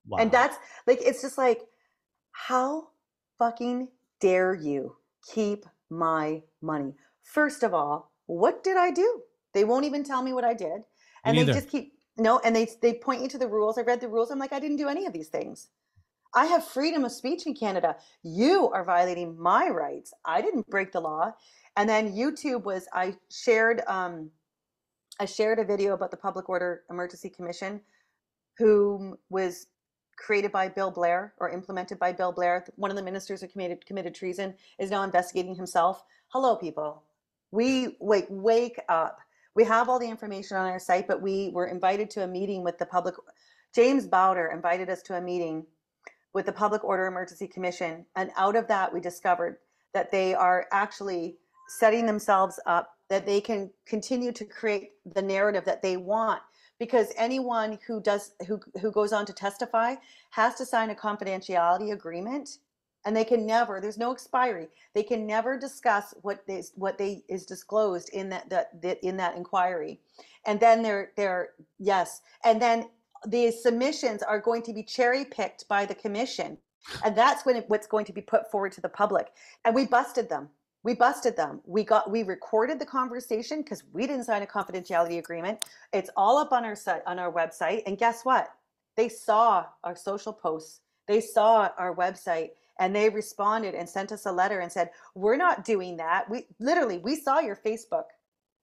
wow. 0.08 0.18
And 0.22 0.32
that's 0.32 0.56
like, 0.86 1.00
it's 1.02 1.22
just 1.22 1.36
like, 1.36 1.62
how 2.32 2.88
fucking 3.38 3.88
dare 4.20 4.54
you 4.54 4.96
keep 5.34 5.66
my 5.90 6.42
money? 6.62 6.94
First 7.22 7.62
of 7.62 7.74
all, 7.74 8.12
what 8.26 8.64
did 8.64 8.76
I 8.76 8.90
do? 8.90 9.22
They 9.52 9.64
won't 9.64 9.84
even 9.84 10.02
tell 10.02 10.22
me 10.22 10.32
what 10.32 10.44
I 10.44 10.54
did. 10.54 10.82
And 11.24 11.36
they 11.36 11.44
just 11.44 11.68
keep, 11.68 11.92
no, 12.16 12.38
and 12.38 12.54
they, 12.54 12.68
they 12.80 12.94
point 12.94 13.22
you 13.22 13.28
to 13.28 13.38
the 13.38 13.48
rules. 13.48 13.78
I 13.78 13.82
read 13.82 14.00
the 14.00 14.08
rules. 14.08 14.30
I'm 14.30 14.38
like, 14.38 14.52
I 14.52 14.60
didn't 14.60 14.76
do 14.76 14.88
any 14.88 15.06
of 15.06 15.12
these 15.12 15.28
things. 15.28 15.68
I 16.36 16.44
have 16.44 16.64
freedom 16.64 17.02
of 17.04 17.12
speech 17.12 17.46
in 17.46 17.54
Canada. 17.54 17.96
You 18.22 18.68
are 18.68 18.84
violating 18.84 19.40
my 19.40 19.70
rights. 19.70 20.12
I 20.26 20.42
didn't 20.42 20.68
break 20.68 20.92
the 20.92 21.00
law. 21.00 21.32
And 21.76 21.88
then 21.88 22.14
YouTube 22.14 22.64
was 22.64 22.86
I 22.92 23.16
shared 23.30 23.80
um, 23.86 24.30
I 25.18 25.24
shared 25.24 25.58
a 25.58 25.64
video 25.64 25.94
about 25.94 26.10
the 26.10 26.16
Public 26.18 26.50
Order 26.50 26.82
Emergency 26.90 27.30
Commission, 27.30 27.80
who 28.58 29.18
was 29.30 29.68
created 30.18 30.52
by 30.52 30.68
Bill 30.68 30.90
Blair 30.90 31.32
or 31.38 31.50
implemented 31.50 31.98
by 31.98 32.12
Bill 32.12 32.32
Blair. 32.32 32.66
One 32.76 32.90
of 32.90 32.98
the 32.98 33.02
ministers 33.02 33.40
who 33.40 33.48
committed 33.48 33.86
committed 33.86 34.14
treason 34.14 34.54
is 34.78 34.90
now 34.90 35.04
investigating 35.04 35.54
himself. 35.54 36.04
Hello, 36.28 36.54
people. 36.54 37.02
We 37.50 37.96
wake 37.98 38.26
wake 38.28 38.78
up. 38.90 39.20
We 39.54 39.64
have 39.64 39.88
all 39.88 39.98
the 39.98 40.08
information 40.08 40.58
on 40.58 40.66
our 40.66 40.78
site, 40.78 41.08
but 41.08 41.22
we 41.22 41.50
were 41.54 41.66
invited 41.66 42.10
to 42.10 42.24
a 42.24 42.26
meeting 42.26 42.62
with 42.62 42.76
the 42.76 42.84
public. 42.84 43.14
James 43.74 44.06
Bauder 44.06 44.50
invited 44.52 44.90
us 44.90 45.00
to 45.02 45.16
a 45.16 45.20
meeting 45.20 45.64
with 46.36 46.44
the 46.44 46.52
Public 46.52 46.84
Order 46.84 47.06
Emergency 47.06 47.48
Commission. 47.48 48.04
And 48.14 48.30
out 48.36 48.56
of 48.56 48.68
that, 48.68 48.92
we 48.92 49.00
discovered 49.00 49.56
that 49.94 50.12
they 50.12 50.34
are 50.34 50.66
actually 50.70 51.38
setting 51.66 52.04
themselves 52.04 52.60
up 52.66 52.90
that 53.08 53.24
they 53.24 53.40
can 53.40 53.70
continue 53.86 54.32
to 54.32 54.44
create 54.44 54.90
the 55.14 55.22
narrative 55.22 55.64
that 55.64 55.80
they 55.80 55.96
want 55.96 56.42
because 56.78 57.10
anyone 57.16 57.78
who 57.86 58.02
does 58.02 58.32
who 58.46 58.60
who 58.82 58.92
goes 58.92 59.14
on 59.14 59.24
to 59.24 59.32
testify 59.32 59.94
has 60.30 60.54
to 60.56 60.66
sign 60.66 60.90
a 60.90 60.94
confidentiality 60.94 61.94
agreement 61.94 62.58
and 63.06 63.16
they 63.16 63.24
can 63.24 63.46
never 63.46 63.80
there's 63.80 63.96
no 63.96 64.12
expiry 64.12 64.68
they 64.94 65.02
can 65.02 65.26
never 65.26 65.58
discuss 65.58 66.12
what 66.20 66.40
is 66.46 66.72
what 66.74 66.98
they 66.98 67.22
is 67.28 67.46
disclosed 67.46 68.10
in 68.12 68.28
that 68.28 68.48
that, 68.50 68.82
that 68.82 69.02
in 69.02 69.16
that 69.16 69.36
inquiry 69.36 69.98
and 70.44 70.60
then 70.60 70.82
they're 70.82 71.12
they're 71.16 71.50
yes 71.78 72.20
and 72.44 72.60
then 72.60 72.86
the 73.26 73.50
submissions 73.50 74.22
are 74.22 74.40
going 74.40 74.62
to 74.62 74.72
be 74.72 74.82
cherry 74.82 75.24
picked 75.24 75.68
by 75.68 75.84
the 75.84 75.94
commission. 75.94 76.58
And 77.04 77.16
that's 77.16 77.44
when 77.44 77.56
it, 77.56 77.64
what's 77.68 77.86
going 77.86 78.04
to 78.06 78.12
be 78.12 78.20
put 78.20 78.50
forward 78.50 78.72
to 78.72 78.80
the 78.80 78.88
public. 78.88 79.32
And 79.64 79.74
we 79.74 79.86
busted 79.86 80.28
them. 80.28 80.48
We 80.84 80.94
busted 80.94 81.36
them. 81.36 81.60
We 81.66 81.82
got 81.82 82.10
we 82.10 82.22
recorded 82.22 82.78
the 82.78 82.86
conversation 82.86 83.62
because 83.62 83.82
we 83.92 84.06
didn't 84.06 84.24
sign 84.24 84.42
a 84.42 84.46
confidentiality 84.46 85.18
agreement. 85.18 85.64
It's 85.92 86.10
all 86.16 86.38
up 86.38 86.52
on 86.52 86.64
our 86.64 86.76
site 86.76 87.02
on 87.06 87.18
our 87.18 87.32
website. 87.32 87.82
And 87.86 87.98
guess 87.98 88.24
what? 88.24 88.50
They 88.96 89.08
saw 89.08 89.66
our 89.82 89.96
social 89.96 90.32
posts. 90.32 90.80
They 91.08 91.20
saw 91.20 91.70
our 91.76 91.94
website. 91.94 92.50
And 92.78 92.94
they 92.94 93.08
responded 93.08 93.74
and 93.74 93.88
sent 93.88 94.12
us 94.12 94.26
a 94.26 94.32
letter 94.32 94.60
and 94.60 94.70
said 94.70 94.90
we're 95.16 95.36
not 95.36 95.64
doing 95.64 95.96
that. 95.96 96.30
We 96.30 96.46
literally 96.60 96.98
we 96.98 97.16
saw 97.16 97.40
your 97.40 97.56
facebook. 97.56 98.04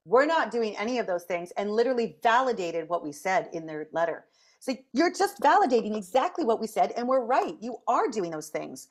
We're 0.06 0.26
not 0.26 0.52
doing 0.52 0.78
any 0.78 1.00
of 1.00 1.08
those 1.08 1.24
things 1.24 1.52
and 1.58 1.72
literally 1.72 2.18
validated 2.24 2.88
what 2.88 3.04
we 3.04 3.12
said 3.12 3.50
in 3.54 3.66
their 3.66 3.88
letter 3.92 4.26
so 4.64 4.74
you're 4.94 5.12
just 5.12 5.42
validating 5.42 5.98
exactly 5.98 6.46
what 6.46 6.62
we 6.62 6.68
said, 6.68 6.94
and 6.96 7.06
we're 7.06 7.26
right. 7.26 7.58
You 7.60 7.80
are 7.86 8.08
doing 8.08 8.32
those 8.32 8.48
things. 8.48 8.88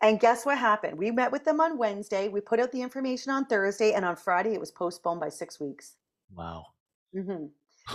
And 0.00 0.18
guess 0.18 0.44
what 0.44 0.58
happened? 0.58 0.98
We 0.98 1.12
met 1.12 1.30
with 1.30 1.44
them 1.44 1.60
on 1.60 1.78
Wednesday. 1.78 2.26
We 2.26 2.40
put 2.40 2.58
out 2.58 2.72
the 2.72 2.82
information 2.82 3.30
on 3.30 3.44
Thursday, 3.44 3.92
and 3.92 4.04
on 4.04 4.16
Friday 4.16 4.52
it 4.52 4.58
was 4.58 4.72
postponed 4.72 5.20
by 5.20 5.28
six 5.28 5.60
weeks. 5.60 5.94
Wow. 6.34 6.66
Mm-hmm. 7.14 7.44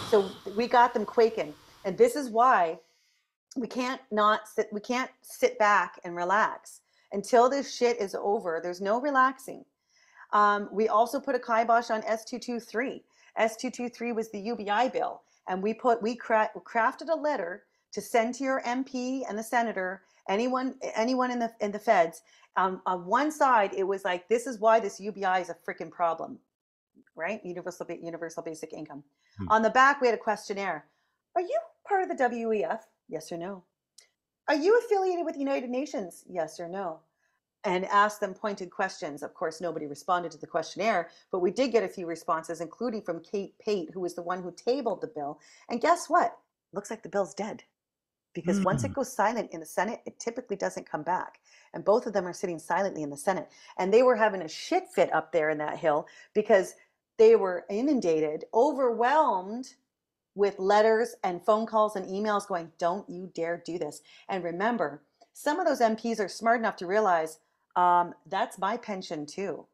So 0.09 0.31
we 0.55 0.69
got 0.69 0.93
them 0.93 1.03
quaking, 1.03 1.53
and 1.83 1.97
this 1.97 2.15
is 2.15 2.29
why 2.29 2.79
we 3.57 3.67
can't 3.67 3.99
not 4.09 4.47
sit. 4.47 4.69
We 4.71 4.79
can't 4.79 5.11
sit 5.21 5.59
back 5.59 5.99
and 6.05 6.15
relax 6.15 6.79
until 7.11 7.49
this 7.49 7.75
shit 7.75 7.99
is 7.99 8.15
over. 8.15 8.61
There's 8.63 8.79
no 8.79 9.01
relaxing. 9.01 9.65
Um, 10.31 10.69
we 10.71 10.87
also 10.87 11.19
put 11.19 11.35
a 11.35 11.39
kibosh 11.39 11.89
on 11.89 12.03
S223. 12.03 13.01
S223 13.37 14.15
was 14.15 14.31
the 14.31 14.39
UBI 14.39 14.87
bill 14.93 15.23
and 15.47 15.61
we 15.61 15.73
put 15.73 16.01
we 16.01 16.15
cra- 16.15 16.51
crafted 16.65 17.09
a 17.09 17.15
letter 17.15 17.63
to 17.93 18.01
send 18.01 18.35
to 18.35 18.43
your 18.43 18.61
MP 18.63 19.23
and 19.27 19.37
the 19.37 19.43
senator, 19.43 20.03
anyone 20.29 20.75
anyone 20.95 21.31
in 21.31 21.39
the 21.39 21.51
in 21.61 21.71
the 21.71 21.79
feds. 21.79 22.21
Um, 22.55 22.81
on 22.85 23.05
one 23.05 23.31
side, 23.31 23.73
it 23.75 23.83
was 23.83 24.03
like 24.03 24.27
this 24.27 24.47
is 24.47 24.59
why 24.59 24.79
this 24.79 24.99
UBI 24.99 25.41
is 25.41 25.49
a 25.49 25.55
freaking 25.55 25.91
problem, 25.91 26.39
right? 27.15 27.39
Universal 27.43 27.87
universal 28.01 28.43
basic 28.43 28.73
income. 28.73 29.03
Hmm. 29.37 29.47
On 29.49 29.61
the 29.61 29.69
back, 29.69 30.01
we 30.01 30.07
had 30.07 30.15
a 30.15 30.21
questionnaire. 30.21 30.85
Are 31.35 31.41
you 31.41 31.59
part 31.87 32.03
of 32.03 32.09
the 32.09 32.23
WEF? 32.23 32.79
Yes 33.09 33.31
or 33.31 33.37
no. 33.37 33.63
Are 34.47 34.55
you 34.55 34.79
affiliated 34.79 35.25
with 35.25 35.35
the 35.35 35.41
United 35.41 35.69
Nations? 35.69 36.23
Yes 36.27 36.59
or 36.59 36.67
no 36.67 36.99
and 37.63 37.85
asked 37.85 38.19
them 38.19 38.33
pointed 38.33 38.71
questions. 38.71 39.23
Of 39.23 39.33
course, 39.33 39.59
nobody 39.61 39.87
responded 39.87 40.31
to 40.31 40.37
the 40.37 40.47
questionnaire, 40.47 41.09
but 41.31 41.39
we 41.39 41.51
did 41.51 41.71
get 41.71 41.83
a 41.83 41.87
few 41.87 42.05
responses, 42.05 42.61
including 42.61 43.01
from 43.01 43.21
Kate 43.21 43.53
Pate, 43.59 43.89
who 43.93 43.99
was 43.99 44.15
the 44.15 44.21
one 44.21 44.41
who 44.41 44.51
tabled 44.51 45.01
the 45.01 45.07
bill. 45.07 45.39
And 45.69 45.81
guess 45.81 46.09
what? 46.09 46.37
Looks 46.73 46.89
like 46.89 47.03
the 47.03 47.09
bill's 47.09 47.33
dead. 47.33 47.63
Because 48.33 48.59
mm. 48.59 48.65
once 48.65 48.83
it 48.83 48.89
hmm. 48.89 48.93
goes 48.93 49.11
silent 49.11 49.49
in 49.51 49.59
the 49.59 49.65
Senate, 49.65 50.01
it 50.05 50.19
typically 50.19 50.55
doesn't 50.55 50.89
come 50.89 51.01
back. 51.01 51.39
And 51.73 51.83
both 51.83 52.05
of 52.05 52.13
them 52.13 52.27
are 52.27 52.33
sitting 52.33 52.59
silently 52.59 53.01
in 53.01 53.09
the 53.09 53.17
Senate. 53.17 53.49
And 53.79 53.91
they 53.91 54.03
were 54.03 54.15
having 54.15 54.43
a 54.43 54.47
shit 54.47 54.83
fit 54.93 55.11
up 55.11 55.31
there 55.31 55.49
in 55.49 55.57
that 55.57 55.79
hill 55.79 56.05
because 56.35 56.75
they 57.17 57.35
were 57.35 57.65
inundated, 57.69 58.45
overwhelmed 58.53 59.73
with 60.35 60.59
letters 60.59 61.15
and 61.23 61.43
phone 61.43 61.65
calls 61.65 61.95
and 61.95 62.05
emails 62.05 62.47
going, 62.47 62.71
don't 62.77 63.09
you 63.09 63.31
dare 63.33 63.61
do 63.65 63.79
this. 63.79 64.01
And 64.29 64.43
remember, 64.43 65.01
some 65.33 65.59
of 65.59 65.65
those 65.65 65.81
MPs 65.81 66.19
are 66.19 66.27
smart 66.27 66.59
enough 66.59 66.75
to 66.77 66.85
realize 66.85 67.39
um, 67.77 68.13
that's 68.25 68.57
my 68.57 68.75
pension 68.75 69.25
too. 69.25 69.65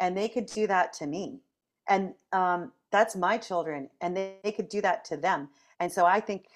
And 0.00 0.16
they 0.16 0.28
could 0.28 0.46
do 0.46 0.66
that 0.68 0.92
to 0.94 1.06
me. 1.06 1.40
And 1.88 2.14
um, 2.32 2.72
that's 2.90 3.16
my 3.16 3.36
children. 3.36 3.90
And 4.00 4.16
they, 4.16 4.36
they, 4.44 4.52
could 4.52 4.68
do 4.68 4.80
that 4.82 5.04
to 5.06 5.16
them. 5.16 5.48
And 5.80 5.92
so 5.92 6.06
I 6.06 6.20
think. 6.20 6.46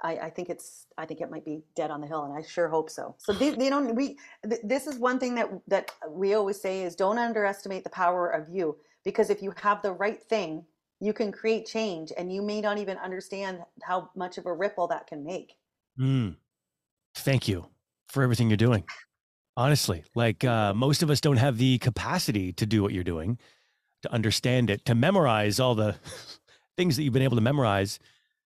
I, 0.00 0.16
I, 0.16 0.30
think 0.30 0.48
it's. 0.48 0.86
I 0.96 1.06
think 1.06 1.20
it 1.20 1.28
might 1.28 1.44
be 1.44 1.64
dead 1.74 1.90
on 1.90 2.00
the 2.00 2.06
hill, 2.06 2.22
and 2.22 2.32
I 2.32 2.40
sure 2.40 2.68
hope 2.68 2.88
so. 2.88 3.16
So 3.18 3.32
they, 3.32 3.50
they 3.50 3.68
don't. 3.68 3.96
We. 3.96 4.16
Th- 4.48 4.60
this 4.62 4.86
is 4.86 4.96
one 4.96 5.18
thing 5.18 5.34
that 5.34 5.50
that 5.66 5.90
we 6.08 6.34
always 6.34 6.60
say 6.60 6.82
is 6.82 6.94
don't 6.94 7.18
underestimate 7.18 7.82
the 7.82 7.90
power 7.90 8.28
of 8.28 8.48
you, 8.48 8.76
because 9.04 9.28
if 9.28 9.42
you 9.42 9.52
have 9.60 9.82
the 9.82 9.90
right 9.90 10.22
thing, 10.22 10.64
you 11.00 11.12
can 11.12 11.32
create 11.32 11.66
change 11.66 12.12
and 12.16 12.32
you 12.32 12.42
may 12.42 12.60
not 12.60 12.78
even 12.78 12.96
understand 12.98 13.60
how 13.82 14.10
much 14.14 14.38
of 14.38 14.46
a 14.46 14.52
ripple 14.52 14.86
that 14.88 15.06
can 15.06 15.24
make. 15.24 15.54
Mm. 15.98 16.36
Thank 17.16 17.48
you 17.48 17.66
for 18.08 18.22
everything 18.22 18.48
you're 18.48 18.56
doing. 18.56 18.84
Honestly, 19.58 20.04
like 20.14 20.44
uh, 20.44 20.72
most 20.72 21.02
of 21.02 21.10
us 21.10 21.20
don't 21.20 21.36
have 21.36 21.58
the 21.58 21.78
capacity 21.78 22.52
to 22.52 22.64
do 22.64 22.82
what 22.82 22.92
you're 22.92 23.04
doing, 23.04 23.38
to 24.02 24.12
understand 24.12 24.70
it, 24.70 24.84
to 24.84 24.94
memorize 24.94 25.58
all 25.58 25.74
the 25.74 25.96
things 26.76 26.96
that 26.96 27.02
you've 27.02 27.12
been 27.12 27.22
able 27.22 27.36
to 27.36 27.42
memorize 27.42 27.98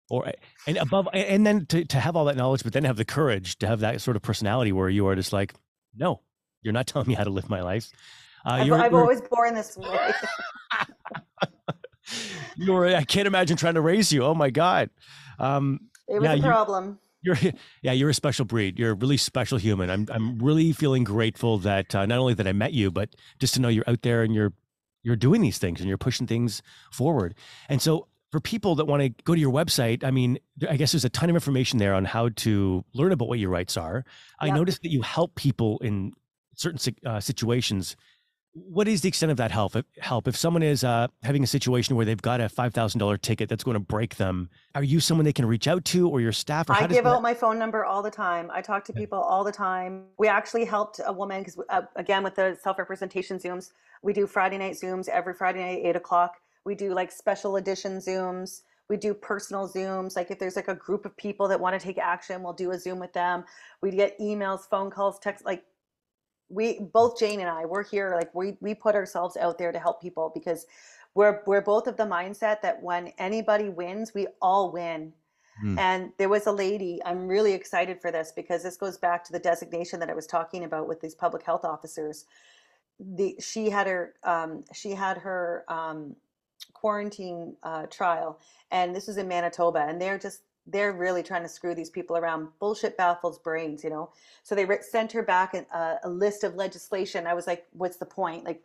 or 0.10 0.32
and 0.68 0.78
above 0.78 1.08
and 1.14 1.46
then 1.46 1.66
to, 1.66 1.86
to 1.86 2.00
have 2.00 2.16
all 2.16 2.26
that 2.26 2.36
knowledge 2.36 2.64
but 2.64 2.74
then 2.74 2.84
have 2.84 2.98
the 2.98 3.06
courage 3.06 3.58
to 3.60 3.68
have 3.68 3.80
that 3.82 4.02
sort 4.02 4.18
of 4.18 4.22
personality 4.22 4.72
where 4.72 4.90
you 4.90 5.08
are 5.08 5.16
just 5.16 5.32
like 5.32 5.54
no 5.96 6.20
you're 6.64 6.74
not 6.74 6.86
telling 6.88 7.08
me 7.08 7.14
how 7.14 7.24
to 7.24 7.30
live 7.30 7.50
my 7.50 7.62
life 7.62 7.90
uh, 8.46 8.52
I've, 8.54 8.72
I've 8.74 8.94
always 8.94 9.22
born 9.22 9.54
this 9.54 9.78
way 9.78 10.12
you're 12.56 12.96
I 12.96 13.04
can't 13.04 13.28
imagine 13.28 13.58
trying 13.58 13.76
to 13.76 13.82
raise 13.82 14.12
you. 14.12 14.24
Oh 14.24 14.34
my 14.34 14.50
God. 14.50 14.90
Um, 15.40 15.90
it 16.08 16.20
was 16.20 16.24
yeah, 16.24 16.34
a 16.34 16.42
problem. 16.42 16.86
You're, 16.86 16.98
you're, 17.22 17.38
yeah, 17.82 17.92
you're 17.92 18.10
a 18.10 18.14
special 18.14 18.46
breed. 18.46 18.80
You're 18.80 18.92
a 18.92 18.96
really 18.96 19.18
special 19.18 19.58
human. 19.58 19.90
I'm 19.90 20.08
I'm 20.12 20.40
really 20.40 20.72
feeling 20.74 21.04
grateful 21.04 21.58
that 21.60 21.94
uh, 21.96 22.06
not 22.06 22.20
only 22.20 22.34
that 22.36 22.48
I 22.48 22.54
met 22.54 22.74
you, 22.74 22.92
but 22.92 23.10
just 23.40 23.54
to 23.56 23.62
know 23.62 23.68
you're 23.68 23.88
out 23.88 24.02
there 24.02 24.24
and 24.24 24.34
you're 24.34 24.54
you're 25.04 25.16
doing 25.16 25.42
these 25.42 25.58
things 25.58 25.80
and 25.80 25.88
you're 25.88 25.98
pushing 25.98 26.28
things 26.28 26.62
forward. 26.92 27.36
And 27.70 27.82
so 27.82 28.08
for 28.32 28.40
people 28.40 28.76
that 28.76 28.86
want 28.86 29.02
to 29.02 29.10
go 29.24 29.34
to 29.34 29.40
your 29.40 29.52
website, 29.52 30.04
I 30.04 30.12
mean, 30.12 30.40
I 30.70 30.78
guess 30.78 30.94
there's 30.94 31.06
a 31.06 31.10
ton 31.10 31.30
of 31.30 31.36
information 31.36 31.80
there 31.80 31.94
on 31.94 32.06
how 32.06 32.30
to 32.30 32.86
learn 32.94 33.12
about 33.12 33.28
what 33.28 33.40
your 33.40 33.50
rights 33.50 33.78
are. 33.78 34.06
I 34.40 34.52
noticed 34.52 34.84
that 34.84 34.92
you 34.92 35.02
help 35.02 35.36
people 35.36 35.80
in 35.80 36.14
certain 36.56 36.96
uh, 37.06 37.20
situations 37.20 37.96
what 38.54 38.88
is 38.88 39.02
the 39.02 39.08
extent 39.08 39.32
of 39.32 39.38
that 39.38 39.52
help? 39.52 39.76
Help 40.00 40.28
if 40.28 40.36
someone 40.36 40.62
is 40.62 40.84
uh, 40.84 41.08
having 41.24 41.44
a 41.44 41.48
situation 41.48 41.96
where 41.96 42.06
they've 42.06 42.22
got 42.22 42.42
a 42.42 42.50
five 42.50 42.74
thousand 42.74 43.00
dollar 43.00 43.18
ticket 43.18 43.48
that's 43.48 43.64
going 43.64 43.76
to 43.76 43.80
break 43.80 44.18
them. 44.18 44.50
Are 44.76 44.84
you 44.84 45.00
someone 45.00 45.24
they 45.24 45.34
can 45.34 45.46
reach 45.46 45.68
out 45.68 45.86
to, 45.86 46.10
or 46.10 46.20
your 46.20 46.34
staff? 46.34 46.70
Or 46.70 46.74
I 46.74 46.88
give 46.88 47.06
out 47.06 47.22
my 47.22 47.34
phone 47.34 47.58
number 47.58 47.86
all 47.86 48.04
the 48.04 48.12
time. 48.12 48.50
I 48.54 48.62
talk 48.62 48.84
to 48.86 48.94
people 48.94 49.20
all 49.20 49.44
the 49.44 49.52
time. 49.52 50.04
We 50.18 50.28
actually 50.28 50.66
helped 50.66 51.00
a 51.06 51.14
woman 51.14 51.42
because 51.42 51.60
uh, 51.70 51.84
again 51.96 52.24
with 52.24 52.36
the 52.36 52.58
self 52.62 52.78
representation 52.78 53.38
zooms, 53.38 53.72
we 54.02 54.12
do 54.12 54.28
Friday 54.28 54.58
night 54.58 54.74
zooms 54.74 55.08
every 55.08 55.34
Friday 55.34 55.60
night 55.60 55.82
eight 55.84 55.96
o'clock. 55.96 56.36
We 56.66 56.76
do 56.76 56.94
like 56.94 57.12
special 57.12 57.56
edition 57.56 57.98
zooms. 57.98 58.64
We 58.90 58.98
do 58.98 59.14
personal 59.14 59.70
zooms. 59.70 60.18
Like 60.18 60.32
if 60.32 60.40
there's 60.40 60.58
like 60.58 60.68
a 60.68 60.76
group 60.76 61.06
of 61.06 61.16
people 61.16 61.48
that 61.48 61.60
want 61.60 61.80
to 61.80 61.84
take 61.86 61.98
action, 61.98 62.44
we'll 62.44 62.52
do 62.52 62.72
a 62.72 62.78
zoom 62.78 63.00
with 63.00 63.14
them. 63.14 63.46
We 63.82 63.92
get 63.92 64.20
emails, 64.20 64.68
phone 64.70 64.92
calls, 64.92 65.18
text. 65.20 65.46
Like 65.46 65.64
we 66.52 66.80
both 66.80 67.18
Jane 67.18 67.40
and 67.40 67.50
I 67.50 67.66
we're 67.66 67.84
here 67.84 68.14
like 68.16 68.34
we 68.36 68.58
we 68.60 68.74
put 68.76 68.96
ourselves 68.96 69.38
out 69.38 69.58
there 69.58 69.72
to 69.72 69.80
help 69.80 70.02
people 70.02 70.32
because 70.34 70.66
we're 71.14 71.42
we're 71.46 71.62
both 71.62 71.88
of 71.88 71.98
the 71.98 72.06
mindset 72.06 72.62
that 72.62 72.82
when 72.82 73.08
anybody 73.18 73.70
wins, 73.70 74.14
we 74.14 74.28
all 74.42 74.72
win. 74.72 75.14
Mm. 75.64 75.78
And 75.78 76.12
there 76.18 76.30
was 76.30 76.48
a 76.48 76.52
lady, 76.52 77.00
I'm 77.06 77.28
really 77.28 77.54
excited 77.54 78.02
for 78.02 78.12
this 78.12 78.32
because 78.36 78.64
this 78.64 78.78
goes 78.78 78.98
back 78.98 79.24
to 79.26 79.34
the 79.34 79.40
designation 79.40 80.00
that 80.00 80.10
I 80.10 80.14
was 80.14 80.26
talking 80.26 80.64
about 80.64 80.88
with 80.88 81.02
these 81.02 81.14
public 81.14 81.44
health 81.44 81.66
officers. 81.66 82.26
The 83.00 83.36
she 83.40 83.70
had 83.70 83.88
her 83.88 84.14
um, 84.24 84.64
she 84.74 84.92
had 84.92 85.18
her 85.18 85.66
um, 85.68 86.16
quarantine 86.74 87.56
uh, 87.64 87.88
trial, 87.88 88.40
and 88.72 88.96
this 88.96 89.08
was 89.08 89.18
in 89.18 89.28
Manitoba, 89.28 89.86
and 89.88 90.02
they're 90.02 90.20
just 90.20 90.42
they're 90.68 90.94
really 90.94 91.24
trying 91.24 91.44
to 91.44 91.50
screw 91.50 91.76
these 91.76 91.90
people 91.90 92.18
around. 92.18 92.50
Bullshit 92.60 92.98
baffles 92.98 93.40
brains, 93.40 93.84
you 93.84 93.90
know. 93.90 94.12
So 94.44 94.56
they 94.56 94.68
sent 94.82 95.12
her 95.12 95.24
back 95.24 95.54
a, 95.54 95.66
uh, 95.76 95.98
a 96.04 96.10
list 96.10 96.44
of 96.44 96.56
legislation. 96.56 97.28
I 97.28 97.34
was 97.34 97.48
like, 97.48 97.68
"What's 97.74 97.98
the 97.98 98.06
point?" 98.06 98.46
Like, 98.46 98.64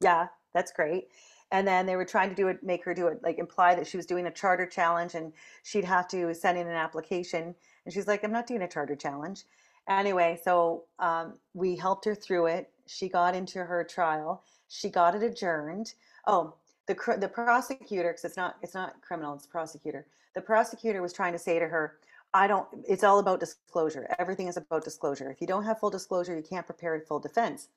yeah, 0.00 0.28
that's 0.54 0.72
great. 0.72 1.08
And 1.52 1.66
then 1.66 1.86
they 1.86 1.96
were 1.96 2.04
trying 2.04 2.30
to 2.30 2.34
do 2.34 2.48
it, 2.48 2.62
make 2.62 2.84
her 2.84 2.94
do 2.94 3.06
it, 3.08 3.22
like 3.22 3.38
imply 3.38 3.74
that 3.76 3.86
she 3.86 3.96
was 3.96 4.06
doing 4.06 4.26
a 4.26 4.30
charter 4.32 4.66
challenge, 4.66 5.14
and 5.14 5.32
she'd 5.62 5.84
have 5.84 6.08
to 6.08 6.34
send 6.34 6.58
in 6.58 6.66
an 6.66 6.74
application. 6.74 7.54
And 7.84 7.94
she's 7.94 8.08
like, 8.08 8.24
"I'm 8.24 8.32
not 8.32 8.46
doing 8.46 8.62
a 8.62 8.68
charter 8.68 8.96
challenge." 8.96 9.44
Anyway, 9.88 10.40
so 10.42 10.84
um, 10.98 11.34
we 11.54 11.76
helped 11.76 12.04
her 12.04 12.14
through 12.14 12.46
it. 12.46 12.70
She 12.86 13.08
got 13.08 13.36
into 13.36 13.64
her 13.64 13.84
trial. 13.84 14.42
She 14.68 14.90
got 14.90 15.14
it 15.14 15.22
adjourned. 15.22 15.94
Oh, 16.26 16.54
the 16.86 17.16
the 17.18 17.28
prosecutor, 17.28 18.10
because 18.10 18.24
it's 18.24 18.36
not 18.36 18.56
it's 18.62 18.74
not 18.74 19.00
criminal, 19.02 19.34
it's 19.34 19.46
prosecutor 19.46 20.06
the 20.36 20.42
prosecutor 20.42 21.02
was 21.02 21.14
trying 21.14 21.32
to 21.32 21.38
say 21.38 21.58
to 21.58 21.66
her, 21.66 21.96
I 22.34 22.46
don't, 22.46 22.68
it's 22.86 23.02
all 23.02 23.18
about 23.18 23.40
disclosure. 23.40 24.14
Everything 24.18 24.48
is 24.48 24.58
about 24.58 24.84
disclosure. 24.84 25.30
If 25.30 25.40
you 25.40 25.46
don't 25.46 25.64
have 25.64 25.80
full 25.80 25.88
disclosure, 25.90 26.36
you 26.36 26.42
can't 26.42 26.66
prepare 26.66 26.94
a 26.94 27.00
full 27.00 27.18
defense. 27.18 27.68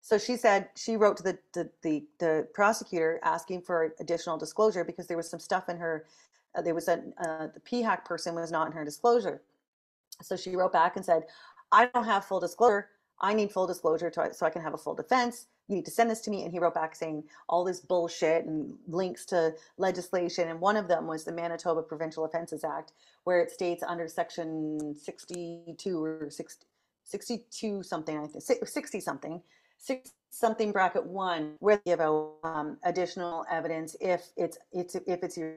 So 0.00 0.16
she 0.16 0.36
said, 0.36 0.70
she 0.74 0.96
wrote 0.96 1.18
to 1.18 1.22
the, 1.22 1.38
the, 1.52 1.70
the, 1.82 2.04
the 2.18 2.48
prosecutor 2.54 3.20
asking 3.22 3.60
for 3.62 3.94
additional 4.00 4.38
disclosure 4.38 4.84
because 4.84 5.06
there 5.06 5.18
was 5.18 5.28
some 5.28 5.38
stuff 5.38 5.68
in 5.68 5.76
her, 5.76 6.06
uh, 6.54 6.62
there 6.62 6.74
was 6.74 6.88
a, 6.88 7.02
uh, 7.18 7.48
the 7.52 7.60
PHAC 7.60 8.06
person 8.06 8.34
was 8.34 8.50
not 8.50 8.68
in 8.68 8.72
her 8.72 8.86
disclosure. 8.86 9.42
So 10.22 10.34
she 10.34 10.56
wrote 10.56 10.72
back 10.72 10.96
and 10.96 11.04
said, 11.04 11.24
I 11.70 11.86
don't 11.86 12.04
have 12.04 12.24
full 12.24 12.40
disclosure. 12.40 12.88
I 13.20 13.34
need 13.34 13.50
full 13.50 13.66
disclosure 13.66 14.10
to, 14.10 14.32
so 14.32 14.46
I 14.46 14.50
can 14.50 14.62
have 14.62 14.74
a 14.74 14.78
full 14.78 14.94
defense. 14.94 15.46
You 15.68 15.76
need 15.76 15.84
to 15.86 15.90
send 15.90 16.10
this 16.10 16.20
to 16.22 16.30
me. 16.30 16.44
And 16.44 16.52
he 16.52 16.58
wrote 16.58 16.74
back 16.74 16.94
saying 16.94 17.24
all 17.48 17.64
this 17.64 17.80
bullshit 17.80 18.44
and 18.44 18.74
links 18.86 19.24
to 19.26 19.54
legislation. 19.76 20.48
And 20.48 20.60
one 20.60 20.76
of 20.76 20.88
them 20.88 21.06
was 21.06 21.24
the 21.24 21.32
Manitoba 21.32 21.82
Provincial 21.82 22.24
Offences 22.24 22.64
Act, 22.64 22.92
where 23.24 23.40
it 23.40 23.50
states 23.50 23.82
under 23.82 24.08
section 24.08 24.94
62 24.94 26.02
or 26.02 26.30
60, 26.30 26.66
62 27.04 27.82
something, 27.82 28.18
I 28.18 28.26
think, 28.26 28.68
60 28.68 29.00
something, 29.00 29.42
60 29.78 30.10
something 30.30 30.72
bracket 30.72 31.04
one, 31.04 31.54
where 31.58 31.76
they 31.76 31.90
give 31.90 32.00
out 32.00 32.34
um, 32.44 32.78
additional 32.84 33.44
evidence 33.50 33.96
if 34.00 34.28
it's, 34.36 34.58
it's 34.72 34.94
if 34.94 35.22
it's 35.22 35.36
your 35.36 35.54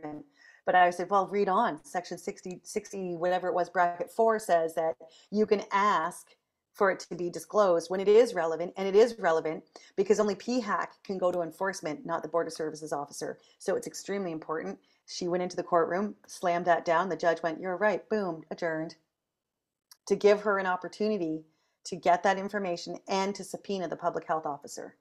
but 0.66 0.76
I 0.76 0.90
said, 0.92 1.10
well, 1.10 1.28
read 1.28 1.50
on. 1.50 1.84
Section 1.84 2.18
60, 2.18 2.62
60, 2.64 3.16
whatever 3.16 3.48
it 3.48 3.54
was, 3.54 3.70
bracket 3.70 4.12
four 4.12 4.38
says 4.40 4.76
that 4.76 4.96
you 5.32 5.46
can 5.46 5.64
ask 5.72 6.28
for 6.74 6.90
it 6.90 7.00
to 7.00 7.16
be 7.16 7.30
disclosed 7.30 7.90
when 7.90 8.00
it 8.00 8.08
is 8.08 8.34
relevant 8.34 8.74
and 8.78 8.88
it 8.88 8.96
is 8.96 9.20
relevant 9.20 9.64
because 9.96 10.20
only 10.20 10.36
PHAC 10.36 10.88
can 11.04 11.18
go 11.18 11.32
to 11.32 11.42
enforcement 11.42 12.06
not 12.06 12.24
the 12.24 12.30
border 12.30 12.50
services 12.50 12.94
officer. 12.94 13.38
So 13.60 13.76
it's 13.76 13.88
extremely 13.88 14.32
important. 14.32 14.80
She 15.06 15.28
went 15.28 15.44
into 15.44 15.58
the 15.58 15.64
courtroom 15.64 16.16
slammed 16.28 16.66
that 16.66 16.86
down. 16.86 17.10
The 17.10 17.18
judge 17.18 17.44
went 17.44 17.60
you're 17.60 17.78
right. 17.78 18.08
Boom 18.10 18.44
adjourned. 18.52 18.96
To 20.08 20.16
give 20.16 20.42
her 20.42 20.58
an 20.58 20.66
opportunity 20.66 21.44
to 21.86 21.96
get 21.96 22.24
that 22.24 22.38
information 22.38 22.98
and 23.08 23.36
to 23.36 23.44
subpoena 23.44 23.88
the 23.88 23.96
public 23.96 24.28
health 24.28 24.46
officer. 24.46 24.96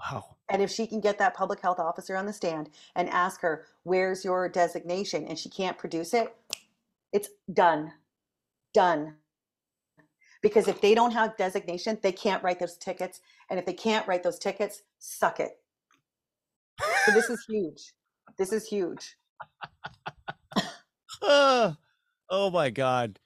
Wow. 0.00 0.36
And 0.48 0.62
if 0.62 0.70
she 0.70 0.86
can 0.86 1.00
get 1.00 1.18
that 1.18 1.34
public 1.34 1.60
health 1.60 1.78
officer 1.78 2.16
on 2.16 2.26
the 2.26 2.32
stand 2.32 2.70
and 2.94 3.08
ask 3.08 3.40
her 3.40 3.64
where's 3.82 4.24
your 4.24 4.48
designation? 4.48 5.26
and 5.26 5.38
she 5.38 5.48
can't 5.48 5.78
produce 5.78 6.14
it 6.14 6.34
it's 7.12 7.30
done. 7.52 7.92
Done 8.74 9.14
because 10.42 10.68
if 10.68 10.80
they 10.80 10.94
don't 10.94 11.12
have 11.12 11.36
designation, 11.36 11.98
they 12.02 12.12
can't 12.12 12.42
write 12.42 12.58
those 12.58 12.76
tickets. 12.76 13.20
And 13.50 13.58
if 13.58 13.66
they 13.66 13.72
can't 13.72 14.06
write 14.06 14.22
those 14.22 14.38
tickets, 14.38 14.82
suck 14.98 15.40
it. 15.40 15.52
So 17.06 17.12
this 17.12 17.30
is 17.30 17.44
huge. 17.48 17.92
This 18.38 18.52
is 18.52 18.66
huge. 18.66 19.16
oh, 21.22 21.76
oh 22.30 22.50
my 22.50 22.70
God. 22.70 23.18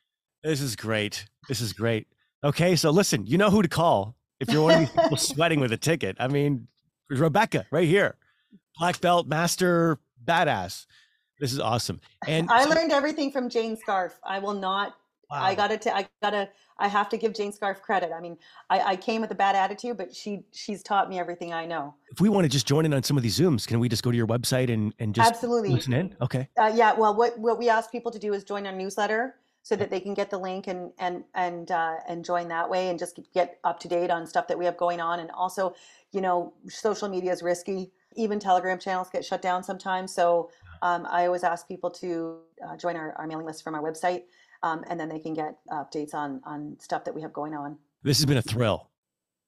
This 0.43 0.61
is 0.61 0.77
great. 0.77 1.27
This 1.49 1.61
is 1.61 1.73
great. 1.73 2.07
Okay, 2.43 2.77
so 2.77 2.91
listen, 2.91 3.27
you 3.27 3.37
know 3.37 3.51
who 3.51 3.61
to 3.61 3.69
call 3.69 4.16
if 4.39 4.51
you're 4.51 4.62
one 4.62 4.74
of 4.74 4.81
these 4.81 4.91
people 5.03 5.16
sweating 5.16 5.61
with 5.61 5.73
a 5.73 5.77
ticket. 5.77 6.16
I 6.19 6.28
mean, 6.28 6.69
Rebecca 7.11 7.66
right 7.70 7.87
here, 7.87 8.16
black 8.78 9.01
belt 9.01 9.27
master 9.27 9.99
badass. 10.24 10.87
This 11.39 11.53
is 11.53 11.61
awesome. 11.61 12.01
And 12.27 12.51
I 12.51 12.65
learned 12.65 12.93
everything 12.93 13.32
from 13.32 13.49
Jane 13.49 13.77
Scharf. 13.77 14.12
I 14.23 14.39
will 14.39 14.55
not 14.55 14.95
Wow. 15.31 15.43
I 15.43 15.55
gotta, 15.55 15.78
t- 15.78 15.90
I 15.90 16.09
gotta, 16.23 16.48
I 16.78 16.89
have 16.89 17.09
to 17.11 17.16
give 17.16 17.35
Jane 17.35 17.52
Scharf 17.52 17.81
credit. 17.82 18.11
I 18.12 18.20
mean, 18.20 18.36
I, 18.69 18.81
I 18.81 18.97
came 18.97 19.20
with 19.20 19.31
a 19.31 19.35
bad 19.35 19.55
attitude, 19.55 19.97
but 19.97 20.15
she, 20.15 20.43
she's 20.52 20.82
taught 20.82 21.09
me 21.09 21.19
everything 21.19 21.52
I 21.52 21.66
know. 21.66 21.94
If 22.11 22.20
we 22.20 22.28
want 22.28 22.44
to 22.44 22.48
just 22.48 22.66
join 22.66 22.85
in 22.85 22.93
on 22.93 23.02
some 23.02 23.16
of 23.16 23.23
these 23.23 23.39
Zooms, 23.39 23.66
can 23.66 23.78
we 23.78 23.89
just 23.89 24.02
go 24.02 24.11
to 24.11 24.16
your 24.16 24.27
website 24.27 24.73
and, 24.73 24.93
and 24.98 25.15
just 25.15 25.28
absolutely 25.28 25.70
listen 25.70 25.93
in? 25.93 26.16
Okay. 26.20 26.48
Uh, 26.57 26.73
yeah. 26.74 26.93
Well, 26.94 27.15
what, 27.15 27.39
what 27.39 27.59
we 27.59 27.69
ask 27.69 27.93
people 27.93 28.11
to 28.11 28.19
do 28.19 28.32
is 28.32 28.44
join 28.44 28.66
our 28.66 28.73
newsletter 28.73 29.36
so 29.62 29.77
that 29.77 29.90
they 29.90 30.01
can 30.01 30.15
get 30.15 30.31
the 30.31 30.39
link 30.39 30.66
and, 30.69 30.90
and, 30.98 31.23
and, 31.35 31.70
uh, 31.70 31.97
and 32.09 32.24
join 32.24 32.48
that 32.48 32.69
way 32.69 32.89
and 32.89 32.98
just 32.98 33.20
get 33.35 33.59
up 33.62 33.78
to 33.78 33.89
date 33.89 34.11
on 34.11 34.27
stuff 34.27 34.48
that 34.48 34.59
we 34.59 34.65
have 34.65 34.77
going 34.78 35.01
on. 35.01 35.20
And 35.20 35.31
also, 35.32 35.74
you 36.12 36.23
know, 36.23 36.55
social 36.69 37.09
media 37.09 37.31
is 37.31 37.43
risky. 37.43 37.93
Even 38.16 38.40
Telegram 38.40 38.78
channels 38.78 39.11
get 39.11 39.24
shut 39.24 39.43
down 39.43 39.62
sometimes. 39.62 40.15
So 40.15 40.51
um, 40.82 41.07
I 41.11 41.27
always 41.27 41.44
ask 41.44 41.69
people 41.69 41.90
to 41.90 42.39
uh, 42.66 42.77
join 42.77 42.97
our, 42.97 43.12
our 43.19 43.27
mailing 43.27 43.44
list 43.44 43.62
from 43.62 43.74
our 43.74 43.82
website, 43.82 44.23
um, 44.62 44.85
and 44.89 44.99
then 44.99 45.09
they 45.09 45.19
can 45.19 45.35
get 45.35 45.59
updates 45.70 46.15
on 46.15 46.41
on 46.45 46.77
stuff 46.81 47.05
that 47.05 47.15
we 47.15 47.23
have 47.23 47.32
going 47.32 47.55
on. 47.55 47.77
This 48.03 48.19
has 48.19 48.27
been 48.27 48.37
a 48.39 48.43
thrill. 48.43 48.91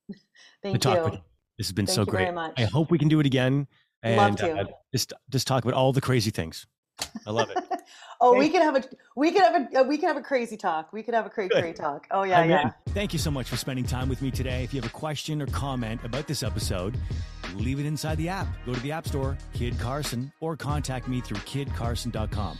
Thank 0.62 0.84
you. 0.84 0.90
with 0.90 1.12
you. 1.14 1.18
This 1.59 1.66
has 1.68 1.72
been 1.72 1.86
Thank 1.86 1.94
so 1.94 2.02
you 2.02 2.06
great. 2.06 2.24
very 2.24 2.34
much. 2.34 2.55
I 2.59 2.64
hope 2.64 2.90
we 2.90 2.98
can 2.98 3.09
do 3.09 3.20
it 3.20 3.26
again 3.26 3.66
and 4.02 4.16
Love 4.16 4.36
to. 4.36 4.52
uh, 4.60 4.64
just 4.93 5.12
just 5.30 5.47
talk 5.47 5.64
about 5.64 5.74
all 5.74 5.93
the 5.93 6.01
crazy 6.01 6.30
things. 6.30 6.66
I 7.26 7.30
love 7.30 7.51
it. 7.51 7.59
oh, 8.20 8.32
we 8.34 8.48
Thank- 8.48 8.52
could 8.52 8.62
have 8.62 8.76
a 8.76 8.84
we 9.16 9.32
could 9.32 9.43
have 9.43 9.68
a 9.74 9.82
we 9.84 9.98
could 9.98 10.06
have 10.09 10.16
a 10.16 10.22
crazy 10.22 10.56
talk. 10.56 10.93
We 10.93 11.02
could 11.02 11.14
have 11.14 11.26
a 11.26 11.30
crazy 11.30 11.48
Good. 11.51 11.62
crazy 11.62 11.74
talk. 11.74 12.06
Oh 12.10 12.22
yeah, 12.22 12.40
I'm 12.40 12.51
yeah. 12.51 12.62
in. 12.86 12.93
Thank 12.93 13.12
you 13.12 13.18
so 13.18 13.30
much 13.30 13.48
for 13.48 13.56
spending 13.56 13.84
time 13.84 14.09
with 14.09 14.22
me 14.22 14.30
today. 14.30 14.64
If 14.64 14.74
you 14.74 14.80
have 14.80 14.90
a 14.90 14.94
question 14.94 15.40
or 15.40 15.47
comment 15.47 16.01
about 16.05 16.26
this 16.26 16.43
episode, 16.43 16.97
leave 17.55 17.80
it 17.80 17.86
inside 17.86 18.18
the 18.18 18.28
app. 18.28 18.47
Go 18.66 18.74
to 18.74 18.80
the 18.80 18.93
App 18.93 19.06
Store, 19.09 19.36
Kid 19.55 19.78
Carson, 19.78 20.32
or 20.40 20.56
contact 20.56 21.09
me 21.09 21.20
through 21.20 21.39
kidcarson.com. 21.39 22.59